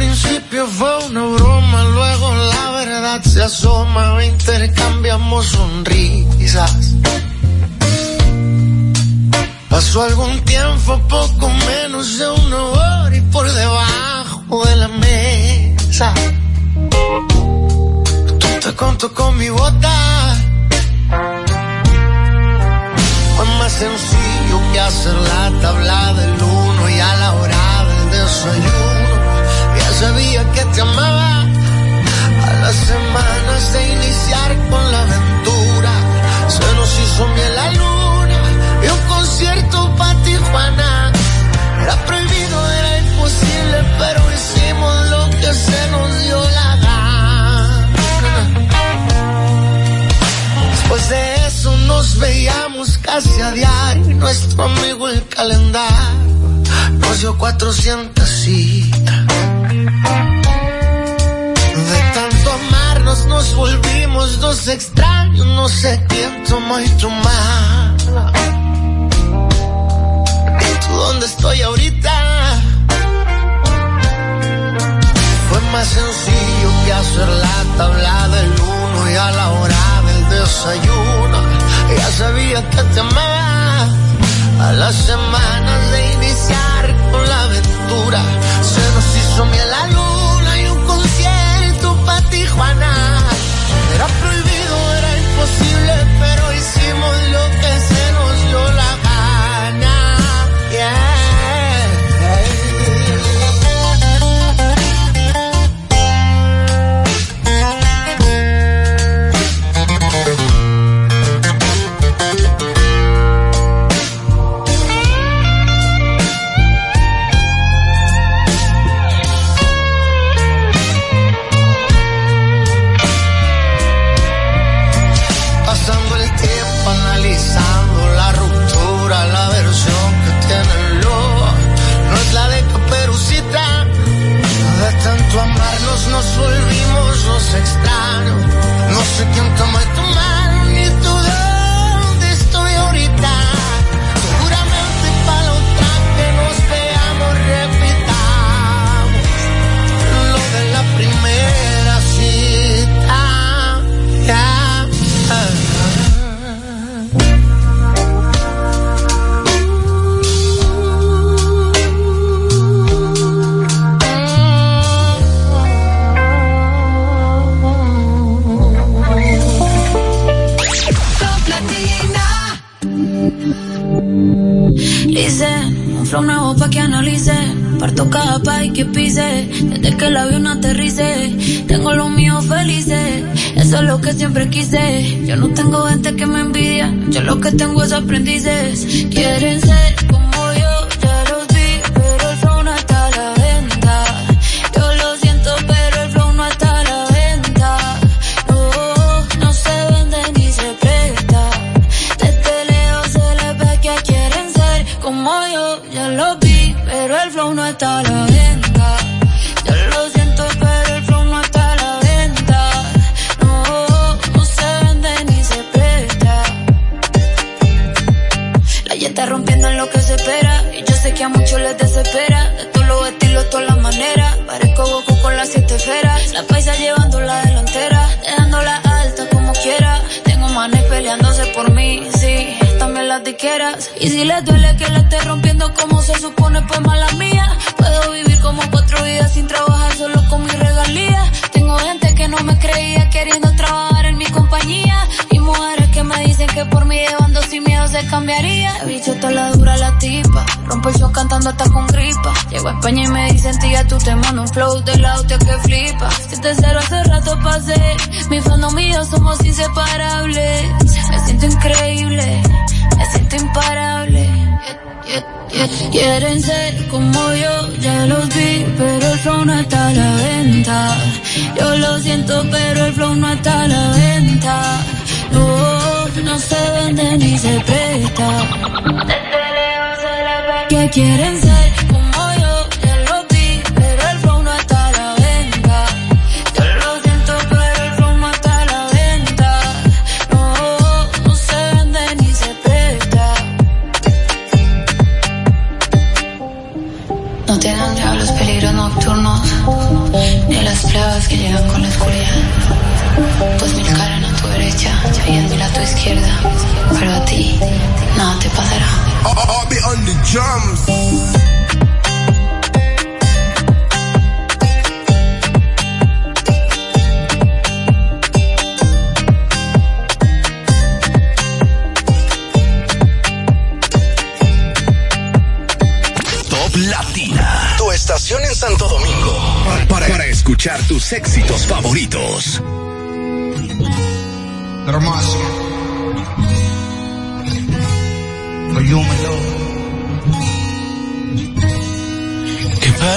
Principio 0.02 0.65
fue 0.65 1.06
una 1.06 1.22
broma, 1.22 1.84
luego 1.84 2.34
la 2.34 2.72
verdad 2.72 3.22
se 3.22 3.44
asoma, 3.44 4.26
intercambiamos 4.26 5.45
sonrisas. 5.45 6.95
Pasó 9.69 10.02
algún 10.02 10.40
tiempo, 10.44 10.99
poco 11.07 11.49
menos 11.68 12.18
de 12.18 12.30
una 12.32 12.64
hora 12.64 13.15
y 13.15 13.22
por 13.34 13.45
debajo 13.52 14.65
de 14.65 14.76
la 14.76 14.88
mesa. 14.88 16.14
Tú 18.40 18.48
te 18.64 18.73
conto 18.73 19.14
con 19.14 19.38
mi 19.38 19.49
bota. 19.49 19.98
Fue 23.36 23.45
más 23.60 23.72
sencillo 23.72 24.57
que 24.73 24.80
hacer 24.80 25.14
la 25.14 25.61
tabla 25.61 26.14
del 26.14 26.41
uno 26.41 26.90
y 26.90 26.99
a 26.99 27.15
la 27.18 27.34
hora 27.34 27.86
del 27.88 28.19
desayuno 28.19 28.90
sabía 30.02 30.44
que 30.52 30.64
te 30.73 30.82
amaba. 30.82 31.41
A 32.48 32.53
las 32.64 32.76
semanas 32.91 33.73
de 33.73 33.82
iniciar 33.98 34.49
con 34.69 34.84
la 34.91 35.02
aventura, 35.07 35.94
se 36.56 36.68
nos 36.78 36.90
hizo 37.03 37.28
miel 37.36 37.56
la 37.56 37.72
luna 37.80 38.40
y 38.84 38.88
un 38.98 39.02
concierto 39.15 39.78
para 39.98 40.19
Tijuana. 40.23 41.11
Era 41.84 41.95
prohibido, 42.07 42.57
era 42.80 42.91
imposible, 43.06 43.78
pero 44.02 44.22
hicimos 44.38 44.94
lo 45.14 45.23
que 45.40 45.52
se 45.68 45.82
nos 45.94 46.07
dio 46.23 46.40
la 46.60 46.69
gana. 46.88 48.36
Después 50.72 51.10
de 51.10 51.23
eso 51.48 51.78
nos 51.90 52.19
veíamos 52.19 52.98
casi 52.98 53.41
a 53.41 53.52
diario, 53.52 54.15
nuestro 54.15 54.64
amigo 54.64 55.10
el 55.10 55.28
calendario 55.28 56.51
dio 57.19 57.38
400 57.38 58.29
citas. 58.29 59.27
De 61.91 62.01
tanto 62.13 62.51
amarnos 62.51 63.25
nos 63.25 63.55
volvimos 63.55 64.39
dos 64.39 64.67
extraños, 64.67 65.45
no 65.45 65.67
sé 65.67 66.03
quién 66.07 66.43
tomó 66.45 66.79
y 66.79 66.88
tu 66.89 67.09
mala. 67.09 68.31
¿Y 70.59 70.85
tú 70.85 70.93
dónde 70.95 71.25
estoy 71.25 71.61
ahorita? 71.61 72.11
Fue 75.49 75.61
más 75.73 75.88
sencillo 75.88 76.69
que 76.85 76.93
hacer 76.93 77.27
la 77.27 77.77
tabla 77.77 78.27
del 78.29 78.51
uno 78.59 79.11
y 79.11 79.15
a 79.15 79.31
la 79.31 79.49
hora 79.49 80.01
del 80.07 80.29
desayuno. 80.29 81.38
Ya 81.97 82.11
sabía 82.11 82.69
que 82.69 82.83
te 82.83 82.99
amaba 82.99 83.89
a 84.61 84.71
las 84.73 84.95
semanas 84.95 85.91
de 85.91 86.13
iniciar 86.13 86.90
Se 87.91 88.80
nos 88.95 89.18
hizo 89.18 89.45
miel 89.47 89.69
la 89.69 89.85
luna 89.88 90.61
y 90.61 90.65
un 90.68 90.85
concierto 90.85 91.93
para 92.05 92.22
Tijuana. 92.30 93.19
Era 93.95 94.07
prohibido, 94.07 94.76
era 94.97 95.18
imposible, 95.18 95.93
pero 96.22 96.40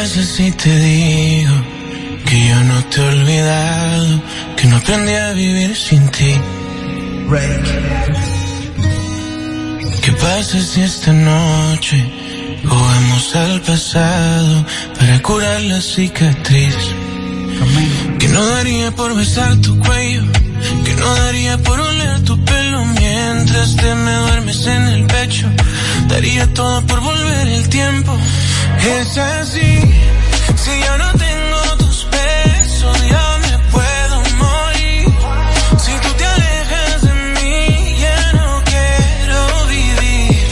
pasa 0.05 0.23
si 0.23 0.53
te 0.53 0.79
digo 0.81 1.55
que 2.27 2.49
yo 2.49 2.61
no 2.65 2.79
te 2.91 3.01
he 3.01 3.05
olvidado, 3.05 4.23
que 4.55 4.67
no 4.67 4.77
aprendí 4.77 5.15
a 5.15 5.33
vivir 5.33 5.75
sin 5.75 6.07
ti? 6.11 6.35
¿Qué 10.03 10.13
pasa 10.13 10.61
si 10.61 10.83
esta 10.83 11.11
noche 11.11 11.97
jugamos 12.69 13.35
al 13.35 13.63
pasado 13.63 14.67
para 14.99 15.23
curar 15.23 15.63
la 15.63 15.81
cicatriz? 15.81 16.77
Que 18.19 18.29
no 18.29 18.45
daría 18.45 18.91
por 18.91 19.17
besar 19.17 19.57
tu 19.63 19.79
cuello, 19.79 20.25
que 20.85 20.95
no 20.97 21.15
daría 21.15 21.57
por 21.57 21.81
oler 21.81 22.21
tu 22.25 22.37
pelo 22.45 22.65
entras, 23.31 23.77
te 23.77 23.95
me 23.95 24.13
duermes 24.13 24.67
en 24.67 24.83
el 24.95 25.07
pecho. 25.07 25.47
Daría 26.09 26.53
todo 26.53 26.85
por 26.87 27.01
volver 27.01 27.49
el 27.49 27.69
tiempo. 27.69 28.13
Es 28.99 29.19
así, 29.19 29.73
si 30.63 30.73
yo 30.85 30.99
no 30.99 31.11
tengo 31.13 31.61
tus 31.79 32.07
besos, 32.11 32.97
yo 33.13 33.25
me 33.45 33.55
puedo 33.75 34.17
morir. 34.43 35.07
Si 35.85 35.93
tú 36.03 36.09
te 36.19 36.25
alejas 36.27 37.03
de 37.03 37.15
mí, 37.37 37.97
ya 38.05 38.33
no 38.41 38.63
quiero 38.73 39.67
vivir. 39.77 40.47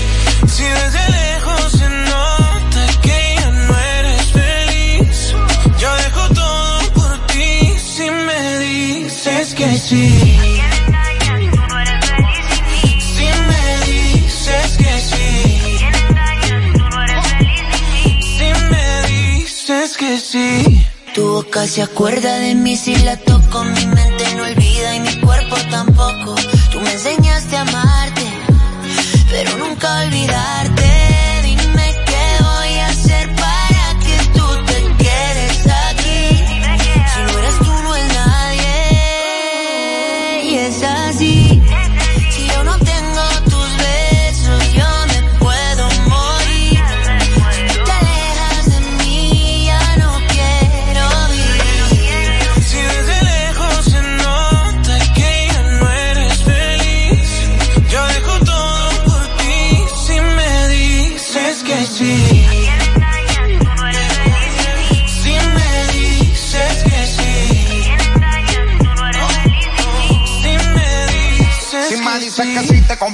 Si 0.54 0.64
desde 0.64 1.02
lejos 1.20 1.72
se 1.78 1.88
nota 1.88 2.82
que 3.02 3.36
ya 3.38 3.50
no 3.50 3.78
eres 3.98 4.24
feliz, 4.40 5.34
yo 5.80 5.90
dejo 6.04 6.28
todo 6.34 6.92
por 6.94 7.26
ti 7.26 7.74
si 7.94 8.10
me 8.10 8.58
dices 8.58 9.54
que 9.54 9.78
sí. 9.78 10.31
Tu 20.32 21.22
boca 21.22 21.66
se 21.66 21.82
acuerda 21.82 22.38
de 22.38 22.54
mí 22.54 22.74
si 22.74 22.96
la 22.96 23.18
toco 23.18 23.64
mi 23.64 23.86
mente. 23.86 24.11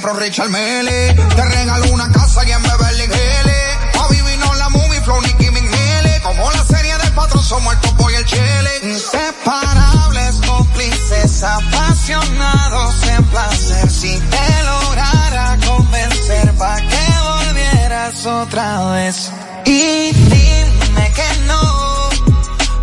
carro 0.09 0.21
Richard 0.21 0.51
Mele. 0.51 1.15
Te 1.15 1.45
regalo 1.45 1.93
una 1.93 2.11
casa 2.11 2.47
y 2.47 2.53
en 2.53 2.63
Beverly 2.63 3.05
Hills. 3.05 3.99
A 3.99 4.09
vivir 4.09 4.39
no 4.39 4.55
la 4.55 4.69
movie, 4.69 5.01
flow 5.03 5.21
Nicky 5.23 5.51
Minghele. 5.51 6.21
Como 6.23 6.51
la 6.51 6.65
serie 6.65 6.97
de 6.99 7.11
patrón 7.11 7.43
somos 7.43 7.75
el 7.75 7.81
topo 7.81 8.11
y 8.11 8.15
el 8.15 8.25
chile. 8.25 8.71
Inseparables, 8.83 10.37
cómplices, 10.47 11.43
apasionados 11.43 13.03
en 13.05 13.25
placer. 13.25 13.91
Si 13.91 14.19
te 14.19 14.63
lograra 14.65 15.59
convencer 15.67 16.53
pa' 16.55 16.77
que 16.77 17.47
volvieras 17.47 18.27
otra 18.27 18.91
vez. 18.91 19.31
Y 19.65 20.13
dime 20.13 21.13
que 21.15 21.41
no, 21.47 22.09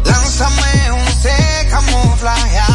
lánzame 0.03 0.91
un 0.91 1.21
se 1.21 1.67
camuflaje 1.69 2.74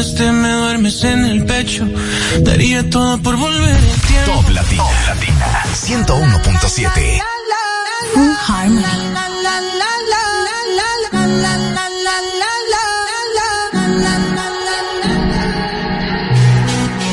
mientras 0.00 0.14
te 0.14 0.32
me 0.32 0.50
duermes 0.50 1.04
en 1.04 1.24
el 1.26 1.44
pecho. 1.44 1.86
Daría 2.40 2.88
todo 2.88 3.18
por 3.18 3.36
volver 3.36 3.76
el 3.76 4.00
tiempo. 4.00 4.32
Top 4.32 4.50
Latina. 4.50 4.84
101.7. 5.74 7.22
Full 8.14 8.30
Harmony. 8.48 8.80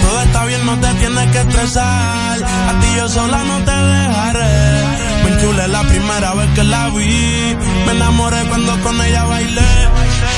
Todo 0.01 0.21
está 0.21 0.45
bien, 0.45 0.65
no 0.65 0.79
te 0.79 0.93
tienes 0.93 1.31
que 1.31 1.39
estresar. 1.39 2.43
A 2.43 2.79
ti 2.79 2.87
yo 2.95 3.09
sola 3.09 3.43
no 3.43 3.57
te 3.65 3.71
dejaré. 3.71 5.23
Me 5.23 5.29
enchulé 5.33 5.67
la 5.67 5.83
primera 5.83 6.33
vez 6.35 6.49
que 6.55 6.63
la 6.63 6.89
vi. 6.89 7.57
Me 7.85 7.91
enamoré 7.91 8.41
cuando 8.47 8.79
con 8.81 9.01
ella 9.01 9.25
bailé. 9.25 9.71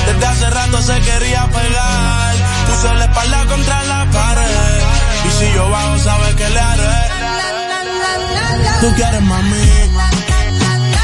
Desde 0.06 0.26
hace 0.26 0.50
rato 0.50 0.82
se 0.82 1.00
quería 1.00 1.46
pegar. 1.46 2.09
Puse 2.80 2.94
la 2.94 3.04
espalda 3.04 3.44
contra 3.44 3.84
la 3.84 4.06
pared. 4.10 4.80
Y 5.26 5.30
si 5.38 5.52
yo 5.52 5.68
bajo, 5.68 5.98
sabes 5.98 6.34
que 6.34 6.48
le 6.48 6.60
haré. 6.60 7.10
Tú 8.80 8.94
quieres 8.94 9.20
mami. 9.20 9.66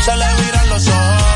Se 0.06 0.16
le. 0.16 0.35